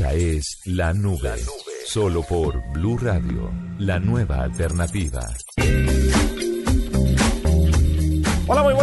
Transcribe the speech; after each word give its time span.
Esta 0.00 0.14
es 0.14 0.60
La 0.64 0.94
Nube. 0.94 1.34
Solo 1.84 2.22
por 2.22 2.58
Blue 2.72 2.96
Radio, 2.96 3.52
la 3.78 4.00
nueva 4.00 4.44
alternativa. 4.44 5.28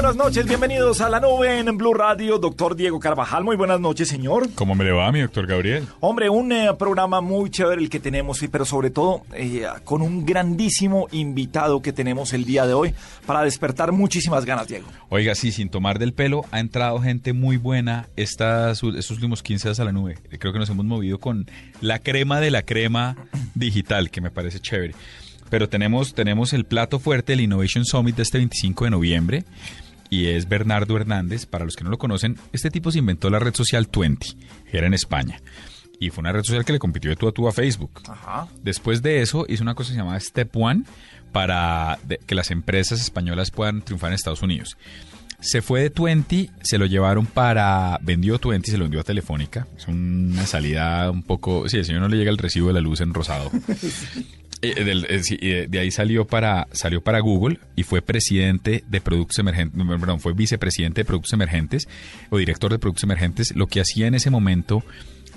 Buenas 0.07 0.25
noches. 0.25 0.45
Bienvenidos 0.45 1.01
a 1.01 1.09
la 1.09 1.19
nube 1.19 1.59
en 1.59 1.77
Blue 1.77 1.93
Radio. 1.93 2.37
Doctor 2.37 2.77
Diego 2.77 2.97
Carvajal, 2.97 3.43
muy 3.43 3.57
buenas 3.57 3.81
noches, 3.81 4.07
señor. 4.07 4.49
¿Cómo 4.55 4.73
me 4.73 4.85
le 4.85 4.93
va, 4.93 5.11
mi 5.11 5.19
doctor 5.19 5.45
Gabriel? 5.45 5.85
Hombre, 5.99 6.29
un 6.29 6.49
eh, 6.53 6.69
programa 6.79 7.19
muy 7.19 7.49
chévere 7.49 7.81
el 7.81 7.89
que 7.89 7.99
tenemos, 7.99 8.39
pero 8.49 8.63
sobre 8.63 8.89
todo 8.89 9.23
eh, 9.33 9.65
con 9.83 10.01
un 10.01 10.25
grandísimo 10.25 11.09
invitado 11.11 11.81
que 11.81 11.91
tenemos 11.91 12.31
el 12.31 12.45
día 12.45 12.65
de 12.65 12.73
hoy 12.73 12.93
para 13.25 13.41
despertar 13.41 13.91
muchísimas 13.91 14.45
ganas, 14.45 14.69
Diego. 14.69 14.87
Oiga, 15.09 15.35
sí, 15.35 15.51
sin 15.51 15.67
tomar 15.67 15.99
del 15.99 16.13
pelo, 16.13 16.45
ha 16.51 16.61
entrado 16.61 17.01
gente 17.01 17.33
muy 17.33 17.57
buena 17.57 18.07
estas, 18.15 18.83
estos 18.83 19.11
últimos 19.11 19.43
15 19.43 19.67
días 19.67 19.79
a 19.81 19.83
la 19.83 19.91
nube. 19.91 20.17
Creo 20.39 20.53
que 20.53 20.59
nos 20.59 20.69
hemos 20.69 20.85
movido 20.85 21.19
con 21.19 21.51
la 21.81 21.99
crema 21.99 22.39
de 22.39 22.49
la 22.49 22.61
crema 22.61 23.17
digital, 23.55 24.09
que 24.09 24.21
me 24.21 24.31
parece 24.31 24.61
chévere. 24.61 24.95
Pero 25.49 25.67
tenemos, 25.67 26.13
tenemos 26.13 26.53
el 26.53 26.63
plato 26.65 26.99
fuerte, 26.99 27.33
el 27.33 27.41
Innovation 27.41 27.83
Summit 27.83 28.15
de 28.15 28.23
este 28.23 28.37
25 28.37 28.85
de 28.85 28.91
noviembre, 28.91 29.45
y 30.09 30.27
es 30.27 30.47
Bernardo 30.47 30.95
Hernández. 30.97 31.45
Para 31.45 31.65
los 31.65 31.75
que 31.75 31.83
no 31.83 31.89
lo 31.89 31.97
conocen, 31.97 32.37
este 32.53 32.69
tipo 32.69 32.91
se 32.91 32.99
inventó 32.99 33.29
la 33.29 33.39
red 33.39 33.53
social 33.55 33.87
Twenty, 33.87 34.37
que 34.69 34.77
era 34.77 34.87
en 34.87 34.93
España. 34.93 35.41
Y 35.99 36.11
fue 36.11 36.21
una 36.21 36.31
red 36.31 36.43
social 36.43 36.65
que 36.65 36.73
le 36.73 36.79
compitió 36.79 37.09
de 37.09 37.15
tú 37.15 37.27
a 37.27 37.31
tú 37.31 37.47
a 37.47 37.51
Facebook. 37.51 38.01
Después 38.61 39.01
de 39.01 39.21
eso, 39.21 39.45
hizo 39.49 39.63
una 39.63 39.73
cosa 39.75 39.89
que 39.89 39.93
se 39.93 39.99
llamaba 39.99 40.19
Step 40.19 40.55
One 40.55 40.83
para 41.31 41.99
que 42.25 42.35
las 42.35 42.51
empresas 42.51 43.01
españolas 43.01 43.51
puedan 43.51 43.81
triunfar 43.81 44.11
en 44.11 44.15
Estados 44.15 44.41
Unidos. 44.41 44.77
Se 45.39 45.61
fue 45.61 45.81
de 45.81 45.89
Twenty, 45.91 46.49
se 46.61 46.79
lo 46.79 46.87
llevaron 46.87 47.27
para. 47.27 47.99
Vendió 48.01 48.39
Twenty, 48.39 48.71
se 48.71 48.77
lo 48.77 48.85
vendió 48.85 49.01
a 49.01 49.03
Telefónica. 49.03 49.67
Es 49.77 49.87
una 49.87 50.47
salida 50.47 51.11
un 51.11 51.21
poco. 51.21 51.69
Sí, 51.69 51.77
el 51.77 51.85
señor 51.85 52.01
no 52.01 52.07
le 52.07 52.17
llega 52.17 52.31
el 52.31 52.39
recibo 52.39 52.67
de 52.67 52.73
la 52.73 52.81
luz 52.81 53.01
en 53.01 53.13
rosado. 53.13 53.51
Eh, 54.61 54.73
eh, 54.75 55.21
eh, 55.41 55.67
de 55.69 55.79
ahí 55.79 55.91
salió 55.91 56.25
para, 56.25 56.67
salió 56.71 57.01
para 57.01 57.19
Google 57.19 57.59
y 57.75 57.83
fue 57.83 58.01
presidente 58.01 58.83
de 58.87 59.01
productos 59.01 59.37
emergentes, 59.37 59.79
perdón, 59.85 60.19
fue 60.19 60.33
vicepresidente 60.33 61.01
de 61.01 61.05
productos 61.05 61.33
emergentes 61.33 61.87
o 62.29 62.37
director 62.37 62.71
de 62.71 62.79
productos 62.79 63.03
emergentes. 63.03 63.55
Lo 63.55 63.67
que 63.67 63.81
hacía 63.81 64.07
en 64.07 64.15
ese 64.15 64.29
momento, 64.29 64.83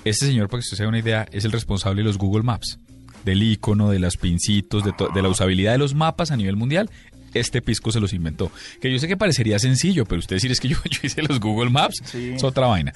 este 0.04 0.26
señor, 0.26 0.48
para 0.48 0.60
que 0.60 0.64
usted 0.64 0.76
se 0.78 0.82
haga 0.84 0.88
una 0.88 0.98
idea, 1.00 1.26
es 1.32 1.44
el 1.44 1.52
responsable 1.52 2.00
de 2.00 2.04
los 2.04 2.16
Google 2.16 2.44
Maps, 2.44 2.78
del 3.24 3.42
icono, 3.42 3.90
de 3.90 3.98
los 3.98 4.16
pincitos, 4.16 4.84
de, 4.84 4.92
de 5.14 5.22
la 5.22 5.28
usabilidad 5.28 5.72
de 5.72 5.78
los 5.78 5.94
mapas 5.94 6.30
a 6.30 6.36
nivel 6.36 6.56
mundial 6.56 6.90
este 7.34 7.62
pisco 7.62 7.92
se 7.92 8.00
los 8.00 8.12
inventó. 8.12 8.50
Que 8.80 8.90
yo 8.90 8.98
sé 8.98 9.08
que 9.08 9.16
parecería 9.16 9.58
sencillo, 9.58 10.04
pero 10.04 10.18
usted 10.18 10.36
decir 10.36 10.50
es 10.50 10.60
que 10.60 10.68
yo, 10.68 10.76
hice 11.02 11.22
los 11.22 11.40
Google 11.40 11.70
Maps, 11.70 12.02
es 12.14 12.44
otra 12.44 12.66
vaina. 12.66 12.92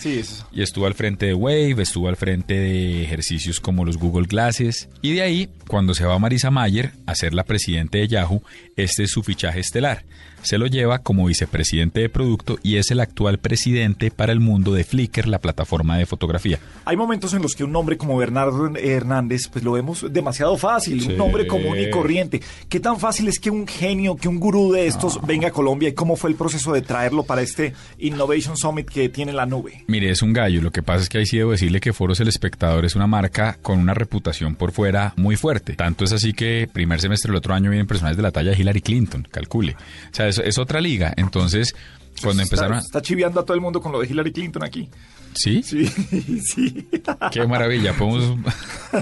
Y 0.52 0.62
estuvo 0.62 0.86
al 0.86 0.94
frente 0.94 1.26
de 1.26 1.34
Wave, 1.34 1.82
estuvo 1.82 2.08
al 2.08 2.16
frente 2.16 2.54
de 2.54 3.04
ejercicios 3.04 3.60
como 3.60 3.84
los 3.84 3.98
Google 3.98 4.26
Glasses. 4.26 4.88
Y 5.02 5.12
de 5.12 5.22
ahí, 5.22 5.48
cuando 5.68 5.94
se 5.94 6.04
va 6.04 6.18
Marisa 6.18 6.50
Mayer 6.50 6.92
a 7.06 7.14
ser 7.14 7.34
la 7.34 7.44
presidente 7.44 7.98
de 7.98 8.08
Yahoo, 8.08 8.42
este 8.76 9.04
es 9.04 9.10
su 9.10 9.22
fichaje 9.22 9.60
estelar 9.60 10.04
se 10.44 10.58
lo 10.58 10.66
lleva 10.66 11.00
como 11.00 11.26
vicepresidente 11.26 12.00
de 12.00 12.08
producto 12.08 12.58
y 12.62 12.76
es 12.76 12.90
el 12.90 13.00
actual 13.00 13.38
presidente 13.38 14.10
para 14.10 14.32
el 14.32 14.40
mundo 14.40 14.72
de 14.72 14.84
Flickr, 14.84 15.26
la 15.26 15.38
plataforma 15.38 15.96
de 15.96 16.06
fotografía. 16.06 16.58
Hay 16.84 16.96
momentos 16.96 17.34
en 17.34 17.42
los 17.42 17.54
que 17.54 17.64
un 17.64 17.72
nombre 17.72 17.96
como 17.96 18.16
Bernardo 18.16 18.70
Hernández, 18.76 19.48
pues 19.48 19.64
lo 19.64 19.72
vemos 19.72 20.06
demasiado 20.12 20.56
fácil, 20.56 21.02
un 21.10 21.16
nombre 21.16 21.46
común 21.46 21.78
y 21.78 21.90
corriente. 21.90 22.42
¿Qué 22.68 22.78
tan 22.78 23.00
fácil 23.00 23.28
es 23.28 23.40
que 23.40 23.50
un 23.50 23.66
genio, 23.66 24.16
que 24.16 24.28
un 24.28 24.38
gurú 24.38 24.72
de 24.72 24.86
estos 24.86 25.20
venga 25.26 25.48
a 25.48 25.50
Colombia 25.50 25.88
y 25.88 25.92
cómo 25.92 26.16
fue 26.16 26.30
el 26.30 26.36
proceso 26.36 26.72
de 26.72 26.82
traerlo 26.82 27.24
para 27.24 27.42
este 27.42 27.72
Innovation 27.98 28.56
Summit 28.56 28.88
que 28.88 29.08
tiene 29.08 29.32
la 29.32 29.46
nube? 29.46 29.84
Mire, 29.86 30.10
es 30.10 30.22
un 30.22 30.32
gallo. 30.32 30.60
Lo 30.60 30.70
que 30.70 30.82
pasa 30.82 31.02
es 31.02 31.08
que 31.08 31.18
ahí 31.18 31.26
sí 31.26 31.38
debo 31.38 31.52
decirle 31.52 31.80
que 31.80 31.92
Foros 31.92 32.20
El 32.20 32.28
Espectador 32.28 32.84
es 32.84 32.94
una 32.94 33.06
marca 33.06 33.56
con 33.62 33.78
una 33.78 33.94
reputación 33.94 34.56
por 34.56 34.72
fuera 34.72 35.14
muy 35.16 35.36
fuerte. 35.36 35.74
Tanto 35.74 36.04
es 36.04 36.12
así 36.12 36.34
que 36.34 36.68
primer 36.70 37.00
semestre 37.00 37.30
del 37.30 37.38
otro 37.38 37.54
año 37.54 37.70
vienen 37.70 37.86
personajes 37.86 38.16
de 38.16 38.22
la 38.22 38.30
talla 38.30 38.50
de 38.50 38.58
Hillary 38.58 38.82
Clinton, 38.82 39.26
calcule. 39.30 39.72
O 39.72 40.14
sea, 40.14 40.33
es, 40.38 40.58
otra 40.58 40.80
liga. 40.80 41.12
Entonces, 41.16 41.74
cuando 42.22 42.42
empezaron... 42.42 42.78
Está 42.78 43.02
chiviando 43.02 43.40
a 43.40 43.44
todo 43.44 43.54
el 43.54 43.60
mundo 43.60 43.80
con 43.80 43.92
lo 43.92 44.00
de 44.00 44.06
Hillary 44.06 44.32
Clinton 44.32 44.64
aquí. 44.64 44.88
¿Sí? 45.34 45.62
Sí, 45.62 45.86
sí. 46.44 46.88
Qué 47.32 47.46
maravilla. 47.46 47.92
Podemos 47.94 48.38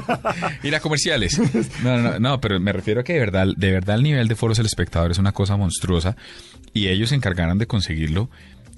ir 0.62 0.75
a 0.75 0.81
comerciales. 0.81 1.38
No, 1.82 1.99
no, 1.99 2.19
no, 2.19 2.40
pero 2.40 2.58
me 2.58 2.73
refiero 2.73 3.00
a 3.00 3.05
que 3.05 3.14
de 3.14 3.19
verdad, 3.19 3.46
de 3.56 3.70
verdad 3.70 3.96
el 3.96 4.03
nivel 4.03 4.29
de 4.29 4.34
foros 4.34 4.56
del 4.56 4.67
espectador 4.67 5.10
es 5.10 5.19
una 5.19 5.32
cosa 5.32 5.56
monstruosa 5.56 6.17
y 6.72 6.89
ellos 6.89 7.10
se 7.10 7.15
encargaron 7.15 7.58
de 7.58 7.67
conseguirlo 7.67 8.31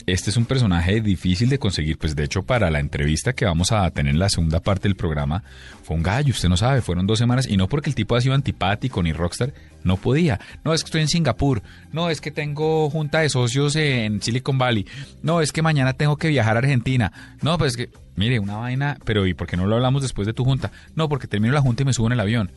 este 0.06 0.30
es 0.30 0.36
un 0.36 0.44
personaje 0.44 1.00
difícil 1.00 1.48
de 1.48 1.58
conseguir, 1.58 1.98
pues 1.98 2.14
de 2.14 2.24
hecho 2.24 2.42
para 2.42 2.70
la 2.70 2.80
entrevista 2.80 3.32
que 3.32 3.44
vamos 3.44 3.72
a 3.72 3.90
tener 3.90 4.12
en 4.12 4.18
la 4.18 4.28
segunda 4.28 4.60
parte 4.60 4.88
del 4.88 4.96
programa 4.96 5.42
fue 5.82 5.96
un 5.96 6.02
gallo, 6.02 6.30
usted 6.30 6.48
no 6.48 6.56
sabe, 6.56 6.82
fueron 6.82 7.06
dos 7.06 7.18
semanas 7.18 7.46
y 7.48 7.56
no 7.56 7.68
porque 7.68 7.90
el 7.90 7.94
tipo 7.94 8.16
ha 8.16 8.20
sido 8.20 8.34
antipático 8.34 9.02
ni 9.02 9.12
rockstar, 9.12 9.52
no 9.82 9.96
podía. 9.96 10.40
No 10.64 10.74
es 10.74 10.82
que 10.82 10.88
estoy 10.88 11.00
en 11.02 11.08
Singapur, 11.08 11.62
no 11.92 12.10
es 12.10 12.20
que 12.20 12.30
tengo 12.30 12.90
junta 12.90 13.20
de 13.20 13.28
socios 13.28 13.76
en 13.76 14.20
Silicon 14.22 14.58
Valley, 14.58 14.86
no 15.22 15.40
es 15.40 15.52
que 15.52 15.62
mañana 15.62 15.92
tengo 15.92 16.16
que 16.16 16.28
viajar 16.28 16.56
a 16.56 16.60
Argentina, 16.60 17.12
no, 17.42 17.56
pues 17.58 17.76
que, 17.76 17.90
mire, 18.16 18.38
una 18.38 18.56
vaina, 18.56 18.98
pero 19.04 19.26
¿y 19.26 19.34
por 19.34 19.46
qué 19.46 19.56
no 19.56 19.66
lo 19.66 19.76
hablamos 19.76 20.02
después 20.02 20.26
de 20.26 20.32
tu 20.32 20.44
junta? 20.44 20.70
No, 20.94 21.08
porque 21.08 21.26
termino 21.26 21.54
la 21.54 21.60
junta 21.60 21.82
y 21.82 21.86
me 21.86 21.92
subo 21.92 22.06
en 22.06 22.12
el 22.12 22.20
avión. 22.20 22.50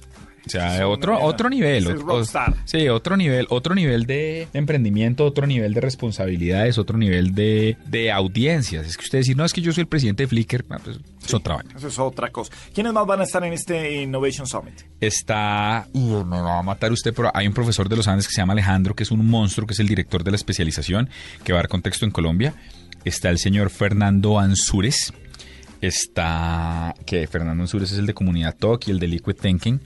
O 0.48 0.50
sea, 0.50 0.88
otro, 0.88 1.20
otro 1.20 1.50
nivel. 1.50 1.88
sí, 2.66 2.90
otro 2.90 3.18
nivel, 3.18 3.48
otro 3.50 3.76
nivel 3.76 4.06
de 4.06 4.48
emprendimiento, 4.54 5.26
otro 5.26 5.48
nivel 5.48 5.74
de 5.74 5.82
responsabilidades, 5.82 6.78
otro 6.78 6.98
nivel 6.98 7.34
de, 7.34 8.12
audiencias. 8.14 8.88
Es 8.88 8.98
que 8.98 9.04
usted 9.04 9.20
decir, 9.20 9.36
no, 9.36 9.46
es 9.46 9.54
que 9.54 9.62
yo 9.62 9.72
soy 9.72 9.82
el 9.82 9.88
presidente 9.88 10.24
de 10.24 10.28
Flickr, 10.28 10.66
ah, 10.70 10.78
pues, 10.84 11.00
es 11.26 11.34
otra 11.34 11.56
vaina. 11.56 11.74
Eso 11.76 11.88
es 11.88 12.00
otra 12.00 12.30
cosa. 12.30 12.54
¿Quiénes 12.74 12.94
más 12.94 13.06
van 13.06 13.22
a 13.22 13.24
estar 13.24 13.44
en 13.44 13.54
este 13.54 14.02
Innovation 14.02 14.48
Summit? 14.48 14.82
Está, 15.00 15.88
me 15.94 16.42
va 16.42 16.60
a 16.60 16.64
matar 16.64 16.92
usted, 16.92 17.14
pero 17.14 17.32
hay 17.34 17.48
un 17.48 17.54
profesor 17.54 17.90
de 17.90 17.98
los 17.98 18.08
Andes 18.08 18.28
que 18.28 18.34
se 18.34 18.42
llama 18.42 18.54
Alejandro, 18.54 18.96
que 18.96 19.04
es 19.04 19.12
un 19.12 19.26
monstruo, 19.28 19.68
que 19.68 19.74
es 19.74 19.80
el 19.80 19.88
director 19.88 20.24
de 20.24 20.32
la 20.32 20.38
especialización, 20.38 21.10
que 21.44 21.54
va 21.54 21.60
a 21.60 21.62
dar 21.64 21.68
contexto 21.68 22.06
en 22.06 22.12
Colombia. 22.12 22.56
Está 23.04 23.30
el 23.30 23.38
señor 23.38 23.70
Fernando 23.70 24.40
Ansures. 24.40 25.14
Está, 25.82 26.96
que 27.06 27.28
Fernando 27.28 27.64
Ansures 27.64 27.92
es 27.92 28.00
el 28.00 28.06
de 28.06 28.14
Comunidad 28.14 28.56
Talk 28.58 28.88
y 28.88 28.92
el 28.92 29.00
de 29.00 29.08
Liquid 29.08 29.36
Thinking 29.36 29.80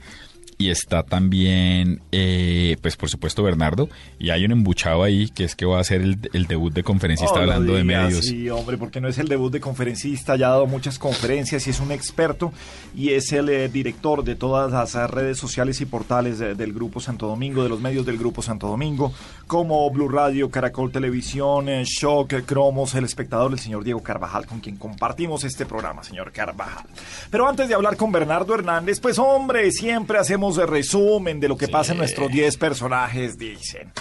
y 0.62 0.70
está 0.70 1.02
también, 1.02 2.02
eh, 2.12 2.76
pues 2.80 2.96
por 2.96 3.08
supuesto, 3.08 3.42
Bernardo. 3.42 3.88
Y 4.20 4.30
hay 4.30 4.44
un 4.44 4.52
embuchado 4.52 5.02
ahí 5.02 5.28
que 5.28 5.42
es 5.42 5.56
que 5.56 5.66
va 5.66 5.80
a 5.80 5.84
ser 5.84 6.02
el, 6.02 6.46
debut 6.46 6.72
de 6.72 6.84
conferencista 6.84 7.40
hablando 7.40 7.74
de 7.74 7.82
medios. 7.82 8.26
Sí, 8.26 8.48
hombre, 8.48 8.78
porque 8.78 9.00
no 9.00 9.08
es 9.08 9.18
el 9.18 9.26
debut 9.26 9.52
de 9.52 9.60
conferencista, 9.60 10.36
ya 10.36 10.46
ha 10.46 10.50
dado 10.50 10.66
muchas 10.66 11.00
conferencias 11.00 11.66
y 11.66 11.70
es 11.70 11.80
un 11.80 11.90
experto 11.90 12.52
y 12.94 13.10
es 13.10 13.32
el 13.32 13.48
eh, 13.48 13.68
director 13.68 14.22
de 14.22 14.36
todas 14.36 14.70
las 14.70 15.10
redes 15.10 15.36
sociales 15.38 15.80
y 15.80 15.86
portales 15.86 16.38
del 16.38 16.72
Grupo 16.72 17.00
Santo 17.00 17.26
Domingo, 17.26 17.64
de 17.64 17.68
los 17.68 17.80
medios 17.80 18.06
del 18.06 18.18
Grupo 18.18 18.40
Santo 18.40 18.68
Domingo, 18.68 19.12
como 19.48 19.90
Blue 19.90 20.08
Radio, 20.08 20.48
Caracol 20.48 20.92
Televisión, 20.92 21.68
eh, 21.68 21.82
Shock, 21.84 22.44
Cromos, 22.46 22.94
El 22.94 23.04
Espectador, 23.04 23.52
el 23.52 23.58
señor 23.58 23.82
Diego 23.82 24.02
Carvajal, 24.02 24.46
con 24.46 24.60
quien 24.60 24.76
compartimos 24.76 25.42
este 25.42 25.66
programa, 25.66 26.04
señor 26.04 26.30
Carvajal. 26.30 26.84
Pero 27.30 27.48
antes 27.48 27.68
de 27.68 27.74
hablar 27.74 27.96
con 27.96 28.12
Bernardo 28.12 28.54
Hernández, 28.54 29.00
pues 29.00 29.18
hombre, 29.18 29.72
siempre 29.72 30.18
hacemos 30.18 30.51
de 30.56 30.66
resumen 30.66 31.40
de 31.40 31.48
lo 31.48 31.56
que 31.56 31.68
pasa 31.68 31.92
en 31.92 31.98
nuestros 31.98 32.30
10 32.30 32.56
personajes 32.56 33.38
dicen. 33.38 33.92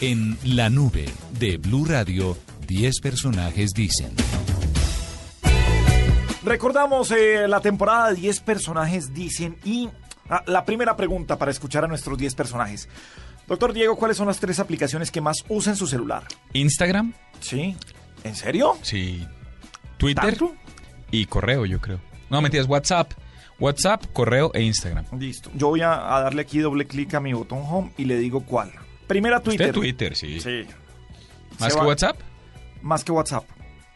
En 0.00 0.38
la 0.44 0.68
nube 0.70 1.06
de 1.38 1.56
Blue 1.58 1.84
Radio, 1.84 2.36
10 2.66 3.00
personajes 3.00 3.70
dicen. 3.72 4.12
Recordamos 6.44 7.10
eh, 7.12 7.46
la 7.46 7.60
temporada 7.60 8.12
10 8.12 8.40
personajes 8.40 9.14
dicen 9.14 9.56
y 9.64 9.88
ah, 10.28 10.42
la 10.46 10.64
primera 10.64 10.96
pregunta 10.96 11.38
para 11.38 11.50
escuchar 11.50 11.84
a 11.84 11.88
nuestros 11.88 12.18
10 12.18 12.34
personajes. 12.34 12.88
Doctor 13.46 13.72
Diego, 13.72 13.96
¿cuáles 13.96 14.16
son 14.16 14.26
las 14.26 14.38
tres 14.38 14.58
aplicaciones 14.58 15.10
que 15.10 15.20
más 15.20 15.44
usa 15.48 15.72
en 15.72 15.76
su 15.76 15.86
celular? 15.86 16.24
Instagram. 16.52 17.14
Sí. 17.40 17.76
¿En 18.24 18.34
serio? 18.34 18.76
Sí. 18.82 19.26
Twitter. 19.98 20.36
Y 21.10 21.26
correo, 21.26 21.66
yo 21.66 21.80
creo. 21.80 22.00
No, 22.30 22.40
mentiras, 22.40 22.66
WhatsApp. 22.66 23.12
WhatsApp, 23.62 24.06
correo 24.12 24.50
e 24.54 24.62
Instagram. 24.62 25.04
Listo. 25.16 25.48
Yo 25.54 25.68
voy 25.68 25.82
a, 25.82 25.88
darle 25.88 26.42
aquí 26.42 26.58
doble 26.58 26.84
clic 26.86 27.14
a 27.14 27.20
mi 27.20 27.32
botón 27.32 27.60
home 27.62 27.92
y 27.96 28.06
le 28.06 28.18
digo 28.18 28.44
cuál. 28.44 28.72
Primera 29.06 29.40
Twitter. 29.40 29.68
Usted 29.68 29.80
Twitter, 29.80 30.16
sí. 30.16 30.40
Sí. 30.40 30.66
¿Más 31.60 31.76
que 31.76 31.80
WhatsApp? 31.80 32.16
Más 32.82 33.04
que 33.04 33.12
WhatsApp. 33.12 33.44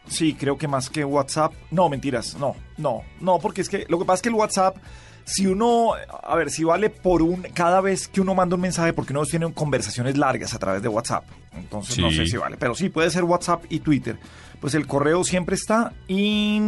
Sí, 0.07 0.35
creo 0.35 0.57
que 0.57 0.69
más 0.69 0.89
que 0.89 1.03
WhatsApp. 1.03 1.53
No, 1.69 1.89
mentiras. 1.89 2.37
No, 2.39 2.55
no, 2.77 3.03
no, 3.19 3.39
porque 3.39 3.59
es 3.59 3.67
que 3.67 3.85
lo 3.89 3.99
que 3.99 4.05
pasa 4.05 4.15
es 4.15 4.21
que 4.21 4.29
el 4.29 4.35
WhatsApp, 4.35 4.77
si 5.25 5.47
uno, 5.47 5.95
a 5.95 6.35
ver, 6.37 6.49
si 6.49 6.63
vale 6.63 6.89
por 6.89 7.21
un, 7.21 7.41
cada 7.53 7.81
vez 7.81 8.07
que 8.07 8.21
uno 8.21 8.33
manda 8.33 8.55
un 8.55 8.61
mensaje, 8.61 8.93
porque 8.93 9.11
uno 9.11 9.25
tiene 9.25 9.51
conversaciones 9.53 10.15
largas 10.17 10.53
a 10.53 10.59
través 10.59 10.81
de 10.81 10.87
WhatsApp. 10.87 11.25
Entonces 11.51 11.97
no 11.97 12.09
sé 12.09 12.25
si 12.25 12.37
vale, 12.37 12.55
pero 12.55 12.73
sí 12.73 12.87
puede 12.87 13.09
ser 13.09 13.25
WhatsApp 13.25 13.65
y 13.67 13.81
Twitter. 13.81 14.17
Pues 14.61 14.75
el 14.75 14.87
correo 14.87 15.25
siempre 15.25 15.55
está 15.55 15.91
y, 16.07 16.61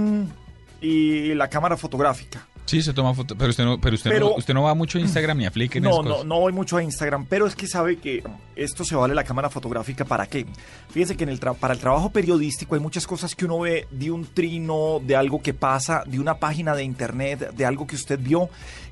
y 0.82 1.34
la 1.34 1.48
cámara 1.48 1.78
fotográfica. 1.78 2.49
Sí, 2.70 2.84
se 2.84 2.94
toma 2.94 3.16
fotos, 3.16 3.36
pero 3.36 3.50
usted 3.50 3.66
no, 3.66 3.82
pero 3.82 3.96
usted, 3.96 4.12
Pero- 4.12 4.30
no, 4.30 4.36
usted 4.36 4.54
no 4.54 4.62
va 4.62 4.76
mucho 4.76 5.00
a 5.00 5.02
Instagram 5.02 5.40
ni 5.40 5.46
a 5.48 5.52
Flickr. 5.52 5.82
No, 5.82 6.04
no, 6.04 6.24
no 6.24 6.40
voy 6.40 6.54
mucho 6.54 6.78
a 6.78 6.84
Instagram, 6.84 7.26
pero 7.28 7.48
es 7.48 7.56
que 7.56 7.66
sabe 7.68 7.98
que 7.98 8.24
esto 8.56 8.84
se 8.86 8.96
vale 8.96 9.16
la 9.16 9.24
cámara 9.24 9.50
fotográfica 9.50 10.06
para 10.06 10.28
qué. 10.28 10.46
Fíjese 10.92 11.18
que 11.18 11.24
en 11.24 11.32
el 11.32 11.40
para 11.40 11.74
el 11.74 11.80
trabajo 11.80 12.12
periodístico 12.12 12.76
hay 12.76 12.82
muchas 12.82 13.08
cosas 13.08 13.34
que 13.34 13.46
uno 13.46 13.58
ve 13.60 13.88
de 13.90 14.12
un 14.12 14.24
trino, 14.26 15.00
de 15.04 15.16
algo 15.16 15.42
que 15.42 15.56
pasa, 15.56 16.04
de 16.06 16.20
una 16.20 16.36
página 16.38 16.76
de 16.76 16.84
internet, 16.84 17.52
de 17.56 17.66
algo 17.66 17.88
que 17.88 17.96
usted 17.96 18.20
vio. 18.20 18.50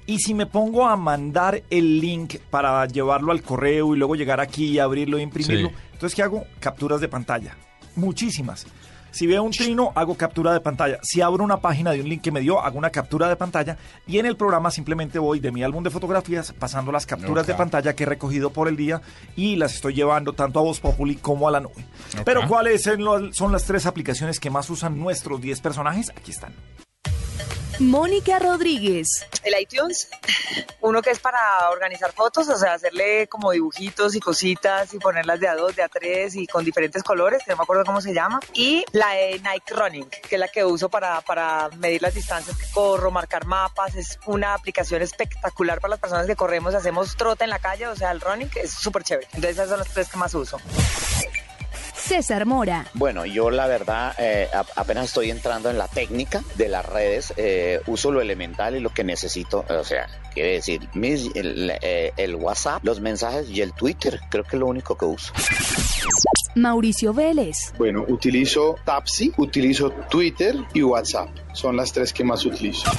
Y 0.08 0.18
si 0.20 0.34
me 0.34 0.48
pongo 0.48 0.88
a 0.88 0.96
mandar 0.98 1.62
el 1.70 2.00
link 2.00 2.38
para 2.50 2.84
llevarlo 2.88 3.32
al 3.32 3.44
correo 3.44 3.94
y 3.94 3.98
luego 4.00 4.16
llegar 4.16 4.40
aquí 4.40 4.66
y 4.70 4.80
abrirlo 4.80 5.20
e 5.20 5.22
imprimirlo, 5.22 5.70
Sí. 5.70 5.76
entonces 5.94 6.16
¿qué 6.16 6.24
hago? 6.24 6.46
Capturas 6.60 7.00
de 7.00 7.10
pantalla. 7.10 7.56
Muchísimas. 7.96 8.66
Si 9.12 9.28
veo 9.28 9.44
un 9.44 9.52
trino, 9.52 9.92
hago 9.96 10.16
captura 10.16 10.54
de 10.54 10.60
pantalla. 10.60 11.00
Si 11.02 11.22
abro 11.22 11.44
una 11.44 11.58
página 11.58 11.92
de 11.92 12.02
un 12.02 12.10
link 12.10 12.22
que 12.22 12.32
me 12.32 12.42
dio, 12.42 12.62
hago 12.62 12.78
una 12.78 12.90
captura 12.90 13.28
de 13.28 13.36
pantalla. 13.36 13.78
Y 14.06 14.20
en 14.20 14.26
el 14.26 14.36
programa 14.36 14.72
simplemente 14.72 15.20
voy 15.20 15.40
de 15.40 15.52
mi 15.52 15.64
álbum 15.64 15.84
de 15.84 15.90
fotografías 15.90 16.54
pasando 16.54 16.92
las 16.92 17.06
capturas 17.06 17.48
de 17.48 17.54
pantalla 17.54 17.96
que 17.96 18.04
he 18.04 18.08
recogido 18.08 18.52
por 18.52 18.68
el 18.68 18.76
día 18.76 19.02
y 19.36 19.56
las 19.56 19.74
estoy 19.76 19.94
llevando 19.94 20.34
tanto 20.34 20.60
a 20.60 20.64
Voz 20.64 20.80
Populi 20.80 21.16
como 21.16 21.48
a 21.48 21.52
la 21.52 21.60
nube. 21.60 21.86
Pero 22.26 22.48
¿cuáles 22.48 22.84
son 22.84 23.52
las 23.52 23.64
tres 23.66 23.86
aplicaciones 23.86 24.40
que 24.40 24.50
más 24.50 24.70
usan 24.70 24.98
nuestros 24.98 25.42
10 25.42 25.62
personajes? 25.62 26.12
Aquí 26.12 26.32
están. 26.32 26.54
Mónica 27.80 28.40
Rodríguez, 28.40 29.28
el 29.44 29.54
iTunes, 29.62 30.10
uno 30.82 31.04
que 31.04 31.12
es 31.12 31.20
para 31.20 31.70
organizar 31.70 32.12
fotos, 32.12 32.50
o 32.50 32.58
sea, 32.58 32.74
hacerle 32.74 33.28
como 33.28 33.52
dibujitos 33.52 34.16
y 34.16 34.20
cositas 34.20 34.94
y 34.96 35.00
ponerlas 35.00 35.40
de 35.40 35.48
a 35.48 35.56
dos, 35.56 35.76
de 35.76 35.84
a 35.84 35.88
tres 35.88 36.36
y 36.36 36.48
con 36.48 36.66
diferentes 36.66 37.04
colores, 37.04 37.44
que 37.44 37.52
no 37.52 37.58
me 37.58 37.64
acuerdo 37.64 37.86
cómo 37.86 38.02
se 38.02 38.16
llama. 38.16 38.40
Y 38.54 38.84
la 38.94 39.12
de 39.12 39.40
Nike 39.44 39.76
Running, 39.76 40.10
que 40.10 40.36
es 40.36 40.40
la 40.40 40.48
que 40.48 40.66
uso 40.66 40.90
para, 40.90 41.22
para 41.22 41.70
medir 41.78 42.02
las 42.02 42.16
distancias 42.16 42.58
que 42.58 42.66
corro, 42.74 43.12
marcar 43.12 43.46
mapas. 43.46 43.96
Es 43.96 44.18
una 44.26 44.56
aplicación 44.56 45.04
espectacular 45.04 45.80
para 45.80 45.92
las 45.92 46.00
personas 46.00 46.26
que 46.26 46.36
corremos, 46.36 46.74
hacemos 46.74 47.16
trote 47.16 47.44
en 47.44 47.52
la 47.52 47.60
calle, 47.60 47.88
o 47.88 47.96
sea, 47.96 48.10
el 48.10 48.22
running, 48.22 48.50
es 48.56 48.72
súper 48.72 49.04
chévere. 49.04 49.28
Entonces, 49.34 49.52
esas 49.52 49.70
son 49.70 49.80
las 49.80 49.90
tres 49.90 50.10
que 50.10 50.18
más 50.18 50.34
uso. 50.34 50.60
César 52.08 52.46
Mora, 52.46 52.86
Bueno, 52.94 53.26
yo 53.26 53.50
la 53.50 53.68
verdad 53.68 54.16
eh, 54.18 54.48
apenas 54.76 55.06
estoy 55.06 55.30
entrando 55.30 55.70
en 55.70 55.78
la 55.78 55.88
técnica 55.88 56.42
de 56.56 56.70
las 56.70 56.86
redes, 56.86 57.34
eh, 57.36 57.82
uso 57.88 58.12
lo 58.12 58.22
elemental 58.22 58.76
y 58.76 58.80
lo 58.80 58.92
que 58.94 59.04
necesito, 59.04 59.66
o 59.70 59.84
sea, 59.84 60.08
quiere 60.34 60.54
decir 60.54 60.88
mis- 60.94 61.30
el, 61.36 61.72
eh, 61.82 62.14
el 62.16 62.36
WhatsApp, 62.36 62.84
los 62.86 63.02
mensajes 63.02 63.50
y 63.50 63.62
el 63.62 63.74
Twitter, 63.74 64.22
creo 64.30 64.44
que 64.46 64.56
es 64.56 64.60
lo 64.60 64.68
único 64.68 64.98
que 64.98 65.06
uso. 65.06 65.34
Mauricio 66.58 67.14
Vélez, 67.14 67.74
Bueno, 67.78 68.04
utilizo 68.08 68.76
Tapsi, 68.84 69.32
utilizo 69.38 69.92
Twitter 70.10 70.56
y 70.74 70.82
WhatsApp. 70.84 71.30
Son 71.54 71.76
las 71.78 71.92
tres 71.94 72.12
que 72.14 72.24
más 72.24 72.46
utilizo. 72.46 72.90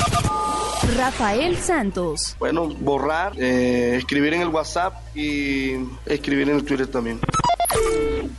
Rafael 0.97 1.57
Santos, 1.57 2.37
Bueno, 2.39 2.69
borrar, 2.69 3.33
eh, 3.39 3.97
escribir 3.97 4.35
en 4.35 4.43
el 4.43 4.49
WhatsApp 4.49 4.95
y 5.17 5.73
escribir 6.07 6.49
en 6.49 6.57
el 6.57 6.65
Twitter 6.65 6.87
también. 6.87 7.21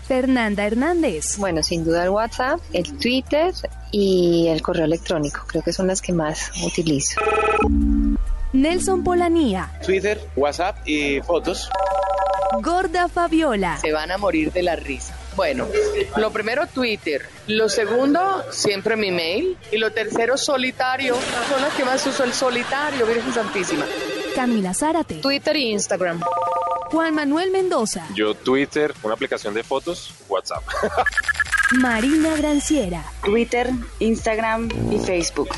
Fernanda 0.07 0.65
Hernández, 0.65 1.37
Bueno, 1.37 1.61
sin 1.61 1.85
duda 1.85 2.03
el 2.03 2.09
WhatsApp, 2.09 2.59
el 2.73 2.97
Twitter 2.97 3.53
y 3.91 4.47
el 4.47 4.61
correo 4.61 4.85
electrónico. 4.85 5.41
Creo 5.47 5.61
que 5.63 5.71
son 5.73 5.87
las 5.87 6.01
que 6.01 6.13
más 6.13 6.51
utilizo. 6.65 7.21
Nelson 8.53 9.03
Polanía, 9.03 9.71
Twitter, 9.85 10.19
WhatsApp 10.35 10.77
y 10.87 11.21
fotos. 11.21 11.69
Gorda 12.57 13.07
Fabiola, 13.07 13.77
se 13.77 13.91
van 13.93 14.11
a 14.11 14.17
morir 14.17 14.51
de 14.51 14.63
la 14.63 14.75
risa. 14.75 15.15
Bueno, 15.35 15.67
lo 16.17 16.31
primero 16.31 16.67
Twitter, 16.67 17.25
lo 17.47 17.69
segundo 17.69 18.43
siempre 18.51 18.95
mi 18.95 19.11
mail 19.11 19.57
y 19.71 19.77
lo 19.77 19.91
tercero 19.91 20.37
solitario. 20.37 21.15
Son 21.49 21.61
las 21.61 21.73
que 21.75 21.85
más 21.85 22.05
uso 22.05 22.23
el 22.23 22.33
solitario, 22.33 23.05
Virgen 23.05 23.33
Santísima. 23.33 23.85
Camila 24.35 24.73
Zárate, 24.73 25.15
Twitter 25.15 25.55
y 25.55 25.71
Instagram. 25.71 26.21
Juan 26.91 27.13
Manuel 27.13 27.51
Mendoza, 27.51 28.07
Yo 28.15 28.33
Twitter, 28.33 28.93
una 29.03 29.13
aplicación 29.13 29.53
de 29.53 29.63
fotos, 29.63 30.13
WhatsApp. 30.27 30.63
Marina 31.79 32.35
Granciera, 32.35 33.03
Twitter, 33.23 33.69
Instagram 33.99 34.69
y 34.91 34.97
Facebook. 34.97 35.49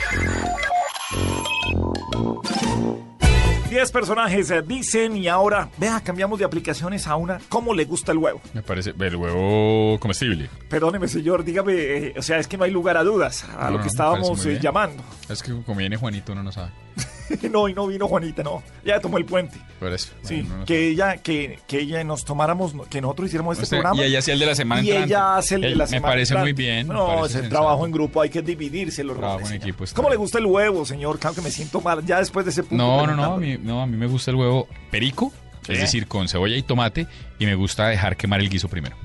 10 3.71 3.89
personajes 3.93 4.51
eh, 4.51 4.61
dicen 4.61 5.15
y 5.15 5.29
ahora, 5.29 5.69
vea, 5.77 6.01
cambiamos 6.01 6.37
de 6.37 6.43
aplicaciones 6.43 7.07
a 7.07 7.15
una. 7.15 7.39
¿Cómo 7.47 7.73
le 7.73 7.85
gusta 7.85 8.11
el 8.11 8.17
huevo? 8.17 8.41
Me 8.53 8.61
parece 8.61 8.93
el 8.99 9.15
huevo 9.15 9.97
comestible. 9.97 10.49
Perdóneme, 10.67 11.07
señor, 11.07 11.45
dígame, 11.45 11.73
eh, 11.73 12.13
o 12.17 12.21
sea, 12.21 12.37
es 12.37 12.49
que 12.49 12.57
no 12.57 12.65
hay 12.65 12.71
lugar 12.71 12.97
a 12.97 13.03
dudas 13.05 13.45
a 13.57 13.69
No, 13.69 13.77
lo 13.77 13.81
que 13.81 13.87
estábamos 13.87 14.45
eh, 14.45 14.59
llamando. 14.61 15.01
Es 15.29 15.41
que 15.41 15.53
como 15.63 15.77
viene 15.77 15.95
Juanito 15.95 16.33
uno 16.33 16.43
no 16.43 16.51
sabe. 16.51 16.71
no, 17.51 17.67
y 17.69 17.73
no 17.73 17.87
vino 17.87 18.07
Juanita, 18.07 18.43
no. 18.43 18.63
Ya 18.85 18.99
tomó 18.99 19.17
el 19.17 19.25
puente. 19.25 19.57
Por 19.79 19.91
eso. 19.93 20.09
Sí, 20.23 20.43
no 20.43 20.65
que 20.65 20.89
ella, 20.89 21.17
que, 21.17 21.59
que 21.67 21.79
ella 21.81 22.03
nos 22.03 22.25
tomáramos, 22.25 22.73
que 22.89 23.01
nosotros 23.01 23.27
hiciéramos 23.27 23.57
este 23.59 23.75
programa. 23.75 24.01
y 24.01 24.05
ella 24.05 24.19
hacía 24.19 24.33
el 24.33 24.39
de 24.39 24.45
la 24.45 24.55
semana 24.55 24.81
Y 24.81 24.89
entrante. 24.89 25.07
ella 25.13 25.37
hace 25.37 25.55
el 25.55 25.61
de 25.61 25.75
la 25.75 25.83
me 25.85 25.89
semana 25.89 26.11
parece 26.13 26.35
muy 26.35 26.53
bien, 26.53 26.87
me 26.87 26.93
No, 26.93 27.25
es 27.25 27.35
el 27.35 27.49
trabajo 27.49 27.85
en 27.85 27.91
grupo, 27.91 28.21
hay 28.21 28.29
que 28.29 28.41
dividirse 28.41 29.03
los 29.03 29.17
roles. 29.17 29.49
en 29.49 29.57
equipo 29.57 29.85
¿Cómo 29.93 30.09
le 30.09 30.15
gusta 30.15 30.37
el 30.37 30.45
huevo, 30.45 30.85
señor? 30.85 31.19
Claro 31.19 31.35
que 31.35 31.41
me 31.41 31.51
siento 31.51 31.81
mal 31.81 32.05
ya 32.05 32.19
después 32.19 32.45
de 32.45 32.51
ese 32.51 32.63
punto. 32.63 32.83
No, 32.83 33.07
no, 33.07 33.15
no, 33.15 33.33
a 33.33 33.37
mí, 33.37 33.57
no, 33.61 33.81
a 33.81 33.87
mí 33.87 33.97
me 33.97 34.07
gusta 34.07 34.31
el 34.31 34.37
huevo 34.37 34.67
perico, 34.89 35.31
es 35.67 35.79
decir, 35.79 36.07
con 36.07 36.27
cebolla 36.27 36.55
y 36.55 36.63
tomate, 36.63 37.07
y 37.39 37.45
me 37.45 37.55
gusta 37.55 37.87
dejar 37.87 38.17
quemar 38.17 38.39
el 38.39 38.49
guiso 38.49 38.67
primero. 38.67 38.95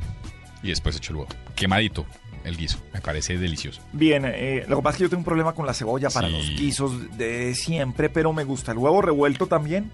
Y 0.66 0.70
después 0.70 0.96
echo 0.96 1.12
el 1.12 1.18
huevo. 1.18 1.28
Quemadito 1.54 2.04
el 2.44 2.56
guiso, 2.56 2.78
me 2.92 3.00
parece 3.00 3.38
delicioso. 3.38 3.80
Bien, 3.92 4.24
eh, 4.26 4.64
lo 4.68 4.76
que 4.76 4.82
pasa 4.82 4.94
es 4.94 4.98
que 4.98 5.02
yo 5.04 5.10
tengo 5.10 5.20
un 5.20 5.24
problema 5.24 5.52
con 5.54 5.64
la 5.66 5.74
cebolla 5.74 6.10
para 6.10 6.28
Sí. 6.28 6.32
los 6.34 6.46
guisos 6.50 7.16
de 7.18 7.54
siempre, 7.54 8.08
pero 8.08 8.32
me 8.32 8.44
gusta 8.44 8.72
el 8.72 8.78
huevo 8.78 9.00
revuelto 9.02 9.46
también 9.46 9.90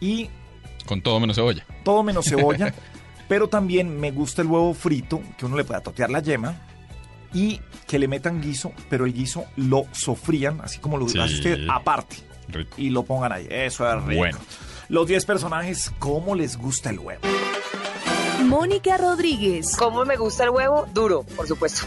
y 0.00 0.28
Con 0.86 1.02
todo 1.02 1.18
menos 1.20 1.36
cebolla. 1.36 1.64
todo 1.84 2.02
menos 2.04 2.24
cebolla, 2.26 2.72
pero 3.28 3.48
también 3.48 3.98
me 3.98 4.10
gusta 4.12 4.42
el 4.42 4.48
huevo 4.48 4.74
frito, 4.74 5.20
que 5.38 5.46
uno 5.46 5.56
le 5.56 5.64
pueda 5.64 5.80
totear 5.80 6.10
la 6.10 6.20
yema 6.20 6.54
y 7.34 7.60
que 7.88 7.98
le 7.98 8.06
metan 8.08 8.40
guiso, 8.40 8.72
pero 8.88 9.04
el 9.04 9.12
guiso 9.12 9.44
lo 9.56 9.84
sofrían, 9.92 10.60
así 10.62 10.78
como 10.78 10.98
lo 10.98 11.08
Sí. 11.08 11.18
hace 11.18 11.34
usted, 11.34 11.66
aparte, 11.68 12.16
Rico. 12.48 12.74
y 12.76 12.90
lo 12.90 13.02
pongan 13.04 13.32
ahí. 13.32 13.46
Eso 13.50 13.88
es 13.88 14.02
rico. 14.04 14.18
Bueno. 14.18 14.38
Los 14.88 15.06
10 15.08 15.24
personajes, 15.24 15.92
¿cómo 15.98 16.34
les 16.36 16.56
gusta 16.56 16.90
el 16.90 16.98
huevo? 17.00 17.22
Mónica 18.44 18.96
Rodríguez, 18.96 19.76
¿Cómo 19.76 20.04
me 20.04 20.16
gusta 20.16 20.44
el 20.44 20.50
huevo? 20.50 20.86
Duro, 20.92 21.22
por 21.36 21.46
supuesto. 21.46 21.86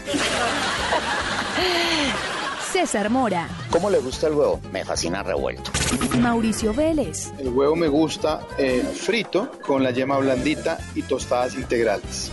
César 2.72 3.08
Mora, 3.10 3.48
¿Cómo 3.70 3.88
le 3.90 3.98
gusta 3.98 4.26
el 4.26 4.34
huevo? 4.34 4.60
Me 4.72 4.84
fascina 4.84 5.22
revuelto. 5.22 5.70
Mauricio 6.20 6.74
Vélez, 6.74 7.30
El 7.38 7.48
huevo 7.50 7.74
me 7.76 7.88
gusta 7.88 8.40
eh, 8.58 8.82
frito 8.94 9.50
con 9.66 9.82
la 9.82 9.90
yema 9.92 10.18
blandita 10.18 10.78
y 10.94 11.02
tostadas 11.02 11.54
integrales. 11.54 12.30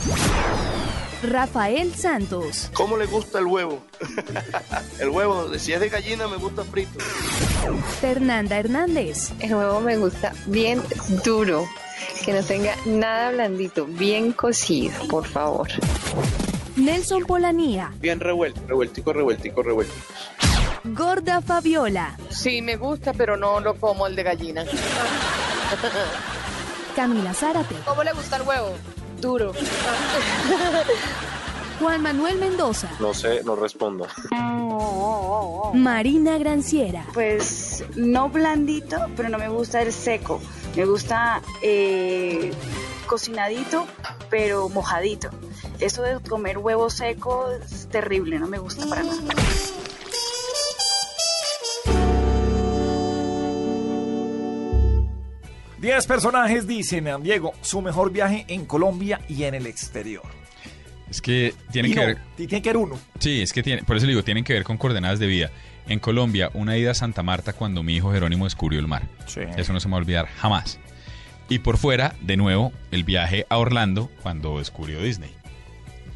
Rafael 1.24 1.94
Santos, 1.96 2.70
¿Cómo 2.74 2.98
le 2.98 3.06
gusta 3.06 3.40
el 3.40 3.46
huevo? 3.46 3.80
el 5.00 5.10
huevo, 5.10 5.48
si 5.58 5.72
es 5.72 5.80
de 5.80 5.88
gallina, 5.90 6.28
me 6.28 6.36
gusta 6.38 6.64
frito. 6.66 7.00
Fernanda 8.02 8.58
Hernández, 8.58 9.32
El 9.40 9.56
huevo 9.56 9.80
me 9.80 9.96
gusta 9.98 10.34
bien 10.48 10.84
duro. 11.24 11.66
Que 12.26 12.34
no 12.34 12.42
tenga 12.44 12.76
nada 12.86 13.32
blandito, 13.32 13.86
bien 13.86 14.32
cocido, 14.32 14.94
por 15.10 15.26
favor. 15.26 15.68
Nelson 16.76 17.24
Polanía, 17.26 17.92
Bien 18.00 18.20
revuelto, 18.20 18.62
revueltico, 18.68 19.14
revueltico, 19.14 19.62
revuelto. 19.62 19.94
Gorda 20.86 21.42
Fabiola, 21.42 22.18
Sí, 22.30 22.62
me 22.62 22.78
gusta, 22.78 23.14
pero 23.14 23.38
no 23.38 23.60
lo 23.60 23.76
como 23.76 24.08
el 24.08 24.16
de 24.16 24.24
gallina. 24.24 24.66
Camila 26.96 27.34
Zárate, 27.34 27.76
¿Cómo 27.86 28.04
le 28.04 28.14
gusta 28.14 28.38
el 28.38 28.44
huevo? 28.44 28.74
Duro. 29.20 29.54
Juan 31.80 32.02
Manuel 32.02 32.38
Mendoza, 32.38 32.90
No 33.00 33.14
sé, 33.14 33.42
no 33.44 33.56
respondo. 33.56 34.08
Marina 35.74 36.38
Granciera, 36.38 37.06
Pues 37.14 37.84
no 37.96 38.30
blandito, 38.30 38.98
pero 39.18 39.30
no 39.30 39.38
me 39.38 39.50
gusta 39.50 39.82
el 39.82 39.92
seco. 39.92 40.40
Me 40.76 40.86
gusta 40.86 41.42
eh, 41.62 42.52
cocinadito, 43.06 43.86
pero 44.30 44.70
mojadito. 44.70 45.30
Eso 45.80 46.02
de 46.02 46.20
comer 46.28 46.58
huevo 46.58 46.90
seco 46.90 47.52
es 47.52 47.88
terrible, 47.90 48.40
no 48.40 48.48
me 48.48 48.58
gusta 48.58 48.88
para 48.88 49.04
nada. 49.04 49.22
Diez 55.80 56.08
personajes 56.08 56.66
dicen, 56.66 57.08
Diego, 57.22 57.54
su 57.62 57.82
mejor 57.82 58.12
viaje 58.12 58.46
en 58.48 58.66
Colombia 58.66 59.20
y 59.28 59.44
en 59.44 59.54
el 59.54 59.68
exterior. 59.68 60.24
Es 61.10 61.22
que 61.22 61.54
tienen 61.72 61.92
Y 61.92 61.94
que 61.94 62.00
no, 62.00 62.08
ver. 62.08 62.18
tiene 62.38 62.62
que 62.62 62.70
ver 62.70 62.78
uno. 62.78 62.98
Sí, 63.20 63.42
es 63.42 63.52
que 63.52 63.62
tiene, 63.62 63.84
por 63.84 63.98
eso 63.98 64.06
le 64.06 64.14
digo, 64.14 64.24
tienen 64.24 64.44
que 64.46 64.54
ver 64.54 64.64
con 64.64 64.78
coordenadas 64.78 65.20
de 65.20 65.28
vida. 65.28 65.52
En 65.88 66.00
Colombia, 66.00 66.50
una 66.54 66.78
ida 66.78 66.92
a 66.92 66.94
Santa 66.96 67.24
Marta 67.24 67.54
cuando 67.54 67.84
mi 67.84 67.96
hijo 67.96 68.12
Jerónimo 68.14 68.46
descubrió 68.46 68.80
el 68.80 68.88
mar. 68.88 69.04
Sí. 69.28 69.42
Eso 69.58 69.74
no 69.74 69.80
se 69.80 69.88
me 69.88 69.94
va 69.94 69.98
a 69.98 70.02
olvidar 70.02 70.28
jamás. 70.38 70.80
Y 71.50 71.60
por 71.60 71.78
fuera, 71.78 72.16
de 72.22 72.38
nuevo, 72.38 72.72
el 72.92 73.04
viaje 73.04 73.46
a 73.50 73.58
Orlando 73.58 74.10
cuando 74.22 74.60
descubrió 74.60 75.02
Disney. 75.02 75.32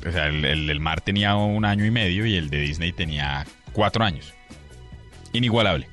O 0.07 0.11
sea, 0.11 0.27
el, 0.27 0.45
el- 0.45 0.69
el 0.69 0.79
mar 0.79 1.01
tenía 1.01 1.35
un 1.35 1.65
año 1.65 1.85
y 1.85 1.91
medio 1.91 2.25
y 2.25 2.35
el 2.35 2.49
de 2.49 2.59
Disney 2.59 2.93
tenía 2.93 3.45
cuatro 3.73 4.05
años. 4.05 4.33
Inigualable. 5.33 5.87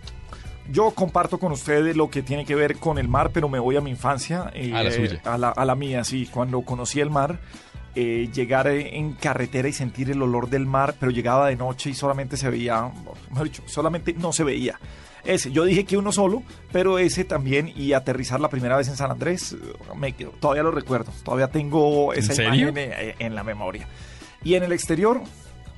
yo 0.70 0.92
comparto 0.92 1.38
con 1.38 1.52
ustedes 1.52 1.96
lo 1.96 2.08
que 2.10 2.22
tiene 2.22 2.44
que 2.46 2.54
ver 2.54 2.76
con 2.76 2.96
el 2.98 3.08
mar, 3.08 3.30
pero 3.34 3.48
me 3.48 3.58
voy 3.58 3.76
a 3.76 3.80
mi 3.80 3.90
infancia. 3.90 4.50
eh, 4.54 4.72
A 4.74 4.82
la 4.84 4.90
suya. 4.92 5.20
A 5.24 5.36
la, 5.36 5.50
a 5.50 5.64
la 5.64 5.74
mía, 5.74 6.04
sí. 6.04 6.26
Cuando 6.30 6.62
conocí 6.62 7.00
el 7.00 7.10
mar, 7.10 7.38
eh, 7.94 8.28
llegar 8.32 8.66
eh, 8.66 8.96
en 8.98 9.12
carretera 9.12 9.68
y 9.68 9.72
sentir 9.72 10.10
el 10.10 10.20
olor 10.22 10.48
del 10.50 10.66
mar, 10.66 10.94
pero 10.98 11.12
llegaba 11.12 11.48
de 11.48 11.56
noche 11.56 11.90
y 11.90 11.94
solamente 11.94 12.36
se 12.36 12.50
veía, 12.50 12.90
mejor 13.30 13.44
dicho, 13.44 13.62
solamente 13.66 14.12
no 14.14 14.32
se 14.32 14.44
veía. 14.44 14.78
Ese, 15.24 15.50
yo 15.52 15.64
dije 15.64 15.84
que 15.84 15.96
uno 15.96 16.12
solo, 16.12 16.42
pero 16.70 16.98
ese 16.98 17.24
también 17.24 17.72
y 17.74 17.94
aterrizar 17.94 18.40
la 18.40 18.48
primera 18.50 18.76
vez 18.76 18.88
en 18.88 18.96
San 18.96 19.10
Andrés, 19.10 19.52
eh, 19.54 19.56
me, 19.96 20.12
quedo- 20.14 20.32
todavía 20.40 20.62
lo 20.62 20.70
recuerdo, 20.70 21.12
todavía 21.24 21.48
tengo 21.48 22.12
¿En 22.12 22.18
esa 22.20 22.34
serio? 22.34 22.68
imagen 22.68 22.74
eh, 22.78 23.14
en 23.18 23.34
la 23.34 23.42
memoria. 23.42 23.88
Y 24.42 24.54
en 24.54 24.64
el 24.64 24.72
exterior, 24.72 25.22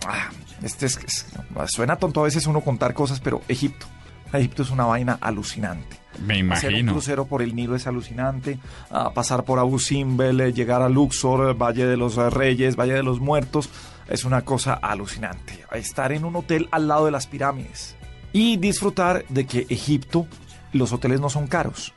ah, 0.07 0.31
este 0.65 0.87
es, 0.87 0.97
es- 1.05 1.27
suena 1.67 1.97
tonto 1.97 2.21
a 2.21 2.25
veces 2.25 2.47
uno 2.47 2.61
contar 2.61 2.93
cosas, 2.95 3.21
pero 3.21 3.41
Egipto. 3.47 3.87
Egipto 4.33 4.65
es 4.65 4.71
una 4.71 4.85
vaina 4.87 5.17
alucinante. 5.21 5.97
Me 6.25 6.35
Hacer 6.53 6.71
un 6.71 6.77
imagino. 6.77 6.93
crucero 6.93 7.27
por 7.27 7.43
el 7.43 7.55
Nilo 7.55 7.77
es 7.77 7.87
alucinante. 7.87 8.59
ah, 8.91 9.11
pasar 9.15 9.45
por 9.45 9.59
Abu 9.59 9.79
Simbel, 9.79 10.41
eh, 10.41 10.53
llegar 10.53 10.83
a 10.83 10.89
Luxor, 10.89 11.51
eh, 11.51 11.53
Valle 11.53 11.87
de 11.87 11.97
los 11.97 12.17
eh, 12.19 12.31
Reyes, 12.31 12.77
Valle 12.77 12.95
de 12.95 13.03
los 13.03 13.21
Muertos, 13.21 13.71
es 14.09 14.25
una 14.25 14.43
cosa 14.43 14.75
alucinante. 14.75 15.65
Estar 15.73 16.13
en 16.13 16.25
un 16.25 16.37
hotel 16.37 16.69
al 16.71 16.89
lado 16.89 17.07
de 17.07 17.11
las 17.11 17.27
pirámides 17.27 17.97
y 18.33 18.57
disfrutar 18.57 19.25
de 19.29 19.47
que 19.47 19.67
Egipto, 19.69 20.27
los 20.73 20.93
hoteles 20.93 21.21
no 21.21 21.29
son 21.31 21.47
caros. 21.47 21.93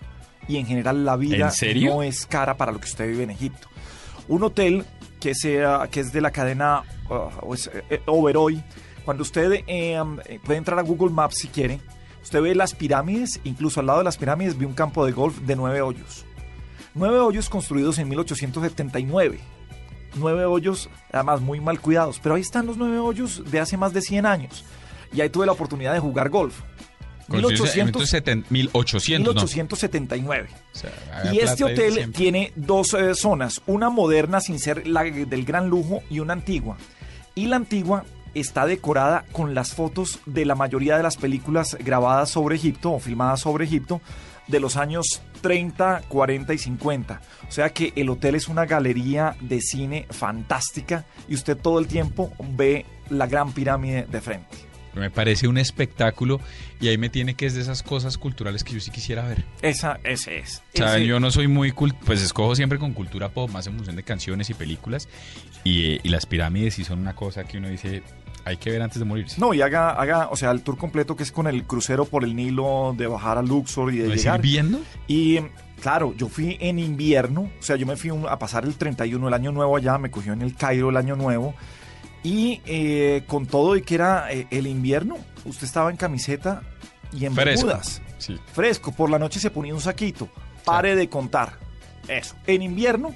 Y 0.47 0.57
en 0.57 0.65
general 0.65 1.05
la 1.05 1.15
vida 1.15 1.51
no 1.85 2.01
es 2.01 2.25
cara 2.25 2.57
para 2.57 2.71
lo 2.71 2.79
que 2.79 2.87
usted 2.87 3.07
vive 3.07 3.23
en 3.23 3.29
Egipto. 3.29 3.67
Un 4.27 4.43
hotel 4.43 4.85
que 5.19 5.35
sea 5.35 5.87
que 5.91 5.99
es 5.99 6.11
de 6.13 6.21
la 6.21 6.31
cadena 6.31 6.83
uh, 7.09 7.45
o 7.45 7.53
es, 7.53 7.69
eh, 7.89 8.01
Oberoi, 8.05 8.63
cuando 9.05 9.23
usted 9.23 9.63
eh, 9.67 10.01
puede 10.43 10.57
entrar 10.57 10.79
a 10.79 10.81
Google 10.81 11.11
Maps 11.13 11.37
si 11.39 11.49
quiere, 11.49 11.79
usted 12.21 12.41
ve 12.41 12.55
las 12.55 12.75
pirámides, 12.75 13.39
incluso 13.43 13.79
al 13.79 13.87
lado 13.87 13.99
de 13.99 14.05
las 14.05 14.17
pirámides 14.17 14.57
vi 14.57 14.65
un 14.65 14.73
campo 14.73 15.05
de 15.05 15.11
golf 15.11 15.37
de 15.39 15.55
nueve 15.55 15.81
hoyos. 15.81 16.25
Nueve 16.93 17.19
hoyos 17.19 17.49
construidos 17.49 17.97
en 17.99 18.09
1879. 18.09 19.39
Nueve 20.15 20.45
hoyos, 20.45 20.89
además 21.11 21.41
muy 21.41 21.59
mal 21.59 21.79
cuidados, 21.79 22.19
pero 22.21 22.35
ahí 22.35 22.41
están 22.41 22.65
los 22.65 22.77
nueve 22.77 22.97
hoyos 22.97 23.43
de 23.49 23.59
hace 23.59 23.77
más 23.77 23.93
de 23.93 24.01
100 24.01 24.25
años. 24.25 24.65
Y 25.13 25.21
ahí 25.21 25.29
tuve 25.29 25.45
la 25.45 25.51
oportunidad 25.51 25.93
de 25.93 25.99
jugar 25.99 26.29
golf. 26.29 26.61
Construido 27.27 27.65
en 27.65 27.85
1800 27.85 28.51
1800, 28.51 29.35
no. 29.35 29.41
1879. 29.41 30.49
O 30.51 30.77
sea, 30.77 30.91
había 31.13 31.33
Y 31.33 31.39
este 31.39 31.63
hotel 31.63 31.93
siempre. 31.93 32.17
tiene 32.17 32.53
dos 32.55 32.93
eh, 32.95 33.13
zonas, 33.13 33.61
una 33.67 33.89
moderna 33.89 34.41
sin 34.41 34.59
ser 34.59 34.87
la 34.87 35.03
del 35.03 35.45
gran 35.45 35.69
lujo 35.69 36.01
y 36.09 36.19
una 36.19 36.33
antigua. 36.33 36.77
Y 37.35 37.45
la 37.45 37.57
antigua 37.57 38.03
está 38.33 38.65
decorada 38.65 39.25
con 39.31 39.53
las 39.55 39.73
fotos 39.73 40.19
de 40.25 40.45
la 40.45 40.55
mayoría 40.55 40.97
de 40.97 41.03
las 41.03 41.17
películas 41.17 41.77
grabadas 41.79 42.29
sobre 42.29 42.55
Egipto 42.55 42.91
o 42.91 42.99
filmadas 42.99 43.41
sobre 43.41 43.65
Egipto 43.65 44.01
de 44.47 44.59
los 44.59 44.77
años 44.77 45.21
30, 45.41 46.03
40 46.07 46.53
y 46.53 46.57
50. 46.57 47.21
O 47.47 47.51
sea 47.51 47.69
que 47.69 47.93
el 47.95 48.09
hotel 48.09 48.35
es 48.35 48.47
una 48.47 48.65
galería 48.65 49.35
de 49.41 49.61
cine 49.61 50.05
fantástica 50.09 51.05
y 51.27 51.35
usted 51.35 51.57
todo 51.57 51.79
el 51.79 51.87
tiempo 51.87 52.31
ve 52.55 52.85
la 53.09 53.27
gran 53.27 53.53
pirámide 53.53 54.05
de 54.09 54.21
frente. 54.21 54.68
Me 54.99 55.09
parece 55.09 55.47
un 55.47 55.57
espectáculo 55.57 56.39
y 56.79 56.87
ahí 56.89 56.97
me 56.97 57.09
tiene 57.09 57.33
que 57.35 57.45
es 57.45 57.55
de 57.55 57.61
esas 57.61 57.83
cosas 57.83 58.17
culturales 58.17 58.63
que 58.63 58.73
yo 58.73 58.79
sí 58.79 58.91
quisiera 58.91 59.23
ver. 59.27 59.43
Esa, 59.61 59.99
ese 60.03 60.39
es. 60.39 60.61
O 60.73 60.77
sea, 60.77 60.97
Ese- 60.97 61.05
yo 61.07 61.19
no 61.19 61.31
soy 61.31 61.47
muy 61.47 61.71
cult 61.71 61.95
pues 62.05 62.21
escojo 62.21 62.55
siempre 62.55 62.77
con 62.79 62.93
cultura 62.93 63.29
pop, 63.29 63.49
más 63.49 63.65
en 63.67 63.75
función 63.75 63.95
de 63.95 64.03
canciones 64.03 64.49
y 64.49 64.53
películas. 64.53 65.07
Y, 65.63 65.99
y 66.05 66.09
las 66.09 66.25
pirámides 66.25 66.75
sí 66.75 66.83
son 66.83 66.99
una 66.99 67.15
cosa 67.15 67.43
que 67.43 67.57
uno 67.57 67.67
dice, 67.69 68.01
hay 68.45 68.57
que 68.57 68.71
ver 68.71 68.81
antes 68.81 68.99
de 68.99 69.05
morirse. 69.05 69.39
No, 69.41 69.53
y 69.53 69.61
haga, 69.61 69.91
haga, 69.91 70.29
o 70.29 70.35
sea, 70.37 70.51
el 70.51 70.61
tour 70.61 70.77
completo 70.77 71.15
que 71.15 71.23
es 71.23 71.31
con 71.31 71.47
el 71.47 71.63
crucero 71.65 72.05
por 72.05 72.23
el 72.23 72.35
Nilo, 72.35 72.95
de 72.97 73.07
bajar 73.07 73.37
a 73.37 73.41
Luxor 73.41 73.93
y 73.93 73.97
de 73.97 74.07
¿No 74.07 74.15
llegar. 74.15 74.41
viendo? 74.41 74.79
Y 75.07 75.39
claro, 75.81 76.13
yo 76.17 76.29
fui 76.29 76.57
en 76.61 76.79
invierno, 76.79 77.41
o 77.59 77.63
sea, 77.63 77.75
yo 77.75 77.85
me 77.85 77.97
fui 77.97 78.11
a 78.29 78.39
pasar 78.39 78.63
el 78.63 78.75
31, 78.75 79.27
el 79.27 79.33
año 79.33 79.51
nuevo 79.51 79.75
allá, 79.75 79.97
me 79.97 80.09
cogió 80.09 80.31
en 80.33 80.41
el 80.41 80.55
Cairo 80.55 80.89
el 80.89 80.97
año 80.97 81.15
nuevo. 81.17 81.53
Y 82.23 82.61
eh, 82.65 83.23
con 83.27 83.45
todo 83.45 83.75
y 83.77 83.81
que 83.81 83.95
era 83.95 84.31
eh, 84.31 84.47
el 84.51 84.67
invierno, 84.67 85.17
usted 85.45 85.63
estaba 85.65 85.89
en 85.89 85.97
camiseta 85.97 86.61
y 87.13 87.25
en 87.25 87.33
Fresco. 87.33 87.67
bermudas. 87.67 88.01
Sí. 88.17 88.37
Fresco, 88.53 88.91
por 88.91 89.09
la 89.09 89.17
noche 89.17 89.39
se 89.39 89.49
ponía 89.49 89.73
un 89.73 89.81
saquito. 89.81 90.29
Pare 90.65 90.95
de 90.95 91.07
contar. 91.09 91.57
Eso. 92.07 92.35
En 92.45 92.61
invierno, 92.61 93.15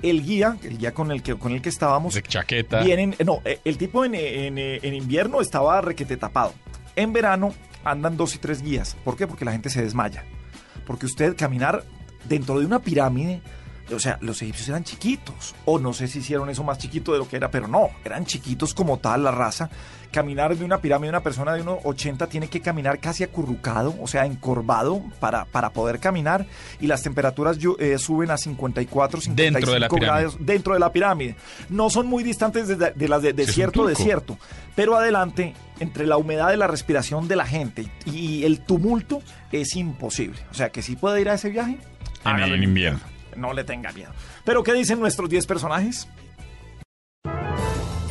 el 0.00 0.24
guía, 0.24 0.56
el 0.62 0.78
guía 0.78 0.94
con 0.94 1.10
el 1.12 1.22
que, 1.22 1.34
con 1.34 1.52
el 1.52 1.60
que 1.60 1.68
estábamos, 1.68 2.14
De 2.14 2.22
chaqueta. 2.22 2.82
Vienen, 2.82 3.14
no, 3.24 3.40
eh, 3.44 3.60
el 3.64 3.76
tipo 3.76 4.04
en, 4.04 4.14
en, 4.14 4.58
en 4.58 4.94
invierno 4.94 5.40
estaba 5.40 5.80
requete 5.80 6.16
tapado. 6.16 6.54
En 6.96 7.12
verano 7.12 7.52
andan 7.84 8.16
dos 8.16 8.34
y 8.34 8.38
tres 8.38 8.62
guías. 8.62 8.96
¿Por 9.04 9.16
qué? 9.16 9.26
Porque 9.26 9.44
la 9.44 9.52
gente 9.52 9.68
se 9.70 9.82
desmaya. 9.82 10.24
Porque 10.86 11.06
usted 11.06 11.36
caminar 11.36 11.84
dentro 12.28 12.58
de 12.58 12.66
una 12.66 12.78
pirámide, 12.78 13.42
o 13.92 13.98
sea, 13.98 14.18
los 14.20 14.40
egipcios 14.42 14.68
eran 14.68 14.84
chiquitos. 14.84 15.54
O 15.64 15.78
no 15.78 15.92
sé 15.92 16.08
si 16.08 16.18
hicieron 16.20 16.50
eso 16.50 16.64
más 16.64 16.78
chiquito 16.78 17.12
de 17.12 17.18
lo 17.18 17.28
que 17.28 17.36
era, 17.36 17.50
pero 17.50 17.68
no, 17.68 17.90
eran 18.04 18.24
chiquitos 18.26 18.74
como 18.74 18.98
tal 18.98 19.24
la 19.24 19.30
raza. 19.30 19.70
Caminar 20.10 20.56
de 20.56 20.64
una 20.64 20.80
pirámide, 20.80 21.10
una 21.10 21.22
persona 21.22 21.52
de 21.52 21.60
unos 21.60 21.80
80 21.84 22.28
tiene 22.28 22.48
que 22.48 22.60
caminar 22.60 22.98
casi 22.98 23.24
acurrucado, 23.24 23.94
o 24.00 24.06
sea, 24.06 24.24
encorvado 24.24 25.02
para, 25.20 25.44
para 25.44 25.70
poder 25.70 26.00
caminar. 26.00 26.46
Y 26.80 26.86
las 26.86 27.02
temperaturas 27.02 27.58
eh, 27.78 27.98
suben 27.98 28.30
a 28.30 28.38
54, 28.38 29.20
55 29.20 29.36
Dentro 29.36 29.72
de 29.72 29.80
la 29.80 29.88
grados 29.88 30.36
dentro 30.40 30.74
de 30.74 30.80
la 30.80 30.92
pirámide. 30.92 31.36
No 31.68 31.90
son 31.90 32.06
muy 32.06 32.24
distantes 32.24 32.68
de, 32.68 32.76
de 32.76 33.08
las 33.08 33.22
de 33.22 33.34
desierto 33.34 33.86
desierto, 33.86 34.38
pero 34.74 34.96
adelante, 34.96 35.54
entre 35.80 36.06
la 36.06 36.16
humedad 36.16 36.48
de 36.48 36.56
la 36.56 36.66
respiración 36.66 37.28
de 37.28 37.36
la 37.36 37.46
gente 37.46 37.88
y 38.06 38.44
el 38.44 38.60
tumulto, 38.60 39.22
es 39.52 39.76
imposible. 39.76 40.38
O 40.50 40.54
sea 40.54 40.70
que 40.70 40.82
si 40.82 40.96
puede 40.96 41.20
ir 41.20 41.28
a 41.28 41.34
ese 41.34 41.50
viaje, 41.50 41.78
En, 42.24 42.38
en 42.38 42.62
invierno. 42.62 43.00
No 43.38 43.52
le 43.52 43.64
tenga 43.64 43.92
miedo. 43.92 44.10
Pero 44.44 44.62
¿qué 44.62 44.72
dicen 44.72 45.00
nuestros 45.00 45.28
10 45.28 45.46
personajes? 45.46 46.08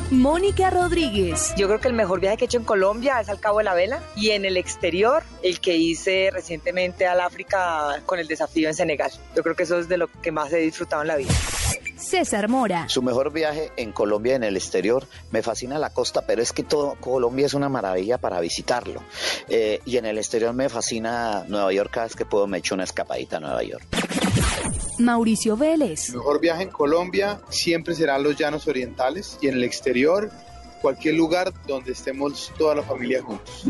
Mónica 0.09 0.69
Rodríguez. 0.69 1.53
Yo 1.57 1.67
creo 1.67 1.81
que 1.81 1.89
el 1.89 1.93
mejor 1.93 2.21
viaje 2.21 2.37
que 2.37 2.45
he 2.45 2.47
hecho 2.47 2.57
en 2.57 2.63
Colombia 2.63 3.19
es 3.19 3.27
al 3.27 3.41
Cabo 3.41 3.57
de 3.57 3.65
la 3.65 3.73
Vela 3.73 4.01
y 4.15 4.29
en 4.29 4.45
el 4.45 4.55
exterior 4.55 5.23
el 5.43 5.59
que 5.59 5.75
hice 5.75 6.29
recientemente 6.31 7.05
al 7.05 7.19
África 7.19 8.01
con 8.05 8.17
el 8.17 8.27
desafío 8.27 8.69
en 8.69 8.73
Senegal. 8.73 9.11
Yo 9.35 9.43
creo 9.43 9.55
que 9.55 9.63
eso 9.63 9.77
es 9.77 9.89
de 9.89 9.97
lo 9.97 10.07
que 10.07 10.31
más 10.31 10.51
he 10.53 10.59
disfrutado 10.59 11.01
en 11.01 11.09
la 11.09 11.17
vida. 11.17 11.33
César 11.97 12.47
Mora. 12.47 12.87
Su 12.87 13.01
mejor 13.01 13.33
viaje 13.33 13.71
en 13.75 13.91
Colombia, 13.91 14.35
en 14.35 14.43
el 14.43 14.55
exterior, 14.55 15.05
me 15.31 15.41
fascina 15.41 15.77
la 15.77 15.89
costa, 15.89 16.25
pero 16.25 16.41
es 16.41 16.53
que 16.53 16.63
todo 16.63 16.95
Colombia 17.01 17.45
es 17.45 17.53
una 17.53 17.67
maravilla 17.67 18.17
para 18.17 18.39
visitarlo. 18.39 19.03
Eh, 19.49 19.81
y 19.83 19.97
en 19.97 20.05
el 20.05 20.17
exterior 20.17 20.53
me 20.53 20.69
fascina 20.69 21.43
Nueva 21.49 21.73
York, 21.73 21.91
cada 21.91 22.05
vez 22.05 22.15
que 22.15 22.25
puedo 22.25 22.47
me 22.47 22.59
echo 22.59 22.75
una 22.75 22.85
escapadita 22.85 23.37
a 23.37 23.39
Nueva 23.41 23.63
York. 23.63 23.85
Mauricio 24.99 25.55
Vélez. 25.57 26.09
El 26.09 26.17
mejor 26.17 26.39
viaje 26.39 26.63
en 26.63 26.69
Colombia 26.69 27.41
siempre 27.49 27.95
serán 27.95 28.23
los 28.23 28.35
llanos 28.35 28.67
orientales 28.67 29.37
y 29.41 29.47
en 29.47 29.55
el 29.55 29.63
exterior 29.63 30.31
cualquier 30.81 31.15
lugar 31.15 31.51
donde 31.67 31.91
estemos 31.91 32.51
toda 32.57 32.75
la 32.75 32.83
familia 32.83 33.21
juntos. 33.21 33.63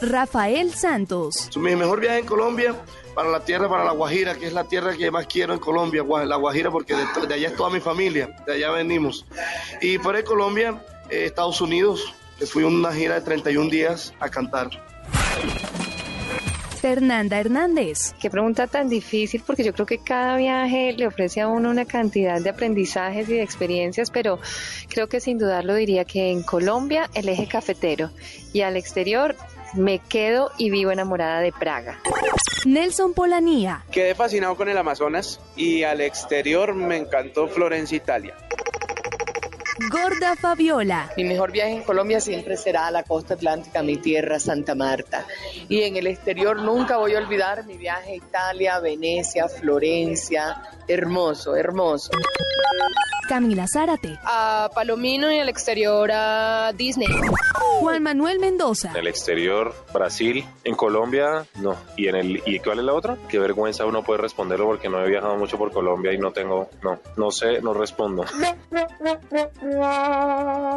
Rafael 0.00 0.72
Santos. 0.74 1.50
Mi 1.56 1.74
mejor 1.74 2.00
viaje 2.00 2.18
en 2.18 2.26
Colombia 2.26 2.74
para 3.14 3.30
la 3.30 3.40
tierra, 3.40 3.68
para 3.68 3.84
la 3.84 3.92
Guajira, 3.92 4.34
que 4.36 4.46
es 4.46 4.52
la 4.52 4.64
tierra 4.64 4.96
que 4.96 5.10
más 5.10 5.26
quiero 5.26 5.52
en 5.52 5.58
Colombia, 5.58 6.04
la 6.24 6.36
Guajira, 6.36 6.70
porque 6.70 6.94
de, 6.94 7.34
allá 7.34 7.48
es 7.48 7.56
toda 7.56 7.70
mi 7.70 7.80
familia, 7.80 8.36
de 8.46 8.54
allá 8.54 8.70
venimos. 8.70 9.26
Y 9.80 9.98
fuera 9.98 10.18
de 10.18 10.24
Colombia, 10.24 10.80
eh, 11.10 11.24
Estados 11.24 11.60
Unidos, 11.60 12.14
que 12.38 12.46
fui 12.46 12.62
a 12.62 12.68
una 12.68 12.92
gira 12.92 13.14
de 13.14 13.22
31 13.22 13.70
días 13.70 14.14
a 14.20 14.28
cantar. 14.28 14.70
Fernanda 16.80 17.38
Hernández. 17.38 18.14
Qué 18.20 18.30
pregunta 18.30 18.66
tan 18.66 18.88
difícil 18.88 19.42
porque 19.46 19.64
yo 19.64 19.72
creo 19.72 19.86
que 19.86 19.98
cada 19.98 20.36
viaje 20.36 20.92
le 20.96 21.06
ofrece 21.06 21.40
a 21.40 21.48
uno 21.48 21.70
una 21.70 21.84
cantidad 21.84 22.40
de 22.40 22.50
aprendizajes 22.50 23.28
y 23.28 23.34
de 23.34 23.42
experiencias, 23.42 24.10
pero 24.10 24.38
creo 24.88 25.08
que 25.08 25.20
sin 25.20 25.38
dudarlo 25.38 25.74
diría 25.74 26.04
que 26.04 26.30
en 26.30 26.42
Colombia 26.42 27.10
el 27.14 27.28
eje 27.28 27.46
cafetero 27.46 28.10
y 28.52 28.62
al 28.62 28.76
exterior 28.76 29.36
me 29.74 29.98
quedo 29.98 30.50
y 30.56 30.70
vivo 30.70 30.90
enamorada 30.90 31.40
de 31.40 31.52
Praga. 31.52 32.00
Nelson 32.64 33.14
Polanía. 33.14 33.84
Quedé 33.90 34.14
fascinado 34.14 34.56
con 34.56 34.68
el 34.68 34.78
Amazonas 34.78 35.40
y 35.56 35.82
al 35.82 36.00
exterior 36.00 36.74
me 36.74 36.96
encantó 36.96 37.48
Florencia, 37.48 37.96
Italia. 37.96 38.34
Gorda 39.90 40.34
Fabiola. 40.34 41.10
Mi 41.16 41.24
mejor 41.24 41.52
viaje 41.52 41.72
en 41.72 41.82
Colombia 41.82 42.20
siempre 42.20 42.56
será 42.56 42.88
a 42.88 42.90
la 42.90 43.04
costa 43.04 43.34
atlántica, 43.34 43.82
mi 43.82 43.96
tierra, 43.96 44.40
Santa 44.40 44.74
Marta. 44.74 45.24
Y 45.68 45.82
en 45.82 45.96
el 45.96 46.06
exterior 46.08 46.60
nunca 46.60 46.96
voy 46.96 47.14
a 47.14 47.18
olvidar 47.18 47.64
mi 47.64 47.76
viaje 47.76 48.12
a 48.12 48.16
Italia, 48.16 48.80
Venecia, 48.80 49.48
Florencia. 49.48 50.62
Hermoso, 50.88 51.54
hermoso. 51.54 52.10
Camila 53.28 53.66
Zárate. 53.68 54.18
A 54.24 54.70
Palomino 54.74 55.30
y 55.30 55.38
al 55.38 55.50
exterior 55.50 56.10
a 56.10 56.72
Disney. 56.74 57.08
Juan 57.80 58.02
Manuel 58.02 58.38
Mendoza. 58.38 58.90
En 58.90 58.96
el 58.96 59.06
exterior, 59.06 59.74
Brasil. 59.92 60.46
En 60.64 60.74
Colombia, 60.74 61.44
no. 61.60 61.76
¿Y 61.96 62.08
en 62.08 62.16
el 62.16 62.42
y 62.46 62.58
cuál 62.60 62.78
es 62.78 62.84
la 62.86 62.94
otra? 62.94 63.18
Qué 63.28 63.38
vergüenza 63.38 63.84
uno 63.84 64.02
puede 64.02 64.22
responderlo 64.22 64.66
porque 64.66 64.88
no 64.88 65.04
he 65.04 65.08
viajado 65.08 65.36
mucho 65.36 65.58
por 65.58 65.70
Colombia 65.72 66.12
y 66.12 66.18
no 66.18 66.32
tengo, 66.32 66.70
no, 66.82 66.98
no 67.16 67.30
sé, 67.30 67.60
no 67.60 67.74
respondo. 67.74 68.24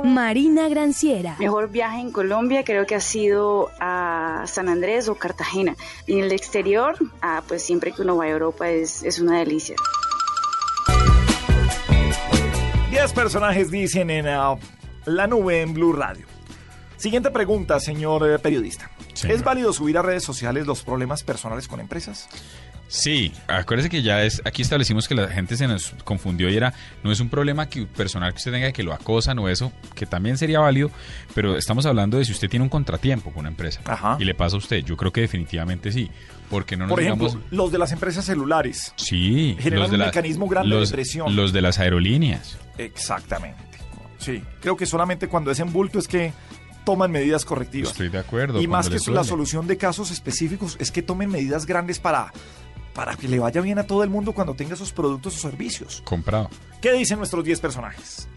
Marina 0.04 0.68
Granciera. 0.70 1.36
Mejor 1.40 1.70
viaje 1.70 2.00
en 2.00 2.12
Colombia 2.12 2.64
creo 2.64 2.86
que 2.86 2.96
ha 2.96 3.00
sido 3.00 3.70
a 3.80 4.44
San 4.48 4.70
Andrés 4.70 5.08
o 5.10 5.16
Cartagena. 5.16 5.76
Y 6.08 6.20
en 6.20 6.26
el 6.26 6.32
exterior, 6.32 6.96
ah, 7.22 7.44
pues 7.48 7.64
siempre 7.64 7.92
que 7.92 8.02
uno 8.02 8.18
va 8.18 8.26
a 8.26 8.30
Europa 8.30 8.70
es, 8.70 9.04
es 9.04 9.20
una 9.20 9.40
delicia. 9.40 9.76
Diez 12.90 13.14
personajes 13.14 13.72
dicen 13.72 14.10
en 14.10 14.28
ah, 14.28 14.56
la 15.06 15.28
nube 15.28 15.62
en 15.62 15.74
Blue 15.74 15.94
Radio. 15.94 16.26
Siguiente 16.98 17.32
pregunta, 17.32 17.80
señor 17.80 18.30
eh, 18.30 18.38
periodista. 18.38 18.92
¿Es 19.28 19.44
válido 19.44 19.74
subir 19.74 19.98
a 19.98 20.02
redes 20.02 20.24
sociales 20.24 20.68
los 20.68 20.84
problemas 20.84 21.24
personales 21.24 21.68
con 21.68 21.80
empresas? 21.80 22.28
Sí, 22.94 23.32
acuérdese 23.48 23.90
que 23.90 24.02
ya 24.04 24.22
es, 24.24 24.42
aquí 24.44 24.62
establecimos 24.64 25.08
que 25.08 25.16
la 25.16 25.30
gente 25.30 25.56
se 25.56 25.66
nos 25.66 25.96
confundió 26.04 26.50
y 26.50 26.58
era, 26.58 26.74
no 27.06 27.12
es 27.14 27.22
un 27.22 27.30
problema 27.30 27.70
que 27.70 27.86
personal 27.86 28.34
que 28.34 28.38
usted 28.40 28.52
tenga 28.52 28.74
que 28.74 28.84
lo 28.84 28.92
acosan 28.92 29.40
o 29.40 29.48
eso, 29.48 29.72
que 29.96 30.06
también 30.06 30.38
sería 30.38 30.60
válido, 30.60 30.92
pero 31.34 31.56
estamos 31.56 31.86
hablando 31.86 32.18
de 32.18 32.26
si 32.26 32.34
usted 32.34 32.50
tiene 32.50 32.64
un 32.64 32.70
contratiempo 32.70 33.32
con 33.32 33.40
una 33.42 33.48
empresa 33.50 33.80
y 34.20 34.26
le 34.26 34.36
pasa 34.36 34.58
a 34.58 34.60
usted, 34.60 34.84
yo 34.84 34.98
creo 34.98 35.14
que 35.14 35.22
definitivamente 35.22 35.94
sí, 35.94 36.12
porque 36.50 36.76
no 36.76 36.84
nos 36.84 36.90
Por 36.90 37.00
ejemplo, 37.02 37.30
digamos- 37.30 37.50
los 37.54 37.72
de 37.72 37.78
las 37.78 37.94
empresas 37.94 38.26
celulares. 38.26 38.92
Sí, 38.98 39.56
generan 39.58 39.84
los 39.84 39.90
de 39.92 39.96
un 39.96 40.00
la- 40.02 40.06
mecanismo 40.08 40.48
grande 40.50 40.70
los, 40.76 40.90
de 40.90 40.94
presión. 40.96 41.34
Los 41.34 41.54
de 41.54 41.62
las 41.62 41.80
aerolíneas. 41.80 42.58
Exactamente. 42.78 43.64
Sí, 44.18 44.44
creo 44.60 44.76
que 44.76 44.86
solamente 44.86 45.30
cuando 45.30 45.50
es 45.50 45.60
en 45.62 45.72
bulto 45.72 45.98
es 45.98 46.10
que 46.10 46.34
toman 46.86 47.10
medidas 47.12 47.46
correctivas. 47.46 47.92
Estoy 47.92 48.10
de 48.10 48.18
acuerdo. 48.20 48.62
Y 48.62 48.68
más 48.68 48.90
que 48.90 48.98
la 49.12 49.24
solución 49.24 49.66
de 49.68 49.78
casos 49.78 50.12
específicos 50.12 50.76
es 50.80 50.92
que 50.92 51.02
tomen 51.02 51.30
medidas 51.30 51.66
grandes 51.66 52.00
para, 52.00 52.34
para 52.94 53.16
que 53.16 53.28
le 53.28 53.40
vaya 53.40 53.62
bien 53.62 53.80
a 53.80 53.88
todo 53.88 54.04
el 54.04 54.10
mundo 54.10 54.34
cuando 54.34 54.54
tenga 54.54 54.74
esos 54.74 54.92
productos 54.92 55.36
o 55.38 55.40
servicios. 55.40 56.02
Comprado. 56.06 56.50
¿Qué 56.82 56.92
dicen 56.94 57.18
nuestros 57.18 57.44
10 57.44 57.60
personajes? 57.60 58.28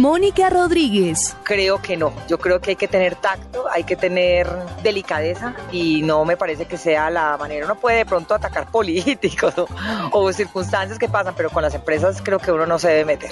Mónica 0.00 0.48
Rodríguez. 0.48 1.36
Creo 1.42 1.82
que 1.82 1.94
no. 1.94 2.14
Yo 2.26 2.38
creo 2.38 2.58
que 2.58 2.70
hay 2.70 2.76
que 2.76 2.88
tener 2.88 3.16
tacto, 3.16 3.66
hay 3.70 3.84
que 3.84 3.96
tener 3.96 4.48
delicadeza 4.82 5.54
y 5.72 6.00
no 6.00 6.24
me 6.24 6.38
parece 6.38 6.64
que 6.64 6.78
sea 6.78 7.10
la 7.10 7.36
manera. 7.36 7.66
Uno 7.66 7.74
puede 7.74 7.98
de 7.98 8.06
pronto 8.06 8.34
atacar 8.34 8.70
políticos 8.72 9.52
o, 9.58 9.68
o 10.12 10.32
circunstancias 10.32 10.98
que 10.98 11.08
pasan, 11.08 11.34
pero 11.36 11.50
con 11.50 11.62
las 11.62 11.74
empresas 11.74 12.22
creo 12.22 12.38
que 12.38 12.50
uno 12.50 12.64
no 12.64 12.78
se 12.78 12.88
debe 12.88 13.04
meter. 13.04 13.30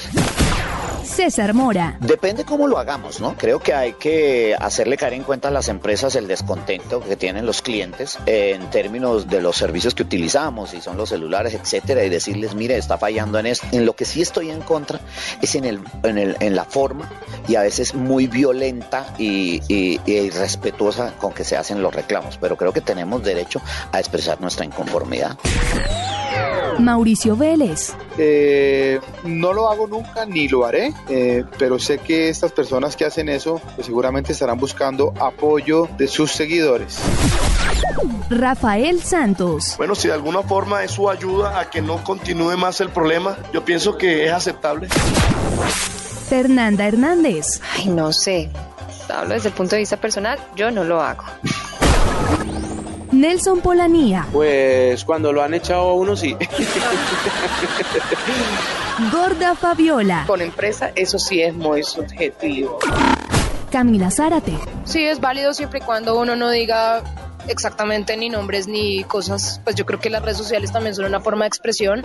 César 1.09 1.55
Mora. 1.55 1.97
Depende 2.01 2.45
cómo 2.45 2.69
lo 2.69 2.79
hagamos, 2.79 3.21
¿no? 3.21 3.35
Creo 3.37 3.59
que 3.61 3.73
hay 3.73 3.95
que 3.95 4.55
hacerle 4.59 4.97
caer 4.97 5.15
en 5.15 5.25
cuenta 5.25 5.49
a 5.49 5.51
las 5.51 5.69
empresas 5.69 6.15
el 6.15 6.29
descontento 6.29 7.01
que 7.01 7.17
tienen 7.17 7.47
los 7.47 7.63
clientes 7.63 8.19
en 8.27 8.71
términos 8.71 9.27
de 9.27 9.41
los 9.41 9.57
servicios 9.57 9.95
que 9.95 10.03
utilizamos, 10.03 10.71
si 10.71 10.81
son 10.81 10.97
los 10.97 11.09
celulares, 11.09 11.55
etcétera, 11.55 12.05
y 12.05 12.09
decirles, 12.09 12.55
mire, 12.55 12.77
está 12.77 12.99
fallando 12.99 13.39
en 13.39 13.47
esto. 13.47 13.67
En 13.73 13.87
lo 13.87 13.95
que 13.95 14.05
sí 14.05 14.21
estoy 14.23 14.51
en 14.51 14.61
contra 14.61 15.01
es 15.41 15.55
en, 15.55 15.65
el, 15.65 15.81
en, 16.03 16.19
el, 16.19 16.37
en 16.41 16.55
la 16.59 16.65
forma 16.65 17.09
y 17.47 17.55
a 17.55 17.63
veces 17.63 17.95
muy 17.95 18.27
violenta 18.27 19.15
y, 19.17 19.63
y, 19.69 20.01
y 20.05 20.13
irrespetuosa 20.13 21.15
con 21.17 21.33
que 21.33 21.45
se 21.45 21.57
hacen 21.57 21.81
los 21.83 21.95
reclamos, 21.95 22.37
pero 22.37 22.57
creo 22.57 22.73
que 22.73 22.81
tenemos 22.81 23.23
derecho 23.23 23.63
a 23.93 24.01
expresar 24.01 24.41
nuestra 24.41 24.65
inconformidad. 24.65 25.39
Mauricio 26.81 27.37
Vélez. 27.37 27.95
Eh, 28.19 29.01
no 29.23 29.53
lo 29.53 29.71
hago 29.71 29.87
nunca 29.87 30.27
ni 30.27 30.49
lo 30.49 30.67
haré, 30.67 30.93
eh, 31.09 31.45
pero 31.59 31.79
sé 31.79 31.99
que 31.99 32.29
estas 32.29 32.51
personas 32.51 32.97
que 32.97 33.05
hacen 33.05 33.29
eso 33.29 33.61
pues 33.77 33.87
seguramente 33.87 34.33
estarán 34.33 34.59
buscando 34.59 35.15
apoyo 35.21 35.89
de 35.97 36.09
sus 36.09 36.33
seguidores. 36.33 36.99
Rafael 38.31 39.01
Santos. 39.01 39.75
Bueno, 39.77 39.95
si 39.95 40.09
de 40.09 40.15
alguna 40.15 40.43
forma 40.43 40.83
eso 40.83 41.09
ayuda 41.09 41.61
a 41.61 41.71
que 41.71 41.81
no 41.81 42.03
continúe 42.03 42.57
más 42.57 42.81
el 42.81 42.91
problema, 42.91 43.37
yo 43.53 43.65
pienso 43.65 43.97
que 43.97 44.27
es 44.27 44.33
aceptable. 44.33 44.89
Fernanda 46.29 46.87
Hernández. 46.87 47.61
Ay, 47.75 47.87
no 47.87 48.13
sé. 48.13 48.51
Hablo 49.09 49.35
desde 49.35 49.49
el 49.49 49.55
punto 49.55 49.75
de 49.77 49.81
vista 49.81 49.97
personal, 49.97 50.39
yo 50.55 50.71
no 50.71 50.85
lo 50.85 51.01
hago. 51.01 51.25
Nelson 53.11 53.61
Polanía. 53.61 54.27
Pues 54.33 55.05
cuando 55.05 55.33
lo 55.33 55.43
han 55.43 55.55
echado 55.55 55.89
a 55.89 55.95
uno, 55.95 56.15
sí. 56.15 56.37
Gorda 59.13 59.55
Fabiola. 59.55 60.25
Con 60.27 60.43
empresa, 60.43 60.93
eso 60.95 61.19
sí 61.19 61.41
es 61.41 61.55
muy 61.55 61.83
subjetivo. 61.83 62.79
Camila 63.71 64.11
Zárate. 64.11 64.59
Sí, 64.85 65.03
es 65.05 65.21
válido 65.21 65.55
siempre 65.55 65.79
y 65.81 65.83
cuando 65.83 66.19
uno 66.19 66.37
no 66.37 66.51
diga 66.51 67.03
exactamente 67.49 68.17
ni 68.19 68.29
nombres 68.29 68.69
ni 68.69 69.05
cosas. 69.05 69.61
Pues 69.65 69.77
yo 69.77 69.87
creo 69.87 70.01
que 70.01 70.11
las 70.11 70.23
redes 70.23 70.37
sociales 70.37 70.73
también 70.73 70.95
son 70.95 71.07
una 71.07 71.21
forma 71.21 71.45
de 71.45 71.49
expresión. 71.49 72.05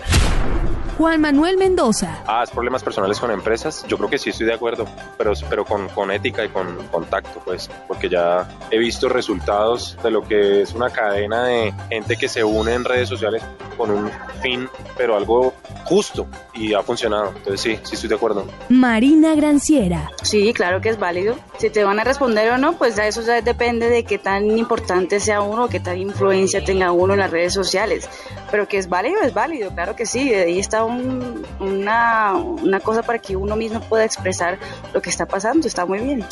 Juan 0.98 1.22
Manuel 1.22 1.58
Mendoza. 1.58 2.24
Ah, 2.28 2.42
es 2.44 2.52
problemas 2.52 2.84
personales 2.84 3.20
con 3.20 3.32
empresas. 3.32 3.86
Yo 3.88 3.98
creo 3.98 4.10
que 4.10 4.18
sí 4.18 4.30
estoy 4.30 4.48
de 4.48 4.54
acuerdo, 4.54 4.86
pero, 5.18 5.34
pero 5.50 5.66
con, 5.66 5.90
con 5.90 6.12
ética 6.12 6.46
y 6.46 6.50
con 6.50 6.76
contacto, 6.88 7.42
pues, 7.44 7.70
porque 7.88 8.10
ya 8.10 8.48
he 8.70 8.78
visto 8.78 9.10
resultados 9.10 9.98
de 10.04 10.12
lo 10.12 10.22
que 10.22 10.62
es 10.62 10.74
una 10.74 10.90
cadena 10.90 11.46
de 11.46 11.74
gente 11.90 12.18
que 12.18 12.28
se 12.28 12.44
une 12.44 12.74
en 12.74 12.86
redes 12.86 13.10
sociales 13.10 13.44
con 13.78 13.92
un 13.92 14.12
fin, 14.42 14.70
pero 14.98 15.16
algo 15.16 15.54
justo 15.86 16.28
y 16.54 16.74
ha 16.74 16.82
funcionado. 16.82 17.34
Entonces 17.36 17.62
sí, 17.62 17.80
sí 17.84 17.96
estoy 17.96 18.10
de 18.10 18.16
acuerdo. 18.16 18.46
Marina 18.70 19.36
Granciera. 19.36 20.12
Sí, 20.22 20.54
claro 20.54 20.82
que 20.82 20.90
es 20.90 21.00
válido. 21.00 21.36
Si 21.58 21.70
te 21.70 21.84
van 21.84 22.00
a 22.00 22.04
responder 22.04 22.52
o 22.52 22.58
no, 22.58 22.74
pues 22.78 22.96
ya 22.96 23.08
eso 23.08 23.22
ya 23.22 23.42
depende 23.42 23.90
de 23.90 24.04
qué 24.04 24.18
tan 24.18 24.58
importante 24.58 25.20
sea 25.20 25.42
uno, 25.42 25.70
qué 25.70 25.80
tan 25.80 25.98
influencia 25.98 26.64
tenga 26.64 26.92
uno 26.92 27.14
en 27.14 27.20
las 27.20 27.32
redes 27.32 27.54
sociales. 27.54 28.10
Pero 28.52 28.68
que 28.68 28.78
es 28.78 28.90
válido, 28.90 29.22
es 29.22 29.34
válido, 29.34 29.72
claro 29.72 29.96
que 29.96 30.06
sí. 30.06 30.34
Ahí 30.34 30.60
está 30.60 30.83
un- 30.86 31.44
una, 31.60 32.34
una 32.34 32.80
cosa 32.80 33.04
para 33.04 33.20
que 33.20 33.36
uno 33.36 33.56
mismo 33.56 33.80
pueda 33.82 34.04
expresar 34.06 34.58
lo 34.94 35.02
que 35.02 35.10
está 35.10 35.26
pasando. 35.26 35.68
Está 35.68 35.86
muy 35.86 36.00
bien. 36.00 36.26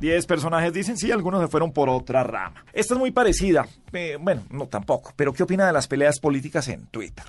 10 0.00 0.26
personajes 0.26 0.72
dicen 0.72 0.96
sí, 0.96 1.10
algunos 1.10 1.40
se 1.40 1.48
fueron 1.48 1.72
por 1.72 1.88
otra 1.88 2.22
rama. 2.22 2.64
Esta 2.72 2.94
es 2.94 3.00
muy 3.00 3.10
parecida. 3.10 3.66
Eh, 3.92 4.16
bueno, 4.20 4.44
no 4.50 4.66
tampoco. 4.68 5.12
Pero 5.16 5.32
¿qué 5.32 5.42
opina 5.42 5.66
de 5.66 5.72
las 5.72 5.88
peleas 5.88 6.20
políticas 6.20 6.68
en 6.68 6.86
Twitter? 6.86 7.24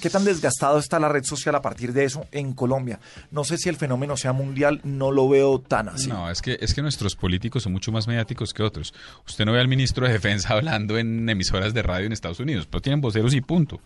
¿Qué 0.00 0.08
tan 0.08 0.24
desgastado 0.24 0.78
está 0.78 0.98
la 0.98 1.08
red 1.08 1.24
social 1.24 1.54
a 1.54 1.62
partir 1.62 1.92
de 1.92 2.04
eso 2.04 2.26
en 2.32 2.52
Colombia? 2.54 3.00
No 3.30 3.44
sé 3.44 3.58
si 3.58 3.68
el 3.68 3.76
fenómeno 3.76 4.16
sea 4.16 4.32
mundial, 4.32 4.80
no 4.82 5.10
lo 5.10 5.28
veo 5.28 5.60
tan 5.60 5.88
así. 5.88 6.08
No, 6.08 6.30
es 6.30 6.40
que, 6.40 6.58
es 6.60 6.74
que 6.74 6.82
nuestros 6.82 7.16
políticos 7.16 7.62
son 7.62 7.72
mucho 7.72 7.92
más 7.92 8.08
mediáticos 8.08 8.54
que 8.54 8.62
otros. 8.62 8.94
Usted 9.26 9.44
no 9.44 9.52
ve 9.52 9.60
al 9.60 9.68
ministro 9.68 10.06
de 10.06 10.14
Defensa 10.14 10.48
hablando 10.54 10.98
en 10.98 11.28
emisoras 11.28 11.74
de 11.74 11.82
radio 11.82 12.06
en 12.06 12.12
Estados 12.12 12.40
Unidos, 12.40 12.66
pero 12.70 12.80
tienen 12.80 13.00
voceros 13.00 13.34
y 13.34 13.40
punto. 13.40 13.80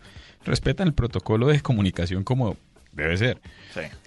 Respetan 0.45 0.87
el 0.87 0.93
protocolo 0.93 1.47
de 1.47 1.61
comunicación 1.61 2.23
como 2.23 2.55
debe 2.93 3.17
ser. 3.17 3.41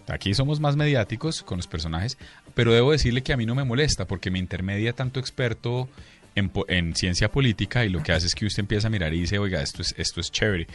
Aquí 0.08 0.32
somos 0.34 0.60
más 0.60 0.76
mediáticos 0.76 1.42
con 1.42 1.58
los 1.58 1.66
personajes, 1.66 2.16
pero 2.54 2.72
debo 2.72 2.92
decirle 2.92 3.22
que 3.22 3.32
a 3.32 3.36
mí 3.36 3.44
no 3.44 3.54
me 3.54 3.64
molesta 3.64 4.06
porque 4.06 4.30
me 4.30 4.38
intermedia 4.38 4.94
tanto 4.94 5.20
experto 5.20 5.88
en, 6.34 6.50
en 6.68 6.94
ciencia 6.94 7.30
política 7.30 7.84
y 7.84 7.90
lo 7.90 8.02
que 8.02 8.12
hace 8.12 8.26
es 8.26 8.34
que 8.34 8.46
usted 8.46 8.60
empieza 8.60 8.88
a 8.88 8.90
mirar 8.90 9.12
y 9.12 9.20
dice, 9.20 9.38
oiga, 9.38 9.60
esto 9.60 9.82
es, 9.82 9.94
esto 9.98 10.20
es 10.20 10.30
chévere, 10.30 10.66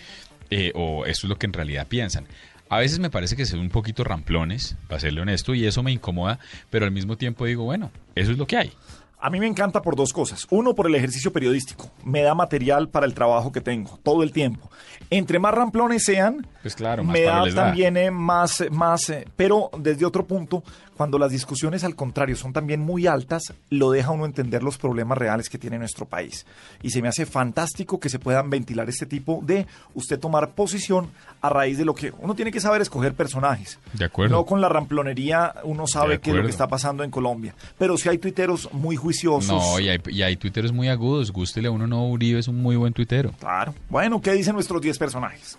eh, 0.53 0.71
o 0.75 1.05
esto 1.05 1.25
es 1.25 1.29
lo 1.29 1.37
que 1.37 1.47
en 1.47 1.53
realidad 1.53 1.87
piensan. 1.87 2.27
A 2.69 2.77
veces 2.77 2.99
me 2.99 3.09
parece 3.09 3.35
que 3.35 3.45
son 3.45 3.59
un 3.59 3.69
poquito 3.69 4.03
ramplones, 4.03 4.77
para 4.87 4.99
serle 4.99 5.21
honesto, 5.21 5.55
y 5.55 5.65
eso 5.65 5.81
me 5.81 5.91
incomoda, 5.91 6.39
pero 6.69 6.85
al 6.85 6.91
mismo 6.91 7.17
tiempo 7.17 7.45
digo, 7.45 7.63
bueno, 7.63 7.91
eso 8.13 8.31
es 8.31 8.37
lo 8.37 8.45
que 8.45 8.57
hay. 8.57 8.71
A 9.19 9.29
mí 9.29 9.39
me 9.39 9.47
encanta 9.47 9.81
por 9.81 9.95
dos 9.95 10.11
cosas. 10.11 10.45
Uno, 10.49 10.75
por 10.75 10.85
el 10.85 10.95
ejercicio 10.95 11.31
periodístico. 11.31 11.89
Me 12.03 12.21
da 12.23 12.35
material 12.35 12.89
para 12.89 13.05
el 13.05 13.13
trabajo 13.13 13.51
que 13.53 13.61
tengo, 13.61 13.97
todo 14.03 14.21
el 14.21 14.33
tiempo. 14.33 14.69
Entre 15.09 15.39
más 15.39 15.53
ramplones 15.53 16.03
sean, 16.03 16.45
Pues 16.61 16.75
claro, 16.75 17.03
más 17.03 17.13
me 17.13 17.21
da 17.21 17.45
también 17.55 17.95
eh, 17.95 18.11
más, 18.11 18.63
más 18.69 19.09
eh, 19.09 19.25
pero 19.35 19.71
desde 19.77 20.05
otro 20.05 20.25
punto, 20.25 20.61
cuando 20.95 21.17
las 21.17 21.31
discusiones 21.31 21.83
al 21.83 21.95
contrario 21.95 22.35
son 22.35 22.53
también 22.53 22.79
muy 22.79 23.07
altas, 23.07 23.53
lo 23.69 23.91
deja 23.91 24.11
uno 24.11 24.25
entender 24.25 24.63
los 24.63 24.77
problemas 24.77 25.17
reales 25.17 25.49
que 25.49 25.57
tiene 25.57 25.77
nuestro 25.77 26.05
país. 26.05 26.45
Y 26.81 26.91
se 26.91 27.01
me 27.01 27.07
hace 27.07 27.25
fantástico 27.25 27.99
que 27.99 28.09
se 28.09 28.19
puedan 28.19 28.49
ventilar 28.49 28.89
este 28.89 29.05
tipo 29.05 29.41
de 29.43 29.67
usted 29.93 30.19
tomar 30.19 30.51
posición 30.51 31.09
a 31.41 31.49
raíz 31.49 31.77
de 31.77 31.85
lo 31.85 31.95
que 31.95 32.13
uno 32.19 32.35
tiene 32.35 32.51
que 32.51 32.59
saber 32.59 32.81
escoger 32.81 33.13
personajes. 33.13 33.79
De 33.93 34.05
acuerdo. 34.05 34.35
No 34.35 34.45
con 34.45 34.61
la 34.61 34.69
ramplonería 34.69 35.55
uno 35.63 35.87
sabe 35.87 36.19
qué 36.19 36.31
es 36.31 36.35
lo 36.35 36.43
que 36.43 36.49
está 36.49 36.67
pasando 36.67 37.03
en 37.03 37.11
Colombia. 37.11 37.55
Pero 37.77 37.97
si 37.97 38.09
hay 38.09 38.17
tuiteros 38.17 38.69
muy 38.73 38.95
juiciosos. 38.95 39.47
No, 39.47 39.79
y 39.79 39.89
hay, 39.89 39.99
y 40.07 40.21
hay 40.21 40.35
tuiteros 40.37 40.71
muy 40.71 40.89
agudos. 40.89 41.31
Gústele 41.31 41.67
a 41.67 41.71
uno, 41.71 41.87
no, 41.87 42.07
Uribe 42.07 42.39
es 42.39 42.47
un 42.47 42.61
muy 42.61 42.75
buen 42.75 42.93
tuitero. 42.93 43.31
Claro. 43.39 43.73
Bueno, 43.89 44.21
¿qué 44.21 44.33
dicen 44.33 44.53
nuestros 44.53 44.81
10 44.81 44.97
personajes? 44.97 45.57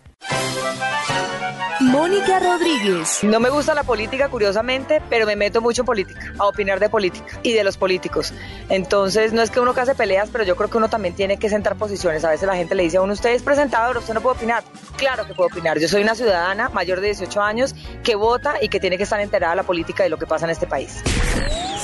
Mónica 1.80 2.40
Rodríguez. 2.40 3.22
No 3.22 3.40
me 3.40 3.50
gusta 3.50 3.74
la 3.74 3.82
política, 3.82 4.28
curiosamente, 4.28 5.02
pero 5.10 5.26
me 5.26 5.36
meto 5.36 5.60
mucho 5.60 5.82
en 5.82 5.86
política, 5.86 6.32
a 6.38 6.46
opinar 6.46 6.80
de 6.80 6.88
política 6.88 7.26
y 7.42 7.52
de 7.52 7.62
los 7.62 7.76
políticos. 7.76 8.32
Entonces, 8.68 9.32
no 9.32 9.42
es 9.42 9.50
que 9.50 9.60
uno 9.60 9.74
case 9.74 9.94
peleas, 9.94 10.28
pero 10.32 10.44
yo 10.44 10.56
creo 10.56 10.70
que 10.70 10.78
uno 10.78 10.88
también 10.88 11.14
tiene 11.14 11.36
que 11.36 11.48
sentar 11.48 11.76
posiciones. 11.76 12.24
A 12.24 12.30
veces 12.30 12.46
la 12.46 12.56
gente 12.56 12.74
le 12.74 12.84
dice 12.84 12.96
a 12.96 13.02
uno, 13.02 13.12
usted 13.12 13.30
es 13.30 13.42
presentador, 13.42 13.98
usted 13.98 14.14
no 14.14 14.20
puede 14.20 14.36
opinar. 14.36 14.64
Claro 14.96 15.26
que 15.26 15.34
puedo 15.34 15.48
opinar. 15.48 15.78
Yo 15.78 15.88
soy 15.88 16.02
una 16.02 16.14
ciudadana 16.14 16.68
mayor 16.70 17.00
de 17.00 17.08
18 17.08 17.42
años 17.42 17.74
que 18.02 18.14
vota 18.14 18.54
y 18.60 18.68
que 18.68 18.80
tiene 18.80 18.96
que 18.96 19.02
estar 19.02 19.20
enterada 19.20 19.52
de 19.52 19.56
la 19.56 19.62
política 19.64 20.04
de 20.04 20.08
lo 20.08 20.18
que 20.18 20.26
pasa 20.26 20.46
en 20.46 20.50
este 20.50 20.66
país. 20.66 21.02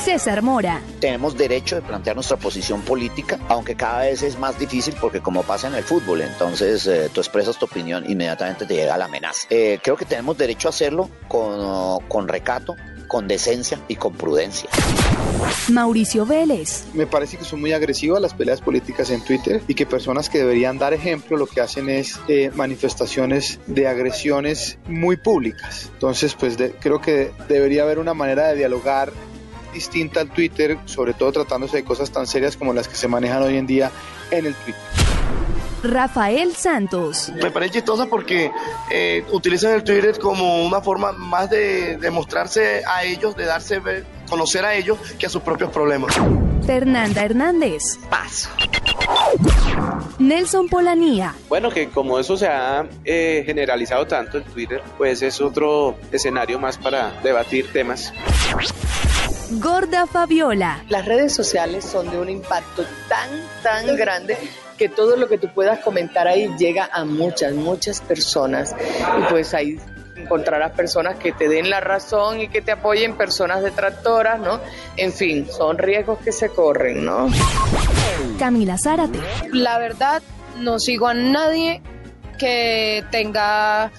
César 0.04 0.42
Mora. 0.42 0.80
Tenemos 1.00 1.36
derecho 1.36 1.76
de 1.76 1.82
plantear 1.82 2.16
nuestra 2.16 2.36
posición 2.36 2.82
política, 2.82 3.38
aunque 3.48 3.74
cada 3.76 4.00
vez 4.02 4.22
es 4.22 4.38
más 4.38 4.58
difícil 4.58 4.94
porque 5.00 5.20
como 5.20 5.42
pasa 5.42 5.68
en 5.68 5.74
el 5.74 5.84
fútbol, 5.84 6.22
entonces 6.22 6.86
eh, 6.86 7.10
tú 7.12 7.20
expresas 7.20 7.58
tu 7.58 7.66
opinión, 7.66 8.04
inmediatamente 8.10 8.66
te 8.66 8.74
llega 8.74 8.96
la 8.96 9.04
amenaza. 9.06 9.46
Eh, 9.50 9.78
creo 9.82 9.96
que 9.96 10.04
tenemos 10.04 10.36
derecho 10.38 10.68
a 10.68 10.70
hacerlo 10.70 11.10
con, 11.28 12.00
con 12.08 12.28
recato, 12.28 12.76
con 13.08 13.28
decencia 13.28 13.78
y 13.88 13.96
con 13.96 14.14
prudencia. 14.14 14.70
Mauricio 15.68 16.24
Vélez. 16.26 16.84
Me 16.94 17.06
parece 17.06 17.36
que 17.36 17.44
son 17.44 17.60
muy 17.60 17.72
agresivas 17.72 18.20
las 18.22 18.34
peleas 18.34 18.60
políticas 18.60 19.10
en 19.10 19.22
Twitter 19.22 19.62
y 19.68 19.74
que 19.74 19.84
personas 19.86 20.28
que 20.28 20.38
deberían 20.38 20.78
dar 20.78 20.94
ejemplo 20.94 21.36
lo 21.36 21.46
que 21.46 21.60
hacen 21.60 21.88
es 21.88 22.18
eh, 22.28 22.50
manifestaciones 22.54 23.58
de 23.66 23.86
agresiones 23.88 24.78
muy 24.86 25.16
públicas. 25.16 25.90
Entonces, 25.92 26.34
pues 26.34 26.56
de- 26.56 26.72
creo 26.72 27.00
que 27.00 27.32
debería 27.48 27.82
haber 27.82 27.98
una 27.98 28.14
manera 28.14 28.48
de 28.48 28.56
dialogar 28.56 29.12
distinta 29.72 30.20
al 30.20 30.30
Twitter, 30.30 30.78
sobre 30.84 31.14
todo 31.14 31.32
tratándose 31.32 31.78
de 31.78 31.84
cosas 31.84 32.10
tan 32.10 32.26
serias 32.26 32.56
como 32.56 32.72
las 32.72 32.88
que 32.88 32.96
se 32.96 33.08
manejan 33.08 33.42
hoy 33.42 33.56
en 33.56 33.66
día 33.66 33.90
en 34.30 34.46
el 34.46 34.54
Twitter. 34.54 34.80
Rafael 35.82 36.54
Santos. 36.54 37.32
Me 37.42 37.50
parece 37.50 37.74
chistosa 37.74 38.04
porque 38.04 38.50
eh, 38.90 39.24
utilizan 39.32 39.72
el 39.72 39.82
Twitter 39.82 40.18
como 40.18 40.62
una 40.66 40.82
forma 40.82 41.12
más 41.12 41.48
de, 41.48 41.96
de 41.96 42.10
mostrarse 42.10 42.82
a 42.86 43.04
ellos, 43.04 43.34
de 43.34 43.46
darse 43.46 43.78
ver- 43.78 44.04
conocer 44.28 44.62
a 44.66 44.74
ellos 44.74 44.98
que 45.18 45.24
a 45.24 45.30
sus 45.30 45.40
propios 45.40 45.70
problemas. 45.70 46.14
Fernanda 46.66 47.24
Hernández. 47.24 47.82
Paso. 48.10 48.50
Nelson 50.18 50.68
Polanía. 50.68 51.34
Bueno, 51.48 51.70
que 51.70 51.88
como 51.88 52.18
eso 52.18 52.36
se 52.36 52.46
ha 52.46 52.86
eh, 53.06 53.42
generalizado 53.46 54.06
tanto 54.06 54.36
en 54.36 54.44
Twitter, 54.44 54.82
pues 54.98 55.22
es 55.22 55.40
otro 55.40 55.96
escenario 56.12 56.58
más 56.58 56.76
para 56.76 57.10
debatir 57.22 57.72
temas. 57.72 58.12
Gorda 59.52 60.06
Fabiola. 60.06 60.84
Las 60.88 61.04
redes 61.06 61.34
sociales 61.34 61.84
son 61.84 62.10
de 62.10 62.18
un 62.18 62.28
impacto 62.28 62.84
tan, 63.08 63.28
tan 63.62 63.96
grande 63.96 64.36
que 64.78 64.88
todo 64.88 65.16
lo 65.16 65.28
que 65.28 65.38
tú 65.38 65.48
puedas 65.52 65.80
comentar 65.80 66.28
ahí 66.28 66.48
llega 66.56 66.88
a 66.92 67.04
muchas, 67.04 67.52
muchas 67.54 68.00
personas. 68.00 68.74
Y 69.18 69.30
pues 69.30 69.52
ahí 69.52 69.78
encontrarás 70.16 70.72
personas 70.72 71.16
que 71.16 71.32
te 71.32 71.48
den 71.48 71.68
la 71.68 71.80
razón 71.80 72.40
y 72.40 72.48
que 72.48 72.62
te 72.62 72.72
apoyen, 72.72 73.16
personas 73.16 73.62
detractoras, 73.62 74.38
¿no? 74.38 74.60
En 74.96 75.12
fin, 75.12 75.46
son 75.50 75.78
riesgos 75.78 76.18
que 76.20 76.30
se 76.30 76.50
corren, 76.50 77.04
¿no? 77.04 77.28
Camila 78.38 78.78
Zárate. 78.78 79.18
La 79.52 79.78
verdad, 79.78 80.22
no 80.58 80.78
sigo 80.78 81.08
a 81.08 81.14
nadie 81.14 81.82
que 82.38 83.04
tenga 83.10 83.90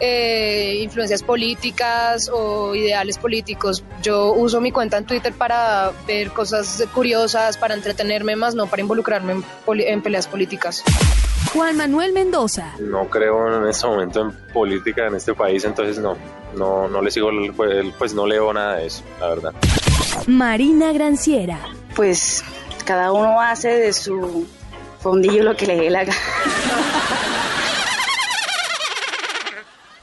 eh, 0.00 0.80
influencias 0.82 1.22
políticas 1.22 2.30
o 2.32 2.74
ideales 2.74 3.18
políticos. 3.18 3.84
Yo 4.02 4.32
uso 4.32 4.60
mi 4.60 4.72
cuenta 4.72 4.98
en 4.98 5.06
Twitter 5.06 5.32
para 5.32 5.92
ver 6.06 6.30
cosas 6.30 6.84
curiosas, 6.92 7.56
para 7.56 7.74
entretenerme 7.74 8.36
más, 8.36 8.54
no 8.54 8.66
para 8.66 8.82
involucrarme 8.82 9.32
en, 9.32 9.44
en 9.80 10.02
peleas 10.02 10.26
políticas. 10.26 10.82
Juan 11.52 11.76
Manuel 11.76 12.12
Mendoza. 12.12 12.74
No 12.80 13.08
creo 13.08 13.62
en 13.62 13.68
este 13.68 13.86
momento 13.86 14.22
en 14.22 14.32
política 14.52 15.06
en 15.06 15.14
este 15.14 15.34
país, 15.34 15.64
entonces 15.64 15.98
no, 15.98 16.16
no, 16.56 16.88
no 16.88 17.00
le 17.00 17.10
sigo, 17.10 17.30
pues, 17.56 17.86
pues 17.96 18.14
no 18.14 18.26
leo 18.26 18.52
nada 18.52 18.76
de 18.76 18.86
eso, 18.86 19.04
la 19.20 19.28
verdad. 19.28 19.52
Marina 20.26 20.92
Granciera. 20.92 21.60
Pues 21.94 22.42
cada 22.84 23.12
uno 23.12 23.40
hace 23.40 23.68
de 23.68 23.92
su 23.92 24.46
fondillo 25.00 25.44
lo 25.44 25.56
que 25.56 25.66
le 25.66 25.76
dé 25.76 25.90
la 25.90 26.04
gana. 26.04 26.18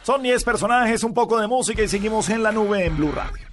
Son 0.04 0.24
10 0.24 0.44
personajes, 0.44 1.04
un 1.04 1.14
poco 1.14 1.40
de 1.40 1.48
música 1.48 1.84
y 1.84 1.88
seguimos 1.88 2.30
en 2.30 2.42
la 2.42 2.52
nube 2.52 2.86
en 2.86 2.98
Blue 2.98 3.12
Radio. 3.12 3.51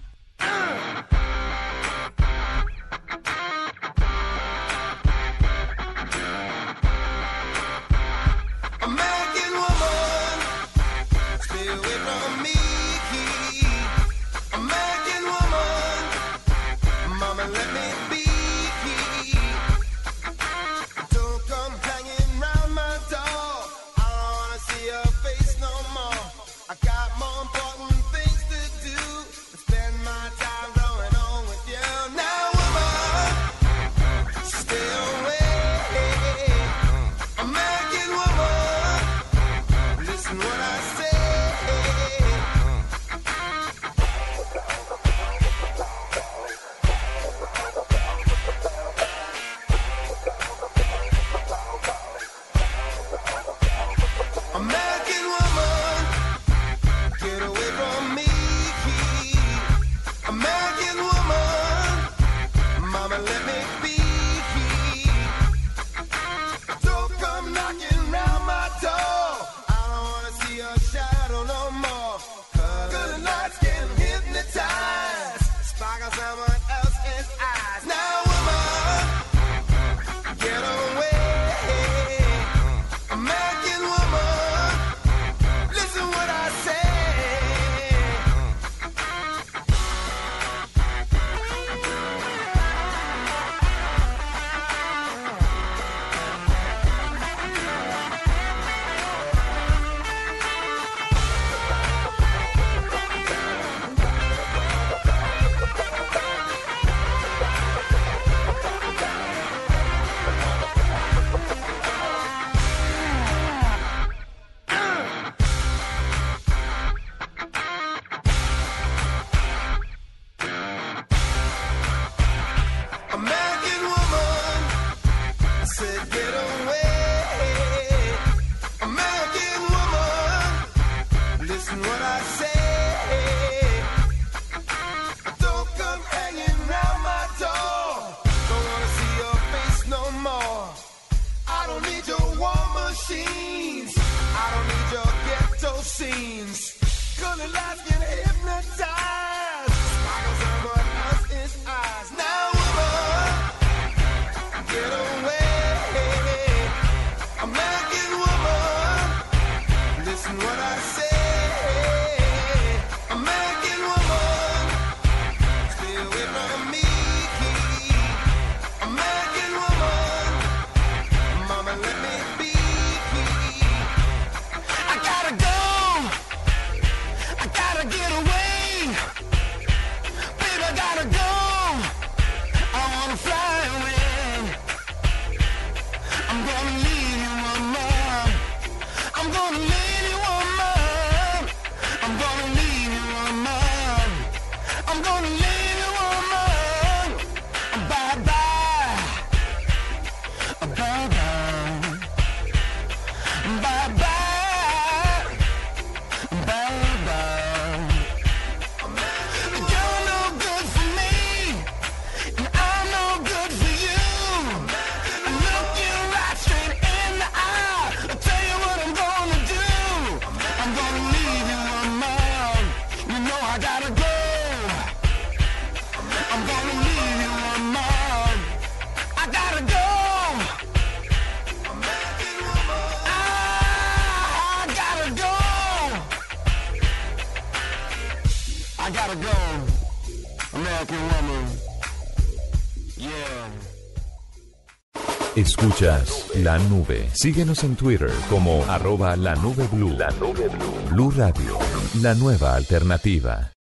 Escuchas 245.59 246.31
la 246.37 246.57
nube. 246.71 247.11
Síguenos 247.15 247.65
en 247.65 247.75
Twitter 247.75 248.13
como 248.31 248.65
arroba 248.67 249.17
la 249.17 249.35
nube 249.35 249.67
blue. 249.73 249.91
La 249.99 250.09
nube 250.13 250.49
blue. 250.49 250.89
Blue 250.91 251.11
Radio, 251.11 251.59
la 252.01 252.15
nueva 252.15 252.55
alternativa. 252.55 253.51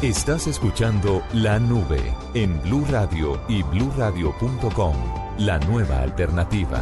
Estás 0.00 0.46
escuchando 0.46 1.20
La 1.32 1.58
Nube 1.58 2.00
en 2.34 2.62
Blue 2.62 2.86
Radio 2.88 3.40
y 3.48 3.64
bluradio.com. 3.64 4.94
La 5.38 5.58
nueva 5.58 6.02
alternativa. 6.02 6.80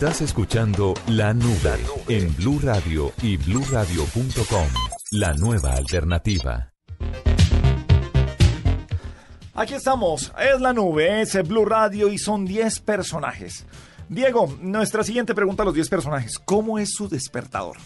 Estás 0.00 0.20
escuchando 0.20 0.94
La 1.08 1.34
Nube 1.34 1.74
en 2.06 2.32
Blue 2.36 2.60
Radio 2.62 3.12
y 3.20 3.36
bluradio.com. 3.36 4.68
La 5.10 5.34
nueva 5.34 5.72
alternativa. 5.72 6.72
Aquí 9.54 9.74
estamos, 9.74 10.32
es 10.38 10.60
la 10.60 10.72
nube, 10.72 11.20
es 11.20 11.48
Blue 11.48 11.64
Radio 11.64 12.12
y 12.12 12.18
son 12.18 12.44
10 12.44 12.78
personajes. 12.78 13.66
Diego, 14.08 14.56
nuestra 14.60 15.02
siguiente 15.02 15.34
pregunta 15.34 15.64
a 15.64 15.66
los 15.66 15.74
10 15.74 15.88
personajes. 15.88 16.38
¿Cómo 16.38 16.78
es 16.78 16.94
su 16.94 17.08
despertador? 17.08 17.78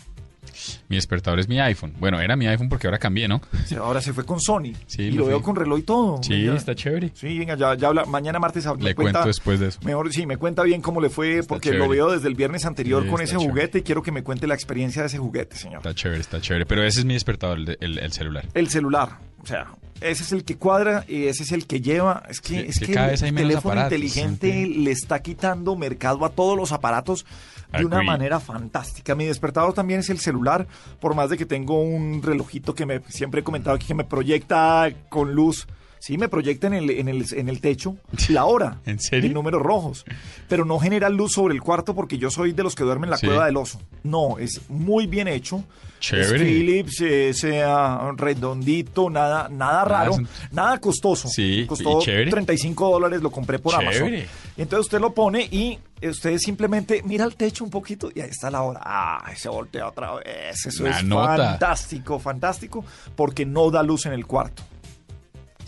Mi 0.93 0.97
despertador 0.99 1.40
es 1.40 1.49
mi 1.49 1.59
iPhone. 1.59 1.95
Bueno, 1.99 2.20
era 2.20 2.36
mi 2.36 2.47
iPhone 2.47 2.68
porque 2.68 2.86
ahora 2.86 2.99
cambié, 2.99 3.26
¿no? 3.26 3.40
Sí, 3.64 3.76
ahora 3.76 4.03
se 4.03 4.12
fue 4.12 4.26
con 4.26 4.38
Sony. 4.38 4.74
Sí, 4.86 5.05
y 5.05 5.11
lo 5.12 5.24
veo 5.24 5.40
con 5.40 5.57
reloj 5.57 5.78
y 5.78 5.82
todo. 5.84 6.22
Sí, 6.22 6.47
está 6.49 6.74
chévere. 6.74 7.12
Sí, 7.14 7.38
venga, 7.38 7.57
ya, 7.57 7.74
ya 7.76 7.88
habla. 7.88 8.05
Mañana 8.05 8.38
martes 8.38 8.66
me 8.66 8.72
Le 8.72 8.95
cuenta, 8.95 9.12
cuento 9.20 9.26
después 9.26 9.59
de 9.59 9.68
eso. 9.68 9.80
Mejor, 9.84 10.12
sí, 10.12 10.26
me 10.26 10.36
cuenta 10.36 10.62
bien 10.64 10.82
cómo 10.82 11.01
le 11.01 11.09
fue, 11.09 11.43
porque 11.49 11.72
lo 11.72 11.88
veo 11.88 12.11
desde 12.11 12.28
el 12.28 12.34
viernes 12.34 12.66
anterior 12.66 13.05
Sí, 13.05 13.09
con 13.09 13.22
ese 13.22 13.32
chévere. 13.32 13.49
juguete 13.49 13.78
y 13.78 13.82
quiero 13.82 14.03
que 14.03 14.12
me 14.12 14.22
cuente 14.22 14.47
la 14.47 14.53
experiencia 14.55 15.01
de 15.01 15.07
ese 15.09 15.16
juguete, 15.16 15.57
señor. 15.57 15.78
Está 15.78 15.95
chévere, 15.95 16.20
está 16.20 16.40
chévere. 16.43 16.66
Pero 16.66 16.84
ese 16.84 16.99
es 17.01 17.07
mi 17.07 17.14
despertador, 17.14 17.57
el, 17.57 17.64
de- 17.64 17.78
el- 17.80 17.99
el 17.99 18.12
celular. 18.12 18.45
El 18.53 18.68
celular, 18.68 19.18
o 19.43 19.47
sea, 19.47 19.68
ese 20.03 20.24
es 20.24 20.32
el 20.32 20.45
que 20.45 20.57
cuadra 20.59 21.07
y 21.09 21.24
ese 21.24 21.45
es 21.45 21.53
el 21.53 21.66
que 21.66 21.80
lleva. 21.80 22.22
Es 22.28 22.43
que, 22.43 22.49
Sí, 22.49 22.64
es 22.68 22.78
que 22.80 22.93
el 22.93 22.99
vez 23.09 23.22
hay 23.22 23.32
menos 23.32 23.49
teléfono 23.49 23.72
aparatos, 23.72 23.93
inteligente 23.99 24.66
le 24.66 24.90
está 24.90 25.22
quitando 25.22 25.74
mercado 25.74 26.26
a 26.26 26.30
todos 26.30 26.55
los 26.55 26.70
aparatos 26.72 27.24
de 27.72 27.84
una 27.84 28.02
manera 28.02 28.40
fantástica. 28.40 29.14
Mi 29.14 29.24
despertador 29.24 29.72
también 29.72 30.00
es 30.00 30.10
el 30.10 30.18
celular, 30.18 30.66
por 31.00 31.14
más 31.14 31.30
de 31.30 31.38
que 31.38 31.46
tengo 31.46 31.80
un 31.80 32.22
relojito 32.22 32.74
que 32.74 32.86
me 32.86 33.00
siempre 33.08 33.40
he 33.40 33.44
comentado 33.44 33.76
aquí 33.76 33.86
que 33.86 33.94
me 33.94 34.04
proyecta 34.04 34.88
con 35.08 35.34
luz 35.34 35.66
Sí, 36.05 36.18
me 36.18 36.28
proyecta 36.28 36.66
en 36.66 36.74
el, 36.74 36.90
en 36.90 37.09
el, 37.09 37.24
en 37.32 37.48
el 37.48 37.61
techo 37.61 37.96
la 38.28 38.44
hora. 38.44 38.78
¿En 38.86 38.98
serio? 38.98 39.30
Y 39.30 39.32
números 39.32 39.62
rojos. 39.62 40.05
Pero 40.48 40.64
no 40.64 40.80
genera 40.80 41.09
luz 41.09 41.32
sobre 41.34 41.55
el 41.55 41.61
cuarto 41.62 41.94
porque 41.94 42.18
yo 42.18 42.28
soy 42.28 42.50
de 42.53 42.64
los 42.64 42.74
que 42.74 42.82
duermen 42.82 43.05
en 43.07 43.11
la 43.11 43.18
Sí. 43.18 43.26
cueva 43.26 43.46
del 43.46 43.57
oso. 43.57 43.80
No, 44.03 44.36
es 44.38 44.62
muy 44.68 45.07
bien 45.07 45.28
hecho. 45.28 45.62
Chévere. 46.00 46.34
Es 46.34 46.42
Philips, 46.42 47.00
eh, 47.03 47.32
sea 47.32 48.11
redondito, 48.16 49.09
nada, 49.11 49.48
nada 49.48 49.84
raro, 49.84 50.14
es 50.14 50.53
nada 50.53 50.78
costoso. 50.78 51.28
Sí, 51.28 51.64
Costó 51.68 52.00
y 52.00 52.05
chévere. 52.05 52.30
35 52.32 52.90
dólares, 52.90 53.22
lo 53.22 53.30
compré 53.30 53.61
por 53.61 53.72
Chévere. 53.78 53.98
Amazon. 53.98 54.14
Y 54.57 54.62
entonces 54.62 54.86
usted 54.86 54.98
lo 55.00 55.14
pone 55.14 55.42
y 55.48 55.78
usted 56.05 56.36
simplemente 56.38 57.03
mira 57.05 57.24
el 57.24 57.36
techo 57.36 57.62
un 57.62 57.70
poquito 57.70 58.11
y 58.12 58.20
ahí 58.20 58.30
está 58.30 58.50
la 58.50 58.62
hora. 58.62 58.80
Ah, 58.82 59.30
se 59.36 59.48
voltea 59.48 59.86
otra 59.86 60.14
vez. 60.16 60.66
Eso 60.66 60.82
Una 60.82 60.98
es 60.98 61.05
nota. 61.05 61.36
fantástico, 61.36 62.18
fantástico, 62.18 62.84
porque 63.14 63.46
no 63.46 63.70
da 63.70 63.84
luz 63.84 64.07
en 64.07 64.14
el 64.14 64.26
cuarto. 64.26 64.64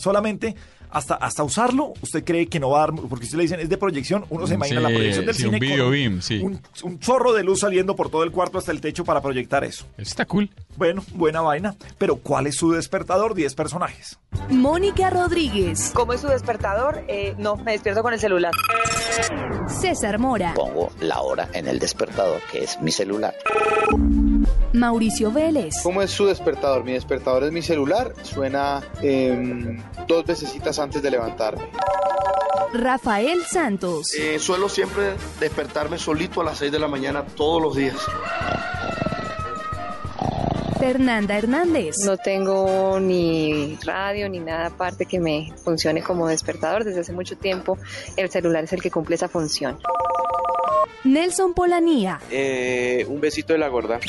Solamente 0.04 0.54
hasta, 0.90 1.14
hasta 1.14 1.42
usarlo, 1.42 1.94
usted 2.02 2.22
cree 2.24 2.46
que 2.46 2.60
no 2.60 2.68
va 2.68 2.84
a 2.84 2.86
dar, 2.86 2.94
porque 3.08 3.24
usted 3.24 3.38
le 3.38 3.44
dicen 3.44 3.58
es 3.58 3.70
de 3.70 3.78
proyección, 3.78 4.26
uno 4.28 4.46
se 4.46 4.54
imagina 4.54 4.80
la 4.80 4.90
proyección 4.90 5.24
del 5.24 5.34
sí, 5.34 5.44
cine 5.44 5.56
un 5.56 5.60
video 5.60 5.84
con 5.84 5.92
beam, 5.92 6.20
sí. 6.20 6.40
un, 6.40 6.60
un 6.82 6.98
chorro 7.00 7.32
de 7.32 7.42
luz 7.42 7.60
saliendo 7.60 7.96
por 7.96 8.10
todo 8.10 8.22
el 8.22 8.30
cuarto 8.30 8.58
hasta 8.58 8.70
el 8.70 8.82
techo 8.82 9.02
para 9.02 9.22
proyectar 9.22 9.64
eso. 9.64 9.86
Está 9.96 10.26
cool. 10.26 10.50
Bueno, 10.76 11.02
buena 11.14 11.40
vaina. 11.40 11.74
Pero 11.96 12.16
¿cuál 12.16 12.46
es 12.46 12.56
su 12.56 12.70
despertador? 12.70 13.34
10 13.34 13.54
personajes. 13.54 14.18
Mónica 14.50 15.08
Rodríguez. 15.08 15.92
¿Cómo 15.94 16.12
es 16.12 16.20
su 16.20 16.28
despertador? 16.28 17.02
Eh, 17.08 17.34
no, 17.38 17.56
me 17.56 17.72
despierto 17.72 18.02
con 18.02 18.12
el 18.12 18.20
celular. 18.20 18.52
César 19.66 20.18
Mora. 20.18 20.52
Pongo 20.54 20.90
la 21.00 21.20
hora 21.22 21.48
en 21.54 21.66
el 21.66 21.78
despertador, 21.78 22.40
que 22.52 22.62
es 22.62 22.78
mi 22.82 22.92
celular. 22.92 23.34
Mauricio 24.72 25.30
Vélez. 25.30 25.76
¿Cómo 25.82 26.02
es 26.02 26.10
su 26.10 26.26
despertador? 26.26 26.84
Mi 26.84 26.92
despertador 26.92 27.44
es 27.44 27.52
mi 27.52 27.62
celular. 27.62 28.14
Suena 28.22 28.82
em, 29.02 29.82
dos 30.06 30.24
veces 30.24 30.78
antes 30.78 31.02
de 31.02 31.10
levantarme. 31.10 31.68
Rafael 32.72 33.44
Santos. 33.44 34.12
Eh, 34.14 34.38
suelo 34.40 34.68
siempre 34.68 35.14
despertarme 35.38 35.98
solito 35.98 36.40
a 36.40 36.44
las 36.44 36.58
6 36.58 36.72
de 36.72 36.78
la 36.78 36.88
mañana 36.88 37.24
todos 37.24 37.62
los 37.62 37.76
días. 37.76 37.96
Fernanda 40.78 41.38
Hernández. 41.38 41.98
No 42.04 42.16
tengo 42.16 42.98
ni 43.00 43.78
radio 43.84 44.28
ni 44.28 44.40
nada 44.40 44.66
aparte 44.66 45.06
que 45.06 45.20
me 45.20 45.52
funcione 45.64 46.02
como 46.02 46.28
despertador. 46.28 46.84
Desde 46.84 47.00
hace 47.00 47.12
mucho 47.12 47.38
tiempo 47.38 47.78
el 48.16 48.28
celular 48.28 48.64
es 48.64 48.72
el 48.72 48.82
que 48.82 48.90
cumple 48.90 49.14
esa 49.14 49.28
función. 49.28 49.78
Nelson 51.04 51.54
Polanía. 51.54 52.20
Eh, 52.30 53.04
un 53.08 53.20
besito 53.20 53.52
de 53.52 53.58
la 53.58 53.68
gorda. 53.68 54.00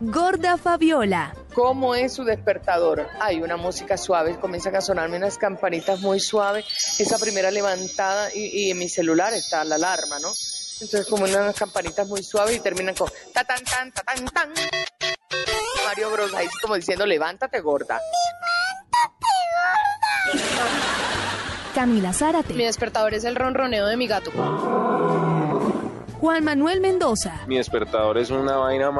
Gorda 0.00 0.56
Fabiola. 0.56 1.34
¿Cómo 1.54 1.96
es 1.96 2.14
su 2.14 2.22
despertador? 2.22 3.08
Hay 3.20 3.42
una 3.42 3.56
música 3.56 3.96
suave, 3.96 4.38
comienzan 4.38 4.76
a 4.76 4.80
sonarme 4.80 5.16
unas 5.16 5.38
campanitas 5.38 6.00
muy 6.00 6.20
suaves, 6.20 6.64
esa 7.00 7.18
primera 7.18 7.50
levantada 7.50 8.32
y, 8.32 8.66
y 8.66 8.70
en 8.70 8.78
mi 8.78 8.88
celular 8.88 9.34
está 9.34 9.64
la 9.64 9.74
alarma, 9.74 10.20
¿no? 10.20 10.28
Entonces 10.80 11.06
como 11.08 11.24
unas 11.24 11.56
campanitas 11.56 12.06
muy 12.06 12.22
suaves 12.22 12.56
y 12.56 12.60
terminan 12.60 12.94
con 12.94 13.10
ta 13.34 13.42
tan 13.42 13.64
tan 13.64 13.90
ta 13.90 14.02
tan 14.02 14.24
tan. 14.26 14.52
Mario 15.84 16.10
Bros 16.10 16.32
ahí 16.34 16.46
como 16.62 16.76
diciendo 16.76 17.04
levántate 17.04 17.60
gorda. 17.60 18.00
Camila 21.78 22.12
Zárate. 22.12 22.54
Mi 22.54 22.64
despertador 22.64 23.14
es 23.14 23.22
el 23.22 23.36
ronroneo 23.36 23.86
de 23.86 23.96
mi 23.96 24.08
gato. 24.08 24.32
Juan 26.18 26.42
Manuel 26.42 26.80
Mendoza. 26.80 27.42
Mi 27.46 27.56
despertador 27.56 28.18
es 28.18 28.30
una 28.30 28.56
vaina 28.56 28.90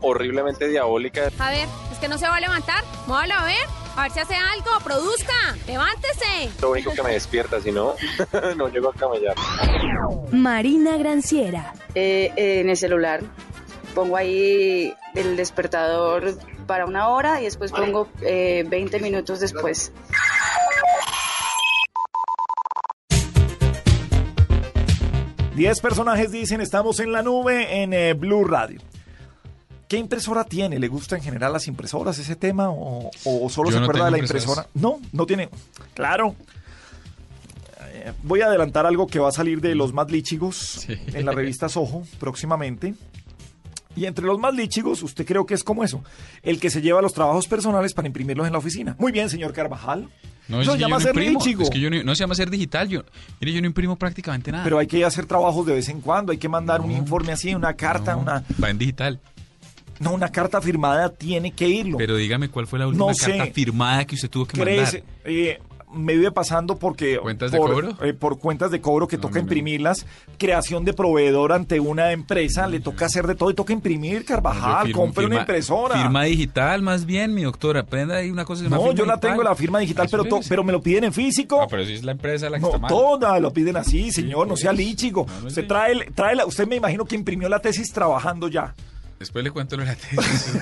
horriblemente 0.00 0.66
diabólica. 0.66 1.28
A 1.38 1.50
ver, 1.50 1.68
es 1.92 1.98
que 1.98 2.08
no 2.08 2.16
se 2.16 2.26
va 2.26 2.36
a 2.36 2.40
levantar. 2.40 2.82
Móvalo 3.06 3.34
a 3.34 3.44
ver. 3.44 3.68
A 3.96 4.04
ver 4.04 4.12
si 4.12 4.20
hace 4.20 4.34
algo. 4.34 4.70
Produzca. 4.82 5.34
Levántese. 5.66 6.48
Lo 6.62 6.70
único 6.70 6.94
que 6.94 7.02
me 7.02 7.12
despierta, 7.12 7.60
si 7.60 7.70
no, 7.70 7.96
no 8.56 8.68
llego 8.68 8.88
a 8.88 8.94
camellar. 8.94 9.36
Marina 10.30 10.96
Granciera. 10.96 11.74
Eh, 11.94 12.32
eh, 12.34 12.60
en 12.60 12.70
el 12.70 12.78
celular. 12.78 13.20
Pongo 13.94 14.16
ahí 14.16 14.94
el 15.14 15.36
despertador 15.36 16.38
para 16.66 16.86
una 16.86 17.08
hora 17.08 17.42
y 17.42 17.44
después 17.44 17.72
pongo 17.72 18.08
eh, 18.22 18.64
20 18.66 19.00
minutos 19.00 19.38
después. 19.40 19.92
Diez 25.56 25.80
personajes 25.80 26.32
dicen 26.32 26.60
estamos 26.60 26.98
en 27.00 27.12
la 27.12 27.22
nube 27.22 27.82
en 27.82 27.92
eh, 27.92 28.14
Blue 28.14 28.44
Radio. 28.44 28.80
¿Qué 29.86 29.98
impresora 29.98 30.44
tiene? 30.44 30.78
¿Le 30.78 30.88
gusta 30.88 31.16
en 31.16 31.22
general 31.22 31.52
las 31.52 31.68
impresoras 31.68 32.18
ese 32.18 32.36
tema 32.36 32.70
o, 32.70 33.10
o 33.24 33.50
solo 33.50 33.68
Yo 33.68 33.74
se 33.74 33.80
no 33.80 33.84
acuerda 33.84 34.06
de 34.06 34.10
la 34.12 34.18
impresora? 34.18 34.66
No, 34.72 35.00
no 35.12 35.26
tiene. 35.26 35.50
Claro. 35.92 36.34
Eh, 37.92 38.12
Voy 38.22 38.40
a 38.40 38.46
adelantar 38.46 38.86
algo 38.86 39.06
que 39.06 39.18
va 39.18 39.28
a 39.28 39.32
salir 39.32 39.60
de 39.60 39.74
los 39.74 39.92
más 39.92 40.10
lichigos 40.10 40.86
en 40.88 41.26
la 41.26 41.32
revista 41.32 41.68
Soho 41.68 42.04
próximamente. 42.18 42.94
Y 43.94 44.06
entre 44.06 44.24
los 44.24 44.38
más 44.38 44.54
lichigos, 44.54 45.02
usted 45.02 45.26
creo 45.26 45.44
que 45.44 45.54
es 45.54 45.62
como 45.64 45.84
eso, 45.84 46.02
el 46.42 46.58
que 46.58 46.70
se 46.70 46.80
lleva 46.80 47.02
los 47.02 47.12
trabajos 47.12 47.46
personales 47.46 47.92
para 47.92 48.06
imprimirlos 48.08 48.46
en 48.46 48.52
la 48.52 48.58
oficina. 48.58 48.96
Muy 48.98 49.12
bien, 49.12 49.28
señor 49.28 49.52
Carvajal. 49.52 50.08
No, 50.48 50.60
es 50.60 50.66
se 50.66 50.72
que 50.72 50.78
yo 50.78 50.86
llama 50.86 50.96
no 50.96 51.00
ser 51.00 51.10
imprimo. 51.10 51.38
lichigo. 51.38 51.62
Es 51.62 51.70
que 51.70 51.78
yo 51.80 51.90
no, 51.90 52.02
no 52.02 52.14
se 52.14 52.20
llama 52.20 52.34
ser 52.34 52.50
digital. 52.50 52.88
Yo, 52.88 53.04
mire, 53.40 53.52
yo 53.52 53.60
no 53.60 53.66
imprimo 53.66 53.96
prácticamente 53.96 54.50
nada. 54.50 54.64
Pero 54.64 54.78
hay 54.78 54.86
que 54.86 55.04
hacer 55.04 55.26
trabajos 55.26 55.66
de 55.66 55.74
vez 55.74 55.88
en 55.88 56.00
cuando, 56.00 56.32
hay 56.32 56.38
que 56.38 56.48
mandar 56.48 56.80
un 56.80 56.90
informe 56.90 57.32
así, 57.32 57.54
una 57.54 57.74
carta, 57.74 58.16
una... 58.16 58.42
Va 58.62 58.70
en 58.70 58.78
digital. 58.78 59.20
No, 60.00 60.12
una 60.14 60.30
carta 60.30 60.60
firmada 60.60 61.10
tiene 61.10 61.52
que 61.52 61.68
irlo. 61.68 61.96
Pero 61.96 62.16
dígame 62.16 62.48
cuál 62.48 62.66
fue 62.66 62.78
la 62.80 62.88
última 62.88 63.06
No 63.06 63.14
sé. 63.14 63.36
carta 63.36 63.52
firmada 63.52 64.04
que 64.04 64.16
usted 64.16 64.28
tuvo 64.30 64.46
que 64.46 64.58
mandar. 64.58 65.02
eh, 65.24 65.60
me 65.94 66.14
vive 66.14 66.30
pasando 66.32 66.76
porque 66.78 67.18
¿Cuentas 67.18 67.50
de 67.52 67.58
por, 67.58 67.70
cobro? 67.72 67.96
eh, 68.02 68.12
por 68.14 68.38
cuentas 68.38 68.70
de 68.70 68.80
cobro 68.80 69.06
que 69.08 69.18
toca 69.18 69.38
imprimirlas, 69.38 70.06
creación 70.38 70.84
de 70.84 70.92
proveedor 70.94 71.52
ante 71.52 71.80
una 71.80 72.12
empresa, 72.12 72.66
le 72.66 72.80
toca 72.80 73.06
hacer 73.06 73.26
de 73.26 73.34
todo 73.34 73.50
y 73.50 73.54
toca 73.54 73.72
imprimir, 73.72 74.24
Carvajal, 74.24 74.92
compre 74.92 75.26
una 75.26 75.40
impresora. 75.40 75.96
Firma 76.00 76.24
digital, 76.24 76.82
más 76.82 77.04
bien, 77.06 77.34
mi 77.34 77.42
doctora. 77.42 77.80
Aprenda 77.80 78.16
ahí 78.16 78.30
una 78.30 78.44
cosa 78.44 78.62
que 78.64 78.70
no, 78.70 78.92
yo 78.92 79.04
la 79.04 79.18
tengo 79.18 79.42
la 79.42 79.54
firma 79.54 79.78
digital, 79.78 80.08
pero, 80.10 80.24
to- 80.24 80.40
pero 80.48 80.64
me 80.64 80.72
lo 80.72 80.80
piden 80.80 81.04
en 81.04 81.12
físico. 81.12 81.62
Ah, 81.62 81.66
pero 81.70 81.84
si 81.84 81.92
es 81.94 82.02
la 82.04 82.12
empresa 82.12 82.48
la 82.50 82.58
que 82.58 82.62
No, 82.62 82.68
está 82.68 82.78
mal. 82.78 82.88
toda 82.88 83.38
lo 83.40 83.52
piden 83.52 83.76
así, 83.76 84.10
señor, 84.12 84.46
no 84.48 84.56
sea 84.56 84.72
lichigo. 84.72 85.26
usted 85.46 85.66
trae, 85.66 85.94
trae 86.14 86.34
la, 86.36 86.46
usted 86.46 86.66
me 86.66 86.76
imagino 86.76 87.04
que 87.04 87.14
imprimió 87.16 87.48
la 87.48 87.58
tesis 87.60 87.92
trabajando 87.92 88.48
ya. 88.48 88.74
Después 89.18 89.44
le 89.44 89.50
cuento 89.52 89.76
lo 89.76 89.84
de 89.84 89.90
la 89.90 89.94
tesis, 89.94 90.58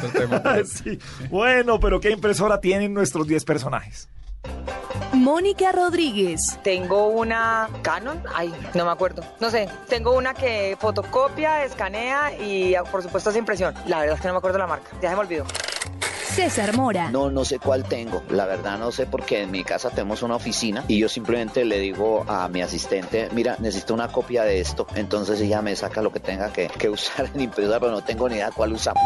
Sí. 0.84 0.98
Bueno, 1.30 1.80
pero 1.80 1.98
¿qué 2.00 2.10
impresora 2.10 2.60
tienen 2.60 2.92
nuestros 2.92 3.26
10 3.26 3.44
personajes? 3.44 4.08
Mónica 5.12 5.70
Rodríguez. 5.72 6.58
Tengo 6.64 7.08
una 7.08 7.68
Canon, 7.82 8.22
ay, 8.34 8.52
no 8.74 8.84
me 8.84 8.90
acuerdo. 8.90 9.22
No 9.38 9.50
sé, 9.50 9.68
tengo 9.88 10.12
una 10.12 10.34
que 10.34 10.76
fotocopia, 10.80 11.64
escanea 11.64 12.32
y 12.38 12.74
por 12.90 13.02
supuesto 13.02 13.30
hace 13.30 13.38
impresión. 13.38 13.74
La 13.86 14.00
verdad 14.00 14.16
es 14.16 14.20
que 14.20 14.28
no 14.28 14.34
me 14.34 14.38
acuerdo 14.38 14.58
la 14.58 14.66
marca, 14.66 14.90
ya 15.02 15.10
se 15.10 15.16
me 15.16 15.20
olvidó. 15.22 15.44
César 16.40 16.74
Mora. 16.74 17.10
No, 17.10 17.30
no 17.30 17.44
sé 17.44 17.58
cuál 17.58 17.84
tengo. 17.84 18.22
La 18.30 18.46
verdad 18.46 18.78
no 18.78 18.90
sé 18.92 19.04
porque 19.04 19.42
en 19.42 19.50
mi 19.50 19.62
casa 19.62 19.90
tenemos 19.90 20.22
una 20.22 20.36
oficina 20.36 20.82
y 20.88 20.98
yo 20.98 21.06
simplemente 21.06 21.66
le 21.66 21.78
digo 21.78 22.24
a 22.26 22.48
mi 22.48 22.62
asistente, 22.62 23.28
mira, 23.32 23.56
necesito 23.58 23.92
una 23.92 24.08
copia 24.08 24.42
de 24.44 24.58
esto. 24.58 24.86
Entonces 24.94 25.38
ella 25.42 25.60
me 25.60 25.76
saca 25.76 26.00
lo 26.00 26.10
que 26.10 26.18
tenga 26.18 26.50
que, 26.50 26.68
que 26.68 26.88
usar 26.88 27.28
en 27.34 27.42
impresora, 27.42 27.78
pero 27.78 27.92
no 27.92 28.02
tengo 28.02 28.26
ni 28.26 28.36
idea 28.36 28.50
cuál 28.52 28.72
usamos. 28.72 29.02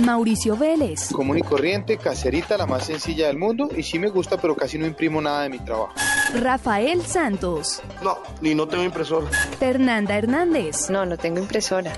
Mauricio 0.00 0.56
Vélez. 0.56 1.10
Común 1.12 1.38
y 1.38 1.42
corriente, 1.42 1.98
caserita, 1.98 2.56
la 2.56 2.66
más 2.66 2.84
sencilla 2.86 3.28
del 3.28 3.38
mundo. 3.38 3.68
Y 3.76 3.84
sí 3.84 4.00
me 4.00 4.08
gusta, 4.08 4.36
pero 4.38 4.56
casi 4.56 4.76
no 4.76 4.84
imprimo 4.84 5.22
nada 5.22 5.44
de 5.44 5.50
mi 5.50 5.60
trabajo. 5.60 5.92
Rafael 6.34 7.00
Santos. 7.06 7.80
No, 8.02 8.18
ni 8.40 8.56
no 8.56 8.66
tengo 8.66 8.82
impresora. 8.82 9.28
Fernanda 9.60 10.16
Hernández. 10.18 10.90
No, 10.90 11.06
no 11.06 11.16
tengo 11.16 11.38
impresora. 11.38 11.92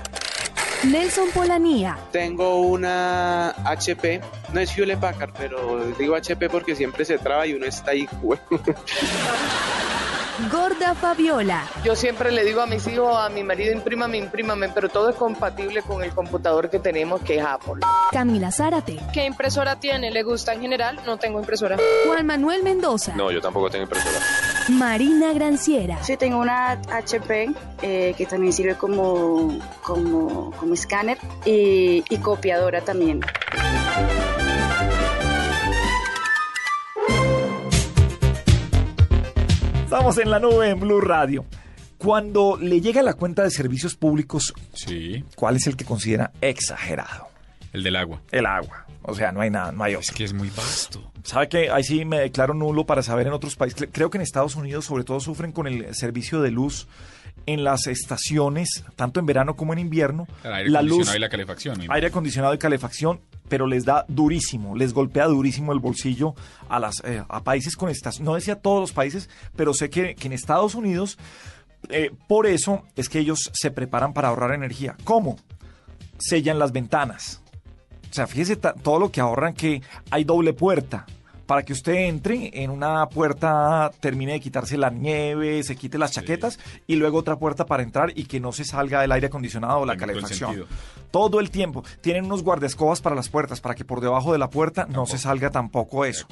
Nelson 0.83 1.29
Polanía. 1.31 1.97
Tengo 2.11 2.61
una 2.61 3.49
HP, 3.65 4.21
no 4.53 4.59
es 4.59 4.77
Hewlett 4.77 4.99
Packard, 4.99 5.31
pero 5.37 5.85
digo 5.97 6.15
HP 6.15 6.49
porque 6.49 6.75
siempre 6.75 7.05
se 7.05 7.17
traba 7.17 7.47
y 7.47 7.53
uno 7.53 7.65
está 7.65 7.91
ahí. 7.91 8.07
Gorda 10.51 10.93
Fabiola. 10.95 11.63
Yo 11.83 11.95
siempre 11.95 12.31
le 12.31 12.43
digo 12.43 12.61
a 12.61 12.65
mis 12.65 12.85
hijos, 12.87 13.15
a 13.17 13.29
mi 13.29 13.43
marido, 13.43 13.71
imprímame, 13.71 14.17
imprímame, 14.17 14.69
pero 14.69 14.89
todo 14.89 15.09
es 15.09 15.15
compatible 15.15 15.81
con 15.81 16.03
el 16.03 16.11
computador 16.11 16.69
que 16.69 16.79
tenemos 16.79 17.21
que 17.21 17.37
es 17.37 17.45
Apple. 17.45 17.81
Camila 18.11 18.51
Zárate. 18.51 18.99
¿Qué 19.13 19.25
impresora 19.25 19.79
tiene? 19.79 20.11
¿Le 20.11 20.23
gusta 20.23 20.53
en 20.53 20.61
general? 20.61 20.99
No 21.05 21.17
tengo 21.17 21.39
impresora. 21.39 21.77
Juan 22.05 22.25
Manuel 22.25 22.63
Mendoza. 22.63 23.15
No, 23.15 23.31
yo 23.31 23.39
tampoco 23.39 23.69
tengo 23.69 23.83
impresora. 23.83 24.19
Marina 24.69 25.31
Granciera. 25.33 26.03
Sí, 26.03 26.17
tengo 26.17 26.39
una 26.39 26.71
HP 26.91 27.53
eh, 27.81 28.13
que 28.17 28.25
también 28.25 28.51
sirve 28.51 28.75
como, 28.75 29.57
como, 29.83 30.51
como 30.51 30.73
escáner 30.73 31.17
y, 31.45 32.03
y 32.09 32.17
copiadora 32.17 32.81
también. 32.81 33.21
Estamos 39.95 40.17
en 40.17 40.29
la 40.29 40.39
nube 40.39 40.67
en 40.71 40.77
Blue 40.77 40.99
Radio. 40.99 41.45
Cuando 41.97 42.57
le 42.59 42.81
llega 42.81 43.01
la 43.01 43.13
cuenta 43.13 43.43
de 43.43 43.49
servicios 43.49 43.95
públicos, 43.95 44.53
Sí. 44.73 45.23
¿cuál 45.37 45.55
es 45.55 45.67
el 45.67 45.77
que 45.77 45.85
considera 45.85 46.33
exagerado? 46.41 47.29
El 47.71 47.81
del 47.81 47.95
agua. 47.95 48.21
El 48.29 48.45
agua. 48.45 48.85
O 49.03 49.15
sea, 49.15 49.31
no 49.31 49.39
hay 49.39 49.49
nada, 49.49 49.71
no 49.71 49.85
hay 49.85 49.93
Es 49.93 50.11
que 50.11 50.25
es 50.25 50.33
muy 50.33 50.49
vasto. 50.49 51.01
¿Sabe 51.23 51.47
que 51.47 51.69
Ahí 51.69 51.85
sí 51.85 52.03
me 52.03 52.19
declaro 52.19 52.53
nulo 52.53 52.85
para 52.85 53.03
saber 53.03 53.27
en 53.27 53.31
otros 53.31 53.55
países. 53.55 53.83
Cre- 53.83 53.89
Creo 53.93 54.09
que 54.09 54.17
en 54.17 54.23
Estados 54.23 54.57
Unidos 54.57 54.83
sobre 54.83 55.05
todo 55.05 55.21
sufren 55.21 55.53
con 55.53 55.65
el 55.65 55.95
servicio 55.95 56.41
de 56.41 56.51
luz 56.51 56.89
en 57.45 57.63
las 57.63 57.87
estaciones, 57.87 58.83
tanto 58.95 59.19
en 59.19 59.25
verano 59.25 59.55
como 59.55 59.73
en 59.73 59.79
invierno. 59.79 60.27
El 60.43 60.53
aire 60.53 60.69
la 60.69 60.81
luz, 60.81 61.13
y 61.15 61.19
la 61.19 61.29
calefacción. 61.29 61.79
aire 61.89 62.07
acondicionado 62.07 62.53
y 62.53 62.57
calefacción, 62.57 63.21
pero 63.47 63.67
les 63.67 63.85
da 63.85 64.05
durísimo, 64.07 64.75
les 64.75 64.93
golpea 64.93 65.25
durísimo 65.27 65.71
el 65.71 65.79
bolsillo 65.79 66.33
a, 66.69 66.79
las, 66.79 67.03
eh, 67.03 67.23
a 67.27 67.43
países 67.43 67.75
con 67.75 67.89
estas. 67.89 68.19
No 68.19 68.35
decía 68.35 68.55
todos 68.55 68.81
los 68.81 68.91
países, 68.91 69.29
pero 69.55 69.73
sé 69.73 69.89
que, 69.89 70.15
que 70.15 70.27
en 70.27 70.33
Estados 70.33 70.75
Unidos, 70.75 71.17
eh, 71.89 72.11
por 72.27 72.47
eso 72.47 72.83
es 72.95 73.09
que 73.09 73.19
ellos 73.19 73.51
se 73.53 73.71
preparan 73.71 74.13
para 74.13 74.29
ahorrar 74.29 74.53
energía. 74.53 74.95
¿Cómo? 75.03 75.37
Sellan 76.17 76.59
las 76.59 76.71
ventanas. 76.71 77.41
O 78.09 78.13
sea, 78.13 78.27
fíjese 78.27 78.55
todo 78.55 78.99
lo 78.99 79.11
que 79.11 79.19
ahorran 79.19 79.53
que 79.53 79.81
hay 80.09 80.23
doble 80.23 80.53
puerta. 80.53 81.05
Para 81.45 81.63
que 81.63 81.73
usted 81.73 81.93
entre 81.93 82.63
en 82.63 82.71
una 82.71 83.07
puerta, 83.07 83.91
termine 83.99 84.33
de 84.33 84.39
quitarse 84.39 84.77
la 84.77 84.89
nieve, 84.89 85.61
se 85.63 85.75
quite 85.75 85.97
las 85.97 86.11
chaquetas 86.11 86.59
y 86.87 86.95
luego 86.95 87.19
otra 87.19 87.35
puerta 87.35 87.65
para 87.65 87.83
entrar 87.83 88.11
y 88.15 88.25
que 88.25 88.39
no 88.39 88.51
se 88.51 88.65
salga 88.65 89.03
el 89.03 89.11
aire 89.11 89.27
acondicionado 89.27 89.79
o 89.79 89.85
la 89.85 89.95
calefacción. 89.95 90.65
Todo 91.11 91.39
el 91.39 91.51
tiempo. 91.51 91.83
Tienen 92.01 92.25
unos 92.25 92.43
guardaescobas 92.43 93.01
para 93.01 93.15
las 93.15 93.29
puertas, 93.29 93.61
para 93.61 93.75
que 93.75 93.85
por 93.85 94.01
debajo 94.01 94.31
de 94.31 94.39
la 94.39 94.49
puerta 94.49 94.85
no 94.89 95.05
se 95.05 95.17
salga 95.17 95.51
tampoco 95.51 96.03
eso. 96.03 96.27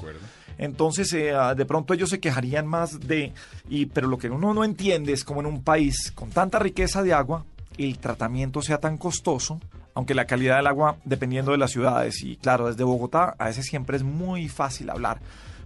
Entonces, 0.58 1.12
eh, 1.14 1.32
ah, 1.32 1.56
de 1.56 1.66
pronto 1.66 1.94
ellos 1.94 2.10
se 2.10 2.20
quejarían 2.20 2.68
más 2.68 3.00
de... 3.00 3.34
Y, 3.70 3.88
pero 3.88 4.08
lo 4.08 4.18
que 4.18 4.30
uno 4.30 4.54
no 4.54 4.64
entiende 4.64 5.14
es 5.14 5.24
como 5.24 5.42
en 5.42 5.48
un 5.48 5.64
país 5.64 6.12
con 6.12 6.30
tanta 6.30 6.60
riqueza 6.60 7.02
de 7.02 7.14
agua, 7.14 7.46
el 7.78 7.98
tratamiento 7.98 8.62
sea 8.62 8.78
tan 8.80 8.98
costoso, 8.98 9.60
aunque 9.94 10.14
la 10.14 10.26
calidad 10.26 10.58
del 10.58 10.68
agua, 10.68 10.98
dependiendo 11.06 11.52
de 11.52 11.58
las 11.58 11.72
ciudades, 11.72 12.22
y 12.24 12.38
claro, 12.38 12.68
desde 12.68 12.84
Bogotá, 12.84 13.36
a 13.38 13.46
veces 13.46 13.66
siempre 13.66 13.98
es 13.98 14.04
muy 14.04 14.50
fácil 14.50 14.90
hablar. 14.90 15.20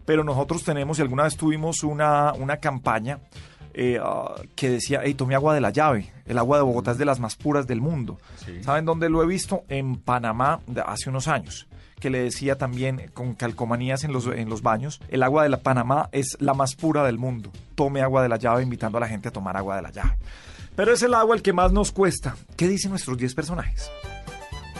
Pero 0.06 0.24
nosotros 0.24 0.64
tenemos, 0.64 1.00
y 1.00 1.02
alguna 1.02 1.24
vez 1.24 1.36
tuvimos 1.36 1.84
una, 1.84 2.34
una 2.34 2.58
campaña 2.58 3.20
eh, 3.74 4.00
ah, 4.02 4.36
que 4.56 4.70
decía, 4.70 5.02
hey, 5.04 5.14
tome 5.14 5.36
agua 5.36 5.54
de 5.54 5.62
la 5.62 5.70
llave. 5.70 6.12
El 6.26 6.38
agua 6.38 6.58
de 6.58 6.64
Bogotá 6.64 6.92
es 6.92 6.98
de 6.98 7.06
las 7.06 7.20
más 7.20 7.36
puras 7.36 7.68
del 7.68 7.82
mundo. 7.82 8.18
¿Saben 8.62 8.86
dónde 8.86 9.10
lo 9.10 9.22
he 9.22 9.28
visto? 9.28 9.64
En 9.70 9.98
Panamá, 9.98 10.62
hace 10.86 11.10
unos 11.10 11.28
años 11.28 11.68
que 12.00 12.10
le 12.10 12.20
decía 12.20 12.58
también 12.58 13.10
con 13.14 13.34
calcomanías 13.34 14.04
en 14.04 14.14
los, 14.14 14.28
en 14.28 14.50
los 14.50 14.62
baños, 14.62 15.02
el 15.10 15.24
agua 15.24 15.44
de 15.44 15.50
la 15.50 15.62
Panamá 15.62 16.10
es 16.12 16.38
la 16.40 16.54
más 16.54 16.76
pura 16.76 17.04
del 17.04 17.18
mundo. 17.18 17.52
Tome 17.76 18.02
agua 18.02 18.22
de 18.24 18.30
la 18.30 18.38
llave, 18.38 18.64
invitando 18.64 18.98
a 18.98 19.02
la 19.02 19.08
gente 19.08 19.30
a 19.30 19.32
tomar 19.32 19.58
agua 19.58 19.76
de 19.76 19.82
la 19.82 19.92
llave. 19.92 20.18
Pero 20.76 20.94
es 20.94 21.02
el 21.02 21.14
agua 21.14 21.36
el 21.36 21.42
que 21.42 21.54
más 21.54 21.72
nos 21.72 21.92
cuesta. 21.92 22.36
¿Qué 22.56 22.68
dicen 22.68 22.92
nuestros 22.92 23.18
10 23.18 23.34
personajes? 23.34 23.90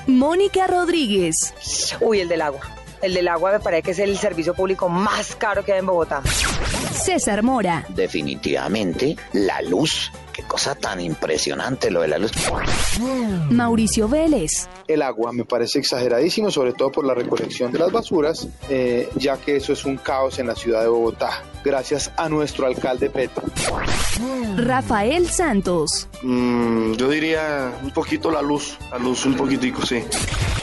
Mónica 0.08 0.68
Rodríguez. 0.68 1.54
Uy, 2.00 2.22
el 2.22 2.30
del 2.30 2.42
agua. 2.42 2.62
El 3.02 3.14
del 3.14 3.28
agua 3.28 3.52
me 3.52 3.60
parece 3.60 3.84
que 3.84 3.92
es 3.92 4.00
el 4.00 4.18
servicio 4.18 4.54
público 4.54 4.90
más 4.90 5.36
caro 5.36 5.64
que 5.64 5.74
hay 5.74 5.80
en 5.80 5.86
Bogotá. 5.86 6.24
César 6.94 7.44
Mora. 7.44 7.86
Definitivamente, 7.90 9.16
la 9.34 9.62
luz. 9.62 10.12
Qué 10.38 10.44
cosa 10.44 10.76
tan 10.76 11.02
impresionante 11.02 11.90
lo 11.90 12.02
de 12.02 12.10
la 12.10 12.20
luz. 12.20 12.32
Mauricio 13.50 14.08
Vélez. 14.08 14.70
El 14.88 15.02
agua 15.02 15.32
me 15.34 15.46
parece 15.46 15.80
exageradísimo, 15.80 16.52
sobre 16.52 16.74
todo 16.74 16.92
por 16.92 17.06
la 17.08 17.16
recolección 17.16 17.72
de 17.72 17.80
las 17.80 17.92
basuras, 17.92 18.48
eh, 18.70 19.10
ya 19.16 19.38
que 19.38 19.56
eso 19.56 19.74
es 19.74 19.84
un 19.84 19.98
caos 19.98 20.38
en 20.38 20.46
la 20.46 20.56
ciudad 20.56 20.84
de 20.84 20.90
Bogotá. 20.90 21.44
Gracias 21.66 22.12
a 22.18 22.30
nuestro 22.30 22.68
alcalde 22.68 23.10
Petro. 23.10 23.46
Rafael 24.58 25.28
Santos. 25.28 26.08
Mm, 26.22 26.94
yo 26.94 27.10
diría 27.10 27.74
un 27.82 27.90
poquito 27.90 28.30
la 28.30 28.44
luz, 28.44 28.78
la 28.92 29.00
luz 29.00 29.26
un 29.26 29.36
poquitico, 29.36 29.84
sí. 29.88 30.04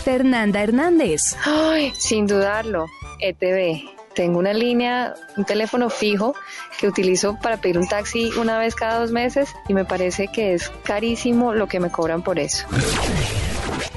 Fernanda 0.05 0.63
Hernández. 0.63 1.21
Ay, 1.45 1.93
sin 1.99 2.29
dudarlo, 2.29 2.87
ETV. 3.19 3.91
Tengo 4.15 4.39
una 4.39 4.53
línea, 4.53 5.15
un 5.37 5.45
teléfono 5.45 5.91
fijo 5.91 6.35
que 6.79 6.87
utilizo 6.87 7.39
para 7.41 7.57
pedir 7.57 7.79
un 7.79 7.89
taxi 7.89 8.31
una 8.39 8.59
vez 8.59 8.75
cada 8.75 9.01
dos 9.01 9.11
meses 9.11 9.55
y 9.69 9.75
me 9.75 9.85
parece 9.85 10.29
que 10.29 10.55
es 10.55 10.71
carísimo 10.85 11.55
lo 11.55 11.67
que 11.67 11.81
me 11.81 11.91
cobran 11.91 12.23
por 12.23 12.39
eso. 12.39 12.67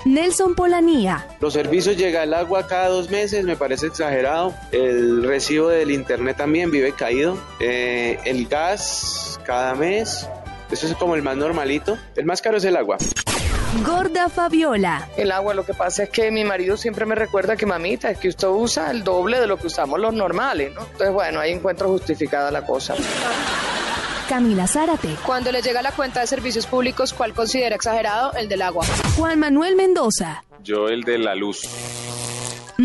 Nelson 0.06 0.56
Polanía. 0.56 1.28
Los 1.42 1.54
servicios 1.54 1.98
llega 1.98 2.24
el 2.24 2.34
agua 2.34 2.66
cada 2.66 2.88
dos 2.88 3.10
meses, 3.10 3.44
me 3.44 3.58
parece 3.58 3.88
exagerado. 3.88 4.54
El 4.72 5.24
recibo 5.24 5.68
del 5.68 5.92
internet 5.92 6.38
también 6.38 6.72
vive 6.72 6.94
caído. 6.94 7.38
Eh, 7.60 8.18
el 8.24 8.48
gas 8.48 9.40
cada 9.46 9.76
mes, 9.76 10.28
eso 10.72 10.88
es 10.88 10.96
como 10.96 11.16
el 11.16 11.24
más 11.24 11.36
normalito. 11.36 11.98
El 12.16 12.26
más 12.26 12.42
caro 12.42 12.58
es 12.58 12.64
el 12.64 12.78
agua. 12.78 12.98
Gorda 13.86 14.30
Fabiola. 14.30 15.08
El 15.18 15.32
agua, 15.32 15.54
lo 15.54 15.66
que 15.66 15.74
pasa 15.74 16.04
es 16.04 16.10
que 16.10 16.32
mi 16.32 16.44
marido 16.44 16.78
siempre 16.78 17.06
me 17.06 17.16
recuerda 17.16 17.56
que 17.56 17.66
mamita, 17.66 18.10
es 18.10 18.18
que 18.18 18.30
usted 18.30 18.48
usa 18.48 18.92
el 18.92 19.04
doble 19.04 19.40
de 19.40 19.48
lo 19.48 19.58
que 19.58 19.68
usamos 19.68 20.00
los 20.00 20.14
normales, 20.14 20.74
¿no? 20.74 20.82
Entonces, 20.82 21.12
bueno, 21.12 21.40
ahí 21.40 21.52
encuentro 21.52 21.90
justificada 21.90 22.50
la 22.52 22.66
cosa. 22.66 22.96
Camila 24.28 24.68
Zárate. 24.68 25.16
Cuando 25.26 25.52
le 25.52 25.62
llega 25.62 25.82
la 25.82 25.92
cuenta 25.92 26.20
de 26.20 26.28
servicios 26.28 26.66
públicos, 26.66 27.14
¿cuál 27.14 27.34
considera 27.34 27.76
exagerado? 27.76 28.34
El 28.34 28.50
del 28.50 28.62
agua. 28.62 28.86
Juan 29.16 29.40
Manuel 29.40 29.76
Mendoza. 29.76 30.44
Yo 30.64 30.90
el 30.90 31.04
de 31.04 31.18
la 31.18 31.36
luz. 31.36 31.62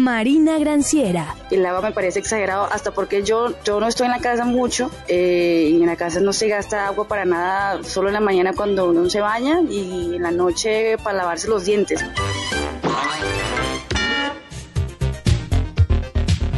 Marina 0.03 0.59
Granciera. 0.59 1.37
El 1.51 1.65
agua 1.65 1.81
me 1.81 1.93
parece 1.93 2.19
exagerado, 2.19 2.65
hasta 2.73 2.91
porque 2.91 3.23
yo, 3.23 3.55
yo 3.63 3.79
no 3.79 3.87
estoy 3.87 4.07
en 4.07 4.13
la 4.13 4.19
casa 4.19 4.45
mucho 4.45 4.91
eh, 5.07 5.71
y 5.73 5.81
en 5.81 5.87
la 5.87 5.95
casa 5.95 6.19
no 6.19 6.33
se 6.33 6.49
gasta 6.49 6.89
agua 6.89 7.07
para 7.07 7.25
nada, 7.25 7.85
solo 7.85 8.09
en 8.09 8.15
la 8.15 8.21
mañana 8.21 8.53
cuando 8.53 8.91
uno 8.91 9.09
se 9.09 9.21
baña 9.21 9.61
y 9.63 10.17
en 10.17 10.23
la 10.23 10.33
noche 10.33 10.99
para 10.99 11.19
lavarse 11.19 11.47
los 11.47 11.65
dientes. 11.65 12.05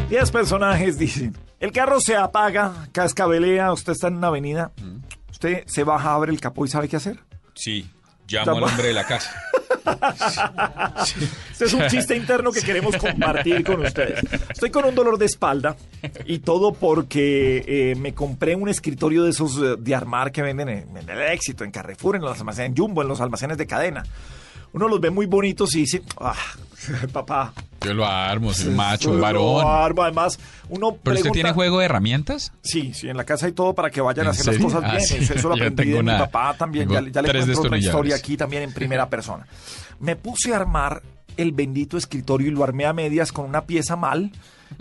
10 0.09 0.31
personajes 0.31 0.97
dicen, 0.99 1.37
el 1.61 1.71
carro 1.71 2.01
se 2.01 2.17
apaga, 2.17 2.89
cascabelea, 2.93 3.73
usted 3.73 3.93
está 3.93 4.09
en 4.09 4.17
una 4.17 4.29
avenida, 4.29 4.73
usted 5.31 5.65
se 5.67 5.85
baja, 5.85 6.15
abre 6.15 6.33
el 6.33 6.41
capó 6.41 6.65
y 6.65 6.69
sabe 6.69 6.89
qué 6.89 6.97
hacer. 6.97 7.19
Sí, 7.55 7.91
llamo 8.27 8.57
al 8.57 8.63
hombre 8.65 8.89
de 8.89 8.95
la 8.95 9.05
casa. 9.05 9.39
Este 11.53 11.65
es 11.67 11.73
un 11.75 11.87
chiste 11.89 12.17
interno 12.17 12.51
que 12.53 12.61
queremos 12.63 12.97
compartir 12.97 13.65
con 13.65 13.85
ustedes. 13.85 14.23
Estoy 14.51 14.71
con 14.71 14.85
un 14.85 14.95
dolor 14.95 15.19
de 15.19 15.27
espalda 15.27 15.77
y 16.25 16.39
todo 16.39 16.73
porque 16.73 17.65
eh, 17.67 17.95
me 17.97 18.15
compré 18.15 18.57
un 18.57 18.69
escritorio 18.69 19.25
de 19.25 19.31
esos 19.31 19.57
eh, 19.59 19.77
de 19.79 19.95
armar 19.95 20.33
que 20.33 20.43
venden 20.43 20.69
en, 20.69 20.97
en 20.97 21.09
el 21.09 21.23
éxito, 21.33 21.65
en 21.65 21.71
Carrefour, 21.71 22.17
en 22.17 22.23
los 22.23 22.39
almacenes 22.39 22.71
en 22.71 22.77
Jumbo, 22.77 23.03
en 23.03 23.09
los 23.09 23.21
almacenes 23.21 23.59
de 23.59 23.67
cadena. 23.67 24.05
Uno 24.73 24.89
los 24.89 25.01
ve 25.01 25.11
muy 25.11 25.27
bonitos 25.27 25.75
y 25.77 25.81
dice, 25.81 26.03
ah, 26.19 26.35
papá. 27.13 27.53
Yo 27.85 27.95
lo 27.95 28.07
armo, 28.07 28.53
soy 28.53 28.69
un 28.69 28.77
macho, 28.77 29.11
un 29.11 29.17
lo 29.17 29.23
varón. 29.23 29.65
armo. 29.67 30.03
Además, 30.03 30.39
uno 30.69 30.89
¿Pero 30.91 30.91
usted 30.93 31.03
pregunta- 31.03 31.33
tiene 31.33 31.53
juego 31.53 31.79
de 31.79 31.85
herramientas? 31.85 32.53
Sí, 32.63 32.93
sí, 32.95 33.09
en 33.09 33.17
la 33.17 33.25
casa 33.25 33.47
hay 33.47 33.53
todo 33.53 33.75
para 33.75 33.91
que 33.91 34.01
vayan 34.01 34.27
a 34.27 34.31
¿En 34.31 34.37
hacer 34.37 34.47
las 34.55 34.59
cosas 34.63 34.83
Ah, 34.85 34.91
bien. 34.97 35.01
sí. 35.03 35.33
Eso, 35.35 35.49
lo 35.49 35.55
aprendí 35.55 35.91
de 35.91 36.03
mi 36.03 36.11
papá 36.11 36.55
también. 36.57 36.89
Ya, 36.89 37.01
ya 37.11 37.23
le 37.23 37.31
cuento 37.33 37.61
otra 37.61 37.79
historia 37.79 38.17
aquí 38.17 38.37
también 38.37 38.63
en 38.65 38.73
primera 38.73 39.09
persona. 39.09 39.47
Me 40.01 40.17
puse 40.17 40.53
a 40.53 40.57
armar 40.57 41.03
el 41.37 41.53
bendito 41.53 41.97
escritorio 41.97 42.49
y 42.49 42.51
lo 42.53 42.63
armé 42.63 42.87
a 42.87 42.93
medias 42.93 43.33
con 43.33 43.45
una 43.47 43.65
pieza 43.65 43.97
mal 43.97 44.31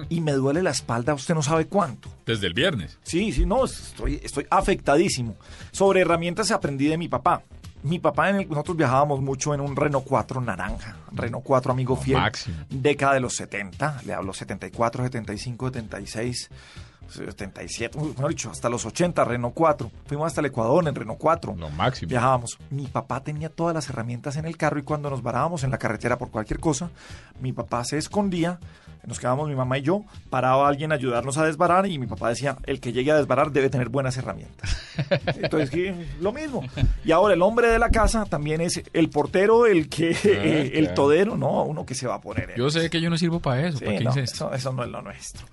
y 0.09 0.21
me 0.21 0.31
duele 0.33 0.61
la 0.63 0.69
espalda, 0.71 1.13
usted 1.13 1.33
no 1.35 1.41
sabe 1.43 1.65
cuánto. 1.67 2.09
Desde 2.25 2.47
el 2.47 2.53
viernes. 2.53 2.97
Sí, 3.03 3.31
sí, 3.31 3.45
no, 3.45 3.65
estoy, 3.65 4.19
estoy 4.23 4.45
afectadísimo. 4.49 5.35
Sobre 5.71 6.01
herramientas 6.01 6.51
aprendí 6.51 6.87
de 6.87 6.97
mi 6.97 7.07
papá. 7.07 7.41
Mi 7.83 7.99
papá, 7.99 8.29
en 8.29 8.37
el, 8.37 8.49
nosotros 8.49 8.77
viajábamos 8.77 9.21
mucho 9.21 9.53
en 9.53 9.61
un 9.61 9.75
Renault 9.75 10.05
4 10.07 10.41
naranja. 10.41 10.95
Renault 11.11 11.43
4, 11.45 11.71
amigo 11.71 11.95
fiel. 11.95 12.17
máximo. 12.17 12.57
Década 12.69 13.13
de 13.15 13.19
los 13.19 13.35
70, 13.35 14.01
le 14.05 14.13
hablo 14.13 14.33
74, 14.33 15.03
75, 15.03 15.67
76, 15.67 16.49
77, 17.09 17.97
uy, 17.99 18.09
mejor 18.09 18.29
dicho, 18.29 18.49
hasta 18.49 18.69
los 18.69 18.85
80, 18.85 19.23
Renault 19.25 19.53
4. 19.53 19.91
Fuimos 20.05 20.27
hasta 20.27 20.41
el 20.41 20.47
Ecuador 20.47 20.87
en 20.87 20.95
Renault 20.95 21.19
4. 21.19 21.55
Lo 21.57 21.69
máximo. 21.69 22.09
Viajábamos. 22.09 22.57
Mi 22.69 22.87
papá 22.87 23.21
tenía 23.23 23.49
todas 23.49 23.75
las 23.75 23.89
herramientas 23.89 24.37
en 24.37 24.45
el 24.45 24.57
carro 24.57 24.79
y 24.79 24.83
cuando 24.83 25.09
nos 25.09 25.21
varábamos 25.21 25.63
en 25.63 25.71
la 25.71 25.77
carretera 25.77 26.17
por 26.17 26.31
cualquier 26.31 26.59
cosa, 26.59 26.89
mi 27.39 27.51
papá 27.51 27.83
se 27.83 27.97
escondía, 27.97 28.59
nos 29.07 29.19
quedábamos 29.19 29.49
mi 29.49 29.55
mamá 29.55 29.77
y 29.77 29.81
yo, 29.81 30.03
paraba 30.29 30.67
alguien 30.67 30.91
a 30.91 30.95
ayudarnos 30.95 31.37
a 31.37 31.45
desbarar 31.45 31.85
y 31.87 31.99
mi 31.99 32.07
papá 32.07 32.29
decía, 32.29 32.57
el 32.65 32.79
que 32.79 32.93
llegue 32.93 33.11
a 33.11 33.15
desbarar 33.15 33.51
debe 33.51 33.69
tener 33.69 33.89
buenas 33.89 34.17
herramientas. 34.17 34.77
Entonces, 35.25 35.69
¿qué? 35.69 35.93
lo 36.21 36.31
mismo. 36.31 36.63
Y 37.03 37.11
ahora 37.11 37.33
el 37.33 37.41
hombre 37.41 37.67
de 37.67 37.79
la 37.79 37.89
casa 37.89 38.25
también 38.25 38.61
es 38.61 38.81
el 38.93 39.09
portero, 39.09 39.65
el 39.65 39.89
que, 39.89 40.15
eh, 40.23 40.71
el 40.75 40.93
todero, 40.93 41.37
no, 41.37 41.63
uno 41.63 41.85
que 41.85 41.95
se 41.95 42.07
va 42.07 42.15
a 42.15 42.21
poner. 42.21 42.53
Yo 42.57 42.69
sé 42.69 42.89
que 42.89 43.01
yo 43.01 43.09
no 43.09 43.17
sirvo 43.17 43.39
para 43.39 43.67
eso. 43.67 43.79
Sí, 43.79 43.85
¿Para 43.85 43.97
qué 43.97 44.03
no, 44.03 44.11
hice 44.11 44.21
esto? 44.21 44.45
eso, 44.45 44.53
eso 44.55 44.73
no 44.73 44.83
es 44.83 44.89
lo 44.89 45.01
nuestro. 45.01 45.45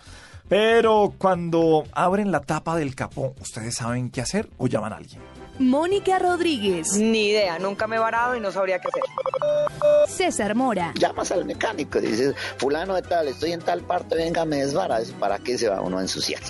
Pero 0.48 1.14
cuando 1.16 1.84
abren 1.92 2.32
la 2.32 2.40
tapa 2.40 2.76
del 2.76 2.94
capó, 2.96 3.34
¿ustedes 3.40 3.76
saben 3.76 4.10
qué 4.10 4.20
hacer 4.20 4.48
o 4.58 4.66
llaman 4.66 4.92
a 4.92 4.96
alguien? 4.96 5.20
Mónica 5.60 6.18
Rodríguez. 6.18 6.94
Ni 6.94 7.28
idea, 7.28 7.58
nunca 7.58 7.86
me 7.86 7.96
he 7.96 7.98
varado 7.98 8.34
y 8.34 8.40
no 8.40 8.50
sabría 8.50 8.78
qué 8.80 8.88
hacer. 8.88 9.02
César 10.08 10.54
Mora. 10.54 10.92
Llamas 10.98 11.30
al 11.32 11.44
mecánico, 11.44 12.00
dices, 12.00 12.34
fulano 12.56 12.94
de 12.94 13.02
tal, 13.02 13.28
estoy 13.28 13.52
en 13.52 13.60
tal 13.60 13.82
parte, 13.82 14.16
venga, 14.16 14.46
me 14.46 14.56
desvara. 14.56 14.98
¿Para 15.18 15.38
qué 15.38 15.58
se 15.58 15.68
va 15.68 15.82
uno 15.82 15.98
a 15.98 16.00
ensuciar? 16.00 16.40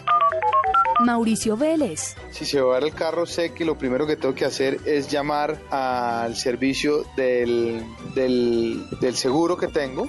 Mauricio 1.00 1.56
Vélez. 1.56 2.14
Si 2.30 2.44
se 2.44 2.60
va 2.60 2.78
el 2.78 2.94
carro, 2.94 3.26
sé 3.26 3.52
que 3.52 3.64
lo 3.64 3.76
primero 3.76 4.06
que 4.06 4.16
tengo 4.16 4.34
que 4.34 4.44
hacer 4.44 4.78
es 4.84 5.08
llamar 5.10 5.60
al 5.70 6.36
servicio 6.36 7.04
del, 7.16 7.84
del, 8.14 8.86
del 9.00 9.16
seguro 9.16 9.56
que 9.56 9.66
tengo. 9.66 10.06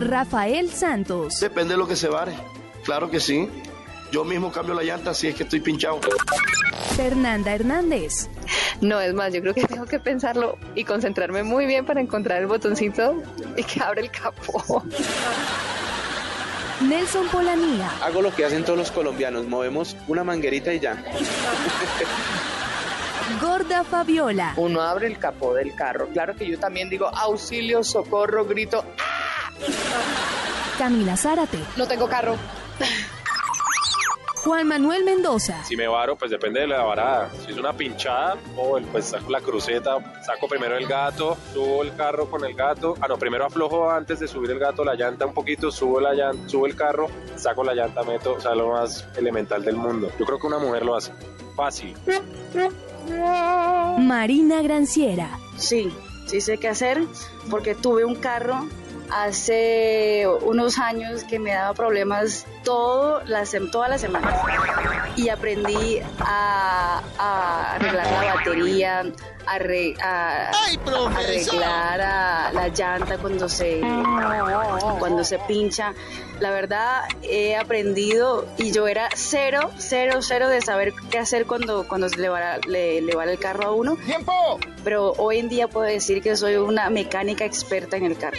Rafael 0.00 0.70
Santos. 0.70 1.38
Depende 1.38 1.74
de 1.74 1.78
lo 1.78 1.86
que 1.86 1.94
se 1.94 2.08
vare. 2.08 2.32
Claro 2.82 3.08
que 3.08 3.20
sí. 3.20 3.48
Yo 4.10 4.24
mismo 4.24 4.50
cambio 4.50 4.74
la 4.74 4.82
llanta 4.82 5.14
si 5.14 5.28
es 5.28 5.34
que 5.34 5.44
estoy 5.44 5.60
pinchado. 5.60 6.00
Fernanda 6.96 7.54
Hernández. 7.54 8.28
No, 8.80 9.00
es 9.00 9.14
más, 9.14 9.32
yo 9.32 9.40
creo 9.40 9.54
que 9.54 9.64
tengo 9.64 9.86
que 9.86 10.00
pensarlo 10.00 10.58
y 10.74 10.84
concentrarme 10.84 11.42
muy 11.42 11.66
bien 11.66 11.84
para 11.84 12.00
encontrar 12.00 12.40
el 12.40 12.46
botoncito 12.46 13.22
y 13.56 13.62
que 13.62 13.80
abre 13.82 14.02
el 14.02 14.10
capó. 14.10 14.82
Nelson 16.80 17.28
Polanía. 17.28 17.90
Hago 18.02 18.22
lo 18.22 18.34
que 18.34 18.44
hacen 18.44 18.64
todos 18.64 18.78
los 18.78 18.90
colombianos, 18.90 19.46
movemos 19.46 19.96
una 20.08 20.24
manguerita 20.24 20.72
y 20.72 20.80
ya. 20.80 21.02
Gorda 23.40 23.84
Fabiola. 23.84 24.54
Uno 24.56 24.80
abre 24.80 25.06
el 25.06 25.18
capó 25.18 25.54
del 25.54 25.74
carro. 25.74 26.08
Claro 26.08 26.34
que 26.34 26.48
yo 26.48 26.58
también 26.58 26.88
digo 26.88 27.06
auxilio, 27.06 27.84
socorro, 27.84 28.44
grito. 28.46 28.84
Camila 30.78 31.16
Zárate. 31.16 31.58
No 31.76 31.86
tengo 31.86 32.08
carro. 32.08 32.36
Juan 34.44 34.66
Manuel 34.66 35.04
Mendoza. 35.04 35.62
Si 35.64 35.76
me 35.76 35.86
varo, 35.86 36.16
pues 36.16 36.30
depende 36.30 36.60
de 36.60 36.66
la 36.66 36.82
varada. 36.82 37.30
Si 37.44 37.52
es 37.52 37.58
una 37.58 37.72
pinchada, 37.74 38.36
o 38.56 38.78
el- 38.78 38.84
pues 38.84 39.04
saco 39.06 39.30
la 39.30 39.40
cruceta, 39.40 39.98
saco 40.24 40.48
primero 40.48 40.76
el 40.76 40.86
gato, 40.86 41.36
subo 41.52 41.82
el 41.82 41.94
carro 41.94 42.30
con 42.30 42.44
el 42.44 42.54
gato. 42.54 42.94
Ah, 43.00 43.06
no, 43.08 43.18
primero 43.18 43.44
aflojo 43.44 43.90
antes 43.90 44.18
de 44.20 44.26
subir 44.28 44.50
el 44.50 44.58
gato 44.58 44.82
la 44.84 44.94
llanta 44.94 45.26
un 45.26 45.34
poquito, 45.34 45.70
subo 45.70 46.00
la 46.00 46.14
llanta, 46.14 46.48
subo 46.48 46.66
el 46.66 46.74
carro, 46.74 47.08
saco 47.36 47.62
la 47.64 47.74
llanta, 47.74 48.02
meto, 48.02 48.32
o 48.34 48.40
sea, 48.40 48.54
lo 48.54 48.68
más 48.70 49.06
elemental 49.16 49.62
del 49.64 49.76
mundo. 49.76 50.10
Yo 50.18 50.24
creo 50.24 50.38
que 50.38 50.46
una 50.46 50.58
mujer 50.58 50.84
lo 50.86 50.96
hace. 50.96 51.12
Fácil. 51.54 51.94
Marina 53.98 54.62
Granciera. 54.62 55.38
Sí, 55.56 55.92
sí 56.26 56.40
sé 56.40 56.58
qué 56.58 56.68
hacer 56.68 57.02
porque 57.50 57.74
tuve 57.74 58.04
un 58.04 58.14
carro 58.16 58.66
hace 59.12 60.26
unos 60.42 60.78
años 60.78 61.24
que 61.24 61.38
me 61.38 61.52
daba 61.52 61.74
problemas 61.74 62.46
todo 62.64 63.22
la 63.24 63.42
sem- 63.42 63.70
todas 63.70 63.88
las 63.90 64.00
semanas 64.00 64.34
y 65.16 65.28
aprendí 65.28 66.00
a, 66.20 67.02
a 67.18 67.74
arreglar 67.74 68.06
la 68.10 68.34
batería, 68.34 69.00
a, 69.46 69.56
arre- 69.58 69.96
a- 70.00 70.50
a 70.50 71.18
arreglar 71.18 72.00
a 72.00 72.52
la 72.52 72.68
llanta 72.68 73.18
cuando 73.18 73.48
se, 73.48 73.80
cuando 74.98 75.24
se 75.24 75.38
pincha. 75.40 75.94
La 76.38 76.50
verdad 76.50 77.02
he 77.22 77.56
aprendido 77.56 78.46
y 78.56 78.72
yo 78.72 78.88
era 78.88 79.08
cero, 79.14 79.70
cero, 79.78 80.20
cero 80.22 80.48
de 80.48 80.60
saber 80.62 80.92
qué 81.10 81.18
hacer 81.18 81.46
cuando, 81.46 81.86
cuando 81.86 82.08
se 82.08 82.16
le 82.18 82.28
va, 82.28 82.58
le, 82.66 83.02
le 83.02 83.14
va 83.14 83.24
el 83.24 83.38
carro 83.38 83.64
a 83.66 83.72
uno. 83.72 83.96
¡Tiempo! 83.96 84.58
Pero 84.84 85.12
hoy 85.18 85.38
en 85.38 85.48
día 85.50 85.68
puedo 85.68 85.86
decir 85.86 86.22
que 86.22 86.36
soy 86.36 86.56
una 86.56 86.88
mecánica 86.88 87.44
experta 87.44 87.96
en 87.98 88.06
el 88.06 88.16
carro. 88.16 88.38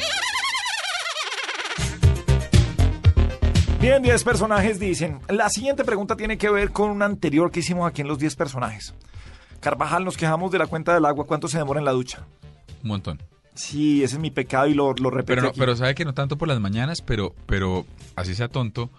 Bien, 3.82 4.02
10 4.04 4.24
personajes 4.24 4.80
dicen. 4.80 5.20
La 5.28 5.50
siguiente 5.50 5.84
pregunta 5.84 6.16
tiene 6.16 6.38
que 6.38 6.50
ver 6.50 6.72
con 6.72 6.92
una 6.92 7.06
anterior 7.06 7.52
que 7.52 7.62
hicimos 7.62 7.88
aquí 7.90 8.02
en 8.02 8.08
los 8.08 8.20
10 8.20 8.36
personajes. 8.36 8.94
Carvajal, 9.60 10.06
nos 10.06 10.18
quejamos 10.18 10.52
de 10.52 10.60
la 10.60 10.68
cuenta 10.68 10.94
del 10.94 11.06
agua. 11.06 11.26
¿Cuánto 11.26 11.48
se 11.48 11.58
demora 11.58 11.80
en 11.80 11.86
la 11.86 11.92
ducha? 11.92 12.26
Un 12.84 12.90
montón. 12.90 13.20
Sí, 13.56 14.04
ese 14.04 14.16
es 14.16 14.22
mi 14.22 14.30
pecado 14.32 14.68
y 14.68 14.74
lo, 14.76 14.94
lo 14.94 15.10
repito. 15.10 15.28
Pero, 15.36 15.42
no- 15.42 15.52
pero 15.58 15.76
sabe 15.76 15.96
que 15.96 16.06
no 16.06 16.14
tanto 16.14 16.38
por 16.38 16.48
las 16.48 16.60
mañanas, 16.60 17.02
pero, 17.02 17.36
pero 17.48 17.86
así 18.16 18.36
sea 18.36 18.48
tonto. 18.48 18.90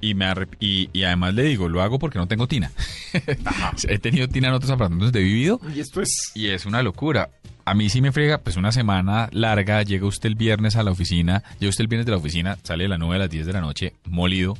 Y, 0.00 0.14
me 0.14 0.26
y, 0.60 0.88
y 0.92 1.02
además 1.02 1.34
le 1.34 1.42
digo, 1.42 1.68
lo 1.68 1.82
hago 1.82 1.98
porque 1.98 2.18
no 2.20 2.28
tengo 2.28 2.46
tina. 2.46 2.70
He 3.88 3.98
tenido 3.98 4.28
tina 4.28 4.48
en 4.48 4.54
otros 4.54 4.70
apartamentos 4.70 5.12
he 5.14 5.24
vivido. 5.24 5.60
Y 5.74 5.80
esto 5.80 6.00
es... 6.00 6.30
Y 6.34 6.48
es 6.50 6.64
una 6.66 6.82
locura. 6.84 7.30
A 7.68 7.74
mí 7.74 7.90
sí 7.90 8.00
me 8.00 8.12
frega, 8.12 8.38
pues 8.38 8.56
una 8.56 8.72
semana 8.72 9.28
larga, 9.32 9.82
llega 9.82 10.06
usted 10.06 10.28
el 10.28 10.34
viernes 10.36 10.76
a 10.76 10.82
la 10.82 10.90
oficina, 10.90 11.42
llega 11.58 11.68
usted 11.70 11.82
el 11.82 11.88
viernes 11.88 12.06
de 12.06 12.12
la 12.12 12.18
oficina, 12.18 12.56
sale 12.62 12.84
de 12.84 12.88
las 12.88 12.98
9 12.98 13.14
a 13.16 13.18
las 13.18 13.30
10 13.30 13.46
de 13.46 13.52
la 13.52 13.60
noche, 13.60 13.94
molido. 14.06 14.56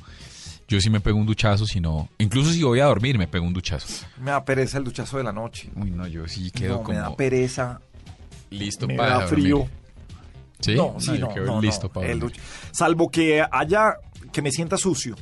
Yo 0.68 0.78
sí 0.82 0.90
me 0.90 1.00
pego 1.00 1.16
un 1.18 1.24
duchazo, 1.24 1.64
si 1.64 1.80
no, 1.80 2.10
incluso 2.18 2.52
si 2.52 2.62
voy 2.62 2.80
a 2.80 2.84
dormir, 2.84 3.16
me 3.16 3.26
pego 3.26 3.46
un 3.46 3.54
duchazo. 3.54 4.04
Me 4.20 4.30
da 4.32 4.44
pereza 4.44 4.76
el 4.76 4.84
duchazo 4.84 5.16
de 5.16 5.24
la 5.24 5.32
noche. 5.32 5.70
Uy, 5.74 5.90
no, 5.90 6.06
yo 6.06 6.28
sí 6.28 6.50
quedo 6.50 6.74
no, 6.76 6.82
como 6.82 6.98
me 6.98 7.02
da 7.02 7.16
pereza. 7.16 7.80
listo 8.50 8.86
me 8.86 8.94
para 8.96 9.20
da 9.20 9.26
frío. 9.26 9.56
dormir. 9.60 9.72
¿Sí? 10.60 10.74
No, 10.74 10.92
No, 10.94 11.00
sí, 11.00 11.12
yo 11.14 11.28
no, 11.28 11.34
quedo 11.34 11.46
no, 11.46 11.60
listo 11.62 11.88
para 11.88 12.08
el 12.10 12.22
Salvo 12.72 13.10
que 13.10 13.42
haya, 13.50 13.94
que 14.32 14.42
me 14.42 14.50
sienta 14.50 14.76
sucio. 14.76 15.16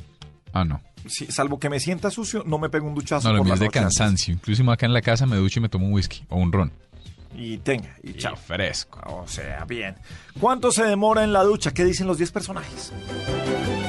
Ah, 0.51 0.65
no. 0.65 0.81
Sí, 1.05 1.27
salvo 1.29 1.57
que 1.57 1.69
me 1.69 1.79
sienta 1.79 2.11
sucio, 2.11 2.43
no 2.45 2.57
me 2.59 2.69
pego 2.69 2.85
un 2.87 2.95
duchazo 2.95 3.25
No, 3.29 3.33
lo 3.35 3.37
por 3.39 3.45
mío 3.45 3.51
la 3.51 3.53
es 3.55 3.59
de 3.61 3.65
noche 3.67 3.79
antes. 3.79 3.97
cansancio. 3.97 4.33
Incluso 4.33 4.69
acá 4.69 4.85
en 4.85 4.93
la 4.93 5.01
casa 5.01 5.25
me 5.25 5.37
ducho 5.37 5.59
y 5.59 5.61
me 5.61 5.69
tomo 5.69 5.85
un 5.87 5.93
whisky 5.93 6.25
o 6.27 6.35
un 6.37 6.51
ron. 6.51 6.73
Y 7.35 7.57
tenga, 7.59 7.95
y 8.03 8.13
chao. 8.13 8.35
fresco. 8.35 8.99
O 9.05 9.27
sea, 9.27 9.65
bien. 9.65 9.95
¿Cuánto 10.39 10.71
se 10.71 10.83
demora 10.83 11.23
en 11.23 11.33
la 11.33 11.43
ducha? 11.43 11.71
¿Qué 11.73 11.83
dicen 11.83 12.07
los 12.07 12.17
10 12.17 12.31
personajes? 12.31 12.93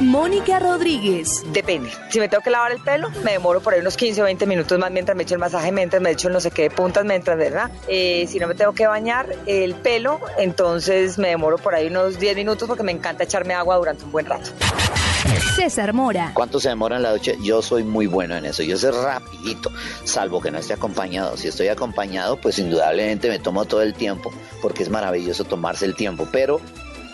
Mónica 0.00 0.58
Rodríguez. 0.58 1.44
Depende. 1.52 1.90
Si 2.08 2.20
me 2.20 2.28
tengo 2.28 2.42
que 2.42 2.50
lavar 2.50 2.72
el 2.72 2.80
pelo, 2.80 3.10
me 3.24 3.32
demoro 3.32 3.60
por 3.60 3.74
ahí 3.74 3.80
unos 3.80 3.96
15 3.96 4.22
o 4.22 4.24
20 4.24 4.46
minutos 4.46 4.78
más 4.78 4.90
mientras 4.90 5.16
me 5.16 5.24
echo 5.24 5.34
el 5.34 5.40
masaje, 5.40 5.72
mientras 5.72 6.00
me 6.00 6.10
echo 6.10 6.28
el 6.28 6.34
no 6.34 6.40
sé 6.40 6.50
qué 6.50 6.62
de 6.62 6.70
puntas, 6.70 7.04
mientras, 7.04 7.36
¿verdad? 7.36 7.70
Eh, 7.88 8.26
si 8.28 8.38
no 8.38 8.46
me 8.46 8.54
tengo 8.54 8.72
que 8.72 8.86
bañar 8.86 9.26
el 9.46 9.74
pelo, 9.74 10.20
entonces 10.38 11.18
me 11.18 11.28
demoro 11.28 11.58
por 11.58 11.74
ahí 11.74 11.88
unos 11.88 12.18
10 12.18 12.36
minutos 12.36 12.68
porque 12.68 12.82
me 12.82 12.92
encanta 12.92 13.24
echarme 13.24 13.54
agua 13.54 13.76
durante 13.76 14.04
un 14.04 14.12
buen 14.12 14.26
rato. 14.26 14.50
César 15.56 15.92
Mora. 15.92 16.32
¿Cuánto 16.34 16.60
se 16.60 16.68
demora 16.68 16.96
en 16.96 17.02
la 17.02 17.12
ducha? 17.12 17.32
Yo 17.42 17.62
soy 17.62 17.84
muy 17.84 18.06
bueno 18.06 18.36
en 18.36 18.46
eso. 18.46 18.62
Yo 18.62 18.76
soy 18.78 18.92
rapidito, 18.92 19.70
salvo 20.04 20.40
que 20.40 20.50
no 20.50 20.58
esté 20.58 20.72
acompañado. 20.72 21.36
Si 21.36 21.48
estoy 21.48 21.68
acompañado, 21.68 22.36
pues 22.36 22.58
indudablemente 22.58 23.28
me 23.28 23.38
tomo 23.38 23.64
todo 23.64 23.82
el 23.82 23.94
tiempo, 23.94 24.32
porque 24.62 24.82
es 24.82 24.88
maravilloso 24.88 25.44
tomarse 25.44 25.84
el 25.84 25.94
tiempo. 25.94 26.28
Pero 26.30 26.60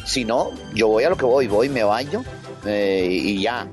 si 0.05 0.25
no, 0.25 0.51
yo 0.75 0.89
voy 0.89 1.05
a 1.05 1.11
lo 1.11 1.17
que 1.17 1.25
voy, 1.25 1.47
voy, 1.47 1.69
me 1.69 1.85
baño 1.85 2.25
eh, 2.65 3.09
y 3.11 3.43
ya. 3.43 3.69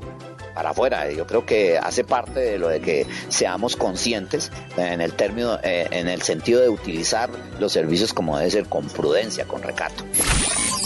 Para 0.54 0.72
afuera, 0.72 1.10
yo 1.10 1.26
creo 1.26 1.46
que 1.46 1.78
hace 1.78 2.04
parte 2.04 2.42
de 2.42 2.60
lo 2.60 2.68
de 2.68 2.82
que 2.82 3.08
seamos 3.30 3.78
conscientes 3.78 4.52
en 4.76 5.00
el 5.00 5.14
término, 5.14 5.58
eh, 5.64 5.88
en 5.92 6.10
el 6.10 6.22
sentido 6.24 6.60
de 6.62 6.68
utilizar 6.68 7.30
los 7.58 7.72
servicios 7.72 8.14
como 8.14 8.38
debe 8.38 8.52
ser, 8.52 8.66
con 8.66 8.88
prudencia, 8.88 9.46
con 9.46 9.64
recato. 9.64 10.04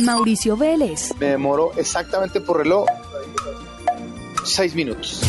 Mauricio 0.03 0.55
Vélez. 0.55 1.13
Me 1.19 1.27
demoro 1.27 1.71
exactamente 1.77 2.41
por 2.41 2.57
reloj 2.57 2.85
seis 4.43 4.75
minutos. 4.75 5.21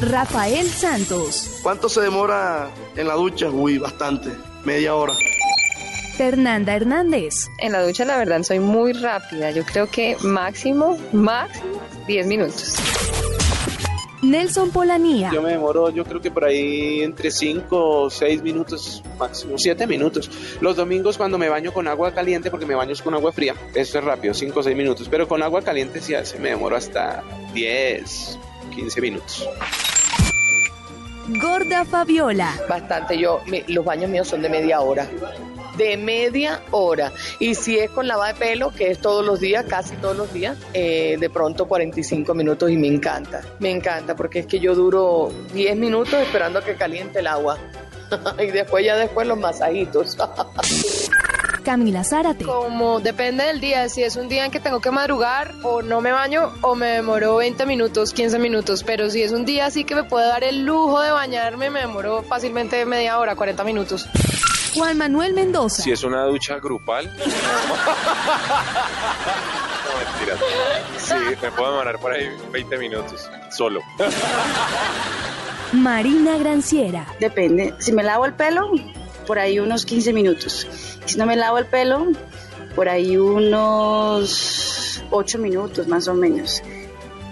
Rafael 0.00 0.68
Santos. 0.68 1.60
¿Cuánto 1.62 1.88
se 1.88 2.00
demora 2.00 2.70
en 2.96 3.08
la 3.08 3.14
ducha? 3.14 3.48
Uy, 3.50 3.78
bastante. 3.78 4.30
Media 4.64 4.94
hora. 4.94 5.14
Fernanda 6.16 6.74
Hernández. 6.74 7.48
En 7.58 7.72
la 7.72 7.82
ducha, 7.82 8.04
la 8.04 8.16
verdad, 8.16 8.42
soy 8.42 8.60
muy 8.60 8.92
rápida. 8.92 9.50
Yo 9.50 9.64
creo 9.64 9.90
que 9.90 10.16
máximo, 10.22 10.96
máximo 11.12 11.80
10 12.06 12.26
minutos. 12.26 12.76
Nelson 14.24 14.70
Polanía. 14.70 15.30
Yo 15.32 15.42
me 15.42 15.50
demoro, 15.50 15.90
yo 15.90 16.04
creo 16.04 16.20
que 16.20 16.30
por 16.30 16.44
ahí 16.44 17.02
entre 17.02 17.30
5 17.30 18.00
o 18.02 18.10
6 18.10 18.42
minutos, 18.42 19.02
máximo 19.18 19.58
7 19.58 19.86
minutos. 19.86 20.30
Los 20.60 20.76
domingos 20.76 21.16
cuando 21.16 21.38
me 21.38 21.48
baño 21.48 21.72
con 21.72 21.86
agua 21.88 22.12
caliente, 22.12 22.50
porque 22.50 22.66
me 22.66 22.74
baño 22.74 22.94
con 23.02 23.14
agua 23.14 23.32
fría, 23.32 23.54
eso 23.74 23.98
es 23.98 24.04
rápido, 24.04 24.34
5 24.34 24.60
o 24.60 24.62
6 24.62 24.76
minutos. 24.76 25.08
Pero 25.10 25.28
con 25.28 25.42
agua 25.42 25.62
caliente 25.62 26.00
sí 26.00 26.14
hace, 26.14 26.38
me 26.38 26.50
demoro 26.50 26.76
hasta 26.76 27.22
10, 27.52 28.38
15 28.74 29.00
minutos. 29.00 29.48
Gorda 31.40 31.84
Fabiola. 31.84 32.54
Bastante. 32.68 33.18
Yo, 33.18 33.40
mi- 33.46 33.64
los 33.68 33.84
baños 33.84 34.10
míos 34.10 34.28
son 34.28 34.42
de 34.42 34.48
media 34.50 34.80
hora. 34.80 35.08
De 35.76 35.96
media 35.96 36.62
hora. 36.70 37.12
Y 37.38 37.54
si 37.54 37.78
es 37.78 37.90
con 37.90 38.06
lava 38.06 38.28
de 38.28 38.34
pelo, 38.34 38.70
que 38.70 38.90
es 38.90 39.00
todos 39.00 39.24
los 39.24 39.40
días, 39.40 39.64
casi 39.68 39.96
todos 39.96 40.16
los 40.16 40.32
días, 40.32 40.56
eh, 40.72 41.16
de 41.18 41.30
pronto 41.30 41.66
45 41.66 42.34
minutos 42.34 42.70
y 42.70 42.76
me 42.76 42.86
encanta. 42.86 43.42
Me 43.58 43.70
encanta 43.70 44.14
porque 44.14 44.40
es 44.40 44.46
que 44.46 44.60
yo 44.60 44.74
duro 44.74 45.32
10 45.52 45.76
minutos 45.76 46.14
esperando 46.20 46.58
a 46.58 46.64
que 46.64 46.74
caliente 46.76 47.20
el 47.20 47.26
agua. 47.26 47.58
y 48.38 48.46
después, 48.46 48.84
ya 48.84 48.96
después 48.96 49.26
los 49.26 49.38
masajitos. 49.38 50.16
Camila 51.64 52.04
Zárate. 52.04 52.44
Como 52.44 53.00
depende 53.00 53.44
del 53.44 53.58
día, 53.58 53.88
si 53.88 54.02
es 54.02 54.16
un 54.16 54.28
día 54.28 54.44
en 54.44 54.50
que 54.50 54.60
tengo 54.60 54.80
que 54.80 54.90
madrugar 54.90 55.54
o 55.62 55.80
no 55.80 56.02
me 56.02 56.12
baño 56.12 56.52
o 56.60 56.74
me 56.74 56.88
demoro 56.88 57.36
20 57.36 57.64
minutos, 57.64 58.12
15 58.12 58.38
minutos, 58.38 58.84
pero 58.84 59.08
si 59.08 59.22
es 59.22 59.32
un 59.32 59.46
día 59.46 59.66
así 59.66 59.84
que 59.84 59.94
me 59.94 60.04
puedo 60.04 60.28
dar 60.28 60.44
el 60.44 60.64
lujo 60.66 61.00
de 61.00 61.10
bañarme, 61.10 61.70
me 61.70 61.80
demoro 61.80 62.22
fácilmente 62.22 62.84
media 62.84 63.18
hora, 63.18 63.34
40 63.34 63.64
minutos. 63.64 64.06
Juan 64.74 64.98
Manuel 64.98 65.34
Mendoza. 65.34 65.82
Si 65.82 65.92
es 65.92 66.02
una 66.04 66.24
ducha 66.24 66.58
grupal. 66.58 67.06
no, 67.16 67.22
mentira. 69.98 70.36
Sí, 70.98 71.14
me 71.40 71.50
puedo 71.52 71.70
demorar 71.70 71.98
por 71.98 72.12
ahí 72.12 72.28
20 72.52 72.78
minutos. 72.78 73.28
Solo. 73.50 73.80
Marina 75.72 76.36
Granciera. 76.38 77.06
Depende. 77.20 77.74
Si 77.78 77.92
me 77.92 78.02
lavo 78.02 78.26
el 78.26 78.34
pelo, 78.34 78.70
por 79.26 79.38
ahí 79.38 79.58
unos 79.58 79.84
15 79.84 80.12
minutos. 80.12 80.66
Si 81.04 81.18
no 81.18 81.26
me 81.26 81.36
lavo 81.36 81.58
el 81.58 81.66
pelo, 81.66 82.06
por 82.74 82.88
ahí 82.88 83.16
unos 83.16 85.02
8 85.10 85.38
minutos 85.38 85.86
más 85.88 86.08
o 86.08 86.14
menos 86.14 86.62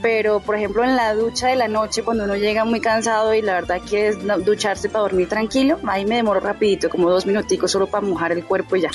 pero 0.03 0.41
por 0.41 0.57
ejemplo 0.57 0.85
en 0.85 0.97
la 0.97 1.15
ducha 1.15 1.49
de 1.49 1.57
la 1.57 1.69
noche 1.69 2.03
cuando 2.03 2.25
uno 2.25 2.37
llega 2.37 2.65
muy 2.65 2.81
cansado 2.81 3.33
y 3.35 3.41
la 3.41 3.55
verdad 3.55 3.81
quiere 3.89 4.17
ducharse 4.45 4.89
para 4.89 5.03
dormir 5.03 5.29
tranquilo, 5.29 5.79
ahí 5.87 6.05
me 6.05 6.17
demoro 6.17 6.41
rapidito, 6.41 6.91
como 6.91 7.09
dos 7.09 7.25
minuticos 7.25 7.71
solo 7.71 7.87
para 7.87 8.07
mojar 8.07 8.33
el 8.33 8.45
cuerpo 8.45 8.77
y 8.77 8.83
ya. 8.83 8.91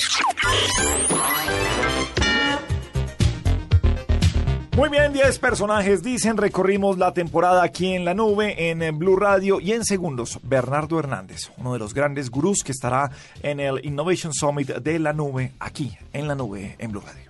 Muy 4.78 4.90
bien, 4.90 5.12
10 5.12 5.40
personajes 5.40 6.04
dicen, 6.04 6.38
recorrimos 6.38 7.00
la 7.00 7.12
temporada 7.12 7.64
aquí 7.64 7.96
en 7.96 8.06
la 8.06 8.14
nube, 8.14 8.70
en 8.70 8.84
eh, 8.84 8.92
Blue 8.92 9.16
Radio 9.16 9.60
y 9.60 9.72
en 9.72 9.84
segundos, 9.84 10.40
Bernardo 10.44 11.00
Hernández, 11.00 11.50
uno 11.58 11.74
de 11.74 11.80
los 11.80 11.96
grandes 11.96 12.30
gurús 12.30 12.62
que 12.64 12.74
estará 12.74 13.10
en 13.42 13.60
el 13.60 13.84
Innovation 13.84 14.32
Summit 14.34 14.68
de 14.68 15.00
la 15.00 15.14
nube, 15.14 15.54
aquí 15.60 15.98
en 16.14 16.28
la 16.28 16.36
nube, 16.36 16.76
en 16.78 16.92
Blue 16.92 17.02
Radio. 17.02 17.27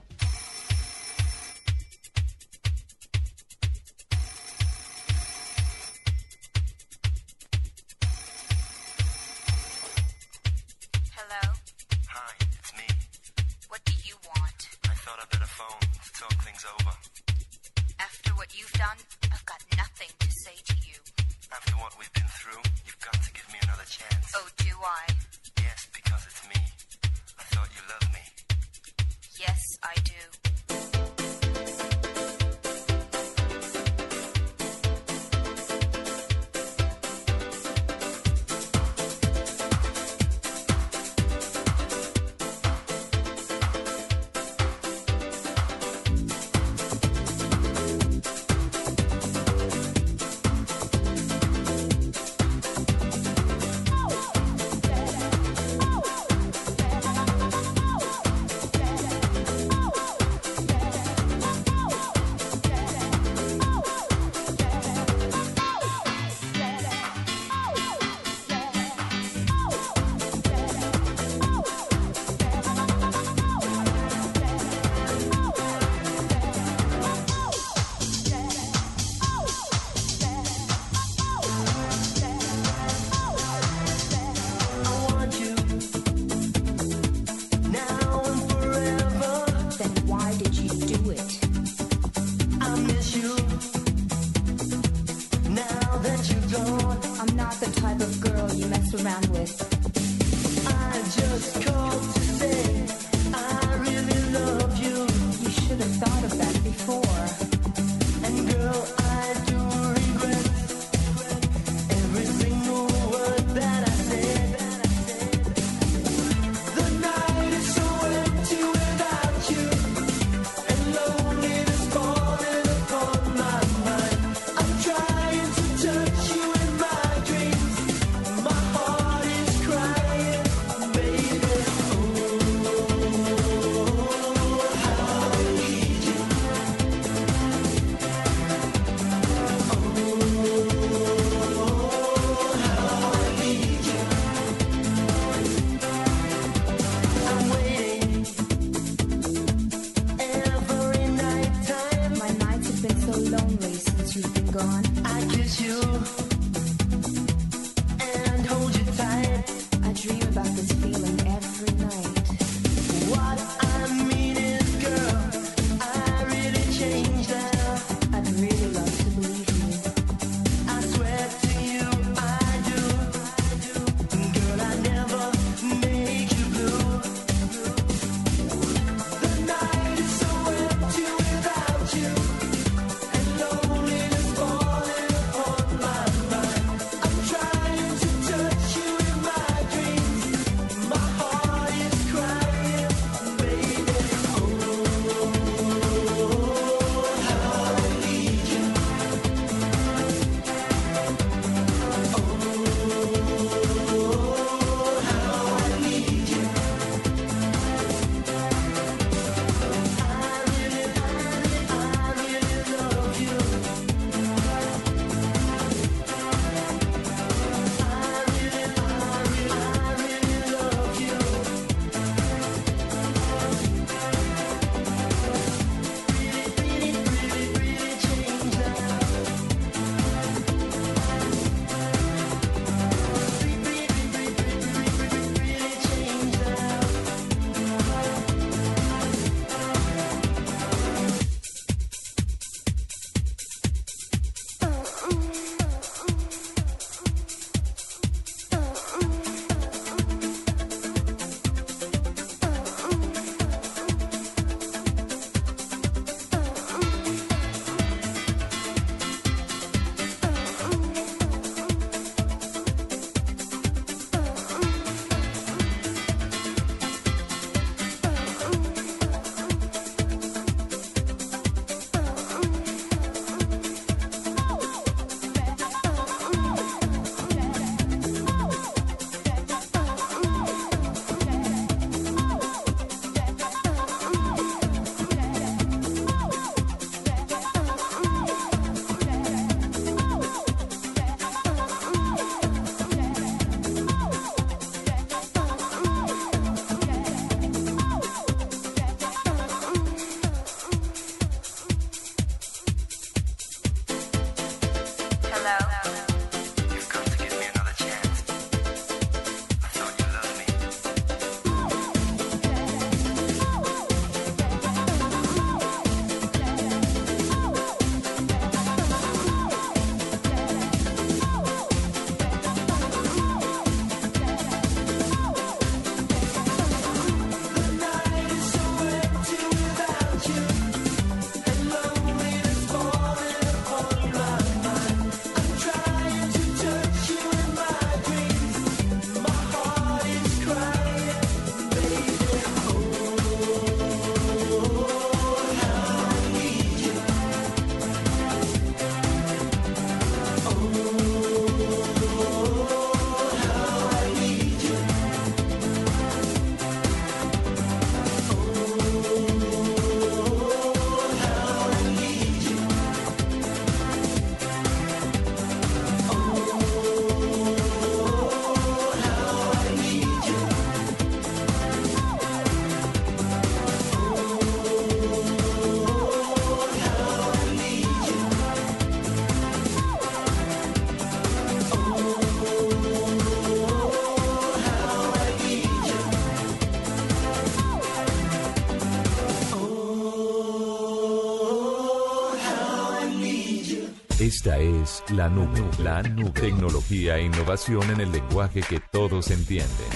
Esta 394.48 394.60
es 394.60 395.04
la 395.10 395.28
nube. 395.28 395.62
La 395.84 396.02
nube. 396.02 396.32
Tecnología 396.32 397.18
e 397.18 397.24
innovación 397.24 397.84
en 397.92 398.00
el 398.00 398.14
lenguaje 398.14 398.62
que 398.62 398.80
todos 398.80 399.30
entienden. 399.30 399.87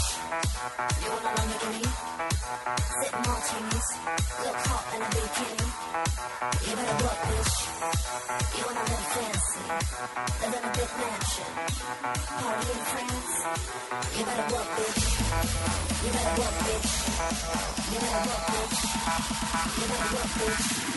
You 0.00 1.08
wanna 1.12 1.30
Lamborghini. 1.36 1.90
Sip 2.96 3.14
martinis. 3.26 3.88
Look 4.44 4.58
hot 4.68 4.84
in 4.94 5.02
a 5.02 5.08
bikini. 5.12 5.66
You 6.64 6.72
better 6.76 6.98
work, 7.04 7.20
bitch. 7.28 7.54
You 8.56 8.62
wanna 8.66 8.84
live 8.90 9.06
fancy. 9.12 9.62
Live 10.40 10.54
in 10.56 10.64
a 10.64 10.72
big 10.78 10.90
mansion. 11.00 11.50
Party 12.40 12.70
in 12.74 12.80
France. 12.90 13.34
You 14.16 14.22
better 14.24 14.46
work, 14.54 14.68
bitch. 14.76 15.02
You 16.04 16.10
better 16.14 16.34
work, 16.40 16.56
bitch. 16.64 16.90
You 17.92 17.98
better 18.00 18.24
work, 18.30 18.44
bitch. 18.52 18.78
You 19.80 19.86
better 19.90 20.08
work, 20.14 20.30
bitch. 20.40 20.89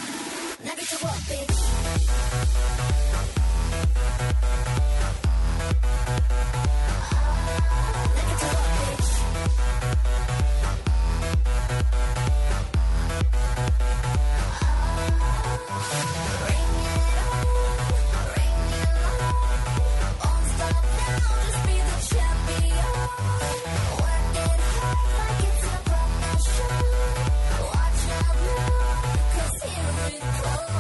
You 30.74 30.80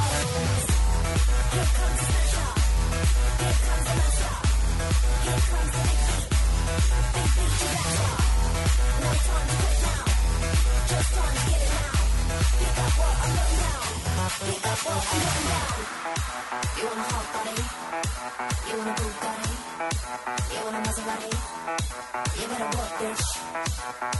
want 16.87 16.99
a 16.99 17.03
hot 17.03 17.45
body? 17.45 18.02
You 18.33 18.77
want 18.77 18.89
a 18.89 18.93
Bugatti? 18.97 19.53
You 20.53 20.59
want 20.65 20.73
a 20.73 20.81
Maserati? 20.81 21.33
You 22.33 22.45
better 22.49 22.69
work, 22.73 22.93
bitch. 22.97 23.25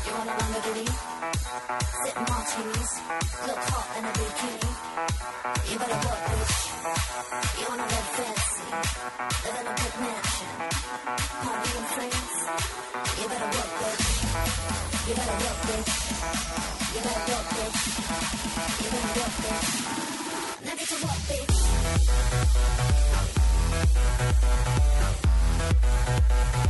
You 0.06 0.12
want 0.14 0.30
a 0.30 0.34
Lamborghini? 0.38 0.88
Sip 1.98 2.18
martinis, 2.30 2.92
look 3.48 3.62
hot 3.74 3.88
in 3.98 4.06
a 4.06 4.12
bikini. 4.14 4.70
You 5.66 5.76
better 5.82 6.00
work, 6.06 6.22
bitch. 6.30 6.54
You 7.58 7.66
wanna 7.70 7.88
live 7.90 8.10
fancy, 8.14 8.68
live 9.44 9.58
in 9.62 9.66
a 9.66 9.74
big 9.82 9.94
mansion, 10.04 10.52
party 11.42 11.72
in 11.74 11.86
France. 11.94 12.38
You 13.18 13.26
better 13.34 13.50
work, 13.58 13.72
bitch. 13.82 14.06
You 15.08 15.14
better 15.18 15.38
work, 15.42 15.60
bitch. 15.68 15.92
You 16.94 17.02
better 17.02 17.26
work, 17.34 17.48
bitch. 17.58 17.82
You 18.78 18.90
better 18.94 19.14
work, 19.18 19.36
bitch. 19.42 19.70
Now 20.66 20.76
get 20.78 20.88
to 20.88 20.98
work, 21.02 21.22
bitch. 21.30 21.58
Thank 23.74 23.90
you. 26.58 26.63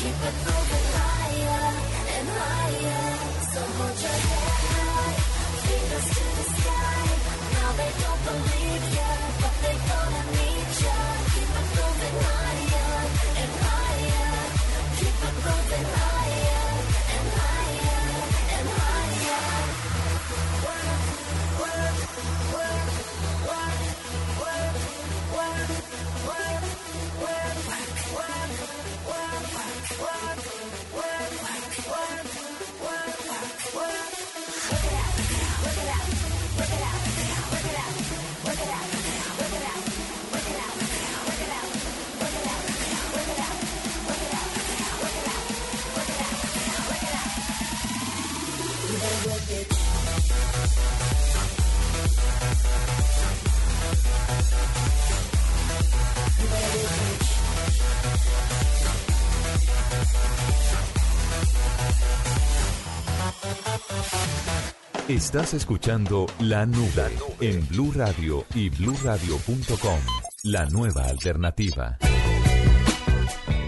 Keep 0.00 0.08
it 0.08 0.36
moving 0.46 0.86
higher 0.96 1.74
and 2.16 2.28
higher. 2.28 3.18
So 3.52 3.60
hold 3.60 4.02
your 4.02 4.10
head 4.10 4.49
Keep 11.32 11.42
it 11.42 11.68
moving 11.76 12.16
higher 12.26 13.06
and 13.40 13.52
higher. 13.62 14.32
Keep 14.98 15.18
it 15.28 15.34
moving 15.44 15.84
higher 15.94 16.09
Estás 65.10 65.54
escuchando 65.54 66.28
La 66.38 66.66
Nube 66.66 67.10
en 67.40 67.66
Blue 67.66 67.90
Radio 67.92 68.46
y 68.54 68.68
bluradio.com. 68.68 69.98
La 70.44 70.66
nueva 70.66 71.06
alternativa. 71.06 71.98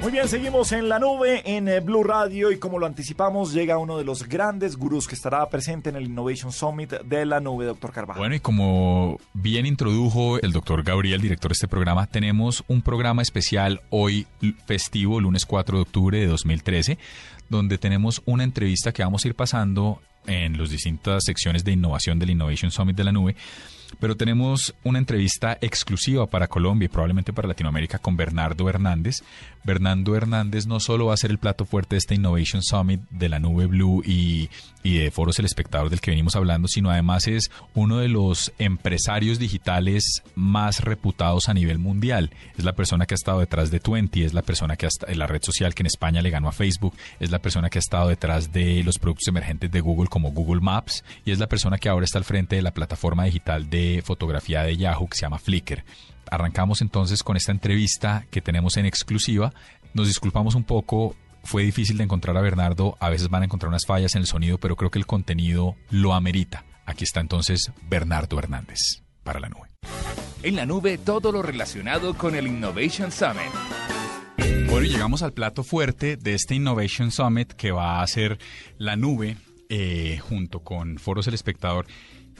Muy 0.02 0.12
bien, 0.12 0.28
seguimos 0.28 0.70
en 0.70 0.88
la 0.88 1.00
nube 1.00 1.42
en 1.44 1.66
eh, 1.66 1.80
Blue 1.80 2.04
Radio 2.04 2.52
y 2.52 2.60
como 2.60 2.78
lo 2.78 2.86
anticipamos 2.86 3.52
llega 3.52 3.78
uno 3.78 3.98
de 3.98 4.04
los 4.04 4.28
grandes 4.28 4.76
gurús 4.76 5.08
que 5.08 5.16
estará 5.16 5.44
presente 5.48 5.90
en 5.90 5.96
el 5.96 6.04
Innovation 6.04 6.52
Summit 6.52 6.92
de 6.92 7.26
la 7.26 7.40
nube, 7.40 7.64
doctor 7.64 7.90
Carvajal. 7.90 8.20
Bueno, 8.20 8.36
y 8.36 8.40
como 8.40 9.18
bien 9.32 9.66
introdujo 9.66 10.38
el 10.38 10.52
doctor 10.52 10.84
Gabriel, 10.84 11.20
director 11.20 11.50
de 11.50 11.54
este 11.54 11.66
programa, 11.66 12.06
tenemos 12.06 12.62
un 12.68 12.82
programa 12.82 13.20
especial 13.20 13.80
hoy 13.90 14.28
festivo, 14.66 15.20
lunes 15.20 15.44
4 15.44 15.78
de 15.78 15.82
octubre 15.82 16.20
de 16.20 16.26
2013, 16.26 16.98
donde 17.48 17.78
tenemos 17.78 18.22
una 18.26 18.44
entrevista 18.44 18.92
que 18.92 19.02
vamos 19.02 19.24
a 19.24 19.28
ir 19.28 19.34
pasando 19.34 20.00
en 20.26 20.58
las 20.58 20.70
distintas 20.70 21.24
secciones 21.24 21.64
de 21.64 21.72
innovación 21.72 22.18
del 22.18 22.30
Innovation 22.30 22.70
Summit 22.70 22.96
de 22.96 23.04
la 23.04 23.12
nube. 23.12 23.36
Pero 24.00 24.16
tenemos 24.16 24.74
una 24.84 24.98
entrevista 24.98 25.58
exclusiva 25.60 26.26
para 26.26 26.48
Colombia 26.48 26.86
y 26.86 26.88
probablemente 26.88 27.32
para 27.32 27.48
Latinoamérica 27.48 27.98
con 27.98 28.16
Bernardo 28.16 28.68
Hernández. 28.68 29.22
Bernardo 29.64 30.16
Hernández 30.16 30.66
no 30.66 30.80
solo 30.80 31.06
va 31.06 31.14
a 31.14 31.16
ser 31.16 31.30
el 31.30 31.38
plato 31.38 31.64
fuerte 31.64 31.94
de 31.94 31.98
este 31.98 32.14
Innovation 32.14 32.62
Summit 32.62 33.00
de 33.10 33.28
la 33.28 33.38
nube 33.38 33.66
Blue 33.66 34.02
y, 34.04 34.50
y 34.82 34.98
de 34.98 35.10
Foros 35.10 35.38
El 35.38 35.44
Espectador 35.44 35.88
del 35.88 36.00
que 36.00 36.10
venimos 36.10 36.34
hablando, 36.34 36.66
sino 36.66 36.90
además 36.90 37.28
es 37.28 37.50
uno 37.74 37.98
de 37.98 38.08
los 38.08 38.52
empresarios 38.58 39.38
digitales 39.38 40.22
más 40.34 40.80
reputados 40.80 41.48
a 41.48 41.54
nivel 41.54 41.78
mundial. 41.78 42.30
Es 42.58 42.64
la 42.64 42.72
persona 42.72 43.06
que 43.06 43.14
ha 43.14 43.16
estado 43.16 43.40
detrás 43.40 43.70
de 43.70 43.78
Twenty, 43.78 44.24
es 44.24 44.34
la 44.34 44.42
persona 44.42 44.76
que 44.76 44.86
ha 44.86 44.88
en 45.06 45.18
la 45.18 45.26
red 45.26 45.42
social 45.42 45.74
que 45.74 45.82
en 45.82 45.86
España 45.86 46.22
le 46.22 46.30
ganó 46.30 46.48
a 46.48 46.52
Facebook, 46.52 46.94
es 47.20 47.30
la 47.30 47.38
persona 47.38 47.70
que 47.70 47.78
ha 47.78 47.80
estado 47.80 48.08
detrás 48.08 48.52
de 48.52 48.82
los 48.82 48.98
productos 48.98 49.28
emergentes 49.28 49.70
de 49.70 49.80
Google 49.80 50.08
como 50.08 50.32
Google 50.32 50.60
Maps 50.60 51.04
y 51.24 51.30
es 51.30 51.38
la 51.38 51.48
persona 51.48 51.78
que 51.78 51.88
ahora 51.88 52.04
está 52.04 52.18
al 52.18 52.24
frente 52.24 52.56
de 52.56 52.62
la 52.62 52.72
plataforma 52.72 53.24
digital 53.24 53.70
de 53.70 53.81
fotografía 54.04 54.62
de 54.62 54.76
Yahoo 54.76 55.08
que 55.08 55.16
se 55.16 55.22
llama 55.22 55.38
Flickr. 55.38 55.84
Arrancamos 56.30 56.80
entonces 56.80 57.22
con 57.22 57.36
esta 57.36 57.52
entrevista 57.52 58.26
que 58.30 58.40
tenemos 58.40 58.76
en 58.76 58.86
exclusiva. 58.86 59.52
Nos 59.94 60.08
disculpamos 60.08 60.54
un 60.54 60.64
poco, 60.64 61.14
fue 61.44 61.62
difícil 61.62 61.98
de 61.98 62.04
encontrar 62.04 62.36
a 62.36 62.40
Bernardo, 62.40 62.96
a 63.00 63.10
veces 63.10 63.28
van 63.28 63.42
a 63.42 63.44
encontrar 63.46 63.68
unas 63.68 63.86
fallas 63.86 64.14
en 64.14 64.22
el 64.22 64.26
sonido, 64.26 64.58
pero 64.58 64.76
creo 64.76 64.90
que 64.90 64.98
el 64.98 65.06
contenido 65.06 65.76
lo 65.90 66.14
amerita. 66.14 66.64
Aquí 66.86 67.04
está 67.04 67.20
entonces 67.20 67.70
Bernardo 67.88 68.38
Hernández 68.38 69.02
para 69.22 69.40
la 69.40 69.48
nube. 69.48 69.68
En 70.42 70.56
la 70.56 70.66
nube 70.66 70.98
todo 70.98 71.30
lo 71.30 71.42
relacionado 71.42 72.14
con 72.14 72.34
el 72.34 72.46
Innovation 72.46 73.12
Summit. 73.12 73.52
Bueno, 74.68 74.86
y 74.86 74.88
llegamos 74.88 75.22
al 75.22 75.32
plato 75.32 75.62
fuerte 75.62 76.16
de 76.16 76.34
este 76.34 76.54
Innovation 76.54 77.10
Summit 77.10 77.52
que 77.52 77.72
va 77.72 78.02
a 78.02 78.06
ser 78.06 78.38
la 78.78 78.96
nube 78.96 79.36
eh, 79.68 80.18
junto 80.18 80.60
con 80.60 80.98
Foros 80.98 81.26
El 81.26 81.34
Espectador. 81.34 81.86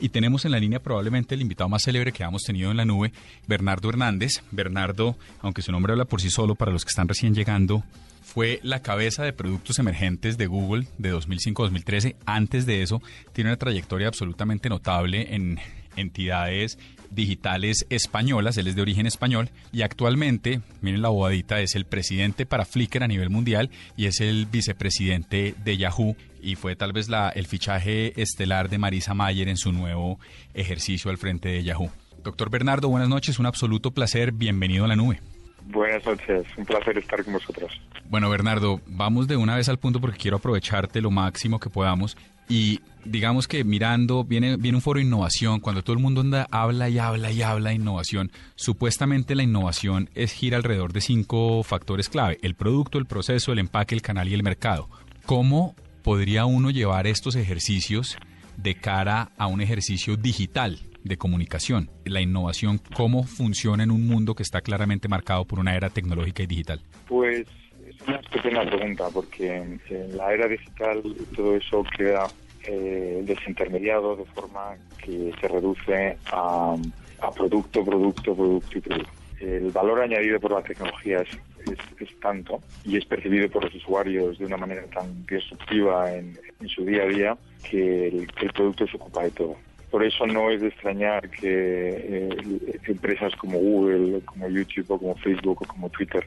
Y 0.02 0.08
tenemos 0.08 0.44
en 0.44 0.50
la 0.50 0.58
línea 0.58 0.82
probablemente 0.82 1.36
el 1.36 1.42
invitado 1.42 1.68
más 1.68 1.84
célebre 1.84 2.10
que 2.10 2.24
hemos 2.24 2.42
tenido 2.42 2.72
en 2.72 2.76
la 2.76 2.84
nube, 2.84 3.12
Bernardo 3.46 3.88
Hernández. 3.88 4.42
Bernardo, 4.50 5.16
aunque 5.40 5.62
su 5.62 5.70
nombre 5.70 5.92
habla 5.92 6.06
por 6.06 6.20
sí 6.20 6.28
solo 6.28 6.56
para 6.56 6.72
los 6.72 6.84
que 6.84 6.88
están 6.88 7.06
recién 7.06 7.36
llegando, 7.36 7.84
fue 8.20 8.58
la 8.64 8.82
cabeza 8.82 9.22
de 9.22 9.32
productos 9.32 9.78
emergentes 9.78 10.36
de 10.38 10.48
Google 10.48 10.88
de 10.98 11.14
2005-2013. 11.14 12.16
Antes 12.26 12.66
de 12.66 12.82
eso, 12.82 13.00
tiene 13.32 13.50
una 13.50 13.58
trayectoria 13.58 14.08
absolutamente 14.08 14.68
notable 14.68 15.36
en 15.36 15.60
entidades 15.94 16.78
digitales 17.10 17.86
españolas, 17.88 18.56
él 18.56 18.66
es 18.66 18.74
de 18.74 18.82
origen 18.82 19.06
español 19.06 19.50
y 19.70 19.82
actualmente, 19.82 20.62
miren 20.80 21.02
la 21.02 21.10
bobadita, 21.10 21.60
es 21.60 21.76
el 21.76 21.84
presidente 21.84 22.44
para 22.44 22.64
Flickr 22.64 23.04
a 23.04 23.08
nivel 23.08 23.30
mundial 23.30 23.70
y 23.96 24.06
es 24.06 24.20
el 24.20 24.46
vicepresidente 24.46 25.54
de 25.62 25.76
Yahoo 25.76 26.16
y 26.42 26.56
fue 26.56 26.76
tal 26.76 26.92
vez 26.92 27.08
la, 27.08 27.28
el 27.30 27.46
fichaje 27.46 28.20
estelar 28.20 28.68
de 28.68 28.78
Marisa 28.78 29.14
Mayer 29.14 29.48
en 29.48 29.56
su 29.56 29.72
nuevo 29.72 30.18
ejercicio 30.52 31.10
al 31.10 31.18
frente 31.18 31.48
de 31.48 31.62
Yahoo. 31.62 31.90
Doctor 32.22 32.50
Bernardo, 32.50 32.88
buenas 32.88 33.08
noches, 33.08 33.38
un 33.38 33.46
absoluto 33.46 33.92
placer, 33.92 34.32
bienvenido 34.32 34.84
a 34.84 34.88
la 34.88 34.96
nube. 34.96 35.20
Buenas 35.66 36.04
noches, 36.04 36.44
un 36.56 36.64
placer 36.64 36.98
estar 36.98 37.24
con 37.24 37.34
vosotros. 37.34 37.80
Bueno, 38.08 38.28
Bernardo, 38.28 38.80
vamos 38.86 39.28
de 39.28 39.36
una 39.36 39.56
vez 39.56 39.68
al 39.68 39.78
punto 39.78 40.00
porque 40.00 40.18
quiero 40.18 40.36
aprovecharte 40.36 41.00
lo 41.00 41.10
máximo 41.10 41.60
que 41.60 41.70
podamos. 41.70 42.16
Y 42.48 42.80
digamos 43.04 43.48
que 43.48 43.64
mirando, 43.64 44.24
viene, 44.24 44.56
viene 44.56 44.76
un 44.76 44.82
foro 44.82 44.98
de 44.98 45.06
innovación, 45.06 45.60
cuando 45.60 45.82
todo 45.82 45.94
el 45.94 46.02
mundo 46.02 46.20
anda, 46.20 46.46
habla 46.50 46.88
y 46.88 46.98
habla 46.98 47.30
y 47.30 47.42
habla 47.42 47.70
de 47.70 47.76
innovación, 47.76 48.30
supuestamente 48.56 49.34
la 49.34 49.44
innovación 49.44 50.10
es 50.14 50.32
gira 50.32 50.56
alrededor 50.56 50.92
de 50.92 51.00
cinco 51.00 51.62
factores 51.62 52.08
clave, 52.08 52.38
el 52.42 52.54
producto, 52.54 52.98
el 52.98 53.06
proceso, 53.06 53.52
el 53.52 53.60
empaque, 53.60 53.94
el 53.94 54.02
canal 54.02 54.28
y 54.28 54.34
el 54.34 54.42
mercado. 54.42 54.88
¿Cómo 55.24 55.76
podría 56.02 56.44
uno 56.44 56.70
llevar 56.70 57.06
estos 57.06 57.36
ejercicios 57.36 58.16
de 58.56 58.74
cara 58.74 59.30
a 59.38 59.46
un 59.46 59.60
ejercicio 59.60 60.16
digital? 60.16 60.80
de 61.04 61.16
comunicación, 61.16 61.90
la 62.04 62.20
innovación, 62.20 62.80
cómo 62.94 63.24
funciona 63.24 63.82
en 63.82 63.90
un 63.90 64.06
mundo 64.06 64.34
que 64.34 64.42
está 64.42 64.60
claramente 64.60 65.08
marcado 65.08 65.44
por 65.44 65.58
una 65.58 65.74
era 65.74 65.90
tecnológica 65.90 66.42
y 66.42 66.46
digital. 66.46 66.80
Pues 67.08 67.46
es 67.88 67.96
una 68.06 68.18
estupenda 68.18 68.64
pregunta, 68.64 69.08
porque 69.12 69.56
en 69.56 70.16
la 70.16 70.32
era 70.32 70.46
digital 70.46 71.02
todo 71.34 71.56
eso 71.56 71.84
queda 71.96 72.28
eh, 72.64 73.22
desintermediado 73.24 74.16
de 74.16 74.24
forma 74.26 74.76
que 74.98 75.32
se 75.40 75.48
reduce 75.48 76.16
a, 76.26 76.76
a 77.20 77.30
producto, 77.32 77.84
producto, 77.84 78.34
producto 78.36 78.78
y 78.78 78.80
producto. 78.80 79.10
El 79.40 79.72
valor 79.72 80.00
añadido 80.00 80.38
por 80.38 80.52
la 80.52 80.62
tecnología 80.62 81.22
es, 81.22 81.28
es, 81.66 82.08
es 82.08 82.20
tanto 82.20 82.60
y 82.84 82.96
es 82.96 83.04
percibido 83.04 83.48
por 83.48 83.64
los 83.64 83.74
usuarios 83.74 84.38
de 84.38 84.46
una 84.46 84.56
manera 84.56 84.82
tan 84.86 85.24
disruptiva 85.26 86.12
en, 86.14 86.38
su 86.68 86.84
día 86.84 87.02
a 87.02 87.06
día 87.06 87.36
que 87.68 88.08
el, 88.08 88.28
el 88.40 88.52
producto 88.52 88.86
se 88.86 88.96
ocupa 88.96 89.24
de 89.24 89.30
todo. 89.32 89.56
Por 89.90 90.02
eso 90.04 90.26
no 90.26 90.50
es 90.50 90.62
de 90.62 90.68
extrañar 90.68 91.28
que 91.28 91.50
eh, 91.50 92.78
empresas 92.86 93.36
como 93.36 93.58
Google, 93.58 94.22
como 94.24 94.48
YouTube 94.48 94.90
o 94.90 94.98
como 94.98 95.14
Facebook 95.16 95.60
o 95.60 95.66
como 95.66 95.90
Twitter 95.90 96.26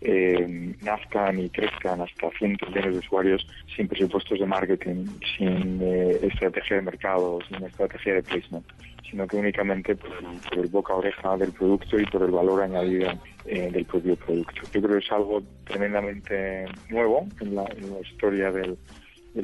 eh, 0.00 0.74
nazcan 0.82 1.40
y 1.40 1.50
crezcan 1.50 2.00
hasta 2.00 2.30
cientos 2.38 2.72
de 2.72 2.80
millones 2.80 2.94
de 2.94 3.06
usuarios 3.06 3.46
sin 3.74 3.88
presupuestos 3.88 4.38
de 4.38 4.46
marketing, 4.46 5.06
sin 5.36 5.80
eh, 5.82 6.18
estrategia 6.22 6.76
de 6.76 6.82
mercado, 6.82 7.40
sin 7.48 7.64
estrategia 7.64 8.14
de 8.14 8.22
placement, 8.22 8.66
sino 9.10 9.26
que 9.26 9.36
únicamente 9.36 9.96
por 9.96 10.10
el, 10.52 10.68
boca 10.68 10.94
oreja 10.94 11.36
del 11.36 11.52
producto 11.52 11.98
y 11.98 12.04
por 12.06 12.22
el 12.22 12.30
valor 12.30 12.62
añadido 12.62 13.10
eh, 13.46 13.70
del 13.72 13.84
propio 13.86 14.14
producto. 14.16 14.62
Yo 14.72 14.82
creo 14.82 14.98
que 14.98 15.04
es 15.04 15.12
algo 15.12 15.42
tremendamente 15.64 16.66
nuevo 16.90 17.26
en 17.40 17.54
la, 17.56 17.64
historia 18.02 18.52
del, 18.52 18.78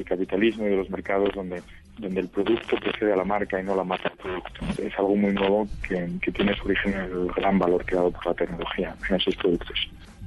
capitalismo 0.04 0.66
y 0.66 0.70
de 0.70 0.76
los 0.76 0.90
mercados 0.90 1.30
donde 1.34 1.62
donde 1.98 2.22
el 2.22 2.28
producto 2.28 2.76
precede 2.78 3.12
a 3.12 3.16
la 3.16 3.24
marca 3.24 3.60
y 3.60 3.62
no 3.62 3.76
la 3.76 3.84
marca 3.84 4.08
al 4.08 4.16
producto. 4.16 4.82
Es 4.82 4.92
algo 4.98 5.14
muy 5.14 5.32
nuevo 5.32 5.68
que, 5.88 6.08
que 6.20 6.32
tiene 6.32 6.52
su 6.56 6.64
origen 6.64 6.92
en 6.92 7.00
el 7.02 7.26
gran 7.28 7.56
valor 7.56 7.84
creado 7.84 8.10
por 8.10 8.26
la 8.26 8.34
tecnología 8.34 8.96
en 9.08 9.14
esos 9.14 9.36
productos. 9.36 9.78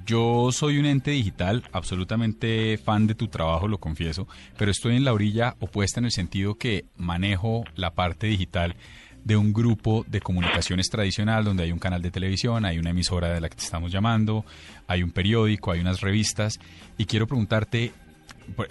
Yo 0.08 0.53
soy 0.53 0.78
un 0.78 0.86
ente 0.86 1.12
digital, 1.12 1.66
absolutamente 1.74 2.78
fan 2.78 3.08
de 3.08 3.14
tu 3.14 3.28
trabajo, 3.28 3.68
lo 3.68 3.78
confieso, 3.78 4.26
pero 4.58 4.72
estoy 4.72 4.95
en 4.95 5.03
la 5.03 5.12
orilla 5.12 5.58
opuesta 5.60 5.99
en 5.99 6.05
el 6.05 6.14
sentido 6.14 6.55
que 6.55 6.86
manejo 6.95 7.66
la 7.76 7.91
parte 7.93 8.28
digital 8.28 8.78
de 9.26 9.36
un 9.36 9.51
grupo 9.51 10.05
de 10.08 10.22
comunicaciones 10.22 10.89
tradicional 10.89 11.43
donde 11.43 11.64
hay 11.64 11.74
un 11.74 11.80
canal 11.80 12.01
de 12.01 12.10
televisión, 12.10 12.64
hay 12.64 12.78
una 12.78 12.91
emisora 12.91 13.34
de 13.34 13.41
la 13.41 13.49
que 13.49 13.58
te 13.58 13.66
estamos 13.66 13.91
llamando, 13.91 14.45
hay 14.88 15.03
un 15.03 15.12
periódico, 15.12 15.74
hay 15.74 15.82
unas 15.82 15.99
revistas 15.99 16.58
y 16.97 17.03
quiero 17.03 17.28
preguntarte 17.28 17.91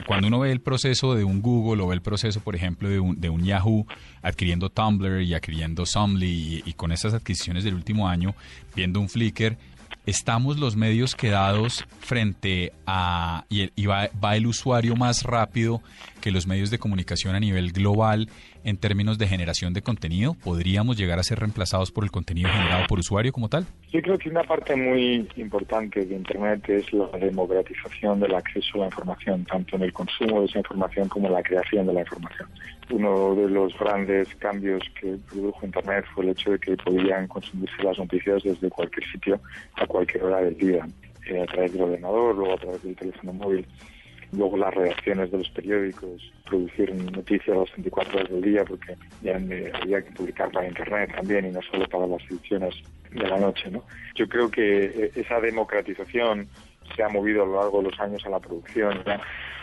cuando 0.06 0.28
uno 0.28 0.38
ve 0.38 0.52
el 0.52 0.62
proceso 0.62 1.14
de 1.14 1.24
un 1.24 1.42
Google 1.42 1.82
o 1.82 1.88
ve 1.88 1.96
el 1.96 2.00
proceso, 2.00 2.40
por 2.40 2.56
ejemplo, 2.56 2.88
de 2.88 2.98
un, 2.98 3.20
de 3.20 3.28
un 3.28 3.44
Yahoo 3.44 3.86
adquiriendo 4.22 4.70
Tumblr 4.70 5.20
y 5.20 5.34
adquiriendo 5.34 5.84
Somly 5.84 6.26
y, 6.26 6.62
y, 6.64 6.72
con 6.72 6.92
esas 6.92 7.12
adquisiciones 7.12 7.62
del 7.62 7.74
último 7.74 8.08
año, 8.08 8.34
viendo 8.74 9.00
un 9.00 9.10
Flickr, 9.10 9.58
estamos 10.06 10.58
los 10.58 10.76
medios 10.76 11.14
quedados 11.14 11.84
frente 12.00 12.72
a... 12.86 13.44
y, 13.48 13.86
va, 13.86 14.08
va 14.24 14.36
el 14.36 14.46
usuario 14.46 14.96
más 14.96 15.24
rápido 15.24 15.82
que 16.20 16.30
los 16.30 16.46
medios 16.46 16.70
de 16.70 16.78
comunicación 16.78 17.34
a 17.34 17.40
nivel 17.40 17.72
global 17.72 18.28
en 18.66 18.78
términos 18.78 19.16
de 19.16 19.28
generación 19.28 19.72
de 19.72 19.80
contenido? 19.80 20.34
¿Podríamos 20.34 20.96
llegar 20.98 21.20
a 21.20 21.22
ser 21.22 21.38
reemplazados 21.38 21.92
por 21.92 22.02
el 22.02 22.10
contenido 22.10 22.50
generado 22.50 22.84
por 22.88 22.98
usuario 22.98 23.32
como 23.32 23.48
tal? 23.48 23.64
Yo 23.92 24.02
creo 24.02 24.18
que 24.18 24.28
una 24.28 24.42
parte 24.42 24.74
muy 24.74 25.26
importante 25.36 26.04
de 26.04 26.16
Internet 26.16 26.68
es 26.68 26.92
la 26.92 27.06
democratización 27.16 28.18
del 28.18 28.34
acceso 28.34 28.74
a 28.74 28.78
la 28.78 28.86
información, 28.86 29.44
tanto 29.44 29.76
en 29.76 29.82
el 29.82 29.92
consumo 29.92 30.40
de 30.40 30.46
esa 30.46 30.58
información 30.58 31.08
como 31.08 31.28
en 31.28 31.34
la 31.34 31.42
creación 31.44 31.86
de 31.86 31.92
la 31.92 32.00
información. 32.00 32.48
Uno 32.90 33.36
de 33.36 33.48
los 33.48 33.78
grandes 33.78 34.34
cambios 34.34 34.82
que 35.00 35.16
produjo 35.30 35.64
Internet 35.64 36.04
fue 36.12 36.24
el 36.24 36.30
hecho 36.30 36.50
de 36.50 36.58
que 36.58 36.76
podían 36.76 37.28
consumirse 37.28 37.82
las 37.84 37.98
noticias 37.98 38.42
desde 38.42 38.68
cualquier 38.68 39.08
sitio 39.12 39.40
a 39.76 39.86
cualquier 39.86 40.24
hora 40.24 40.40
del 40.40 40.58
día, 40.58 40.84
eh, 41.28 41.40
a 41.40 41.46
través 41.46 41.72
del 41.72 41.82
ordenador 41.82 42.40
o 42.40 42.52
a 42.52 42.56
través 42.56 42.82
del 42.82 42.96
teléfono 42.96 43.32
móvil 43.32 43.64
luego 44.36 44.56
las 44.56 44.74
redacciones 44.74 45.30
de 45.30 45.38
los 45.38 45.50
periódicos, 45.50 46.32
producir 46.44 46.94
noticias 46.94 47.56
las 47.56 47.70
24 47.76 48.18
horas 48.18 48.30
del 48.30 48.42
día, 48.42 48.64
porque 48.64 48.94
ya 49.22 49.36
había 49.36 50.02
que 50.02 50.12
publicar 50.12 50.50
para 50.50 50.68
Internet 50.68 51.12
también 51.14 51.46
y 51.46 51.50
no 51.50 51.60
solo 51.62 51.88
para 51.88 52.06
las 52.06 52.22
ediciones 52.30 52.74
de 53.10 53.28
la 53.28 53.38
noche. 53.38 53.70
¿no? 53.70 53.82
Yo 54.14 54.28
creo 54.28 54.50
que 54.50 55.10
esa 55.14 55.40
democratización 55.40 56.48
se 56.94 57.02
ha 57.02 57.08
movido 57.08 57.42
a 57.42 57.46
lo 57.46 57.60
largo 57.60 57.82
de 57.82 57.90
los 57.90 58.00
años 58.00 58.24
a 58.26 58.30
la 58.30 58.40
producción. 58.40 59.02
¿ya? 59.04 59.20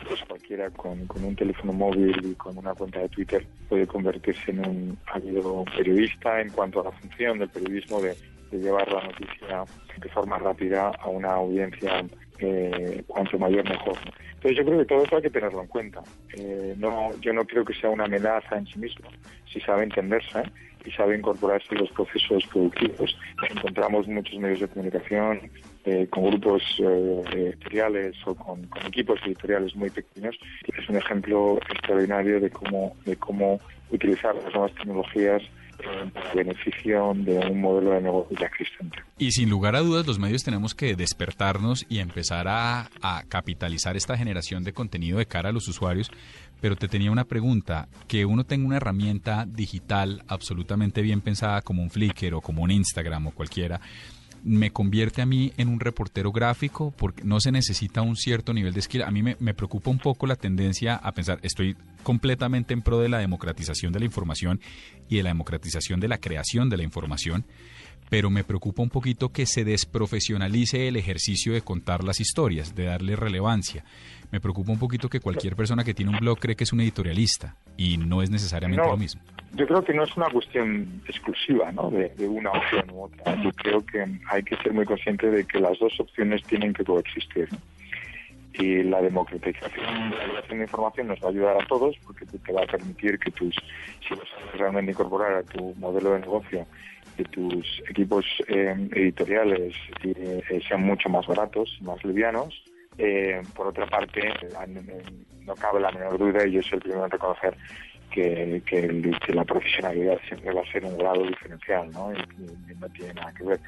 Pues 0.07 0.21
cualquiera 0.27 0.69
con, 0.71 1.05
con, 1.07 1.23
un 1.23 1.35
teléfono 1.35 1.71
móvil 1.71 2.19
y 2.23 2.35
con 2.35 2.57
una 2.57 2.73
cuenta 2.73 2.99
de 2.99 3.09
Twitter 3.09 3.45
puede 3.69 3.87
convertirse 3.87 4.51
en 4.51 4.59
un 4.59 4.97
ávido 5.05 5.63
periodista 5.77 6.41
en 6.41 6.49
cuanto 6.49 6.81
a 6.81 6.85
la 6.85 6.91
función 6.91 7.39
del 7.39 7.49
periodismo 7.49 8.01
de, 8.01 8.13
de 8.53 8.59
llevar 8.59 8.91
la 8.91 9.03
noticia 9.03 9.65
de 9.97 10.09
forma 10.09 10.37
rápida 10.37 10.91
a 10.99 11.09
una 11.09 11.33
audiencia 11.33 12.05
eh, 12.39 13.03
cuanto 13.07 13.37
mayor 13.39 13.67
mejor. 13.67 13.97
Entonces 14.35 14.57
yo 14.57 14.65
creo 14.65 14.79
que 14.79 14.85
todo 14.85 15.03
eso 15.03 15.15
hay 15.15 15.21
que 15.21 15.29
tenerlo 15.29 15.61
en 15.61 15.67
cuenta. 15.67 16.01
Eh, 16.37 16.75
no, 16.77 17.11
yo 17.21 17.33
no 17.33 17.45
creo 17.45 17.63
que 17.65 17.73
sea 17.73 17.89
una 17.89 18.05
amenaza 18.05 18.57
en 18.57 18.65
sí 18.67 18.79
mismo, 18.79 19.07
si 19.51 19.59
sabe 19.61 19.83
entenderse 19.83 20.43
y 20.85 20.91
sabe 20.91 21.17
incorporarse 21.17 21.67
en 21.71 21.79
los 21.79 21.91
procesos 21.91 22.45
productivos. 22.47 23.17
Encontramos 23.49 24.07
muchos 24.07 24.37
medios 24.37 24.59
de 24.59 24.67
comunicación 24.67 25.49
eh, 25.85 26.07
con 26.09 26.25
grupos 26.25 26.61
editoriales 26.79 28.15
o 28.25 28.35
con, 28.35 28.67
equipos 28.85 29.19
editoriales 29.25 29.75
muy 29.75 29.89
pequeños. 29.89 30.37
Es 30.77 30.89
un 30.89 30.97
ejemplo 30.97 31.57
extraordinario 31.69 32.41
de 32.41 32.49
cómo, 32.49 32.95
de 33.05 33.15
cómo 33.15 33.59
utilizar 33.91 34.35
las 34.35 34.53
nuevas 34.53 34.73
tecnologías 34.73 35.41
beneficio 36.33 37.13
de 37.15 37.39
un 37.39 37.61
modelo 37.61 37.91
de 37.91 38.01
negocio 38.01 38.37
ya 38.39 38.47
existente. 38.47 38.97
Y 39.17 39.31
sin 39.31 39.49
lugar 39.49 39.75
a 39.75 39.79
dudas, 39.79 40.05
los 40.05 40.19
medios 40.19 40.43
tenemos 40.43 40.73
que 40.75 40.95
despertarnos 40.95 41.85
y 41.89 41.99
empezar 41.99 42.47
a, 42.47 42.89
a 43.01 43.23
capitalizar 43.27 43.95
esta 43.95 44.17
generación 44.17 44.63
de 44.63 44.73
contenido 44.73 45.17
de 45.17 45.25
cara 45.25 45.49
a 45.49 45.53
los 45.53 45.67
usuarios. 45.67 46.11
Pero 46.61 46.75
te 46.77 46.87
tenía 46.87 47.11
una 47.11 47.25
pregunta, 47.25 47.89
que 48.07 48.25
uno 48.25 48.45
tenga 48.45 48.65
una 48.65 48.77
herramienta 48.77 49.45
digital 49.45 50.23
absolutamente 50.27 51.01
bien 51.01 51.19
pensada 51.19 51.61
como 51.61 51.83
un 51.83 51.89
Flickr 51.89 52.33
o 52.35 52.41
como 52.41 52.63
un 52.63 52.71
Instagram 52.71 53.27
o 53.27 53.31
cualquiera, 53.31 53.81
me 54.43 54.71
convierte 54.71 55.21
a 55.21 55.25
mí 55.25 55.53
en 55.57 55.69
un 55.69 55.79
reportero 55.79 56.31
gráfico 56.31 56.93
porque 56.97 57.23
no 57.23 57.39
se 57.39 57.51
necesita 57.51 58.01
un 58.01 58.15
cierto 58.15 58.53
nivel 58.53 58.73
de 58.73 58.81
skill. 58.81 59.03
A 59.03 59.11
mí 59.11 59.23
me, 59.23 59.37
me, 59.39 59.53
preocupa 59.53 59.89
un 59.89 59.99
poco 59.99 60.27
la 60.27 60.35
tendencia 60.35 60.95
a 60.95 61.11
pensar, 61.13 61.39
estoy 61.43 61.75
completamente 62.03 62.73
en 62.73 62.81
pro 62.81 62.99
de 62.99 63.09
la 63.09 63.19
democratización 63.19 63.93
de 63.93 63.99
la 63.99 64.05
información 64.05 64.59
y 65.09 65.17
de 65.17 65.23
la 65.23 65.29
democratización 65.29 65.99
de 65.99 66.09
la 66.09 66.17
creación 66.17 66.69
de 66.69 66.77
la 66.77 66.83
información, 66.83 67.45
pero 68.09 68.29
me 68.29 68.43
preocupa 68.43 68.83
un 68.83 68.89
poquito 68.89 69.29
que 69.29 69.45
se 69.45 69.63
desprofesionalice 69.63 70.87
el 70.87 70.97
ejercicio 70.97 71.53
de 71.53 71.61
contar 71.61 72.03
las 72.03 72.19
historias, 72.19 72.75
de 72.75 72.85
darle 72.85 73.15
relevancia. 73.15 73.85
Me 74.31 74.39
preocupa 74.39 74.71
un 74.71 74.79
poquito 74.79 75.09
que 75.09 75.19
cualquier 75.19 75.55
persona 75.55 75.83
que 75.83 75.93
tiene 75.93 76.11
un 76.11 76.17
blog 76.17 76.39
cree 76.39 76.55
que 76.55 76.63
es 76.63 76.73
un 76.73 76.81
editorialista 76.81 77.55
y 77.77 77.97
no 77.97 78.21
es 78.21 78.29
necesariamente 78.29 78.83
No, 78.83 78.91
lo 78.91 78.97
mismo. 78.97 79.21
Yo 79.55 79.67
creo 79.67 79.83
que 79.83 79.93
no 79.93 80.03
es 80.03 80.17
una 80.17 80.29
cuestión 80.29 81.01
exclusiva 81.07 81.71
¿no? 81.71 81.91
de, 81.91 82.11
una 82.27 82.51
opción 82.51 82.89
u 82.91 83.03
otra. 83.03 83.35
Yo 83.43 83.51
creo 83.51 83.85
que 83.85 84.03
hay 84.29 84.43
que 84.43 84.57
ser 84.57 84.73
muy 84.73 84.85
consciente 84.85 85.29
de 85.29 85.45
que 85.45 85.59
las 85.59 85.77
dos 85.77 85.99
opciones 85.99 86.41
tienen 86.43 86.73
que 86.73 86.83
coexistir. 86.83 87.49
Y 88.53 88.83
la 88.83 89.01
democratización 89.01 90.11
de 90.11 90.17
la 90.17 90.25
creación 90.25 90.57
de 90.59 90.65
información 90.65 91.07
nos 91.07 91.21
va 91.21 91.27
a 91.27 91.31
ayudar 91.31 91.61
a 91.61 91.67
todos 91.67 91.95
porque 92.05 92.25
te 92.25 92.53
va 92.53 92.63
a 92.63 92.67
permitir 92.67 93.17
que 93.19 93.31
tus, 93.31 93.55
si 94.07 94.15
lo 94.15 94.21
sabes 94.25 94.59
realmente 94.59 94.91
incorporar 94.91 95.33
a 95.33 95.43
tu 95.43 95.73
modelo 95.75 96.13
de 96.13 96.19
negocio, 96.19 96.65
que 97.17 97.23
tus 97.25 97.81
equipos 97.89 98.25
eh, 98.47 98.75
editoriales 98.91 99.75
eh, 100.03 100.61
sean 100.67 100.83
mucho 100.83 101.09
más 101.09 101.27
baratos, 101.27 101.77
más 101.81 102.03
livianos. 102.03 102.63
Eh, 102.97 103.41
por 103.55 103.67
otra 103.67 103.87
parte, 103.87 104.31
no 105.45 105.55
cabe 105.55 105.79
la 105.79 105.91
menor 105.91 106.17
duda, 106.17 106.45
y 106.45 106.51
yo 106.51 106.61
soy 106.61 106.73
el 106.73 106.81
primero 106.81 107.05
en 107.05 107.11
reconocer 107.11 107.57
que, 108.13 108.61
que, 108.65 109.11
que 109.25 109.33
la 109.33 109.43
profesionalidad 109.43 110.19
siempre 110.27 110.53
va 110.53 110.61
a 110.61 110.71
ser 110.71 110.85
un 110.85 110.97
grado 110.97 111.25
diferencial, 111.25 111.89
¿no? 111.91 112.13
Y, 112.13 112.71
y 112.71 112.75
no 112.79 112.87
tiene 112.89 113.13
nada 113.13 113.33
que 113.33 113.43
ver. 113.43 113.59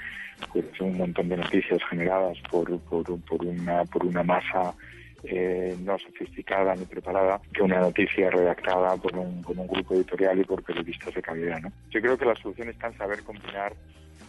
Pues 0.51 0.65
un 0.81 0.97
montón 0.97 1.29
de 1.29 1.37
noticias 1.37 1.79
generadas 1.89 2.37
por, 2.51 2.79
por, 2.81 3.19
por 3.21 3.45
una, 3.45 3.83
por 3.85 4.05
una 4.05 4.21
masa 4.23 4.73
eh, 5.23 5.75
no 5.83 5.97
sofisticada 5.97 6.75
ni 6.75 6.85
preparada 6.85 7.41
que 7.53 7.63
una 7.63 7.79
noticia 7.79 8.29
redactada 8.29 8.95
por 8.97 9.17
un, 9.17 9.41
por 9.41 9.57
un 9.57 9.67
grupo 9.67 9.95
editorial 9.95 10.39
y 10.39 10.43
por 10.43 10.61
periodistas 10.61 11.13
de 11.15 11.21
calidad, 11.21 11.61
¿no? 11.61 11.71
Yo 11.89 12.01
creo 12.01 12.17
que 12.17 12.25
la 12.25 12.35
solución 12.35 12.69
está 12.69 12.87
en 12.87 12.97
saber 12.97 13.23
combinar 13.23 13.73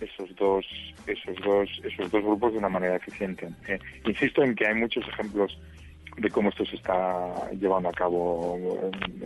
esos 0.00 0.34
dos 0.36 0.64
esos 1.06 1.36
dos 1.42 1.68
esos 1.84 2.10
dos 2.10 2.22
grupos 2.22 2.52
de 2.52 2.58
una 2.58 2.68
manera 2.68 2.96
eficiente. 2.96 3.48
Eh, 3.66 3.78
insisto 4.06 4.42
en 4.42 4.54
que 4.54 4.66
hay 4.66 4.74
muchos 4.74 5.06
ejemplos 5.08 5.58
de 6.16 6.30
cómo 6.30 6.48
esto 6.48 6.64
se 6.64 6.76
está 6.76 7.50
llevando 7.52 7.88
a 7.88 7.92
cabo 7.92 8.58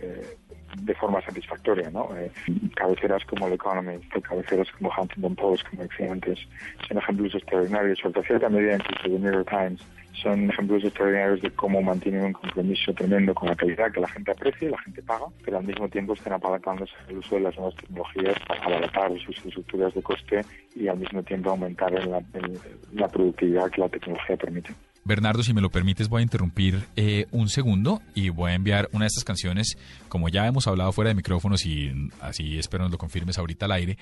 eh, 0.01 0.37
de 0.77 0.95
forma 0.95 1.21
satisfactoria, 1.21 1.89
¿no? 1.89 2.09
Eh, 2.17 2.31
cabeceras 2.75 3.23
como 3.25 3.47
El 3.47 3.53
Economist, 3.53 4.05
cabeceras 4.21 4.67
como 4.71 4.91
Huntington 4.97 5.35
Post, 5.35 5.67
como 5.69 5.83
decía 5.83 6.11
antes, 6.11 6.39
son 6.87 6.97
ejemplos 6.97 7.35
extraordinarios, 7.35 7.99
hasta 8.03 8.23
cierta 8.23 8.49
medida 8.49 8.75
incluso 8.75 9.03
The 9.03 9.19
New 9.19 9.31
York 9.31 9.49
Times, 9.49 9.81
son 10.21 10.49
ejemplos 10.49 10.83
extraordinarios 10.83 11.41
de 11.41 11.51
cómo 11.51 11.81
mantienen 11.81 12.25
un 12.25 12.33
compromiso 12.33 12.93
tremendo 12.93 13.33
con 13.33 13.49
la 13.49 13.55
calidad 13.55 13.91
que 13.91 14.01
la 14.01 14.07
gente 14.07 14.31
aprecia 14.31 14.67
y 14.67 14.71
la 14.71 14.77
gente 14.79 15.01
paga, 15.01 15.25
pero 15.43 15.57
al 15.57 15.63
mismo 15.65 15.87
tiempo 15.89 16.13
están 16.13 16.33
apalancándose 16.33 16.93
el 17.07 17.17
uso 17.17 17.35
de 17.35 17.41
las 17.41 17.55
nuevas 17.55 17.75
tecnologías 17.75 18.35
para 18.47 18.63
abaratar 18.65 19.11
sus 19.19 19.45
estructuras 19.45 19.93
de 19.93 20.03
coste 20.03 20.41
y 20.75 20.87
al 20.87 20.97
mismo 20.97 21.23
tiempo 21.23 21.49
aumentar 21.51 21.93
en 21.95 22.11
la, 22.11 22.17
en 22.33 22.59
la 22.93 23.07
productividad 23.07 23.69
que 23.71 23.81
la 23.81 23.89
tecnología 23.89 24.37
permite. 24.37 24.71
Bernardo, 25.03 25.43
si 25.43 25.53
me 25.53 25.61
lo 25.61 25.69
permites, 25.69 26.09
voy 26.09 26.19
a 26.19 26.23
interrumpir 26.23 26.87
eh, 26.95 27.27
un 27.31 27.49
segundo 27.49 28.01
y 28.13 28.29
voy 28.29 28.51
a 28.51 28.55
enviar 28.55 28.89
una 28.91 29.05
de 29.05 29.07
estas 29.07 29.23
canciones, 29.23 29.77
como 30.09 30.29
ya 30.29 30.45
hemos 30.47 30.67
hablado 30.67 30.91
fuera 30.91 31.09
de 31.09 31.15
micrófonos 31.15 31.65
y 31.65 31.91
así 32.19 32.57
espero 32.57 32.83
nos 32.83 32.91
lo 32.91 32.97
confirmes 32.97 33.37
ahorita 33.37 33.65
al 33.65 33.71
aire. 33.71 33.97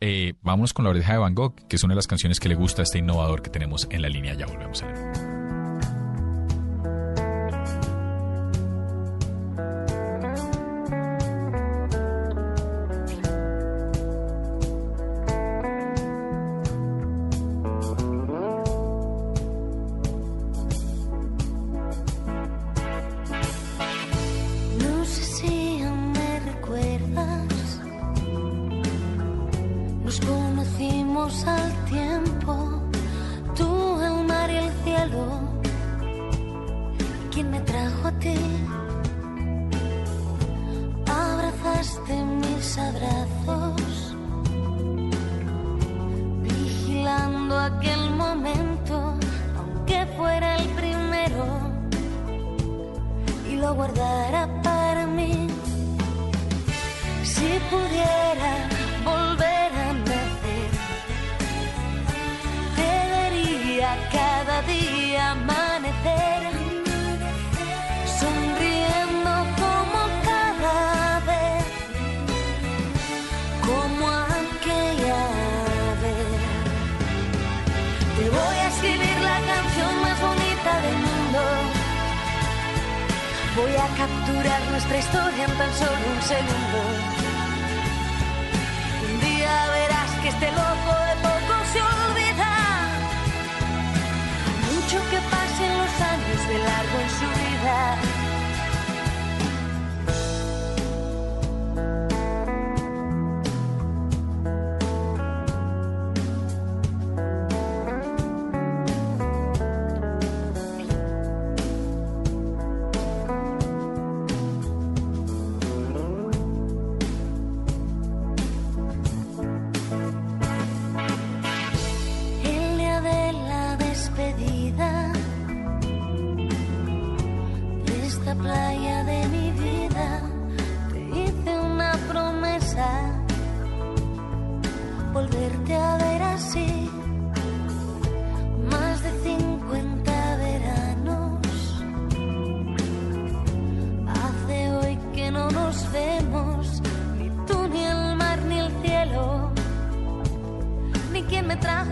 Eh, 0.00 0.34
vámonos 0.42 0.74
con 0.74 0.84
la 0.84 0.90
oreja 0.90 1.12
de 1.12 1.18
Van 1.18 1.34
Gogh, 1.34 1.54
que 1.68 1.76
es 1.76 1.82
una 1.82 1.94
de 1.94 1.96
las 1.96 2.06
canciones 2.06 2.40
que 2.40 2.48
le 2.48 2.56
gusta 2.56 2.82
a 2.82 2.84
este 2.84 2.98
innovador 2.98 3.42
que 3.42 3.50
tenemos 3.50 3.86
en 3.90 4.02
la 4.02 4.08
línea. 4.08 4.34
Ya 4.34 4.46
volvemos 4.46 4.82
a 4.82 4.86
ver. 4.86 5.23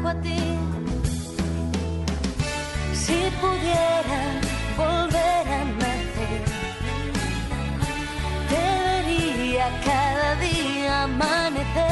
A 0.09 0.15
ti. 0.21 0.41
Si 3.03 3.19
pudiera 3.41 4.21
volver 4.77 5.47
a 5.59 5.65
nacer, 5.81 6.43
te 8.51 8.65
vería 8.87 9.67
cada 9.85 10.35
día 10.37 11.03
amanecer, 11.05 11.92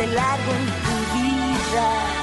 De 0.00 0.06
largo 0.06 0.52
en 0.52 0.66
tu 0.66 0.96
vida. 1.14 2.20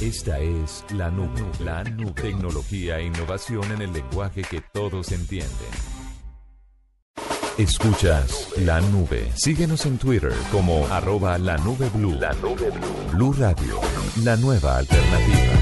Esta 0.00 0.38
es 0.38 0.84
la 0.94 1.10
nube, 1.10 1.44
la 1.60 1.84
nube. 1.84 2.12
Tecnología 2.12 2.98
e 2.98 3.06
innovación 3.06 3.64
en 3.72 3.82
el 3.82 3.92
lenguaje 3.92 4.42
que 4.42 4.60
todos 4.72 5.12
entienden. 5.12 5.97
Escuchas 7.58 8.50
la 8.58 8.80
nube. 8.80 9.32
Síguenos 9.34 9.84
en 9.84 9.98
Twitter 9.98 10.32
como 10.52 10.86
arroba 10.86 11.36
la 11.38 11.56
nube 11.58 11.90
blue. 11.92 12.14
La 12.14 12.32
nube 12.34 12.70
blue. 12.70 13.10
Blue 13.14 13.32
Radio, 13.32 13.80
la 14.22 14.36
nueva 14.36 14.78
alternativa. 14.78 15.54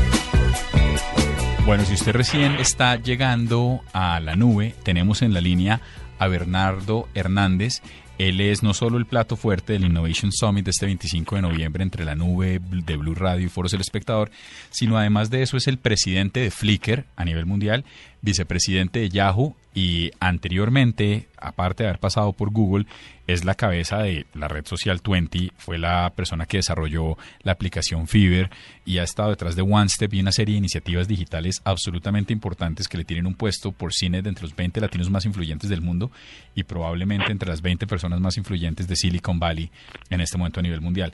Bueno, 1.64 1.86
si 1.86 1.94
usted 1.94 2.12
recién 2.12 2.56
está 2.56 2.97
llegando 2.97 3.81
a 3.94 4.20
la 4.20 4.36
nube, 4.36 4.74
tenemos 4.82 5.23
en 5.23 5.32
la 5.32 5.40
línea 5.40 5.81
a 6.18 6.28
Bernardo 6.28 7.09
Hernández. 7.14 7.81
Él 8.18 8.43
es 8.43 8.62
no 8.62 8.74
solo 8.74 8.98
el 8.98 9.06
plato 9.06 9.36
fuerte 9.36 9.73
del 9.73 9.86
Innovation 9.86 10.32
Summit 10.32 10.66
de 10.66 10.73
este 10.73 10.85
25 10.85 11.36
de 11.36 11.43
noviembre 11.43 11.82
entre 11.82 12.05
la 12.05 12.14
nube 12.14 12.60
de 12.60 12.97
Blue 12.98 13.14
Radio 13.14 13.47
y 13.47 13.48
Foros 13.48 13.73
El 13.73 13.81
Espectador, 13.81 14.31
sino 14.68 14.98
además 14.98 15.31
de 15.31 15.43
eso 15.43 15.56
es 15.56 15.66
el 15.66 15.78
presidente 15.78 16.40
de 16.40 16.51
Flickr 16.51 17.06
a 17.16 17.24
nivel 17.24 17.47
mundial, 17.47 17.86
vicepresidente 18.20 18.98
de 18.98 19.09
Yahoo 19.09 19.56
y 19.76 20.10
anteriormente, 20.20 21.28
aparte 21.36 21.82
de 21.82 21.90
haber 21.90 22.00
pasado 22.00 22.32
por 22.32 22.50
Google, 22.50 22.86
es 23.26 23.44
la 23.44 23.54
cabeza 23.54 23.98
de 23.98 24.24
la 24.32 24.48
red 24.48 24.64
social 24.64 25.02
20, 25.06 25.52
fue 25.58 25.76
la 25.76 26.10
persona 26.16 26.46
que 26.46 26.56
desarrolló 26.56 27.18
la 27.42 27.52
aplicación 27.52 28.08
Fiverr 28.08 28.48
y 28.86 28.98
ha 28.98 29.02
estado 29.02 29.28
detrás 29.28 29.54
de 29.54 29.60
OneStep 29.60 30.14
y 30.14 30.20
una 30.20 30.32
serie 30.32 30.54
de 30.54 30.60
iniciativas 30.60 31.08
digitales 31.08 31.60
absolutamente 31.62 32.32
importantes 32.32 32.88
que 32.88 32.96
le 32.96 33.04
tienen 33.04 33.26
un 33.26 33.34
puesto 33.34 33.70
por 33.70 33.92
cine 33.92 34.22
de 34.22 34.30
entre 34.30 34.44
los 34.44 34.56
20 34.56 34.80
latinos 34.80 35.10
más 35.10 35.26
influyentes 35.26 35.68
del 35.68 35.82
mundo 35.82 36.10
y 36.54 36.62
probablemente 36.62 37.30
entre 37.30 37.50
las 37.50 37.60
20 37.60 37.86
personas 37.86 38.18
más 38.18 38.38
influyentes 38.38 38.88
de 38.88 38.96
Silicon 38.96 39.38
Valley 39.38 39.70
en 40.08 40.22
este 40.22 40.38
momento 40.38 40.60
a 40.60 40.62
nivel 40.62 40.80
mundial. 40.80 41.12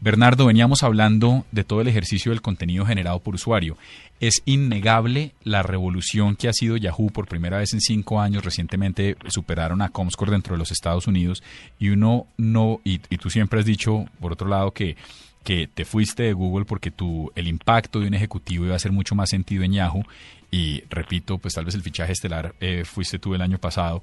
Bernardo, 0.00 0.46
veníamos 0.46 0.82
hablando 0.82 1.46
de 1.50 1.64
todo 1.64 1.80
el 1.80 1.88
ejercicio 1.88 2.30
del 2.30 2.42
contenido 2.42 2.84
generado 2.84 3.20
por 3.20 3.34
usuario. 3.34 3.76
Es 4.20 4.42
innegable 4.44 5.32
la 5.44 5.62
revolución 5.62 6.36
que 6.36 6.48
ha 6.48 6.52
sido 6.52 6.76
Yahoo 6.76 7.10
por 7.10 7.26
primera 7.26 7.58
vez 7.58 7.72
en 7.72 7.80
cinco 7.80 8.20
años. 8.20 8.44
Recientemente 8.44 9.16
superaron 9.28 9.82
a 9.82 9.88
Comscore 9.88 10.32
dentro 10.32 10.54
de 10.54 10.58
los 10.58 10.70
Estados 10.70 11.06
Unidos 11.06 11.42
y 11.78 11.88
uno 11.88 12.26
no, 12.36 12.80
y, 12.84 13.00
y 13.08 13.18
tú 13.18 13.30
siempre 13.30 13.60
has 13.60 13.66
dicho, 13.66 14.06
por 14.20 14.32
otro 14.32 14.48
lado, 14.48 14.72
que 14.72 14.96
que 15.44 15.68
te 15.72 15.84
fuiste 15.84 16.24
de 16.24 16.32
Google 16.32 16.64
porque 16.64 16.90
tu, 16.90 17.30
el 17.36 17.46
impacto 17.46 18.00
de 18.00 18.08
un 18.08 18.14
ejecutivo 18.14 18.64
iba 18.64 18.72
a 18.72 18.76
hacer 18.76 18.92
mucho 18.92 19.14
más 19.14 19.28
sentido 19.28 19.62
en 19.62 19.74
Yahoo 19.74 20.02
y 20.50 20.82
repito, 20.88 21.38
pues 21.38 21.54
tal 21.54 21.66
vez 21.66 21.74
el 21.74 21.82
fichaje 21.82 22.12
estelar 22.12 22.54
eh, 22.60 22.84
fuiste 22.84 23.18
tú 23.18 23.34
el 23.34 23.42
año 23.42 23.58
pasado 23.58 24.02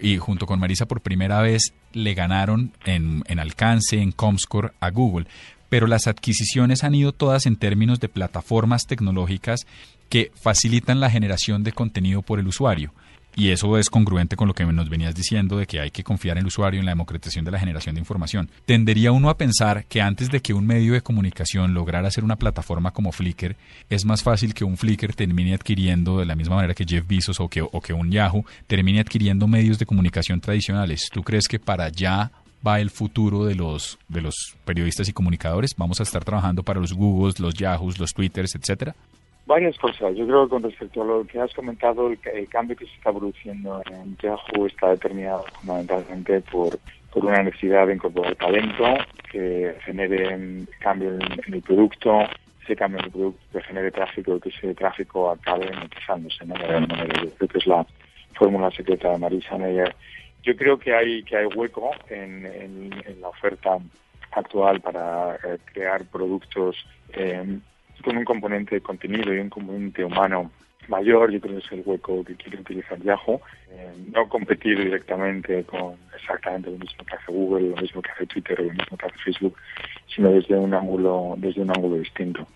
y 0.00 0.18
junto 0.18 0.46
con 0.46 0.60
Marisa 0.60 0.86
por 0.86 1.00
primera 1.00 1.40
vez 1.40 1.72
le 1.92 2.14
ganaron 2.14 2.72
en, 2.84 3.22
en 3.26 3.38
alcance, 3.38 4.00
en 4.00 4.12
Comscore 4.12 4.72
a 4.80 4.90
Google. 4.90 5.26
Pero 5.68 5.86
las 5.86 6.06
adquisiciones 6.06 6.84
han 6.84 6.94
ido 6.94 7.12
todas 7.12 7.46
en 7.46 7.56
términos 7.56 8.00
de 8.00 8.08
plataformas 8.08 8.86
tecnológicas 8.86 9.66
que 10.08 10.32
facilitan 10.34 11.00
la 11.00 11.10
generación 11.10 11.62
de 11.62 11.72
contenido 11.72 12.22
por 12.22 12.40
el 12.40 12.48
usuario. 12.48 12.92
Y 13.36 13.50
eso 13.50 13.78
es 13.78 13.88
congruente 13.88 14.36
con 14.36 14.48
lo 14.48 14.54
que 14.54 14.64
nos 14.64 14.88
venías 14.88 15.14
diciendo 15.14 15.56
de 15.56 15.66
que 15.66 15.80
hay 15.80 15.90
que 15.90 16.04
confiar 16.04 16.36
en 16.36 16.42
el 16.42 16.48
usuario 16.48 16.80
en 16.80 16.86
la 16.86 16.92
democratización 16.92 17.44
de 17.44 17.50
la 17.50 17.58
generación 17.58 17.94
de 17.94 18.00
información. 18.00 18.50
Tendería 18.66 19.12
uno 19.12 19.30
a 19.30 19.36
pensar 19.36 19.84
que 19.86 20.02
antes 20.02 20.30
de 20.30 20.40
que 20.40 20.52
un 20.52 20.66
medio 20.66 20.92
de 20.92 21.00
comunicación 21.00 21.72
lograra 21.72 22.10
ser 22.10 22.24
una 22.24 22.36
plataforma 22.36 22.90
como 22.90 23.12
Flickr, 23.12 23.56
es 23.88 24.04
más 24.04 24.22
fácil 24.22 24.52
que 24.52 24.64
un 24.64 24.76
Flickr 24.76 25.14
termine 25.14 25.54
adquiriendo 25.54 26.18
de 26.18 26.26
la 26.26 26.34
misma 26.34 26.56
manera 26.56 26.74
que 26.74 26.84
Jeff 26.84 27.06
Bezos 27.06 27.40
o 27.40 27.48
que, 27.48 27.62
o 27.62 27.80
que 27.80 27.92
un 27.92 28.10
Yahoo 28.10 28.44
termine 28.66 29.00
adquiriendo 29.00 29.46
medios 29.46 29.78
de 29.78 29.86
comunicación 29.86 30.40
tradicionales. 30.40 31.08
¿Tú 31.12 31.22
crees 31.22 31.46
que 31.46 31.58
para 31.58 31.84
allá 31.84 32.32
va 32.66 32.80
el 32.80 32.90
futuro 32.90 33.44
de 33.44 33.54
los, 33.54 33.98
de 34.08 34.20
los 34.20 34.34
periodistas 34.64 35.08
y 35.08 35.12
comunicadores? 35.12 35.74
¿Vamos 35.76 36.00
a 36.00 36.02
estar 36.02 36.24
trabajando 36.24 36.62
para 36.62 36.80
los 36.80 36.92
Googles, 36.92 37.40
los 37.40 37.54
Yahoos, 37.54 37.98
los 37.98 38.12
Twitters, 38.12 38.54
etcétera? 38.54 38.94
Varias 39.50 39.76
cosas. 39.78 40.14
Yo 40.14 40.28
creo 40.28 40.44
que 40.44 40.50
con 40.50 40.62
respecto 40.62 41.02
a 41.02 41.04
lo 41.04 41.26
que 41.26 41.40
has 41.40 41.52
comentado, 41.54 42.06
el, 42.06 42.20
el 42.34 42.48
cambio 42.48 42.76
que 42.76 42.86
se 42.86 42.94
está 42.94 43.10
produciendo 43.10 43.82
en 43.90 44.16
Yahoo 44.18 44.66
está 44.66 44.90
determinado 44.90 45.44
fundamentalmente 45.58 46.40
por, 46.42 46.78
por 47.12 47.24
una 47.24 47.42
necesidad 47.42 47.88
de 47.88 47.94
incorporar 47.94 48.36
talento 48.36 48.84
que 49.28 49.74
genere 49.84 50.66
cambio 50.78 51.14
en, 51.14 51.52
el 51.52 51.62
producto, 51.62 52.20
ese 52.62 52.76
cambio 52.76 53.00
en 53.00 53.06
el 53.06 53.10
producto 53.10 53.40
que 53.52 53.62
genere 53.62 53.90
tráfico 53.90 54.38
que 54.38 54.50
ese 54.50 54.72
tráfico 54.72 55.28
acabe 55.32 55.68
monetizándose 55.74 56.46
¿no? 56.46 56.54
de 56.54 56.64
alguna 56.66 56.94
manera. 56.94 57.22
Yo 57.24 57.30
creo 57.30 57.48
que 57.48 57.58
es 57.58 57.66
la 57.66 57.84
fórmula 58.34 58.70
secreta 58.70 59.10
de 59.10 59.18
Marisa 59.18 59.58
Meyer. 59.58 59.96
Yo 60.44 60.54
creo 60.54 60.78
que 60.78 60.94
hay 60.94 61.24
que 61.24 61.36
hay 61.36 61.46
hueco 61.46 61.90
en, 62.08 62.46
en, 62.46 62.92
en 63.04 63.20
la 63.20 63.30
oferta 63.30 63.78
actual 64.30 64.80
para 64.80 65.34
eh, 65.34 65.58
crear 65.72 66.04
productos 66.04 66.76
eh, 67.14 67.58
con 68.02 68.16
un 68.16 68.24
componente 68.24 68.76
de 68.76 68.80
contenido 68.80 69.34
y 69.34 69.38
un 69.38 69.50
componente 69.50 70.04
humano 70.04 70.50
mayor, 70.88 71.30
yo 71.30 71.40
creo 71.40 71.58
que 71.58 71.64
es 71.64 71.72
el 71.72 71.82
hueco 71.84 72.24
que 72.24 72.34
quiere 72.34 72.60
utilizar 72.60 73.00
Yahoo. 73.00 73.40
Eh, 73.70 73.92
no 74.12 74.28
competir 74.28 74.78
directamente 74.78 75.64
con 75.64 75.96
exactamente 76.14 76.70
lo 76.70 76.78
mismo 76.78 77.04
que 77.04 77.14
hace 77.14 77.32
Google, 77.32 77.70
lo 77.70 77.76
mismo 77.76 78.02
que 78.02 78.10
hace 78.10 78.26
Twitter 78.26 78.60
o 78.60 78.64
lo 78.64 78.72
mismo 78.72 78.96
que 78.96 79.06
hace 79.06 79.18
Facebook, 79.18 79.56
sino 80.14 80.30
desde 80.30 80.56
un 80.56 80.74
ángulo, 80.74 81.34
desde 81.38 81.62
un 81.62 81.70
ángulo 81.70 81.96
distinto. 81.96 82.46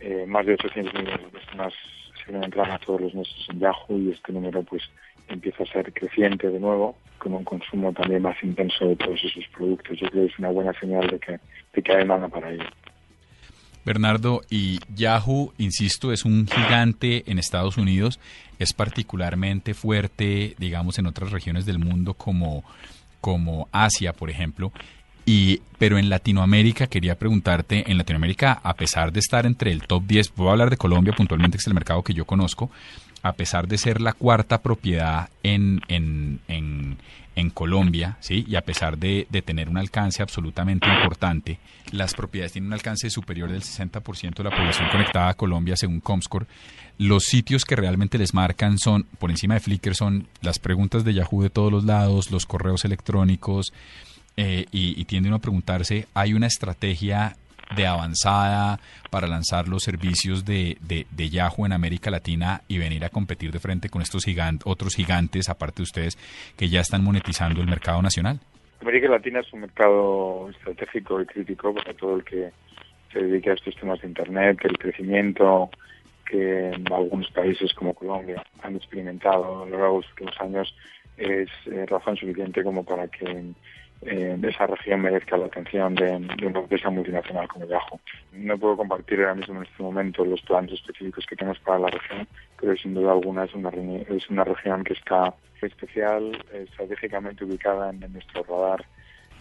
Eh, 0.00 0.24
más 0.26 0.46
de 0.46 0.54
800 0.54 0.94
millones 0.94 1.24
de 1.24 1.38
personas 1.38 1.72
se 2.24 2.32
entran 2.32 2.80
todos 2.80 3.00
los 3.00 3.14
meses 3.14 3.46
en 3.50 3.60
Yahoo 3.60 3.98
y 3.98 4.10
este 4.10 4.32
número 4.32 4.62
pues 4.62 4.82
empieza 5.28 5.62
a 5.62 5.66
ser 5.66 5.92
creciente 5.92 6.48
de 6.48 6.60
nuevo 6.60 6.96
con 7.18 7.34
un 7.34 7.44
consumo 7.44 7.92
también 7.92 8.22
más 8.22 8.36
intenso 8.42 8.86
de 8.86 8.96
todos 8.96 9.22
esos 9.24 9.46
productos. 9.48 9.98
Yo 9.98 10.08
creo 10.10 10.26
que 10.26 10.32
es 10.32 10.38
una 10.38 10.50
buena 10.50 10.72
señal 10.74 11.06
de 11.08 11.18
que, 11.18 11.38
de 11.72 11.82
que 11.82 11.92
hay 11.92 11.98
demanda 11.98 12.28
para 12.28 12.50
ello. 12.50 12.64
Bernardo, 13.86 14.42
y 14.50 14.80
Yahoo, 14.94 15.54
insisto, 15.58 16.12
es 16.12 16.24
un 16.24 16.48
gigante 16.48 17.22
en 17.30 17.38
Estados 17.38 17.76
Unidos, 17.76 18.18
es 18.58 18.72
particularmente 18.72 19.74
fuerte, 19.74 20.56
digamos, 20.58 20.98
en 20.98 21.06
otras 21.06 21.30
regiones 21.30 21.66
del 21.66 21.78
mundo 21.78 22.14
como, 22.14 22.64
como 23.20 23.68
Asia, 23.70 24.12
por 24.12 24.28
ejemplo. 24.28 24.72
Y, 25.24 25.62
pero 25.78 25.98
en 25.98 26.08
Latinoamérica, 26.08 26.88
quería 26.88 27.16
preguntarte, 27.16 27.88
en 27.90 27.96
Latinoamérica, 27.96 28.60
a 28.62 28.74
pesar 28.74 29.12
de 29.12 29.20
estar 29.20 29.46
entre 29.46 29.70
el 29.70 29.82
top 29.86 30.02
10, 30.04 30.34
voy 30.34 30.48
a 30.48 30.52
hablar 30.52 30.70
de 30.70 30.76
Colombia 30.76 31.14
puntualmente, 31.16 31.56
que 31.56 31.62
es 31.62 31.66
el 31.68 31.74
mercado 31.74 32.02
que 32.02 32.12
yo 32.14 32.24
conozco, 32.24 32.70
a 33.22 33.34
pesar 33.34 33.68
de 33.68 33.78
ser 33.78 34.00
la 34.00 34.12
cuarta 34.12 34.62
propiedad 34.62 35.28
en, 35.44 35.80
en, 35.86 36.40
en, 36.48 36.96
en 37.36 37.50
Colombia, 37.50 38.16
¿sí? 38.20 38.44
y 38.48 38.56
a 38.56 38.62
pesar 38.62 38.98
de, 38.98 39.26
de 39.30 39.42
tener 39.42 39.68
un 39.68 39.76
alcance 39.76 40.22
absolutamente 40.22 40.88
importante, 40.88 41.58
las 41.92 42.14
propiedades 42.14 42.52
tienen 42.52 42.68
un 42.68 42.72
alcance 42.72 43.10
superior 43.10 43.50
del 43.50 43.62
60% 43.62 44.34
de 44.34 44.44
la 44.44 44.50
población 44.50 44.88
conectada 44.90 45.28
a 45.28 45.34
Colombia, 45.34 45.76
según 45.76 46.00
Comscore. 46.00 46.46
Los 46.98 47.24
sitios 47.24 47.66
que 47.66 47.76
realmente 47.76 48.16
les 48.16 48.32
marcan 48.32 48.78
son, 48.78 49.04
por 49.18 49.30
encima 49.30 49.54
de 49.54 49.60
Flickr, 49.60 49.94
son 49.94 50.26
las 50.40 50.58
preguntas 50.58 51.04
de 51.04 51.12
Yahoo 51.12 51.42
de 51.42 51.50
todos 51.50 51.70
los 51.70 51.84
lados, 51.84 52.30
los 52.30 52.46
correos 52.46 52.86
electrónicos, 52.86 53.74
eh, 54.38 54.64
y, 54.72 54.98
y 55.00 55.04
tiende 55.04 55.28
uno 55.28 55.36
a 55.36 55.40
preguntarse, 55.40 56.08
¿hay 56.14 56.32
una 56.32 56.46
estrategia 56.46 57.36
de 57.74 57.86
avanzada 57.86 58.78
para 59.10 59.26
lanzar 59.26 59.68
los 59.68 59.82
servicios 59.82 60.44
de, 60.44 60.76
de, 60.80 61.06
de 61.10 61.30
Yahoo 61.30 61.66
en 61.66 61.72
América 61.72 62.10
Latina 62.10 62.62
y 62.68 62.78
venir 62.78 63.04
a 63.04 63.08
competir 63.08 63.50
de 63.50 63.58
frente 63.58 63.88
con 63.88 64.02
estos 64.02 64.24
gigantes, 64.24 64.66
otros 64.66 64.94
gigantes, 64.94 65.48
aparte 65.48 65.78
de 65.78 65.82
ustedes, 65.82 66.18
que 66.56 66.68
ya 66.68 66.80
están 66.80 67.02
monetizando 67.02 67.60
el 67.60 67.66
mercado 67.66 68.02
nacional? 68.02 68.40
América 68.80 69.08
Latina 69.08 69.40
es 69.40 69.52
un 69.52 69.60
mercado 69.60 70.50
estratégico 70.50 71.20
y 71.20 71.26
crítico 71.26 71.74
para 71.74 71.94
todo 71.94 72.16
el 72.16 72.24
que 72.24 72.50
se 73.12 73.20
dedique 73.20 73.50
a 73.50 73.54
estos 73.54 73.74
temas 73.76 74.00
de 74.00 74.08
Internet, 74.08 74.58
el 74.62 74.78
crecimiento 74.78 75.70
que 76.28 76.72
algunos 76.92 77.30
países 77.30 77.72
como 77.72 77.94
Colombia 77.94 78.44
han 78.62 78.76
experimentado 78.76 79.62
a 79.62 79.66
lo 79.66 79.78
largo 79.78 80.00
de 80.00 80.02
los 80.02 80.10
últimos 80.10 80.40
años 80.40 80.76
es 81.16 81.48
eh, 81.66 81.86
razón 81.86 82.16
suficiente 82.16 82.62
como 82.62 82.84
para 82.84 83.08
que 83.08 83.52
eh, 84.06 84.38
esa 84.42 84.66
región 84.66 85.02
merezca 85.02 85.36
la 85.36 85.46
atención 85.46 85.94
de, 85.94 86.18
de 86.36 86.46
una 86.46 86.60
empresa 86.60 86.90
multinacional 86.90 87.48
como 87.48 87.66
Yahoo. 87.66 88.00
No 88.32 88.58
puedo 88.58 88.76
compartir 88.76 89.20
ahora 89.20 89.34
mismo 89.34 89.56
en 89.56 89.62
este 89.64 89.82
momento 89.82 90.24
los 90.24 90.40
planes 90.42 90.72
específicos 90.72 91.26
que 91.26 91.36
tenemos 91.36 91.58
para 91.60 91.78
la 91.78 91.88
región, 91.88 92.26
pero 92.60 92.76
sin 92.76 92.94
duda 92.94 93.12
alguna 93.12 93.44
es 93.44 93.54
una, 93.54 93.70
es 93.70 94.30
una 94.30 94.44
región 94.44 94.84
que 94.84 94.92
está 94.92 95.34
especial, 95.62 96.36
eh, 96.52 96.66
estratégicamente 96.68 97.44
ubicada 97.44 97.90
en, 97.90 98.00
nuestro 98.12 98.44
radar 98.44 98.84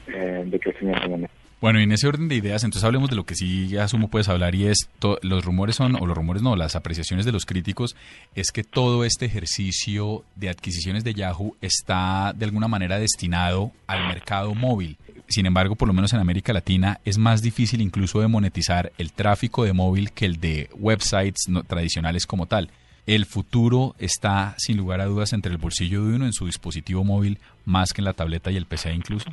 eh, 0.07 0.43
de 0.45 0.59
crecimiento. 0.59 1.29
Bueno, 1.61 1.79
en 1.79 1.91
ese 1.91 2.07
orden 2.07 2.27
de 2.27 2.35
ideas, 2.35 2.63
entonces 2.63 2.83
hablemos 2.83 3.09
de 3.09 3.15
lo 3.15 3.25
que 3.25 3.33
sí 3.35 3.75
asumo 3.77 4.09
puedes 4.09 4.29
hablar 4.29 4.53
y 4.55 4.67
es, 4.67 4.89
los 5.23 5.43
rumores 5.45 5.75
son, 5.75 5.95
o 5.95 6.05
los 6.05 6.15
rumores 6.15 6.43
no, 6.43 6.55
las 6.55 6.75
apreciaciones 6.75 7.25
de 7.25 7.31
los 7.31 7.45
críticos, 7.45 7.95
es 8.35 8.51
que 8.51 8.63
todo 8.63 9.03
este 9.03 9.25
ejercicio 9.25 10.23
de 10.35 10.49
adquisiciones 10.49 11.03
de 11.03 11.13
Yahoo 11.15 11.55
está 11.61 12.33
de 12.35 12.45
alguna 12.45 12.67
manera 12.67 12.99
destinado 12.99 13.71
al 13.87 14.07
mercado 14.07 14.53
móvil. 14.53 14.97
Sin 15.27 15.47
embargo, 15.47 15.75
por 15.75 15.87
lo 15.87 15.93
menos 15.93 16.13
en 16.13 16.19
América 16.19 16.53
Latina 16.53 16.99
es 17.03 17.17
más 17.17 17.41
difícil 17.41 17.81
incluso 17.81 18.19
de 18.21 18.27
monetizar 18.27 18.91
el 18.99 19.11
tráfico 19.11 19.63
de 19.63 19.73
móvil 19.73 20.11
que 20.11 20.25
el 20.25 20.39
de 20.39 20.69
websites 20.75 21.45
no- 21.47 21.63
tradicionales 21.63 22.27
como 22.27 22.45
tal. 22.45 22.69
El 23.07 23.25
futuro 23.25 23.95
está, 23.97 24.53
sin 24.57 24.77
lugar 24.77 25.01
a 25.01 25.05
dudas, 25.05 25.33
entre 25.33 25.51
el 25.51 25.57
bolsillo 25.57 26.05
de 26.05 26.15
uno 26.15 26.25
en 26.25 26.33
su 26.33 26.45
dispositivo 26.45 27.03
móvil 27.03 27.39
más 27.65 27.91
que 27.93 28.01
en 28.01 28.05
la 28.05 28.13
tableta 28.13 28.51
y 28.51 28.57
el 28.57 28.65
PC 28.67 28.93
incluso. 28.93 29.29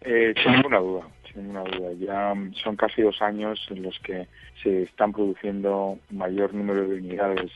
Eh, 0.00 0.32
sin 0.42 0.52
ninguna 0.52 0.78
duda, 0.78 1.06
sin 1.32 1.42
ninguna 1.42 1.64
duda. 1.64 1.92
Ya 1.98 2.34
mm, 2.34 2.54
son 2.54 2.76
casi 2.76 3.02
dos 3.02 3.20
años 3.22 3.58
en 3.70 3.82
los 3.82 3.98
que 4.00 4.26
se 4.62 4.82
están 4.82 5.12
produciendo 5.12 5.98
mayor 6.10 6.54
número 6.54 6.86
de 6.88 6.96
unidades 6.96 7.50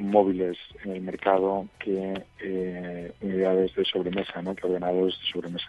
móviles 0.00 0.56
en 0.84 0.92
el 0.92 1.00
mercado 1.00 1.66
que 1.78 2.22
eh, 2.40 3.12
unidades 3.20 3.74
de 3.74 3.84
sobremesa, 3.84 4.40
¿no? 4.42 4.54
que 4.54 4.66
ordenadores 4.66 5.18
de 5.18 5.26
sobremesa. 5.26 5.68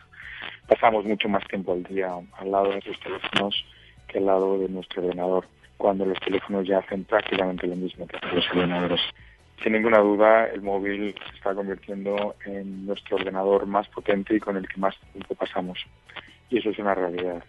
Pasamos 0.67 1.05
mucho 1.05 1.27
más 1.27 1.43
tiempo 1.47 1.73
al 1.73 1.83
día 1.83 2.13
al 2.37 2.51
lado 2.51 2.65
de 2.65 2.71
nuestros 2.73 2.99
teléfonos 2.99 3.65
que 4.07 4.19
al 4.19 4.25
lado 4.25 4.59
de 4.59 4.69
nuestro 4.69 5.03
ordenador, 5.03 5.45
cuando 5.77 6.05
los 6.05 6.19
teléfonos 6.19 6.67
ya 6.67 6.79
hacen 6.79 7.05
prácticamente 7.05 7.65
lo 7.65 7.75
mismo 7.75 8.05
que 8.05 8.17
los 8.35 8.47
ordenadores. 8.51 9.01
Sin 9.63 9.73
ninguna 9.73 9.99
duda, 9.99 10.47
el 10.47 10.61
móvil 10.61 11.15
se 11.29 11.35
está 11.37 11.53
convirtiendo 11.53 12.35
en 12.45 12.85
nuestro 12.85 13.17
ordenador 13.17 13.67
más 13.67 13.87
potente 13.89 14.35
y 14.35 14.39
con 14.39 14.57
el 14.57 14.67
que 14.67 14.79
más 14.79 14.95
tiempo 15.13 15.35
pasamos. 15.35 15.79
Y 16.51 16.59
eso 16.59 16.69
es 16.69 16.77
una 16.77 16.93
realidad. 16.93 17.43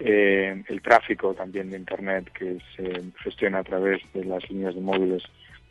Eh, 0.00 0.62
el 0.68 0.82
tráfico 0.82 1.34
también 1.34 1.70
de 1.70 1.78
Internet 1.78 2.30
que 2.32 2.58
se 2.76 3.02
gestiona 3.22 3.58
a 3.60 3.64
través 3.64 4.00
de 4.12 4.24
las 4.24 4.48
líneas 4.50 4.74
de 4.74 4.80
móviles 4.80 5.22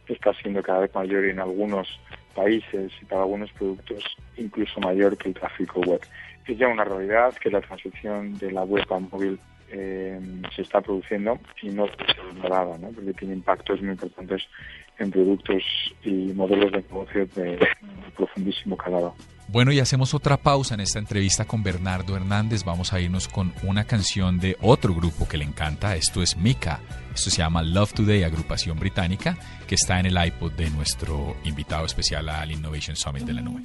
está 0.08 0.34
siendo 0.34 0.62
cada 0.62 0.80
vez 0.80 0.94
mayor 0.94 1.26
en 1.26 1.40
algunos 1.40 2.00
países 2.36 2.92
y 3.02 3.06
para 3.06 3.22
algunos 3.22 3.52
productos 3.54 4.04
incluso 4.38 4.80
mayor 4.80 5.18
que 5.18 5.30
el 5.30 5.36
tráfico 5.36 5.82
web. 5.82 6.02
Es 6.46 6.58
ya 6.58 6.68
una 6.68 6.84
realidad 6.84 7.34
que 7.36 7.50
la 7.50 7.62
transición 7.62 8.38
de 8.38 8.52
la 8.52 8.64
web 8.64 8.86
al 8.90 9.08
móvil 9.10 9.40
eh, 9.72 10.20
se 10.56 10.62
está 10.62 10.82
produciendo 10.82 11.40
y 11.62 11.70
no 11.70 11.88
ser 11.88 12.16
ignorada, 12.32 12.78
¿no? 12.78 12.90
porque 12.90 13.14
tiene 13.14 13.36
impactos 13.36 13.82
muy 13.82 13.92
importantes 13.92 14.44
en 15.00 15.12
productos 15.12 15.64
y 16.04 16.34
modelos 16.34 16.72
de 16.72 16.78
negocio 16.78 17.26
de 17.36 17.60
profundísimo 18.16 18.78
calado. 18.78 19.16
Bueno, 19.48 19.72
y 19.72 19.80
hacemos 19.80 20.14
otra 20.14 20.38
pausa 20.38 20.74
en 20.74 20.80
esta 20.80 21.00
entrevista 21.00 21.46
con 21.46 21.64
Bernardo 21.64 22.16
Hernández. 22.16 22.64
Vamos 22.64 22.94
a 22.94 23.00
irnos 23.00 23.28
con 23.28 23.54
una 23.64 23.84
canción 23.84 24.40
de 24.40 24.58
otro 24.62 24.96
grupo 24.96 25.28
que 25.28 25.38
le 25.38 25.44
encanta. 25.44 25.96
Esto 25.96 26.24
es 26.24 26.38
Mika. 26.38 26.80
Esto 27.14 27.30
se 27.30 27.38
llama 27.38 27.62
Love 27.62 27.94
Today, 27.94 28.24
agrupación 28.24 28.80
británica, 28.80 29.38
que 29.68 29.76
está 29.76 30.00
en 30.00 30.08
el 30.08 30.26
iPod 30.26 30.54
de 30.54 30.70
nuestro 30.72 31.36
invitado 31.44 31.86
especial 31.86 32.30
al 32.30 32.52
Innovation 32.52 32.96
Summit 32.96 33.26
de 33.26 33.34
la 33.34 33.42
nube. 33.42 33.62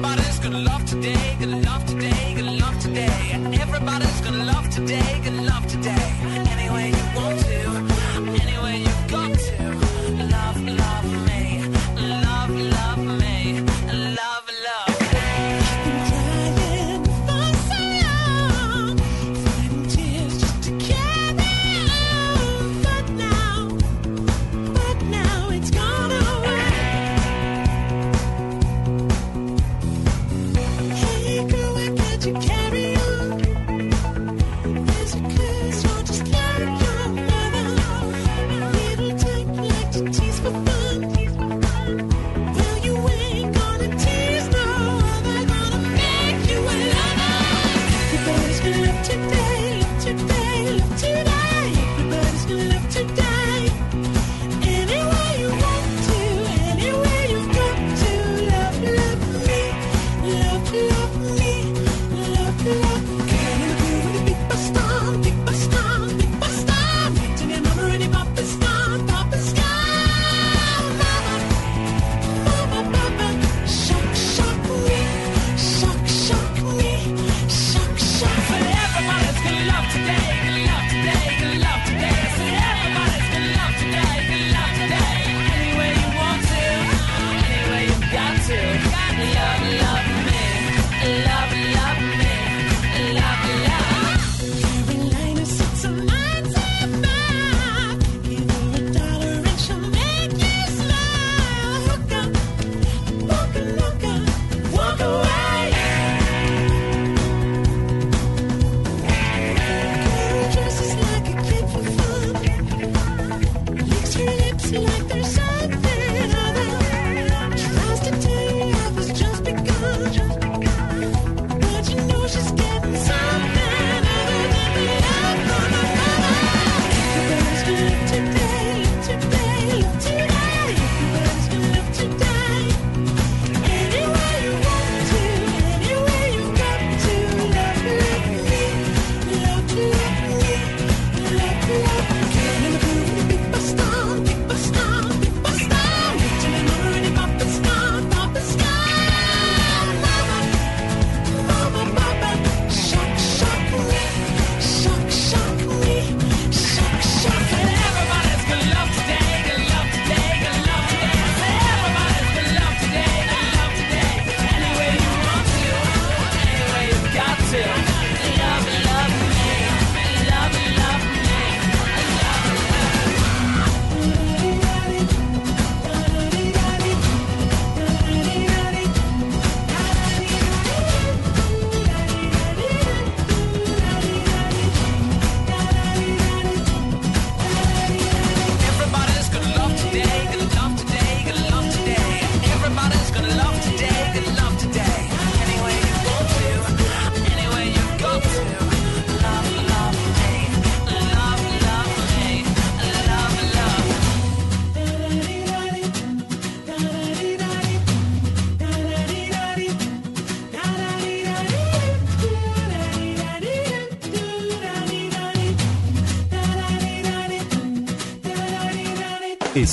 Everybody's 0.00 0.38
gonna 0.38 0.60
love 0.60 0.84
today, 0.84 1.36
gonna 1.40 1.56
love 1.56 1.84
today, 1.84 2.34
gonna 2.36 2.52
love 2.52 2.78
today. 2.78 3.32
Everybody's 3.60 4.20
gonna 4.20 4.44
love 4.44 4.70
today, 4.70 5.20
gonna 5.24 5.42
love 5.42 5.66
today. 5.66 6.17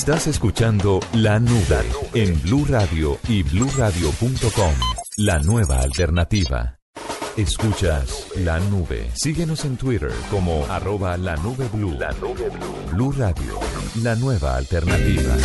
Estás 0.06 0.28
escuchando 0.28 1.00
La 1.14 1.40
Nube 1.40 1.82
en 2.14 2.40
Blue 2.44 2.64
Radio 2.70 3.18
y 3.28 3.42
bluradio.com. 3.42 4.74
La 5.18 5.40
nueva 5.40 5.80
alternativa. 5.80 6.78
Escuchas 7.36 8.28
La 8.36 8.60
Nube. 8.60 9.10
Síguenos 9.16 9.66
en 9.66 9.78
Twitter 9.78 10.12
como 10.30 10.64
arroba 10.68 11.18
la 11.18 11.36
nube 11.38 11.68
blue. 11.74 11.98
La 11.98 12.12
nube 12.22 12.50
blue. 12.50 12.92
Blue 12.92 13.12
Radio. 13.14 13.60
La 14.04 14.16
nueva 14.16 14.58
alternativa. 14.58 15.36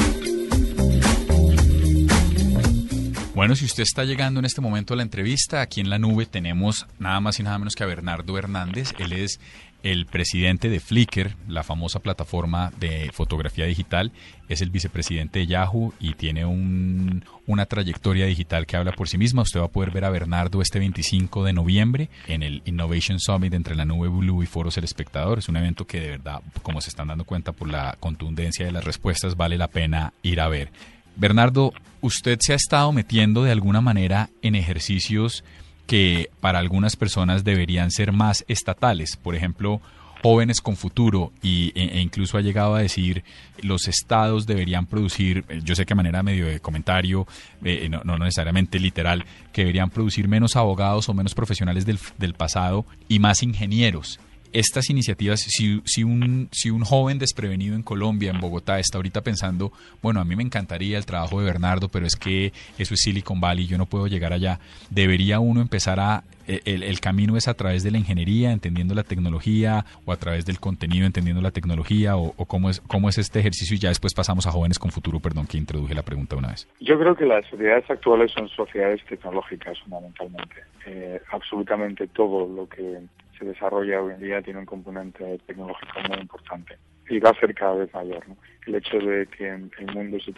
Bueno, 3.40 3.56
si 3.56 3.64
usted 3.64 3.84
está 3.84 4.04
llegando 4.04 4.38
en 4.38 4.44
este 4.44 4.60
momento 4.60 4.92
a 4.92 4.98
la 4.98 5.02
entrevista, 5.02 5.62
aquí 5.62 5.80
en 5.80 5.88
la 5.88 5.98
nube 5.98 6.26
tenemos 6.26 6.86
nada 6.98 7.20
más 7.20 7.40
y 7.40 7.42
nada 7.42 7.56
menos 7.58 7.74
que 7.74 7.82
a 7.82 7.86
Bernardo 7.86 8.36
Hernández. 8.36 8.92
Él 8.98 9.14
es 9.14 9.40
el 9.82 10.04
presidente 10.04 10.68
de 10.68 10.78
Flickr, 10.78 11.36
la 11.48 11.62
famosa 11.62 12.00
plataforma 12.00 12.70
de 12.78 13.08
fotografía 13.14 13.64
digital. 13.64 14.12
Es 14.50 14.60
el 14.60 14.68
vicepresidente 14.68 15.38
de 15.38 15.46
Yahoo 15.46 15.94
y 15.98 16.12
tiene 16.16 16.44
un- 16.44 17.24
una 17.46 17.64
trayectoria 17.64 18.26
digital 18.26 18.66
que 18.66 18.76
habla 18.76 18.92
por 18.92 19.08
sí 19.08 19.16
misma. 19.16 19.40
Usted 19.40 19.60
va 19.60 19.64
a 19.64 19.68
poder 19.68 19.90
ver 19.90 20.04
a 20.04 20.10
Bernardo 20.10 20.60
este 20.60 20.78
25 20.78 21.42
de 21.42 21.54
noviembre 21.54 22.10
en 22.26 22.42
el 22.42 22.60
Innovation 22.66 23.18
Summit 23.18 23.54
entre 23.54 23.74
la 23.74 23.86
nube 23.86 24.08
Blue 24.08 24.42
y 24.42 24.46
Foros 24.46 24.76
El 24.76 24.84
Espectador. 24.84 25.38
Es 25.38 25.48
un 25.48 25.56
evento 25.56 25.86
que 25.86 25.98
de 25.98 26.10
verdad, 26.10 26.42
como 26.62 26.82
se 26.82 26.90
están 26.90 27.08
dando 27.08 27.24
cuenta 27.24 27.52
por 27.52 27.70
la 27.70 27.96
contundencia 28.00 28.66
de 28.66 28.72
las 28.72 28.84
respuestas, 28.84 29.34
vale 29.34 29.56
la 29.56 29.68
pena 29.68 30.12
ir 30.22 30.42
a 30.42 30.48
ver. 30.48 30.70
Bernardo, 31.20 31.74
usted 32.00 32.38
se 32.40 32.54
ha 32.54 32.56
estado 32.56 32.92
metiendo 32.92 33.42
de 33.42 33.52
alguna 33.52 33.82
manera 33.82 34.30
en 34.40 34.54
ejercicios 34.54 35.44
que 35.86 36.30
para 36.40 36.58
algunas 36.58 36.96
personas 36.96 37.44
deberían 37.44 37.90
ser 37.90 38.10
más 38.10 38.42
estatales. 38.48 39.18
Por 39.18 39.34
ejemplo, 39.34 39.82
jóvenes 40.22 40.62
con 40.62 40.76
futuro 40.76 41.30
y, 41.42 41.72
e, 41.78 41.98
e 41.98 42.00
incluso 42.00 42.38
ha 42.38 42.40
llegado 42.40 42.74
a 42.74 42.80
decir 42.80 43.22
los 43.60 43.86
estados 43.86 44.46
deberían 44.46 44.86
producir, 44.86 45.44
eh, 45.50 45.60
yo 45.62 45.74
sé 45.74 45.84
que 45.84 45.94
manera 45.94 46.22
medio 46.22 46.46
de 46.46 46.58
comentario, 46.60 47.26
eh, 47.62 47.90
no, 47.90 48.00
no 48.02 48.16
necesariamente 48.16 48.78
literal, 48.78 49.26
que 49.52 49.60
deberían 49.60 49.90
producir 49.90 50.26
menos 50.26 50.56
abogados 50.56 51.10
o 51.10 51.12
menos 51.12 51.34
profesionales 51.34 51.84
del 51.84 52.32
pasado 52.32 52.86
y 53.08 53.18
más 53.18 53.42
ingenieros 53.42 54.20
estas 54.52 54.90
iniciativas, 54.90 55.40
si, 55.40 55.80
si, 55.84 56.04
un, 56.04 56.48
si 56.52 56.70
un 56.70 56.84
joven 56.84 57.18
desprevenido 57.18 57.74
en 57.74 57.82
Colombia, 57.82 58.30
en 58.30 58.40
Bogotá, 58.40 58.78
está 58.78 58.98
ahorita 58.98 59.22
pensando, 59.22 59.72
bueno, 60.02 60.20
a 60.20 60.24
mí 60.24 60.36
me 60.36 60.42
encantaría 60.42 60.98
el 60.98 61.06
trabajo 61.06 61.40
de 61.40 61.46
Bernardo, 61.46 61.88
pero 61.88 62.06
es 62.06 62.16
que 62.16 62.52
eso 62.78 62.94
es 62.94 63.00
Silicon 63.00 63.40
Valley, 63.40 63.66
yo 63.66 63.78
no 63.78 63.86
puedo 63.86 64.06
llegar 64.06 64.32
allá, 64.32 64.60
debería 64.90 65.40
uno 65.40 65.60
empezar 65.60 66.00
a, 66.00 66.24
e, 66.46 66.60
el, 66.64 66.82
el 66.82 67.00
camino 67.00 67.36
es 67.36 67.48
a 67.48 67.54
través 67.54 67.82
de 67.82 67.90
la 67.90 67.98
ingeniería, 67.98 68.52
entendiendo 68.52 68.94
la 68.94 69.04
tecnología, 69.04 69.84
o 70.04 70.12
a 70.12 70.16
través 70.16 70.46
del 70.46 70.58
contenido, 70.58 71.06
entendiendo 71.06 71.40
la 71.42 71.50
tecnología, 71.50 72.16
o, 72.16 72.32
cómo, 72.46 72.70
es, 72.70 72.80
cómo 72.80 73.08
es 73.08 73.18
este 73.18 73.38
ejercicio, 73.38 73.76
y 73.76 73.78
ya 73.78 73.88
después 73.88 74.14
pasamos 74.14 74.46
a 74.46 74.50
jóvenes 74.50 74.78
con 74.78 74.90
futuro, 74.90 75.20
perdón 75.20 75.46
que 75.46 75.58
introduje 75.58 75.94
la 75.94 76.02
pregunta 76.02 76.36
una 76.36 76.48
vez. 76.48 76.68
Yo 76.80 76.98
creo 76.98 77.14
que 77.14 77.26
las 77.26 77.46
sociedades 77.46 77.88
actuales 77.88 78.32
son 78.32 78.48
sociedades 78.48 79.04
tecnológicas 79.06 79.78
fundamentalmente. 79.80 80.56
Eh, 80.86 81.20
absolutamente 81.30 82.08
todo 82.08 82.48
lo 82.48 82.68
que 82.68 83.00
se 83.40 83.46
desarrolla 83.46 84.02
hoy 84.02 84.12
en 84.12 84.20
día 84.20 84.42
tiene 84.42 84.60
un 84.60 84.66
componente 84.66 85.38
tecnológico 85.46 86.00
muy 86.08 86.18
importante 86.18 86.76
y 87.08 87.18
va 87.18 87.30
a 87.30 87.40
ser 87.40 87.54
cada 87.54 87.74
vez 87.74 87.92
mayor. 87.94 88.28
¿no? 88.28 88.36
El 88.66 88.74
hecho 88.76 88.98
de 88.98 89.26
que 89.26 89.48
el 89.48 89.94
mundo 89.94 90.18
se 90.20 90.32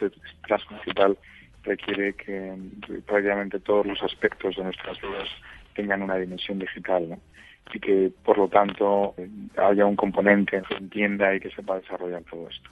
transforme 0.47 0.79
digital 0.85 1.19
requiere 1.65 2.15
que 2.15 2.57
prácticamente 3.07 3.61
todos 3.61 3.87
los 3.87 4.03
aspectos 4.03 4.57
de 4.57 4.65
nuestras 4.65 5.01
vidas 5.01 5.29
tengan 5.74 6.03
una 6.03 6.16
dimensión 6.16 6.59
digital 6.59 7.09
¿no? 7.11 7.19
y 7.74 7.81
que 7.81 8.12
por 8.24 8.39
lo 8.39 8.49
tanto 8.49 9.15
haya 9.57 9.85
un 9.85 9.97
componente 9.97 10.62
que 10.69 10.74
entienda 10.77 11.35
y 11.35 11.41
que 11.41 11.51
sepa 11.51 11.79
desarrollar 11.79 12.23
todo 12.31 12.49
esto. 12.49 12.70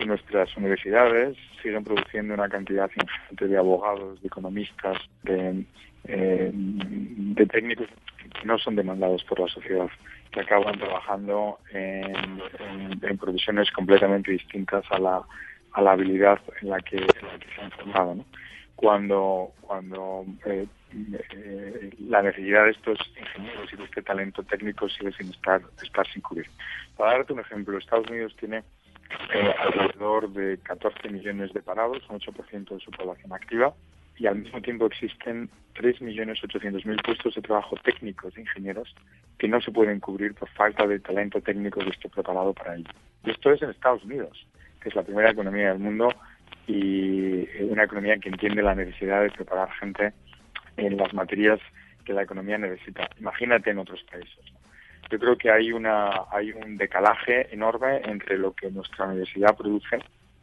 Y 0.00 0.04
nuestras 0.04 0.56
universidades 0.56 1.36
siguen 1.62 1.84
produciendo 1.84 2.34
una 2.34 2.48
cantidad 2.48 2.90
ingente 2.94 3.48
de 3.48 3.56
abogados, 3.56 4.20
de 4.20 4.28
economistas, 4.28 4.98
de, 5.22 5.64
eh, 6.04 6.50
de 6.52 7.46
técnicos 7.46 7.88
que 8.40 8.46
no 8.46 8.58
son 8.58 8.76
demandados 8.76 9.24
por 9.24 9.40
la 9.40 9.48
sociedad, 9.48 9.88
que 10.30 10.40
acaban 10.40 10.78
trabajando 10.78 11.58
en, 11.72 12.40
en, 12.58 13.00
en 13.02 13.18
profesiones 13.18 13.70
completamente 13.72 14.30
distintas 14.30 14.84
a 14.90 14.98
la, 14.98 15.22
a 15.72 15.82
la 15.82 15.92
habilidad 15.92 16.40
en 16.60 16.70
la 16.70 16.80
que, 16.80 16.98
se 16.98 17.60
han 17.60 17.70
formado. 17.72 18.24
Cuando, 18.76 19.52
cuando 19.60 20.24
eh, 20.46 20.66
eh, 21.32 21.90
la 22.08 22.22
necesidad 22.22 22.64
de 22.64 22.70
estos 22.70 22.98
ingenieros 23.18 23.72
y 23.72 23.76
de 23.76 23.84
este 23.84 24.02
talento 24.02 24.42
técnico 24.42 24.88
sigue 24.88 25.12
sin 25.12 25.28
estar, 25.30 25.60
estar 25.82 26.06
sin 26.08 26.22
cubrir. 26.22 26.46
Para 26.96 27.12
darte 27.12 27.32
un 27.34 27.40
ejemplo, 27.40 27.76
Estados 27.76 28.08
Unidos 28.08 28.34
tiene 28.38 28.64
eh, 29.34 29.54
alrededor 29.58 30.30
de 30.30 30.58
14 30.58 31.08
millones 31.10 31.52
de 31.52 31.62
parados, 31.62 32.02
un 32.08 32.20
8% 32.20 32.68
de 32.70 32.80
su 32.80 32.90
población 32.90 33.32
activa, 33.32 33.74
y 34.20 34.26
al 34.26 34.36
mismo 34.36 34.60
tiempo 34.60 34.84
existen 34.84 35.48
3.800.000 35.74 37.02
puestos 37.02 37.34
de 37.34 37.40
trabajo 37.40 37.74
técnicos 37.82 38.34
de 38.34 38.42
ingenieros 38.42 38.94
que 39.38 39.48
no 39.48 39.62
se 39.62 39.72
pueden 39.72 39.98
cubrir 39.98 40.34
por 40.34 40.48
falta 40.50 40.86
de 40.86 41.00
talento 41.00 41.40
técnico 41.40 41.80
que 41.80 41.88
esté 41.88 42.10
preparado 42.10 42.52
para 42.52 42.76
ello. 42.76 42.90
Y 43.24 43.30
esto 43.30 43.50
es 43.50 43.62
en 43.62 43.70
Estados 43.70 44.04
Unidos, 44.04 44.46
que 44.82 44.90
es 44.90 44.94
la 44.94 45.04
primera 45.04 45.30
economía 45.30 45.70
del 45.70 45.78
mundo 45.78 46.10
y 46.66 47.48
una 47.62 47.84
economía 47.84 48.18
que 48.18 48.28
entiende 48.28 48.62
la 48.62 48.74
necesidad 48.74 49.22
de 49.22 49.30
preparar 49.30 49.72
gente 49.72 50.12
en 50.76 50.98
las 50.98 51.14
materias 51.14 51.58
que 52.04 52.12
la 52.12 52.22
economía 52.22 52.58
necesita. 52.58 53.08
Imagínate 53.18 53.70
en 53.70 53.78
otros 53.78 54.02
países. 54.04 54.44
Yo 55.10 55.18
creo 55.18 55.38
que 55.38 55.50
hay 55.50 55.72
una 55.72 56.10
hay 56.30 56.52
un 56.52 56.76
decalaje 56.76 57.52
enorme 57.54 58.02
entre 58.04 58.36
lo 58.36 58.52
que 58.52 58.70
nuestra 58.70 59.06
universidad 59.06 59.56
produce 59.56 59.98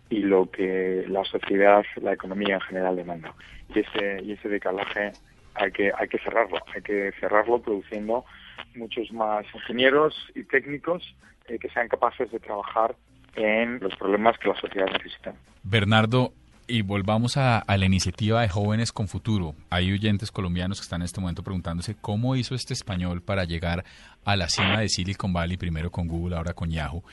y 0.10 0.20
lo 0.20 0.50
que 0.50 1.06
la 1.08 1.24
sociedad, 1.26 1.84
la 2.02 2.14
economía 2.14 2.56
en 2.56 2.62
general 2.62 2.96
demanda. 2.96 3.34
Y 3.74 3.80
ese 3.80 4.24
y 4.24 4.34
ese 4.34 4.50
decalaje 4.50 5.12
hay 5.56 5.72
que 5.72 5.92
hay 5.98 6.08
que 6.08 6.20
cerrarlo, 6.20 6.58
hay 6.74 6.82
que 6.82 7.12
cerrarlo 7.20 7.62
produciendo 7.62 8.26
muchos 8.76 9.12
más 9.12 9.46
ingenieros 9.54 10.16
y 10.36 10.44
técnicos 10.44 11.04
eh, 11.48 11.58
que 11.60 11.70
sean 11.70 11.88
capaces 11.88 12.32
de 12.32 12.40
trabajar 12.40 12.96
en 13.36 13.80
los 13.80 13.96
problemas 13.96 14.38
que 14.40 14.50
la 14.50 14.60
sociedad 14.60 14.88
necesita. 14.92 15.34
Bernardo, 15.64 16.32
y 16.68 16.82
volvamos 16.82 17.38
a, 17.38 17.60
a, 17.60 17.78
la 17.78 17.86
iniciativa 17.86 18.42
de 18.42 18.50
Jóvenes 18.50 18.92
con 18.92 19.08
Futuro. 19.08 19.56
Hay 19.70 19.92
oyentes 19.92 20.32
colombianos 20.32 20.80
que 20.80 20.84
están 20.84 21.02
en 21.02 21.06
este 21.06 21.22
momento 21.22 21.44
preguntándose 21.44 21.96
cómo 22.00 22.36
hizo 22.36 22.56
este 22.56 22.74
español 22.74 23.22
para 23.22 23.46
llegar 23.46 23.86
a 24.26 24.36
la 24.36 24.50
cima 24.50 24.82
de 24.82 24.90
Silicon 24.90 25.32
Valley, 25.32 25.58
primero 25.58 25.92
con 25.92 26.08
Google, 26.08 26.36
ahora 26.36 26.54
con 26.54 26.70
Yahoo. 26.70 27.04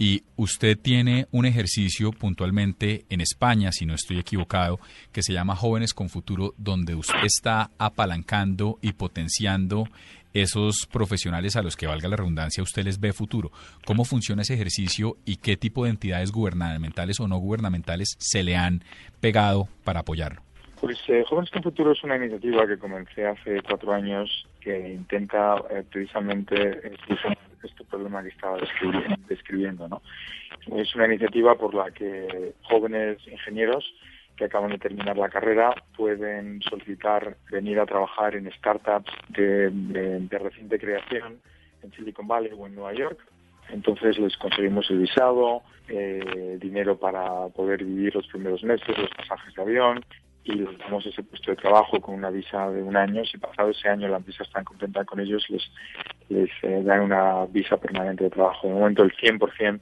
Y 0.00 0.22
usted 0.36 0.78
tiene 0.78 1.26
un 1.32 1.44
ejercicio 1.44 2.12
puntualmente 2.12 3.04
en 3.10 3.20
España, 3.20 3.72
si 3.72 3.84
no 3.84 3.94
estoy 3.94 4.20
equivocado, 4.20 4.78
que 5.12 5.24
se 5.24 5.32
llama 5.32 5.56
Jóvenes 5.56 5.92
con 5.92 6.08
Futuro, 6.08 6.54
donde 6.56 6.94
usted 6.94 7.24
está 7.24 7.70
apalancando 7.78 8.78
y 8.80 8.92
potenciando 8.92 9.88
esos 10.32 10.86
profesionales 10.86 11.56
a 11.56 11.62
los 11.62 11.76
que 11.76 11.86
valga 11.86 12.08
la 12.08 12.16
redundancia 12.16 12.62
usted 12.62 12.84
les 12.84 13.00
ve 13.00 13.12
futuro. 13.12 13.50
¿Cómo 13.84 14.04
funciona 14.04 14.42
ese 14.42 14.54
ejercicio 14.54 15.16
y 15.24 15.36
qué 15.36 15.56
tipo 15.56 15.84
de 15.84 15.90
entidades 15.90 16.30
gubernamentales 16.30 17.18
o 17.20 17.26
no 17.28 17.38
gubernamentales 17.38 18.16
se 18.18 18.42
le 18.42 18.56
han 18.56 18.82
pegado 19.20 19.68
para 19.84 20.00
apoyarlo? 20.00 20.42
Pues 20.80 20.98
eh, 21.08 21.24
Jóvenes 21.28 21.50
con 21.50 21.62
Futuro 21.62 21.92
es 21.92 22.04
una 22.04 22.16
iniciativa 22.16 22.66
que 22.66 22.78
comencé 22.78 23.26
hace 23.26 23.60
cuatro 23.62 23.92
años 23.92 24.46
que 24.60 24.90
intenta 24.90 25.56
eh, 25.70 25.84
precisamente 25.90 26.96
solucionar 27.06 27.38
este 27.62 27.84
problema 27.84 28.22
que 28.22 28.28
estaba 28.28 28.58
describiendo, 29.28 29.88
¿no? 29.88 30.02
Es 30.76 30.94
una 30.94 31.06
iniciativa 31.06 31.56
por 31.56 31.74
la 31.74 31.90
que 31.90 32.54
jóvenes 32.62 33.18
ingenieros 33.26 33.84
que 34.36 34.44
acaban 34.44 34.70
de 34.70 34.78
terminar 34.78 35.16
la 35.16 35.28
carrera 35.28 35.74
pueden 35.96 36.62
solicitar 36.62 37.36
venir 37.50 37.80
a 37.80 37.86
trabajar 37.86 38.36
en 38.36 38.50
startups 38.52 39.10
de, 39.30 39.70
de, 39.70 40.20
de 40.20 40.38
reciente 40.38 40.78
creación 40.78 41.40
en 41.82 41.92
Silicon 41.92 42.28
Valley 42.28 42.52
o 42.56 42.66
en 42.66 42.76
Nueva 42.76 42.92
York. 42.92 43.18
Entonces 43.70 44.18
les 44.18 44.36
conseguimos 44.36 44.88
el 44.90 45.00
visado, 45.00 45.62
eh, 45.88 46.58
dinero 46.60 46.96
para 46.96 47.48
poder 47.48 47.84
vivir 47.84 48.14
los 48.14 48.26
primeros 48.28 48.62
meses, 48.62 48.96
los 48.96 49.10
pasajes 49.10 49.54
de 49.54 49.62
avión 49.62 50.04
y 50.48 50.52
les 50.52 50.78
damos 50.78 51.04
ese 51.04 51.22
puesto 51.22 51.50
de 51.50 51.58
trabajo 51.58 52.00
con 52.00 52.14
una 52.14 52.30
visa 52.30 52.70
de 52.70 52.82
un 52.82 52.96
año. 52.96 53.22
Si 53.26 53.36
pasado 53.36 53.68
ese 53.68 53.88
año 53.88 54.08
la 54.08 54.16
empresa 54.16 54.44
está 54.44 54.64
contenta 54.64 55.04
con 55.04 55.20
ellos, 55.20 55.46
les, 56.30 56.50
eh, 56.62 56.82
dan 56.84 57.00
una 57.02 57.44
visa 57.46 57.76
permanente 57.76 58.24
de 58.24 58.30
trabajo. 58.30 58.66
De 58.66 58.72
momento 58.72 59.02
el 59.02 59.12
100% 59.14 59.80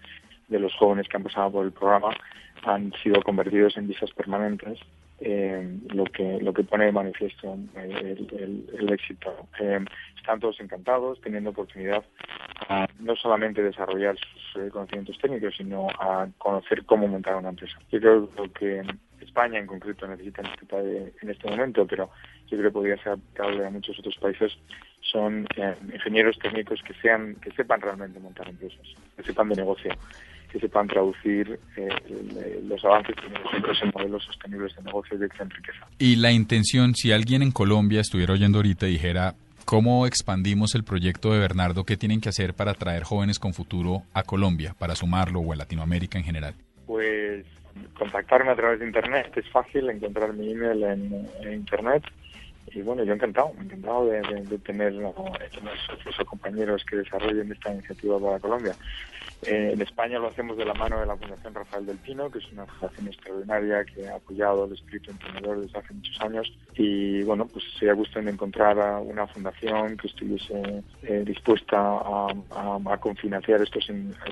de 0.49 0.59
los 0.59 0.75
jóvenes 0.75 1.09
que 1.09 1.17
han 1.17 1.23
pasado 1.23 1.53
por 1.53 1.65
el 1.65 1.73
programa 1.73 2.11
han 2.65 2.93
sido 3.03 3.23
convertidos 3.23 3.77
en 3.77 3.87
visas 3.87 4.11
permanentes, 4.11 4.81
eh, 5.21 5.79
lo 5.95 6.05
que 6.05 6.41
lo 6.41 6.53
que 6.53 6.65
pone 6.65 6.87
de 6.87 6.93
manifiesto 6.93 7.57
eh, 7.77 8.17
el, 8.33 8.93
éxito. 8.93 9.49
Eh, 9.61 9.85
están 10.17 10.41
todos 10.41 10.59
encantados, 10.59 11.21
teniendo 11.21 11.51
oportunidad 11.51 12.05
a 12.69 12.89
no 12.99 13.15
solamente 13.15 13.63
desarrollar 13.63 14.17
sus 14.19 14.73
conocimientos 14.73 15.17
técnicos, 15.19 15.55
sino 15.57 15.87
a 16.01 16.27
conocer 16.39 16.85
cómo 16.85 17.07
montar 17.07 17.37
una 17.37 17.51
empresa. 17.51 17.79
Yo 17.93 18.01
creo 18.01 18.29
que 18.53 18.83
España 19.21 19.59
en 19.59 19.67
concreto 19.67 20.07
necesita 20.07 20.43
en 20.43 20.49
este, 20.49 21.15
en 21.23 21.31
este 21.31 21.51
momento, 21.51 21.87
pero 21.87 22.11
yo 22.49 22.57
creo 22.59 22.71
que 22.71 22.75
podría 22.75 22.97
ser 23.03 23.13
aplicable 23.13 23.67
a 23.67 23.71
muchos 23.71 23.99
otros 23.99 24.17
países, 24.17 24.53
son 25.01 25.47
eh, 25.57 25.75
ingenieros 25.93 26.39
técnicos 26.39 26.81
que 26.83 26.95
sean 26.95 27.37
que 27.37 27.51
sepan 27.53 27.81
realmente 27.81 28.19
montar 28.21 28.49
empresas, 28.49 28.87
que 29.17 29.23
sepan 29.23 29.49
de 29.49 29.57
negocio, 29.57 29.93
que 30.51 30.59
sepan 30.59 30.89
traducir 30.89 31.59
eh, 31.77 32.63
los 32.67 32.85
avances 32.85 33.15
tecnológicos 33.17 33.83
en 33.83 33.93
modelos 33.95 34.25
sostenibles 34.25 34.75
de 34.77 34.83
negocio 34.83 35.17
y 35.17 35.21
de 35.21 35.29
riqueza. 35.29 35.87
Y 35.99 36.17
la 36.17 36.33
intención, 36.33 36.95
si 36.95 37.13
alguien 37.13 37.43
en 37.43 37.53
Colombia 37.53 38.01
estuviera 38.01 38.33
oyendo 38.33 38.59
ahorita 38.59 38.89
y 38.89 38.93
dijera, 38.93 39.35
¿cómo 39.65 40.07
expandimos 40.07 40.75
el 40.75 40.85
proyecto 40.85 41.33
de 41.33 41.41
Bernardo? 41.41 41.85
¿Qué 41.85 41.97
tienen 41.97 42.21
que 42.21 42.29
hacer 42.29 42.55
para 42.55 42.75
traer 42.75 43.05
jóvenes 43.05 43.39
con 43.39 43.55
futuro 43.55 44.03
a 44.13 44.23
Colombia, 44.23 44.75
para 44.79 44.95
sumarlo 44.95 45.41
o 45.41 45.53
a 45.53 45.57
Latinoamérica 45.57 46.19
en 46.19 46.25
general? 46.25 46.55
Pues 46.87 47.45
contactarme 47.99 48.51
a 48.53 48.57
través 48.57 48.81
de 48.81 48.87
internet, 48.87 49.33
es 49.37 49.49
fácil 49.51 49.89
encontrar 49.91 50.33
mi 50.33 50.53
email 50.53 50.83
en, 50.85 51.31
internet 51.53 52.05
y 52.69 52.83
bueno, 52.83 53.05
yo 53.05 53.15
encantado, 53.15 53.53
encantado 53.61 54.07
de, 54.07 54.21
de- 54.23 54.59
tener, 54.59 54.93
o 55.05 55.33
compañeros 56.27 56.85
que 56.89 56.97
desarrollen 56.97 57.53
esta 57.53 57.73
iniciativa 57.73 58.19
para 58.21 58.41
Colombia. 58.41 58.77
Eh, 59.43 59.73
en 59.75 59.83
España 59.83 60.19
lo 60.19 60.29
hacemos 60.29 60.57
de 60.57 60.65
la 60.65 60.75
mano 60.75 60.99
de 60.99 61.07
la 61.07 61.17
Fundación 61.17 61.55
Rafael 61.55 61.87
del 61.87 61.99
Pino, 61.99 62.31
que 62.31 62.39
es 62.39 62.53
una 62.53 62.67
fundación 62.67 63.09
extraordinaria 63.09 63.85
que 63.85 64.09
ha 64.09 64.17
apoyado 64.17 64.65
el 64.65 64.73
espíritu 64.73 65.11
emprendedor 65.11 65.61
desde 65.61 65.79
hace 65.79 65.95
muchos 65.95 66.21
años. 66.21 66.53
Y 66.75 67.23
bueno, 67.23 67.47
pues 67.47 67.65
sería 67.79 67.95
gusto 67.95 68.19
en 68.19 68.29
encontrar 68.29 68.79
a 68.81 68.99
una 68.99 69.27
fundación 69.27 69.97
que 69.97 70.09
estuviese 70.09 70.83
eh, 71.03 71.23
dispuesta 71.25 71.77
a, 71.79 72.29
a, 72.51 72.93
a 72.93 72.97
confinanciar 72.99 73.63
estos, 73.63 73.89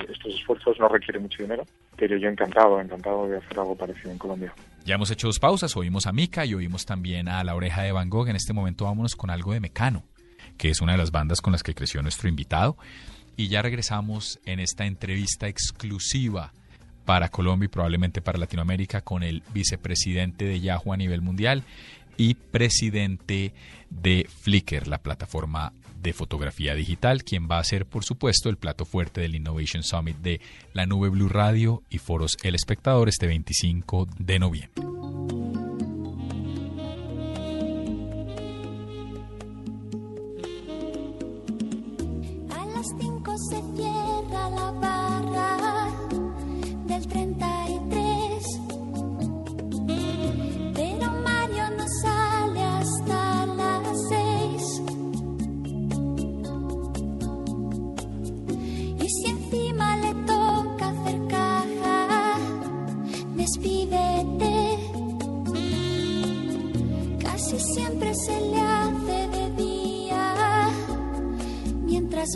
estos 0.08 0.34
esfuerzos. 0.34 0.80
No 0.80 0.88
requiere 0.88 1.20
mucho 1.20 1.42
dinero, 1.42 1.64
pero 1.96 2.16
yo 2.16 2.28
encantado, 2.28 2.80
encantado 2.80 3.28
de 3.28 3.36
hacer 3.36 3.58
algo 3.58 3.76
parecido 3.76 4.10
en 4.10 4.18
Colombia. 4.18 4.52
Ya 4.84 4.96
hemos 4.96 5.10
hecho 5.10 5.28
dos 5.28 5.38
pausas, 5.38 5.76
oímos 5.76 6.06
a 6.06 6.12
Mika 6.12 6.44
y 6.44 6.54
oímos 6.54 6.86
también 6.86 7.28
a 7.28 7.44
La 7.44 7.54
Oreja 7.54 7.82
de 7.82 7.92
Van 7.92 8.10
Gogh. 8.10 8.28
En 8.28 8.36
este 8.36 8.52
momento 8.52 8.84
vámonos 8.84 9.16
con 9.16 9.30
algo 9.30 9.52
de 9.52 9.60
Mecano, 9.60 10.02
que 10.58 10.70
es 10.70 10.80
una 10.80 10.92
de 10.92 10.98
las 10.98 11.10
bandas 11.10 11.40
con 11.40 11.52
las 11.52 11.62
que 11.62 11.74
creció 11.74 12.02
nuestro 12.02 12.28
invitado. 12.28 12.76
Y 13.36 13.48
ya 13.48 13.62
regresamos 13.62 14.38
en 14.44 14.60
esta 14.60 14.86
entrevista 14.86 15.48
exclusiva 15.48 16.52
para 17.04 17.28
Colombia 17.28 17.66
y 17.66 17.68
probablemente 17.68 18.20
para 18.20 18.38
Latinoamérica 18.38 19.02
con 19.02 19.22
el 19.22 19.42
vicepresidente 19.52 20.44
de 20.44 20.60
Yahoo 20.60 20.92
a 20.92 20.96
nivel 20.96 21.20
mundial 21.20 21.64
y 22.16 22.34
presidente 22.34 23.52
de 23.90 24.28
Flickr, 24.42 24.86
la 24.88 24.98
plataforma 24.98 25.72
de 26.00 26.12
fotografía 26.12 26.74
digital, 26.74 27.24
quien 27.24 27.48
va 27.50 27.58
a 27.58 27.64
ser, 27.64 27.86
por 27.86 28.04
supuesto, 28.04 28.50
el 28.50 28.58
plato 28.58 28.84
fuerte 28.84 29.22
del 29.22 29.34
Innovation 29.34 29.82
Summit 29.82 30.18
de 30.18 30.40
la 30.74 30.86
Nube 30.86 31.08
Blue 31.08 31.28
Radio 31.28 31.82
y 31.88 31.98
Foros 31.98 32.36
El 32.42 32.54
Espectador 32.54 33.08
este 33.08 33.26
25 33.26 34.06
de 34.18 34.38
noviembre. 34.38 35.43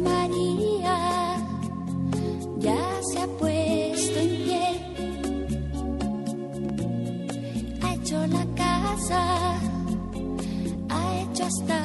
María 0.02 1.36
ya 2.59 3.01
se 3.10 3.20
ha 3.20 3.27
puesto 3.27 4.19
en 4.20 4.28
pie. 4.44 4.66
Ha 7.82 7.94
hecho 7.94 8.27
la 8.27 8.44
casa, 8.55 9.55
ha 10.90 11.20
hecho 11.20 11.44
hasta 11.44 11.78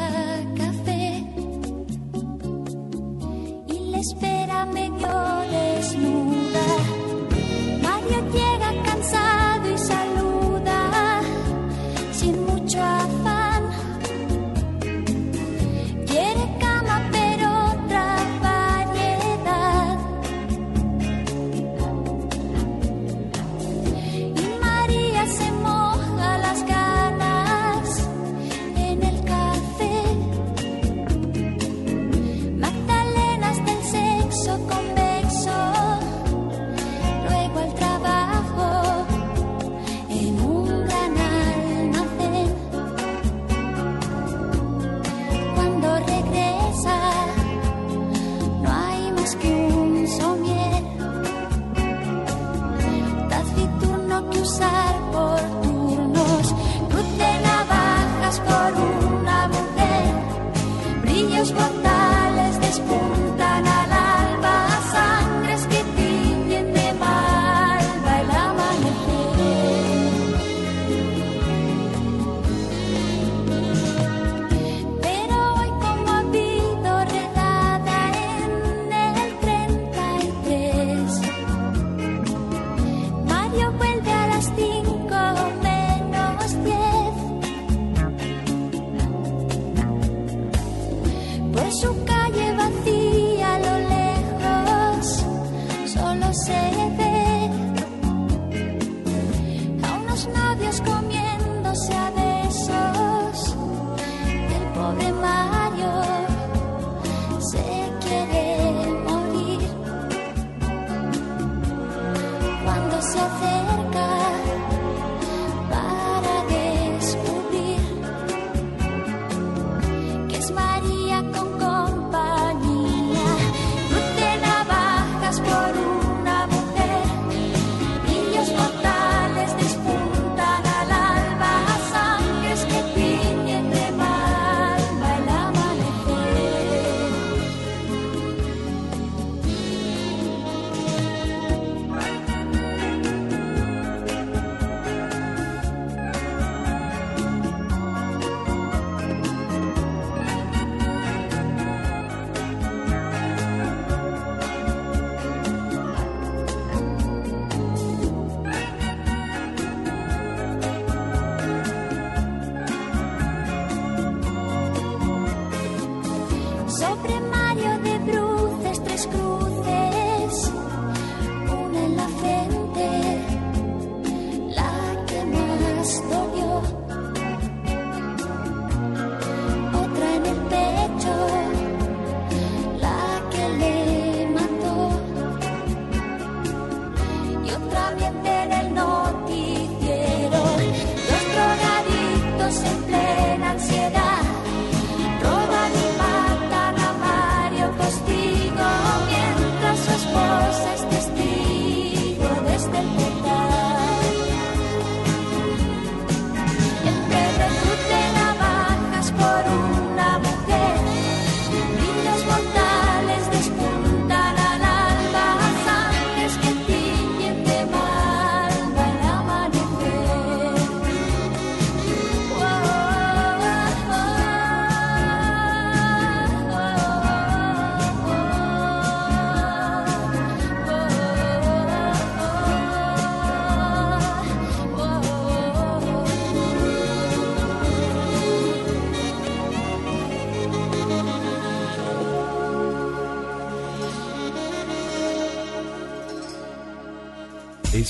café 0.58 1.24
y 3.68 3.80
le 3.92 4.00
espera 4.00 4.66
medio 4.66 5.33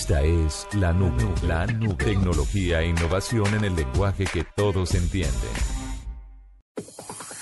Esta 0.03 0.21
es 0.21 0.67
la 0.73 0.91
nube, 0.91 1.23
la 1.47 1.65
nube. 1.65 1.95
Tecnología 1.95 2.81
e 2.81 2.89
innovación 2.89 3.47
en 3.55 3.63
el 3.63 3.73
lenguaje 3.73 4.25
que 4.25 4.43
todos 4.43 4.95
entienden. 4.95 5.31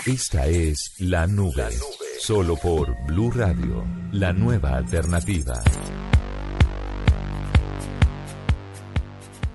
Esta 0.05 0.45
es 0.45 0.93
la 0.99 1.25
nube. 1.25 1.69
Solo 2.19 2.55
por 2.57 2.95
Blue 3.07 3.31
Radio, 3.31 3.83
la 4.11 4.31
nueva 4.31 4.77
alternativa. 4.77 5.59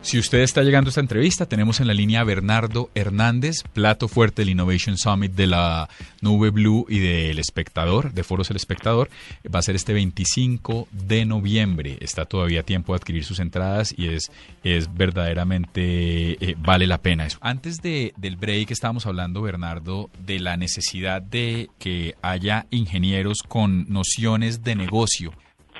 Si 0.07 0.21
usted 0.21 0.39
está 0.39 0.63
llegando 0.63 0.87
a 0.87 0.91
esta 0.91 1.01
entrevista, 1.01 1.47
tenemos 1.47 1.81
en 1.81 1.89
la 1.89 1.93
línea 1.93 2.21
a 2.21 2.25
Bernardo 2.25 2.91
Hernández, 2.95 3.65
plato 3.73 4.07
fuerte 4.07 4.43
del 4.43 4.51
Innovation 4.51 4.97
Summit 4.97 5.33
de 5.33 5.49
la 5.49 5.89
Nube 6.21 6.51
Blue 6.51 6.87
y 6.89 7.01
del 7.01 7.41
Espectador, 7.41 8.13
de 8.13 8.23
Foros 8.23 8.49
El 8.51 8.57
Espectador. 8.57 9.11
Va 9.55 9.61
a 9.61 9.63
ser 9.63 9.77
este 9.77 9.93
25 9.93 10.89
de 10.91 11.25
noviembre. 11.25 11.99
Está 12.01 12.25
todavía 12.25 12.63
tiempo 12.63 12.93
de 12.93 12.99
adquirir 12.99 13.25
sus 13.25 13.39
entradas 13.39 13.95
y 13.97 14.09
es, 14.09 14.31
es 14.65 14.93
verdaderamente 14.95 16.33
eh, 16.45 16.57
vale 16.59 16.87
la 16.87 16.99
pena 16.99 17.27
eso. 17.27 17.39
Antes 17.41 17.83
de, 17.83 18.13
del 18.17 18.37
break 18.37 18.71
estábamos 18.71 19.07
hablando, 19.07 19.43
Bernardo, 19.43 20.11
de 20.25 20.41
la 20.41 20.57
necesidad 20.57 21.23
de 21.23 21.71
que 21.79 22.15
haya 22.23 22.67
ingenieros 22.71 23.43
con 23.43 23.87
nociones 23.89 24.65
de 24.65 24.75
negocio 24.75 25.33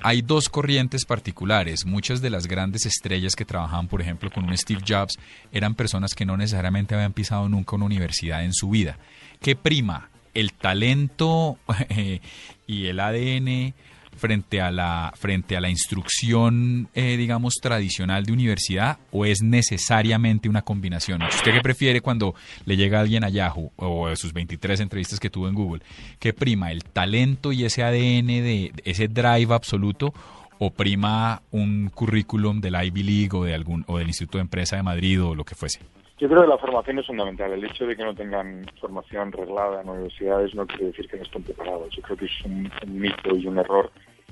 hay 0.03 0.23
dos 0.23 0.49
corrientes 0.49 1.05
particulares. 1.05 1.87
Muchas 1.87 2.21
de 2.21 2.31
las 2.31 2.47
grandes 2.47 2.87
estrellas 2.87 3.35
que 3.35 3.45
trabajaban, 3.45 3.89
por 3.89 4.01
ejemplo, 4.01 4.31
con 4.31 4.45
un 4.45 4.57
Steve 4.57 4.83
Jobs, 4.87 5.19
eran 5.53 5.75
personas 5.75 6.15
que 6.15 6.27
no 6.27 6.37
necesariamente 6.37 6.95
habían 6.95 7.13
pisado 7.13 7.49
nunca 7.49 7.77
una 7.77 7.87
universidad 7.87 8.45
en 8.45 8.53
su 8.53 8.71
vida. 8.71 8.99
¿Qué 9.41 9.57
prima? 9.57 10.11
¿El 10.37 10.53
talento 10.53 11.57
eh, 11.89 12.21
y 12.67 12.87
el 12.87 13.01
ADN 13.01 13.73
frente 14.17 14.61
a 14.61 14.71
la, 14.71 15.15
frente 15.17 15.57
a 15.57 15.63
la 15.63 15.71
instrucción, 15.71 16.89
eh, 16.95 17.17
digamos, 17.17 17.55
tradicional 17.55 18.25
de 18.25 18.33
universidad 18.33 18.99
o 19.13 19.25
es 19.25 19.41
necesariamente 19.41 20.51
una 20.51 20.61
combinación? 20.61 21.23
¿Usted 21.23 21.53
qué 21.53 21.61
prefiere 21.63 22.03
cuando 22.03 22.35
le 22.67 22.77
llega 22.77 23.01
alguien 23.01 23.25
a 23.25 23.31
Yahoo 23.31 23.73
o 23.77 24.09
de 24.09 24.17
sus 24.17 24.35
23 24.35 24.81
entrevistas 24.81 25.19
que 25.19 25.31
tuvo 25.31 25.49
en 25.49 25.55
Google? 25.55 25.83
¿Qué 26.19 26.35
prima? 26.35 26.71
¿El 26.71 26.85
talento 26.85 27.51
y 27.51 27.65
ese 27.65 27.83
ADN, 27.83 28.27
de 28.27 28.73
ese 28.85 29.09
drive 29.09 29.55
absoluto? 29.55 30.13
¿O 30.59 30.71
prima 30.71 31.43
un 31.51 31.91
currículum 31.95 32.61
del 32.61 32.75
Ivy 32.83 33.03
League 33.03 33.31
o, 33.33 33.45
de 33.45 33.55
algún, 33.55 33.85
o 33.87 33.97
del 33.97 34.09
Instituto 34.09 34.37
de 34.37 34.43
Empresa 34.43 34.77
de 34.77 34.83
Madrid 34.83 35.23
o 35.23 35.35
lo 35.35 35.45
que 35.45 35.55
fuese? 35.55 35.81
Yo 36.19 36.31
creo 36.31 36.43
que 36.43 36.49
la 36.49 36.57
formación 36.57 36.99
es 36.99 37.07
fundamental. 37.07 37.53
El 37.53 37.65
hecho 37.65 37.87
de 37.87 37.95
que 37.95 38.03
no 38.03 38.15
tengan 38.15 38.65
formación 38.81 39.33
reglada 39.33 39.83
en 39.83 39.89
universidades 39.91 40.55
no 40.55 40.67
quiere 40.67 40.87
decir 40.87 41.07
que 41.09 41.19
no 41.19 41.25
estén 41.25 41.43
preparados. 41.43 41.95
Yo 41.95 42.01
creo 42.01 42.17
que 42.17 42.25
es 42.25 42.43
un, 42.43 42.71
mito 42.87 43.37
y 43.37 43.47
un 43.47 43.59
error 43.59 43.91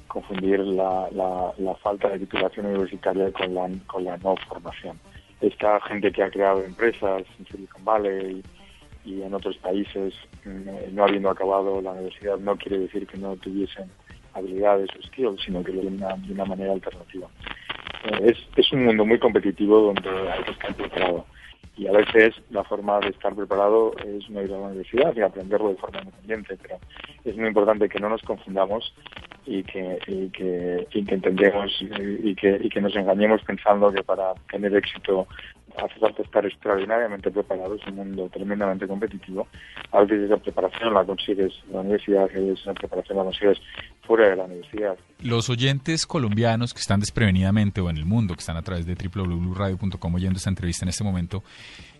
confundir 0.08 0.60
la, 0.60 1.08
la, 1.12 1.52
la, 1.58 1.74
falta 1.76 2.08
de 2.08 2.20
titulación 2.20 2.66
universitaria 2.66 3.30
con 3.32 3.54
la, 3.54 3.68
con 3.86 4.04
la 4.04 4.16
no 4.16 4.34
formación. 4.48 4.98
Esta 5.42 5.78
gente 5.82 6.10
que 6.10 6.22
ha 6.22 6.30
creado 6.30 6.64
empresas 6.64 7.22
en 7.38 7.46
Silicon 7.48 7.84
Valley 7.84 8.42
y, 9.04 9.20
en 9.20 9.34
otros 9.34 9.58
países, 9.58 10.14
mm, 10.46 10.94
no 10.94 11.04
habiendo 11.04 11.28
acabado 11.28 11.82
la 11.82 11.92
universidad, 11.92 12.38
no 12.38 12.56
quiere 12.56 12.78
decir 12.78 13.06
que 13.06 13.18
no 13.18 13.36
tuviesen 13.36 13.90
habilidades 14.32 14.88
o 14.98 15.02
skills, 15.02 15.42
sino 15.42 15.62
que 15.62 15.72
lo 15.72 15.82
de 15.82 15.88
una, 15.88 16.16
de 16.16 16.32
una 16.32 16.46
manera 16.46 16.72
alternativa. 16.72 17.28
Eh, 18.04 18.32
es, 18.32 18.38
es 18.56 18.72
un 18.72 18.86
mundo 18.86 19.04
muy 19.04 19.18
competitivo 19.18 19.80
donde 19.80 20.30
hay 20.30 20.44
que 20.44 20.52
estar 20.52 20.74
preparado 20.74 21.26
y 21.76 21.86
a 21.88 21.92
veces 21.92 22.34
la 22.50 22.62
forma 22.64 23.00
de 23.00 23.08
estar 23.08 23.34
preparado 23.34 23.92
es 23.98 24.28
no 24.30 24.42
ir 24.42 24.52
a 24.52 24.58
la 24.58 24.66
universidad 24.68 25.14
y 25.16 25.22
aprenderlo 25.22 25.70
de 25.70 25.76
forma 25.76 26.00
independiente, 26.00 26.56
pero 26.62 26.78
es 27.24 27.36
muy 27.36 27.48
importante 27.48 27.88
que 27.88 27.98
no 27.98 28.08
nos 28.08 28.22
confundamos 28.22 28.94
y 29.44 29.62
que, 29.64 29.98
y 30.06 30.28
que, 30.30 30.86
y 30.92 31.04
que 31.04 31.14
entendemos 31.14 31.72
y 31.80 32.34
que, 32.34 32.60
y 32.62 32.68
que 32.68 32.80
nos 32.80 32.94
engañemos 32.94 33.42
pensando 33.42 33.92
que 33.92 34.02
para 34.02 34.34
tener 34.50 34.74
éxito 34.76 35.26
hace 35.76 35.98
falta 35.98 36.22
estar 36.22 36.46
extraordinariamente 36.46 37.30
preparado, 37.30 37.74
es 37.74 37.86
un 37.86 37.96
mundo 37.96 38.28
tremendamente 38.32 38.86
competitivo. 38.86 39.46
A 39.92 40.00
veces 40.00 40.22
esa 40.30 40.36
preparación 40.36 40.94
la 40.94 41.04
consigues 41.04 41.52
en 41.66 41.72
la 41.74 41.80
universidad, 41.80 42.24
a 42.24 42.26
veces 42.26 42.60
esa 42.60 42.74
preparación 42.74 43.18
la 43.18 43.24
consigues 43.24 43.58
fuera 44.06 44.28
de 44.28 44.36
la 44.36 44.44
universidad. 44.44 44.96
Los 45.20 45.50
oyentes 45.50 46.06
colombianos 46.06 46.74
que 46.74 46.80
están 46.80 47.00
desprevenidamente 47.00 47.80
o 47.80 47.90
en 47.90 47.96
el 47.96 48.04
mundo, 48.04 48.34
que 48.34 48.40
están 48.40 48.56
a 48.56 48.62
través 48.62 48.86
de 48.86 48.94
www.radio.com 48.94 50.14
oyendo 50.14 50.36
esta 50.36 50.50
entrevista 50.50 50.84
en 50.84 50.90
este 50.90 51.04
momento 51.04 51.42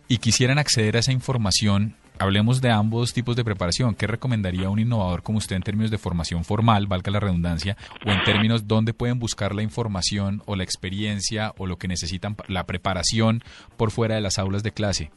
y 0.08 0.18
quisieran 0.18 0.58
acceder 0.58 0.96
a 0.96 1.00
esa 1.00 1.12
información, 1.12 1.96
hablemos 2.18 2.60
de 2.60 2.70
ambos 2.70 3.12
tipos 3.12 3.36
de 3.36 3.44
preparación. 3.44 3.94
¿Qué 3.94 4.06
recomendaría 4.06 4.70
un 4.70 4.78
innovador 4.78 5.22
como 5.22 5.38
usted 5.38 5.56
en 5.56 5.62
términos 5.62 5.90
de 5.90 5.98
formación 5.98 6.44
formal, 6.44 6.86
valga 6.86 7.10
la 7.10 7.20
redundancia, 7.20 7.76
o 8.06 8.10
en 8.10 8.22
términos 8.24 8.66
donde 8.66 8.94
pueden 8.94 9.18
buscar 9.18 9.54
la 9.54 9.62
información 9.62 10.42
o 10.46 10.56
la 10.56 10.64
experiencia 10.64 11.52
o 11.58 11.66
lo 11.66 11.76
que 11.76 11.88
necesitan, 11.88 12.36
la 12.48 12.66
preparación 12.66 13.42
por 13.76 13.90
fuera 13.90 14.14
de 14.14 14.20
las 14.20 14.38
aulas 14.38 14.62
de 14.62 14.72
clase? 14.72 15.10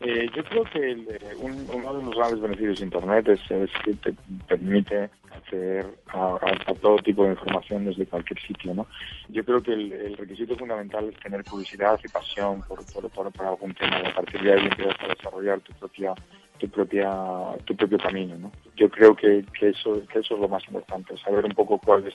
Eh, 0.00 0.28
yo 0.34 0.44
creo 0.44 0.64
que 0.64 0.92
el, 0.92 1.08
un, 1.40 1.66
uno 1.72 1.94
de 1.94 2.04
los 2.04 2.14
grandes 2.14 2.40
beneficios 2.40 2.78
de 2.78 2.84
Internet 2.84 3.28
es, 3.28 3.50
es 3.50 3.70
que 3.84 3.94
te 3.94 4.14
permite 4.46 5.10
acceder 5.32 5.86
a, 6.08 6.74
todo 6.80 6.98
tipo 6.98 7.24
de 7.24 7.30
información 7.30 7.84
desde 7.84 8.06
cualquier 8.06 8.40
sitio. 8.40 8.74
¿no? 8.74 8.86
Yo 9.28 9.44
creo 9.44 9.62
que 9.62 9.72
el, 9.72 10.16
requisito 10.16 10.56
fundamental 10.56 11.08
es 11.08 11.16
tener 11.20 11.44
curiosidad 11.44 11.98
y 12.04 12.08
pasión 12.08 12.62
por, 12.62 12.84
por, 13.10 13.46
algún 13.46 13.74
tema 13.74 14.00
y 14.02 14.06
a 14.06 14.14
partir 14.14 14.42
de 14.42 14.52
ahí 14.52 14.66
empiezas 14.66 14.96
a 15.00 15.08
desarrollar 15.08 15.60
tu 15.60 15.72
propia 15.74 16.14
tu 16.58 16.68
propia 16.68 17.08
tu 17.64 17.76
propio 17.76 17.98
camino 17.98 18.36
¿no? 18.36 18.50
yo 18.74 18.90
creo 18.90 19.14
que, 19.14 19.44
que 19.56 19.68
eso 19.68 20.02
que 20.12 20.18
eso 20.18 20.34
es 20.34 20.40
lo 20.40 20.48
más 20.48 20.64
importante 20.66 21.16
saber 21.18 21.44
un 21.44 21.52
poco 21.52 21.78
cuál 21.78 22.04
es 22.04 22.14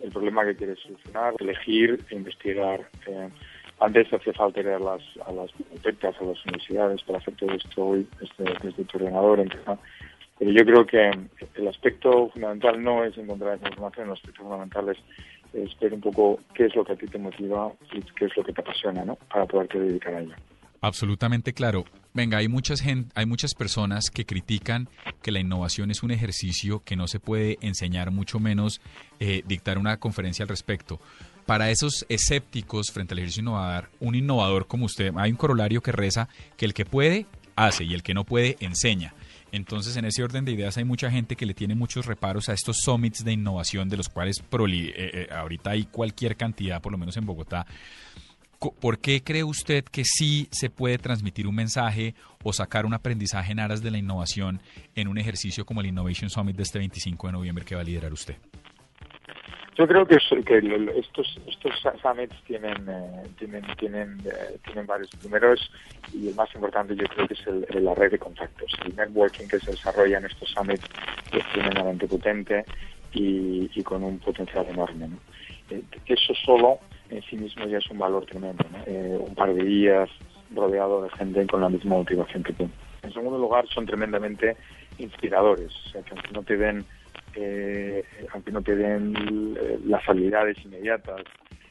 el 0.00 0.10
problema 0.10 0.46
que 0.46 0.56
quieres 0.56 0.78
solucionar 0.78 1.34
elegir 1.38 2.02
investigar 2.10 2.88
eh, 3.06 3.28
antes 3.82 4.12
hacía 4.12 4.32
falta 4.32 4.60
ir 4.60 4.68
a 4.68 4.78
las, 4.78 5.02
a 5.26 5.32
las 5.32 5.50
bibliotecas, 5.58 6.14
a 6.20 6.24
las 6.24 6.44
universidades 6.44 7.02
para 7.02 7.18
hacer 7.18 7.34
todo 7.34 7.52
esto 7.52 7.84
hoy 7.84 8.06
desde, 8.20 8.54
desde 8.62 8.84
tu 8.84 8.98
ordenador 8.98 9.40
en 9.40 9.48
casa. 9.48 9.78
Pero 10.38 10.50
yo 10.50 10.64
creo 10.64 10.86
que 10.86 11.10
el 11.54 11.68
aspecto 11.68 12.28
fundamental 12.30 12.82
no 12.82 13.04
es 13.04 13.16
encontrar 13.18 13.56
esa 13.56 13.68
información, 13.68 14.06
el 14.06 14.12
aspecto 14.12 14.42
fundamental 14.42 14.88
es, 14.88 14.98
es 15.52 15.78
ver 15.78 15.94
un 15.94 16.00
poco 16.00 16.40
qué 16.54 16.66
es 16.66 16.74
lo 16.74 16.84
que 16.84 16.92
a 16.92 16.96
ti 16.96 17.06
te 17.06 17.18
motiva 17.18 17.72
y 17.92 18.00
qué 18.02 18.26
es 18.26 18.36
lo 18.36 18.44
que 18.44 18.52
te 18.52 18.60
apasiona, 18.60 19.04
¿no? 19.04 19.16
Para 19.16 19.46
poderte 19.46 19.78
dedicar 19.78 20.14
a 20.14 20.20
ello. 20.20 20.34
Absolutamente 20.80 21.52
claro. 21.52 21.84
Venga, 22.12 22.38
hay 22.38 22.48
muchas 22.48 22.80
gente, 22.80 23.10
hay 23.14 23.24
muchas 23.24 23.54
personas 23.54 24.10
que 24.10 24.26
critican 24.26 24.88
que 25.22 25.30
la 25.30 25.38
innovación 25.38 25.90
es 25.90 26.02
un 26.02 26.10
ejercicio 26.10 26.82
que 26.84 26.96
no 26.96 27.06
se 27.06 27.20
puede 27.20 27.56
enseñar, 27.62 28.10
mucho 28.10 28.40
menos 28.40 28.80
eh, 29.20 29.42
dictar 29.46 29.78
una 29.78 29.98
conferencia 29.98 30.42
al 30.42 30.48
respecto. 30.48 30.98
Para 31.46 31.70
esos 31.70 32.06
escépticos 32.08 32.90
frente 32.92 33.14
al 33.14 33.18
ejercicio 33.18 33.42
innovador, 33.42 33.90
un 34.00 34.14
innovador 34.14 34.66
como 34.66 34.86
usted, 34.86 35.12
hay 35.16 35.30
un 35.30 35.36
corolario 35.36 35.82
que 35.82 35.92
reza 35.92 36.28
que 36.56 36.64
el 36.64 36.74
que 36.74 36.84
puede, 36.84 37.26
hace 37.56 37.84
y 37.84 37.94
el 37.94 38.02
que 38.02 38.14
no 38.14 38.24
puede, 38.24 38.56
enseña. 38.60 39.14
Entonces, 39.52 39.96
en 39.98 40.06
ese 40.06 40.22
orden 40.22 40.46
de 40.46 40.52
ideas, 40.52 40.78
hay 40.78 40.84
mucha 40.84 41.10
gente 41.10 41.36
que 41.36 41.44
le 41.44 41.52
tiene 41.52 41.74
muchos 41.74 42.06
reparos 42.06 42.48
a 42.48 42.54
estos 42.54 42.78
summits 42.82 43.22
de 43.22 43.32
innovación, 43.32 43.90
de 43.90 43.98
los 43.98 44.08
cuales 44.08 44.38
eh, 44.40 44.92
eh, 44.96 45.28
ahorita 45.30 45.70
hay 45.70 45.84
cualquier 45.84 46.36
cantidad, 46.36 46.80
por 46.80 46.90
lo 46.90 46.98
menos 46.98 47.16
en 47.18 47.26
Bogotá. 47.26 47.66
¿Por 48.80 48.98
qué 48.98 49.22
cree 49.22 49.44
usted 49.44 49.84
que 49.84 50.04
sí 50.04 50.48
se 50.52 50.70
puede 50.70 50.96
transmitir 50.96 51.48
un 51.48 51.54
mensaje 51.54 52.14
o 52.44 52.52
sacar 52.52 52.86
un 52.86 52.94
aprendizaje 52.94 53.52
en 53.52 53.58
aras 53.58 53.82
de 53.82 53.90
la 53.90 53.98
innovación 53.98 54.62
en 54.94 55.08
un 55.08 55.18
ejercicio 55.18 55.66
como 55.66 55.80
el 55.80 55.88
Innovation 55.88 56.30
Summit 56.30 56.56
de 56.56 56.62
este 56.62 56.78
25 56.78 57.26
de 57.26 57.32
noviembre 57.32 57.64
que 57.64 57.74
va 57.74 57.80
a 57.80 57.84
liderar 57.84 58.12
usted? 58.12 58.36
Yo 59.74 59.88
creo 59.88 60.06
que, 60.06 60.18
que 60.44 60.58
estos 60.96 61.40
estos 61.46 61.72
summits 62.02 62.36
tienen 62.44 62.86
eh, 62.88 63.22
tienen 63.38 63.64
tienen 63.78 64.20
eh, 64.26 64.58
tienen 64.64 64.86
varios. 64.86 65.08
Primeros 65.20 65.70
y 66.12 66.28
el 66.28 66.34
más 66.34 66.54
importante 66.54 66.94
yo 66.94 67.06
creo 67.06 67.26
que 67.26 67.34
es 67.34 67.46
el, 67.46 67.66
el, 67.70 67.84
la 67.84 67.94
red 67.94 68.10
de 68.10 68.18
contactos. 68.18 68.70
El 68.84 68.94
networking 68.96 69.48
que 69.48 69.60
se 69.60 69.70
desarrolla 69.70 70.18
en 70.18 70.26
estos 70.26 70.50
summits 70.50 70.84
es 71.32 71.44
tremendamente 71.52 72.06
potente 72.06 72.64
y, 73.14 73.70
y 73.74 73.82
con 73.82 74.02
un 74.04 74.18
potencial 74.18 74.66
enorme. 74.68 75.08
¿no? 75.08 75.18
Eh, 75.70 75.82
eso 76.06 76.34
solo 76.34 76.78
en 77.08 77.22
sí 77.22 77.36
mismo 77.36 77.66
ya 77.66 77.78
es 77.78 77.90
un 77.90 77.98
valor 77.98 78.26
tremendo. 78.26 78.64
Eh, 78.86 79.18
un 79.18 79.34
par 79.34 79.54
de 79.54 79.64
días 79.64 80.10
rodeado 80.54 81.02
de 81.02 81.10
gente 81.10 81.46
con 81.46 81.60
la 81.60 81.68
misma 81.68 81.96
motivación 81.96 82.42
que 82.42 82.52
tú. 82.52 82.68
En 83.02 83.12
segundo 83.12 83.38
lugar, 83.38 83.66
son 83.68 83.86
tremendamente 83.86 84.56
inspiradores. 84.98 85.74
O 85.86 85.88
sea, 85.90 86.02
que 86.02 86.14
no 86.32 86.42
te 86.42 86.56
den 86.56 86.84
eh, 87.34 88.04
aunque 88.32 88.52
no 88.52 88.62
te 88.62 88.74
den 88.74 89.56
eh, 89.60 89.78
las 89.84 90.06
habilidades 90.08 90.56
inmediatas, 90.64 91.22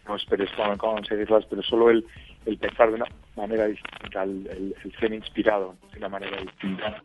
no 0.07 0.15
esperes 0.15 0.49
cómo 0.55 0.77
conseguirlas, 0.77 1.45
pero 1.45 1.61
solo 1.61 1.89
el, 1.89 2.05
el 2.45 2.57
pensar 2.57 2.89
de 2.89 2.95
una 2.95 3.05
manera 3.35 3.67
distinta, 3.67 4.23
el, 4.23 4.75
el, 4.83 4.93
ser 4.99 5.13
inspirado 5.13 5.75
de 5.91 5.99
una 5.99 6.09
manera 6.09 6.38
distinta, 6.41 7.03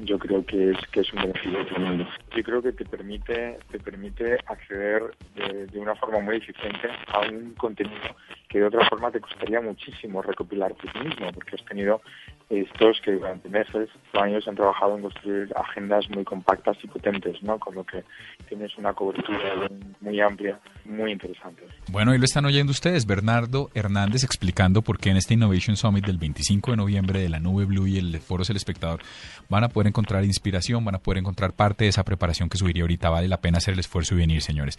yo 0.00 0.18
creo 0.18 0.44
que 0.46 0.70
es 0.70 0.78
que 0.90 1.00
es 1.00 1.12
un 1.12 1.22
beneficio 1.22 1.66
tremendo. 1.66 2.06
Yo 2.34 2.42
creo 2.42 2.62
que 2.62 2.72
te 2.72 2.84
permite 2.84 3.58
te 3.70 3.78
permite 3.78 4.38
acceder 4.46 5.02
de, 5.34 5.66
de 5.66 5.78
una 5.78 5.94
forma 5.96 6.20
muy 6.20 6.36
eficiente 6.36 6.88
a 7.08 7.20
un 7.20 7.54
contenido 7.54 8.16
que 8.48 8.58
de 8.58 8.66
otra 8.66 8.86
forma 8.88 9.10
te 9.10 9.20
costaría 9.20 9.60
muchísimo 9.60 10.22
recopilar 10.22 10.74
ti 10.74 10.88
mismo, 10.98 11.32
porque 11.32 11.56
has 11.56 11.64
tenido 11.64 12.02
estos 12.50 13.00
que 13.04 13.12
durante 13.12 13.48
meses 13.48 13.88
años 14.14 14.46
han 14.46 14.54
trabajado 14.54 14.96
en 14.96 15.02
construir 15.02 15.52
agendas 15.56 16.08
muy 16.10 16.24
compactas 16.24 16.76
y 16.82 16.86
potentes, 16.86 17.42
¿no? 17.42 17.58
Con 17.58 17.74
lo 17.74 17.84
que 17.84 18.04
tienes 18.48 18.76
una 18.76 18.92
cobertura 18.92 19.68
muy 20.00 20.20
amplia, 20.20 20.58
muy 20.84 21.12
interesante. 21.12 21.62
Bueno, 21.90 22.12
ahí 22.12 22.18
lo 22.18 22.24
están 22.24 22.44
oyendo 22.44 22.70
ustedes, 22.70 23.06
Bernardo 23.06 23.70
Hernández 23.74 24.24
explicando 24.24 24.82
por 24.82 24.98
qué 24.98 25.10
en 25.10 25.16
este 25.16 25.34
Innovation 25.34 25.76
Summit 25.76 26.04
del 26.04 26.18
25 26.18 26.72
de 26.72 26.76
noviembre 26.76 27.20
de 27.20 27.28
la 27.28 27.38
Nube 27.38 27.64
Blue 27.64 27.86
y 27.86 27.98
el 27.98 28.18
Foro 28.20 28.42
El 28.48 28.56
Espectador 28.56 29.00
van 29.48 29.64
a 29.64 29.68
poder 29.68 29.88
encontrar 29.88 30.24
inspiración, 30.24 30.84
van 30.84 30.96
a 30.96 30.98
poder 30.98 31.18
encontrar 31.18 31.52
parte 31.52 31.84
de 31.84 31.90
esa 31.90 32.04
preparación 32.04 32.48
que 32.48 32.58
subiría 32.58 32.82
ahorita. 32.82 33.10
Vale 33.10 33.28
la 33.28 33.40
pena 33.40 33.58
hacer 33.58 33.74
el 33.74 33.80
esfuerzo 33.80 34.14
y 34.14 34.18
venir, 34.18 34.42
señores. 34.42 34.78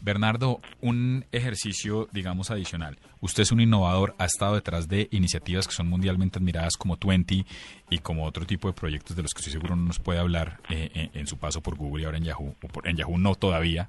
Bernardo, 0.00 0.60
un 0.80 1.24
ejercicio, 1.32 2.08
digamos, 2.12 2.50
adicional. 2.50 2.98
Usted 3.20 3.44
es 3.44 3.52
un 3.52 3.60
innovador, 3.60 4.14
ha 4.18 4.24
estado 4.24 4.54
detrás 4.54 4.88
de 4.88 5.08
iniciativas 5.12 5.68
que 5.68 5.74
son 5.74 5.88
mundialmente 5.88 6.38
admiradas 6.38 6.76
como 6.76 6.91
Twenty 6.96 7.44
y 7.90 7.98
como 7.98 8.24
otro 8.24 8.44
tipo 8.46 8.68
de 8.68 8.74
proyectos 8.74 9.16
de 9.16 9.22
los 9.22 9.32
que 9.34 9.40
estoy 9.40 9.52
seguro 9.52 9.76
no 9.76 9.82
nos 9.86 9.98
puede 9.98 10.18
hablar 10.18 10.58
eh, 10.70 10.90
en, 10.94 11.10
en 11.20 11.26
su 11.26 11.36
paso 11.38 11.60
por 11.60 11.76
Google 11.76 12.02
y 12.02 12.04
ahora 12.06 12.18
en 12.18 12.24
Yahoo. 12.24 12.54
O 12.62 12.68
por- 12.68 12.88
en 12.88 12.96
Yahoo 12.96 13.18
no 13.18 13.34
todavía. 13.34 13.88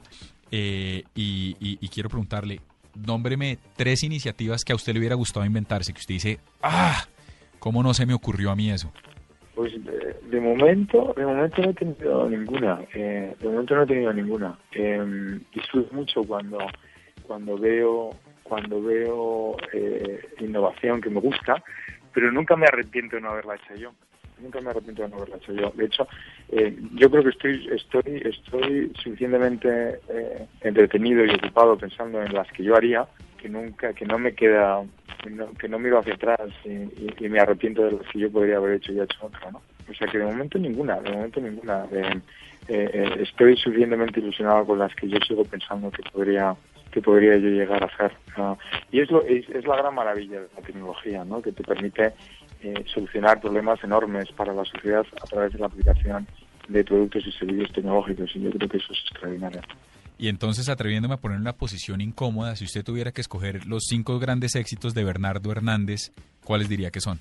Eh, 0.51 1.03
y, 1.15 1.87
quiero 1.89 2.09
preguntarle, 2.09 2.59
nómbreme 2.95 3.57
tres 3.75 4.03
iniciativas 4.03 4.63
que 4.63 4.73
a 4.73 4.75
usted 4.75 4.93
le 4.93 4.99
hubiera 4.99 5.15
gustado 5.15 5.45
inventarse, 5.45 5.93
que 5.93 5.99
usted 5.99 6.13
dice, 6.15 6.39
¡ah! 6.61 7.05
¿Cómo 7.59 7.81
no 7.81 7.93
se 7.93 8.05
me 8.05 8.13
ocurrió 8.13 8.51
a 8.51 8.55
mí 8.55 8.69
eso? 8.69 8.91
Pues 9.55 9.71
de, 10.29 10.39
momento, 10.41 11.13
de 11.15 11.25
momento 11.25 11.61
no 11.61 11.69
he 11.69 11.73
tenido 11.73 12.29
ninguna. 12.29 12.81
eh, 12.93 13.35
de 13.39 13.47
momento 13.49 13.75
no 13.75 13.83
he 13.83 13.87
tenido 13.87 14.11
ninguna. 14.13 14.57
Eh, 14.73 15.39
disfruto 15.53 15.93
mucho 15.95 16.23
cuando 16.23 16.57
cuando 17.23 17.57
veo 17.57 18.09
cuando 18.43 18.81
veo 18.81 19.55
eh, 19.71 20.19
innovación 20.41 20.99
que 21.01 21.09
me 21.09 21.19
gusta, 21.21 21.63
pero 22.13 22.31
nunca 22.31 22.55
me 22.55 22.65
arrepiento 22.67 23.15
de 23.15 23.21
no 23.21 23.29
haberla 23.31 23.55
hecho 23.55 23.75
yo. 23.75 23.91
Nunca 24.39 24.61
me 24.61 24.71
arrepiento 24.71 25.03
de 25.03 25.09
no 25.09 25.17
haberla 25.17 25.37
hecho 25.37 25.53
yo. 25.53 25.71
De 25.75 25.85
hecho, 25.85 26.07
eh, 26.49 26.75
yo 26.95 27.09
creo 27.09 27.23
que 27.23 27.29
estoy 27.29 27.67
estoy 27.71 28.21
estoy 28.25 28.91
suficientemente 29.03 29.99
eh, 30.09 30.47
entretenido 30.61 31.25
y 31.25 31.29
ocupado 31.31 31.77
pensando 31.77 32.21
en 32.21 32.33
las 32.33 32.47
que 32.51 32.63
yo 32.63 32.75
haría 32.75 33.07
que 33.37 33.49
nunca 33.49 33.93
que 33.93 34.05
no 34.05 34.17
me 34.17 34.33
queda 34.33 34.83
que 35.21 35.29
no, 35.29 35.51
que 35.57 35.67
no 35.69 35.79
miro 35.79 35.99
hacia 35.99 36.15
atrás 36.15 36.39
y, 36.65 36.69
y- 37.25 37.29
me 37.29 37.39
arrepiento 37.39 37.83
de 37.83 37.91
lo 37.91 37.99
que 37.99 38.19
yo 38.19 38.31
podría 38.31 38.57
haber 38.57 38.73
hecho 38.73 38.91
y 38.91 38.99
he 38.99 39.03
hecho 39.03 39.25
otra, 39.25 39.51
¿no? 39.51 39.61
O 39.89 39.93
sea 39.93 40.07
que 40.07 40.17
de 40.17 40.25
momento 40.25 40.57
ninguna, 40.57 40.99
de 40.99 41.11
momento 41.11 41.39
ninguna. 41.41 41.85
Eh, 41.91 42.21
eh, 42.67 43.15
estoy 43.19 43.57
suficientemente 43.57 44.19
ilusionado 44.21 44.65
con 44.65 44.79
las 44.79 44.93
que 44.95 45.07
yo 45.09 45.17
sigo 45.27 45.43
pensando 45.45 45.91
que 45.91 46.01
podría 46.11 46.55
que 46.93 47.01
podría 47.01 47.37
yo 47.37 47.49
llegar 47.49 47.83
a 47.83 47.87
hacer. 47.87 48.11
Y 48.91 48.99
es, 48.99 49.09
es, 49.27 49.65
la 49.65 49.77
gran 49.77 49.95
maravilla 49.95 50.41
de 50.41 50.47
la 50.55 50.61
tecnología, 50.61 51.25
¿no? 51.25 51.41
Que 51.41 51.51
te 51.51 51.63
permite 51.63 52.13
eh, 52.61 52.85
solucionar 52.93 53.41
problemas 53.41 53.83
enormes 53.83 54.31
para 54.31 54.53
la 54.53 54.63
sociedad 54.63 55.05
a 55.21 55.25
través 55.25 55.53
de 55.53 55.59
la 55.59 55.65
aplicación 55.65 56.27
de 56.67 56.83
productos 56.83 57.25
y 57.25 57.31
servicios 57.31 57.71
tecnológicos 57.73 58.31
y 58.35 58.41
yo 58.41 58.51
creo 58.51 58.69
que 58.69 58.77
eso 58.77 58.93
es 58.93 58.99
extraordinario. 58.99 59.61
Y 60.17 60.29
entonces, 60.29 60.69
atreviéndome 60.69 61.15
a 61.15 61.17
poner 61.17 61.39
una 61.39 61.53
posición 61.53 61.99
incómoda, 61.99 62.55
si 62.55 62.65
usted 62.65 62.83
tuviera 62.83 63.11
que 63.11 63.21
escoger 63.21 63.65
los 63.65 63.83
cinco 63.89 64.19
grandes 64.19 64.55
éxitos 64.55 64.93
de 64.93 65.03
Bernardo 65.03 65.51
Hernández, 65.51 66.11
¿cuáles 66.45 66.69
diría 66.69 66.91
que 66.91 67.01
son? 67.01 67.19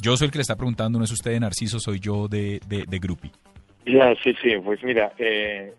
Yo 0.00 0.16
soy 0.16 0.26
el 0.26 0.32
que 0.32 0.38
le 0.38 0.42
está 0.42 0.56
preguntando, 0.56 0.98
no 0.98 1.04
es 1.04 1.12
usted 1.12 1.32
de 1.32 1.40
Narciso, 1.40 1.78
soy 1.78 2.00
yo 2.00 2.26
de, 2.28 2.60
de, 2.66 2.84
de. 2.88 2.98
Ya, 3.84 4.14
sí, 4.22 4.34
sí, 4.40 4.56
pues 4.64 4.82
mira, 4.84 5.12
eh, 5.18 5.74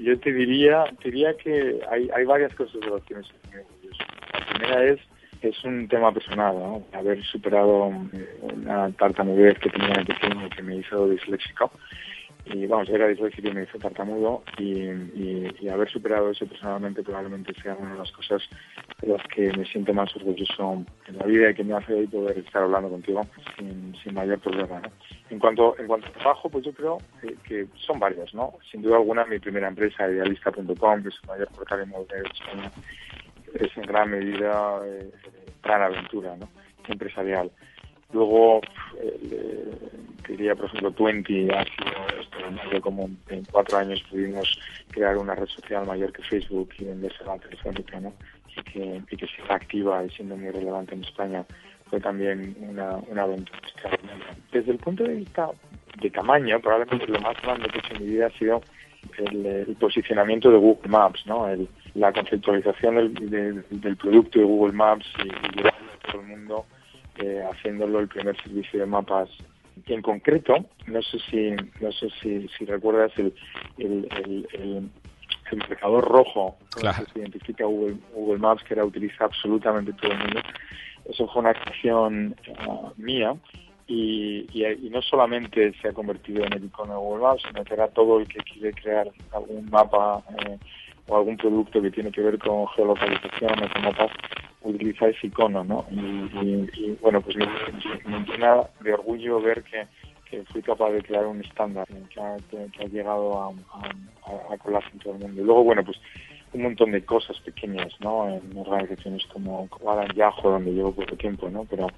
yo 0.00 0.18
te 0.20 0.32
diría, 0.32 0.84
diría 1.02 1.36
que 1.36 1.80
hay, 1.90 2.08
hay 2.14 2.24
varias 2.24 2.54
cosas 2.54 2.80
de 2.80 2.90
las 2.90 3.02
que 3.02 3.16
me 3.16 3.22
siento 3.22 3.48
orgulloso. 3.50 4.04
La 4.32 4.46
primera 4.46 4.84
es, 4.84 5.00
es 5.42 5.64
un 5.64 5.88
tema 5.88 6.12
personal, 6.12 6.54
¿no? 6.54 6.84
Haber 6.92 7.22
superado 7.24 7.90
eh, 8.12 8.38
una 8.42 8.90
tartamudez 8.92 9.58
que 9.58 9.70
tenía 9.70 10.04
pequeño 10.04 10.48
que 10.50 10.62
me 10.62 10.76
hizo 10.76 11.08
disléxico. 11.08 11.72
Y 12.50 12.66
vamos, 12.66 12.88
era 12.88 13.08
disléxico 13.08 13.48
y 13.48 13.52
me 13.52 13.62
hizo 13.64 13.78
tartamudo 13.78 14.42
y, 14.58 14.88
haber 15.68 15.90
superado 15.90 16.30
eso 16.30 16.46
personalmente 16.46 17.02
probablemente 17.02 17.52
sea 17.62 17.74
una 17.74 17.92
de 17.92 17.98
las 17.98 18.10
cosas 18.12 18.42
de 19.02 19.08
las 19.08 19.22
que 19.28 19.52
me 19.52 19.66
siento 19.66 19.92
más 19.92 20.14
orgulloso 20.16 20.82
en 21.06 21.18
la 21.18 21.26
vida 21.26 21.50
y 21.50 21.54
que 21.54 21.62
me 21.62 21.74
hace 21.74 21.92
hoy 21.92 22.06
poder 22.06 22.38
estar 22.38 22.62
hablando 22.62 22.88
contigo 22.88 23.26
sin, 23.56 24.14
mayor 24.14 24.40
problema. 24.40 24.80
En 25.28 25.38
cuanto, 25.38 25.78
en 25.78 25.86
cuanto 25.86 26.06
a 26.08 26.12
trabajo, 26.12 26.48
pues 26.48 26.64
yo 26.64 26.72
creo 26.72 26.98
eh, 27.22 27.36
que 27.46 27.66
son 27.76 28.00
varias, 28.00 28.32
¿no? 28.32 28.54
Sin 28.70 28.80
duda 28.80 28.96
alguna, 28.96 29.26
mi 29.26 29.38
primera 29.38 29.68
empresa, 29.68 30.08
idealista.com, 30.08 31.02
que 31.02 31.08
es 31.10 31.14
el 31.22 31.28
mayor 31.28 31.48
portal 31.48 31.82
inmobiliario 31.86 32.24
de 32.24 32.30
España, 32.30 32.72
es 33.54 33.76
en 33.76 33.82
gran 33.82 34.10
medida 34.10 34.80
eh, 34.86 35.10
gran 35.62 35.82
aventura, 35.82 36.36
¿no? 36.36 36.48
Empresarial. 36.88 37.50
Luego, 38.12 38.60
eh, 39.02 39.70
diría, 40.26 40.54
por 40.54 40.66
ejemplo, 40.66 40.90
Twenty 40.92 41.48
ha 41.50 41.62
sido 41.64 42.20
extraordinario 42.20 42.80
como 42.80 43.10
en 43.28 43.44
cuatro 43.52 43.76
años 43.76 44.02
pudimos 44.10 44.58
crear 44.90 45.18
una 45.18 45.34
red 45.34 45.46
social 45.46 45.86
mayor 45.86 46.12
que 46.12 46.22
Facebook 46.22 46.70
y 46.78 46.84
venderse 46.84 47.22
la 47.24 47.38
telefónica, 47.38 48.00
¿no? 48.00 48.14
Y 48.56 48.62
que, 48.62 49.02
y 49.10 49.16
que 49.16 49.26
siga 49.26 49.54
activa 49.56 50.02
y 50.04 50.10
siendo 50.10 50.36
muy 50.36 50.50
relevante 50.50 50.94
en 50.94 51.04
España 51.04 51.44
fue 51.90 52.00
también 52.00 52.56
una, 52.60 52.96
una 53.08 53.22
aventura. 53.24 53.58
Desde 54.52 54.72
el 54.72 54.78
punto 54.78 55.04
de 55.04 55.14
vista 55.14 55.50
de 56.00 56.10
tamaño, 56.10 56.60
probablemente 56.60 57.06
lo 57.08 57.20
más 57.20 57.36
grande 57.42 57.68
que 57.68 57.76
he 57.76 57.80
hecho 57.80 57.94
en 57.94 58.02
mi 58.04 58.10
vida 58.12 58.26
ha 58.28 58.38
sido 58.38 58.62
el, 59.18 59.76
posicionamiento 59.78 60.50
de 60.50 60.56
Google 60.58 60.88
Maps, 60.88 61.26
¿no? 61.26 61.46
El- 61.48 61.68
la 61.94 62.12
conceptualización 62.12 62.94
del, 62.94 63.14
del- 63.30 63.64
del 63.70 63.96
producto 63.96 64.38
de 64.38 64.44
Google 64.46 64.72
Maps 64.72 65.06
y, 65.18 65.28
y 65.28 65.56
llevarlo 65.56 65.90
a 65.92 66.10
todo 66.12 66.20
el 66.22 66.26
mundo, 66.28 66.66
eh, 67.18 67.42
haciéndolo 67.50 68.00
el 68.00 68.08
primer 68.08 68.36
servicio 68.42 68.80
de 68.80 68.86
mapas. 68.86 69.28
Y 69.86 69.92
en 69.92 70.02
concreto, 70.02 70.54
no 70.86 71.02
sé 71.02 71.18
si 71.30 71.50
no 71.80 71.92
sé 71.92 72.08
si, 72.20 72.48
si 72.48 72.64
recuerdas 72.64 73.12
el, 73.18 73.32
el, 73.78 74.08
el, 74.16 74.48
el- 74.54 74.90
el 75.50 75.58
marcador 75.58 76.04
rojo 76.04 76.56
el 76.76 76.82
que 77.06 77.12
se 77.12 77.18
identifica 77.20 77.64
Google, 77.64 77.96
Google 78.14 78.38
Maps, 78.38 78.62
que 78.64 78.74
era 78.74 78.84
utiliza 78.84 79.24
absolutamente 79.24 79.92
todo 79.94 80.12
el 80.12 80.18
mundo. 80.18 80.40
Eso 81.06 81.26
fue 81.28 81.40
una 81.40 81.50
acción 81.50 82.36
ah, 82.58 82.92
mía 82.98 83.34
y, 83.86 84.46
y, 84.52 84.66
y 84.66 84.90
no 84.90 85.00
solamente 85.00 85.72
se 85.80 85.88
ha 85.88 85.92
convertido 85.94 86.44
en 86.44 86.52
el 86.52 86.64
icono 86.66 86.92
de 86.94 86.98
Google 86.98 87.22
Maps, 87.22 87.42
sino 87.48 87.64
que 87.64 87.72
ahora 87.74 87.88
todo 87.88 88.18
el 88.20 88.28
que 88.28 88.40
quiere 88.40 88.74
crear 88.74 89.10
algún 89.32 89.70
mapa 89.70 90.22
eh, 90.46 90.58
o 91.08 91.16
algún 91.16 91.36
producto 91.36 91.80
que 91.82 91.90
tiene 91.90 92.12
que 92.12 92.20
ver 92.20 92.38
con 92.38 92.66
geolocalización 92.68 93.64
o 93.64 93.72
con 93.72 93.82
mapas, 93.82 94.10
utiliza 94.62 95.08
ese 95.08 95.26
icono, 95.28 95.64
¿no? 95.64 95.86
Y, 95.90 96.96
bueno, 97.00 97.20
pues 97.20 97.36
me, 97.36 97.46
llena 98.26 98.62
de 98.80 98.92
orgullo 98.92 99.40
ver 99.40 99.62
que, 99.64 99.86
que 100.28 100.44
fui 100.52 100.62
capaz 100.62 100.90
de 100.90 101.02
crear 101.02 101.26
un 101.26 101.40
estándar 101.42 101.86
que 101.86 102.20
ha, 102.20 102.36
que- 102.50 102.84
ha 102.84 102.88
llegado 102.88 103.40
a, 103.40 103.48
a, 104.52 104.58
colarse 104.58 104.90
en 104.92 104.98
todo 104.98 105.14
el 105.14 105.20
mundo. 105.20 105.40
Y 105.40 105.44
luego, 105.44 105.64
bueno, 105.64 105.82
pues 105.84 105.96
un 106.52 106.62
montón 106.62 106.92
de 106.92 107.04
cosas 107.04 107.38
pequeñas, 107.40 107.92
¿no? 108.00 108.28
En 108.28 108.56
organizaciones 108.56 109.24
como, 109.32 109.68
en 109.80 110.14
Yahoo, 110.14 110.50
donde 110.50 110.72
llevo 110.72 110.92
poco 110.92 111.16
tiempo, 111.16 111.48
¿no? 111.48 111.64
Pero, 111.64 111.88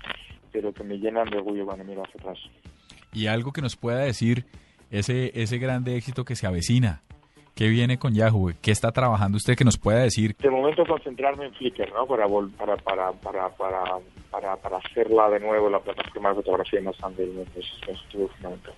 pero 0.53 0.73
que 0.73 0.85
me 0.85 0.99
llenan 0.99 1.29
de 1.31 1.39
orgullo 1.39 1.67
cuando 1.67 1.85
miro 1.85 2.03
hacia 2.03 2.21
atrás. 2.21 2.39
Y 3.13 3.27
algo 3.27 3.53
que 3.53 3.63
nos 3.63 3.77
pueda 3.77 4.01
decir 4.01 4.45
ese, 4.91 5.33
ese 5.41 5.59
grande 5.59 5.97
éxito 5.97 6.25
que 6.25 6.37
se 6.37 6.47
avecina. 6.47 7.03
¿Qué 7.55 7.69
viene 7.69 7.99
con 7.99 8.15
Yahoo? 8.15 8.53
¿Qué 8.63 8.71
está 8.71 8.91
trabajando 8.93 9.37
usted 9.37 9.57
que 9.57 9.65
nos 9.65 9.77
pueda 9.77 9.99
decir? 9.99 10.35
De 10.39 10.51
momento 10.51 10.85
concentrarme 10.87 11.47
en 11.47 11.55
Flickr, 11.55 11.93
¿no? 11.93 12.07
Para, 12.07 12.27
vol- 12.27 12.51
para, 12.53 12.77
para, 12.77 13.13
para, 13.13 13.45
para, 14.31 14.57
para, 14.57 14.77
hacerla 14.79 15.29
de 15.29 15.41
nuevo 15.41 15.69
la 15.69 15.81
plataforma 15.81 16.31
de 16.31 16.37
fotografía 16.37 16.81
más 16.81 16.97
grande 16.99 17.27
del 17.27 17.35
mundo. 17.35 17.51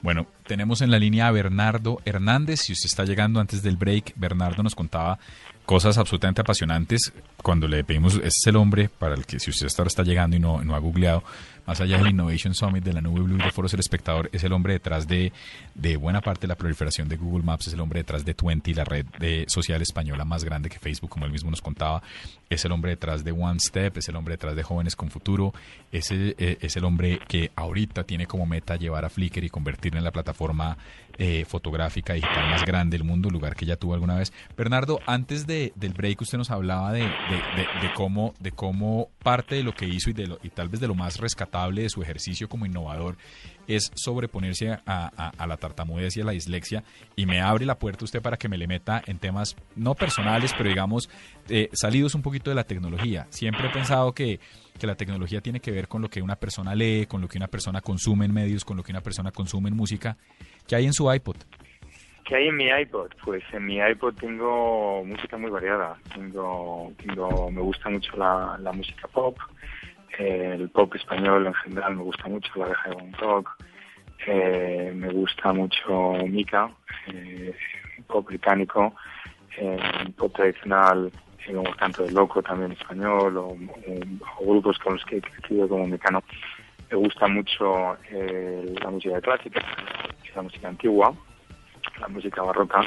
Bueno, 0.01 0.27
tenemos 0.47 0.83
en 0.83 0.91
la 0.91 0.99
línea 0.99 1.29
a 1.29 1.31
Bernardo 1.33 2.01
Hernández. 2.05 2.61
Si 2.61 2.73
usted 2.73 2.87
está 2.87 3.05
llegando 3.05 3.41
antes 3.41 3.63
del 3.63 3.77
break, 3.77 4.15
Bernardo 4.17 4.63
nos 4.63 4.75
contaba 4.75 5.19
cosas 5.65 5.99
absolutamente 5.99 6.41
apasionantes. 6.41 7.13
Cuando 7.43 7.69
le 7.69 7.85
pedimos, 7.85 8.15
ese 8.17 8.27
es 8.27 8.47
el 8.47 8.57
hombre 8.57 8.89
para 8.89 9.15
el 9.15 9.27
que, 9.27 9.39
si 9.39 9.51
usted 9.51 9.67
hasta 9.67 9.83
ahora 9.83 9.89
está 9.89 10.03
llegando 10.03 10.37
y 10.37 10.41
no, 10.41 10.63
no 10.65 10.75
ha 10.75 10.79
googleado, 10.79 11.23
más 11.67 11.81
allá 11.81 11.99
del 11.99 12.09
Innovation 12.09 12.55
Summit 12.55 12.85
de 12.85 12.93
la 12.93 13.01
Nube 13.01 13.21
Blue 13.21 13.39
de 13.39 13.51
Foros 13.51 13.73
El 13.75 13.81
Espectador, 13.81 14.29
es 14.33 14.43
el 14.45 14.53
hombre 14.53 14.75
detrás 14.75 15.07
de, 15.07 15.33
de 15.75 15.97
buena 15.97 16.21
parte 16.21 16.43
de 16.43 16.49
la 16.49 16.57
proliferación 16.57 17.09
de 17.09 17.17
Google 17.17 17.45
Maps, 17.45 17.69
es 17.69 17.75
el 17.75 17.81
hombre 17.81 18.01
detrás 18.01 18.25
de 18.25 18.35
Twenty, 18.35 18.75
la 18.75 18.85
red 18.85 19.07
de 19.19 19.45
social 19.49 19.81
española 19.83 20.25
más 20.25 20.45
grande 20.45 20.69
que 20.69 20.79
Facebook, 20.79 21.11
como 21.11 21.27
él 21.27 21.33
mismo 21.33 21.51
nos 21.51 21.63
contaba, 21.63 22.03
es 22.51 22.65
el 22.65 22.73
hombre 22.73 22.93
detrás 22.93 23.25
de 23.25 23.33
One 23.33 23.61
Step, 23.61 23.97
es 23.97 24.09
el 24.09 24.17
hombre 24.17 24.35
detrás 24.35 24.57
de 24.57 24.63
Jóvenes 24.63 24.97
con 24.97 25.11
Futuro, 25.11 25.53
es 25.91 26.11
el, 26.11 26.35
eh, 26.39 26.59
es 26.61 26.77
el 26.77 26.85
hombre 26.85 27.21
que 27.29 27.51
ahorita 27.57 28.05
tiene 28.05 28.27
como 28.27 28.47
meta 28.47 28.77
llevar 28.77 29.05
a 29.05 29.11
Flickr 29.11 29.45
y 29.45 29.51
convertirla 29.51 29.99
en 29.99 30.05
la 30.05 30.11
plataforma 30.11 30.77
eh, 31.19 31.45
fotográfica 31.47 32.15
digital 32.15 32.51
más 32.51 32.65
grande 32.65 32.97
del 32.97 33.07
mundo, 33.07 33.31
lugar 33.31 33.55
que 33.55 33.67
ya 33.67 33.77
tuvo 33.77 33.95
alguna 33.95 34.17
vez. 34.17 34.33
Bernardo, 34.57 35.01
antes 35.07 35.47
de, 35.47 35.73
del 35.77 35.93
break 35.93 36.21
usted 36.23 36.39
nos 36.39 36.51
hablaba 36.51 36.93
de, 36.93 37.01
de- 37.03 37.07
de- 37.83 37.93
cómo, 37.95 38.35
de 38.41 38.53
cómo 38.53 39.09
parte 39.23 39.55
de 39.57 39.63
lo 39.63 39.75
que 39.75 39.87
hizo 39.87 40.11
y, 40.11 40.13
de 40.15 40.27
lo- 40.27 40.39
y 40.43 40.49
tal 40.51 40.69
vez 40.69 40.81
de 40.81 40.89
lo 40.89 40.95
más 40.95 41.19
rescatable 41.19 41.83
de 41.83 41.89
su 41.91 42.03
ejercicio 42.03 42.49
como 42.49 42.67
innovador 42.67 43.17
es 43.69 43.91
sobreponerse 43.95 44.79
a 44.87 45.47
la 45.47 45.57
tartamudez 45.57 46.17
y 46.17 46.21
a 46.21 46.25
la 46.25 46.33
dislexia 46.33 46.83
y 47.15 47.27
me 47.27 47.41
abre 47.41 47.65
la 47.65 47.79
puerta 47.79 48.05
usted 48.05 48.21
para 48.21 48.37
que 48.37 48.49
me 48.49 48.59
le 48.59 48.67
meta 48.67 49.03
en 49.07 49.19
temas 49.19 49.55
no 49.77 49.95
personales, 49.95 50.53
pero 50.57 50.69
digamos 50.69 51.09
eh, 51.49 51.69
salidos 51.73 52.15
un 52.15 52.23
poquito 52.23 52.51
de 52.51 52.57
la 52.57 52.65
tecnología. 52.65 53.27
Siempre 53.31 53.69
he 53.69 53.71
pensado 53.71 54.13
que, 54.15 54.41
que 54.79 54.87
la 54.87 54.97
tecnología 54.97 55.41
tiene 55.41 55.61
que 55.61 55.71
ver 55.71 55.87
con 55.87 56.03
lo 56.03 56.11
que 56.11 56.23
una 56.23 56.37
persona 56.37 56.75
lee, 56.75 57.07
con 57.07 57.21
lo 57.21 57.29
que 57.29 57.39
una 57.39 57.47
persona 57.47 57.81
consume 57.81 58.25
en 58.25 58.33
medios, 58.35 58.65
con 58.65 58.77
lo 58.77 58.83
que 58.83 58.91
una 58.93 59.01
persona 59.01 59.31
consume 59.31 59.69
en 59.69 59.77
música. 59.77 60.17
¿Qué 60.67 60.77
hay 60.77 60.87
en 60.87 60.93
su 60.93 61.13
iPod? 61.13 61.37
¿Qué 62.25 62.37
hay 62.37 62.49
en 62.49 62.57
mi 62.57 62.69
iPod? 62.69 63.11
Pues 63.25 63.43
en 63.53 63.67
mi 63.67 63.79
iPod 63.79 64.15
tengo 64.15 65.05
música 65.05 65.37
muy 65.37 65.51
variada. 65.51 65.97
Tengo, 66.15 66.93
tengo 67.05 67.51
me 67.51 67.61
gusta 67.61 67.91
mucho 67.91 68.17
la, 68.17 68.59
música 68.73 69.09
pop, 69.09 69.37
eh, 70.19 70.53
el 70.59 70.71
pop 70.71 70.95
español 70.95 71.47
en 71.47 71.55
general 71.55 71.97
me 71.97 72.03
gusta 72.05 72.29
mucho, 72.29 72.51
la 72.57 72.67
de 72.69 72.95
Bon 72.95 73.13
rock. 73.15 73.51
Eh, 74.27 74.93
me 74.95 75.09
gusta 75.11 75.53
mucho 75.53 76.13
Mika, 76.29 76.71
eh, 77.13 77.53
pop 78.07 78.25
británico, 78.27 78.95
eh, 79.59 79.79
pop 80.17 80.33
tradicional, 80.35 81.13
eh, 81.45 81.53
como 81.53 81.75
Canto 81.75 82.05
del 82.05 82.15
Loco 82.15 82.41
también 82.41 82.71
español, 82.73 83.37
o, 83.37 83.47
o- 83.49 83.57
o 84.39 84.47
grupos 84.47 84.79
con 84.79 84.95
los 84.95 85.05
que 85.05 85.17
he 85.17 85.21
crecido 85.21 85.69
como 85.69 85.89
Mecano. 85.89 86.23
Me 86.93 86.99
gusta 86.99 87.27
mucho 87.27 87.97
eh, 88.11 88.75
la 88.83 88.91
música 88.91 89.19
clásica, 89.23 89.63
la 90.37 90.43
música 90.43 90.69
antigua, 90.69 91.15
la 91.99 92.09
música 92.09 92.43
barroca. 92.43 92.83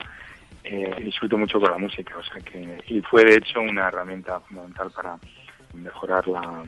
Eh, 0.64 0.96
disfruto 1.04 1.38
mucho 1.40 1.60
con 1.60 1.72
la 1.72 1.78
música, 1.80 2.16
o 2.18 2.24
sea 2.24 2.40
que 2.42 2.78
y 2.88 3.02
fue 3.02 3.24
de 3.26 3.36
hecho 3.36 3.62
una 3.62 3.88
herramienta 3.88 4.40
fundamental 4.42 4.92
para 4.96 5.18
mejorar 5.74 6.28
la, 6.28 6.64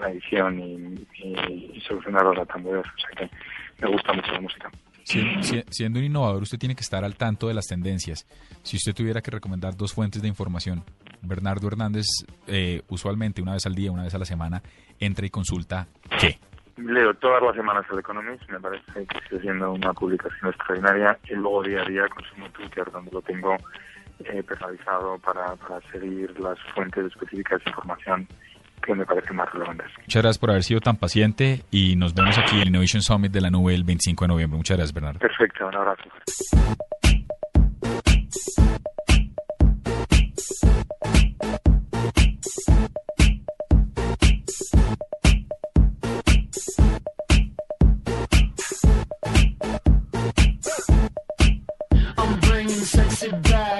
la, 0.00 0.10
edición 0.10 0.58
y, 0.60 1.06
y- 1.24 1.70
y 1.74 1.80
solucionar 1.86 2.24
los 2.24 2.46
tambores, 2.48 2.84
o 2.84 2.98
sea 3.00 3.10
que 3.28 3.30
me 3.84 3.88
gusta 3.92 4.12
mucho 4.12 4.32
la 4.32 4.40
música. 4.40 4.70
Si- 5.04 5.42
si- 5.42 5.64
siendo 5.70 5.98
un 5.98 6.04
innovador, 6.04 6.42
usted 6.42 6.58
tiene 6.58 6.74
que 6.76 6.82
estar 6.82 7.04
al 7.04 7.16
tanto 7.16 7.48
de 7.48 7.54
las 7.54 7.66
tendencias. 7.66 8.26
Si 8.62 8.76
usted 8.76 8.94
tuviera 8.94 9.20
que 9.20 9.30
recomendar 9.32 9.76
dos 9.76 9.92
fuentes 9.92 10.22
de 10.22 10.28
información, 10.28 10.84
Bernardo 11.22 11.68
Hernández, 11.68 12.06
eh, 12.46 12.82
usualmente 12.88 13.42
una 13.42 13.54
vez 13.54 13.66
al 13.66 13.74
día, 13.74 13.90
una 13.90 14.04
vez 14.04 14.14
a 14.14 14.18
la 14.18 14.24
semana, 14.24 14.62
entra 14.98 15.26
y 15.26 15.30
consulta 15.30 15.86
qué. 16.20 16.38
Leo 16.76 17.14
todas 17.14 17.42
las 17.42 17.54
semanas 17.54 17.84
el 17.92 17.98
Economist, 17.98 18.48
me 18.48 18.58
parece 18.58 19.06
que 19.06 19.20
sigue 19.28 19.42
siendo 19.42 19.72
una 19.72 19.92
publicación 19.92 20.50
extraordinaria 20.50 21.18
y 21.28 21.34
luego 21.34 21.62
día 21.62 21.82
a 21.82 21.84
día 21.84 22.08
consumo 22.08 22.48
Twitter 22.50 22.90
donde 22.90 23.10
lo 23.10 23.20
tengo 23.22 23.56
eh, 24.24 24.42
personalizado 24.42 25.18
para, 25.18 25.54
para 25.56 25.80
seguir 25.90 26.38
las 26.40 26.58
fuentes 26.74 27.06
específicas 27.06 27.62
de 27.64 27.70
información 27.70 28.26
que 28.82 28.94
me 28.94 29.06
parecen 29.06 29.36
más 29.36 29.50
relevantes. 29.52 29.86
Muchas 29.98 30.22
gracias 30.22 30.38
por 30.38 30.50
haber 30.50 30.62
sido 30.62 30.80
tan 30.80 30.96
paciente 30.96 31.62
y 31.70 31.96
nos 31.96 32.14
vemos 32.14 32.36
aquí 32.38 32.56
en 32.56 32.62
el 32.62 32.68
Innovation 32.68 33.02
Summit 33.02 33.32
de 33.32 33.40
la 33.40 33.50
nube 33.50 33.74
el 33.74 33.84
25 33.84 34.24
de 34.24 34.28
noviembre. 34.28 34.56
Muchas 34.56 34.76
gracias, 34.76 34.94
Bernardo. 34.94 35.20
Perfecto, 35.20 35.68
un 35.68 35.76
abrazo. 35.76 36.02
I'm 52.18 52.40
bringing 52.40 52.68
sexy 52.70 53.30
back. 53.30 53.71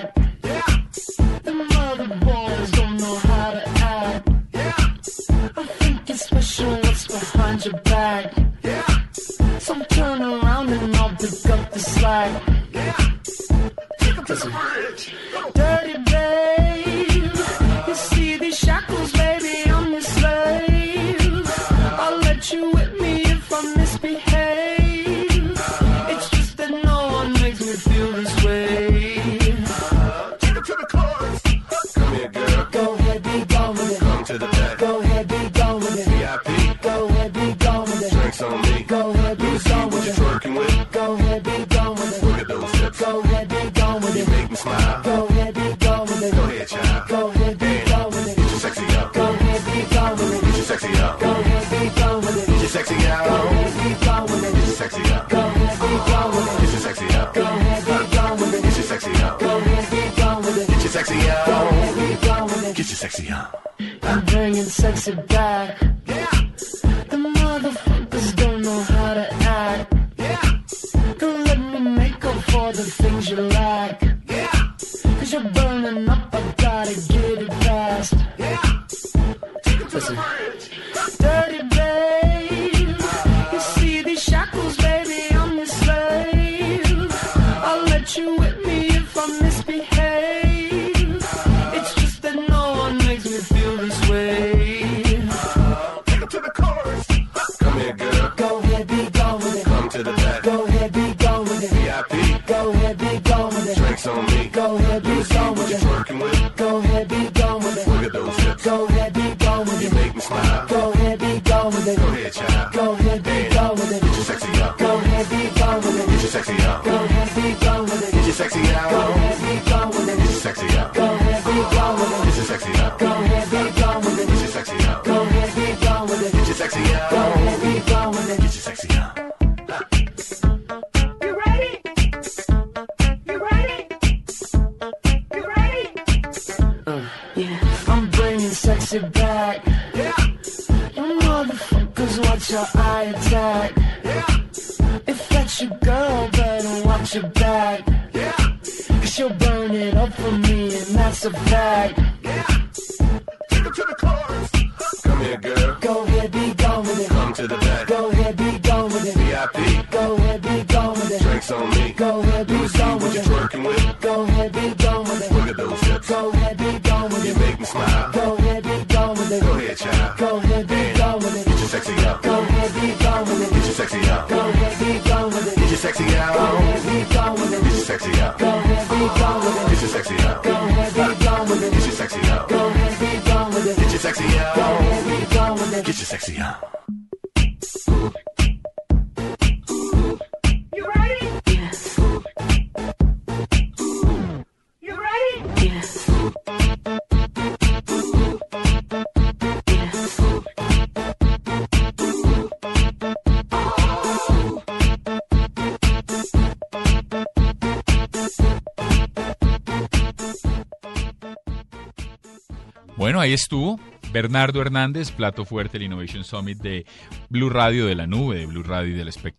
Bernardo 214.32 214.62
Hernández, 214.62 215.12
plato 215.12 215.44
fuerte 215.44 215.74
del 215.74 215.88
Innovation 215.88 216.24
Summit 216.24 216.56
de 216.56 216.86
Blue 217.28 217.50
Radio 217.50 217.84
de 217.84 217.94
la 217.94 218.06
nube, 218.06 218.38
de 218.38 218.46
Blue 218.46 218.62
Radio 218.62 218.90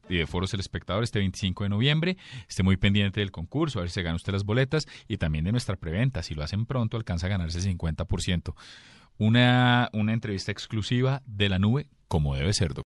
y 0.08 0.18
de 0.18 0.28
Foros 0.28 0.52
del 0.52 0.60
Espectador 0.60 1.04
este 1.04 1.18
25 1.18 1.64
de 1.64 1.70
noviembre. 1.72 2.18
Esté 2.48 2.62
muy 2.62 2.78
pendiente 2.78 3.20
del 3.20 3.32
concurso, 3.32 3.80
a 3.80 3.82
ver 3.82 3.90
si 3.90 4.04
gana 4.04 4.16
usted 4.16 4.34
las 4.34 4.44
boletas 4.44 4.88
y 5.08 5.18
también 5.18 5.46
de 5.46 5.52
nuestra 5.52 5.78
preventa. 5.78 6.22
Si 6.22 6.36
lo 6.36 6.44
hacen 6.44 6.68
pronto, 6.68 6.96
alcanza 6.96 7.26
a 7.26 7.32
ganarse 7.32 7.58
el 7.58 7.76
50%. 7.76 8.54
Una, 9.18 9.90
una 9.94 10.14
entrevista 10.14 10.52
exclusiva 10.52 11.24
de 11.26 11.50
la 11.50 11.58
nube, 11.58 11.88
como 12.08 12.36
debe 12.36 12.54
ser, 12.54 12.76
doctor. 12.76 12.82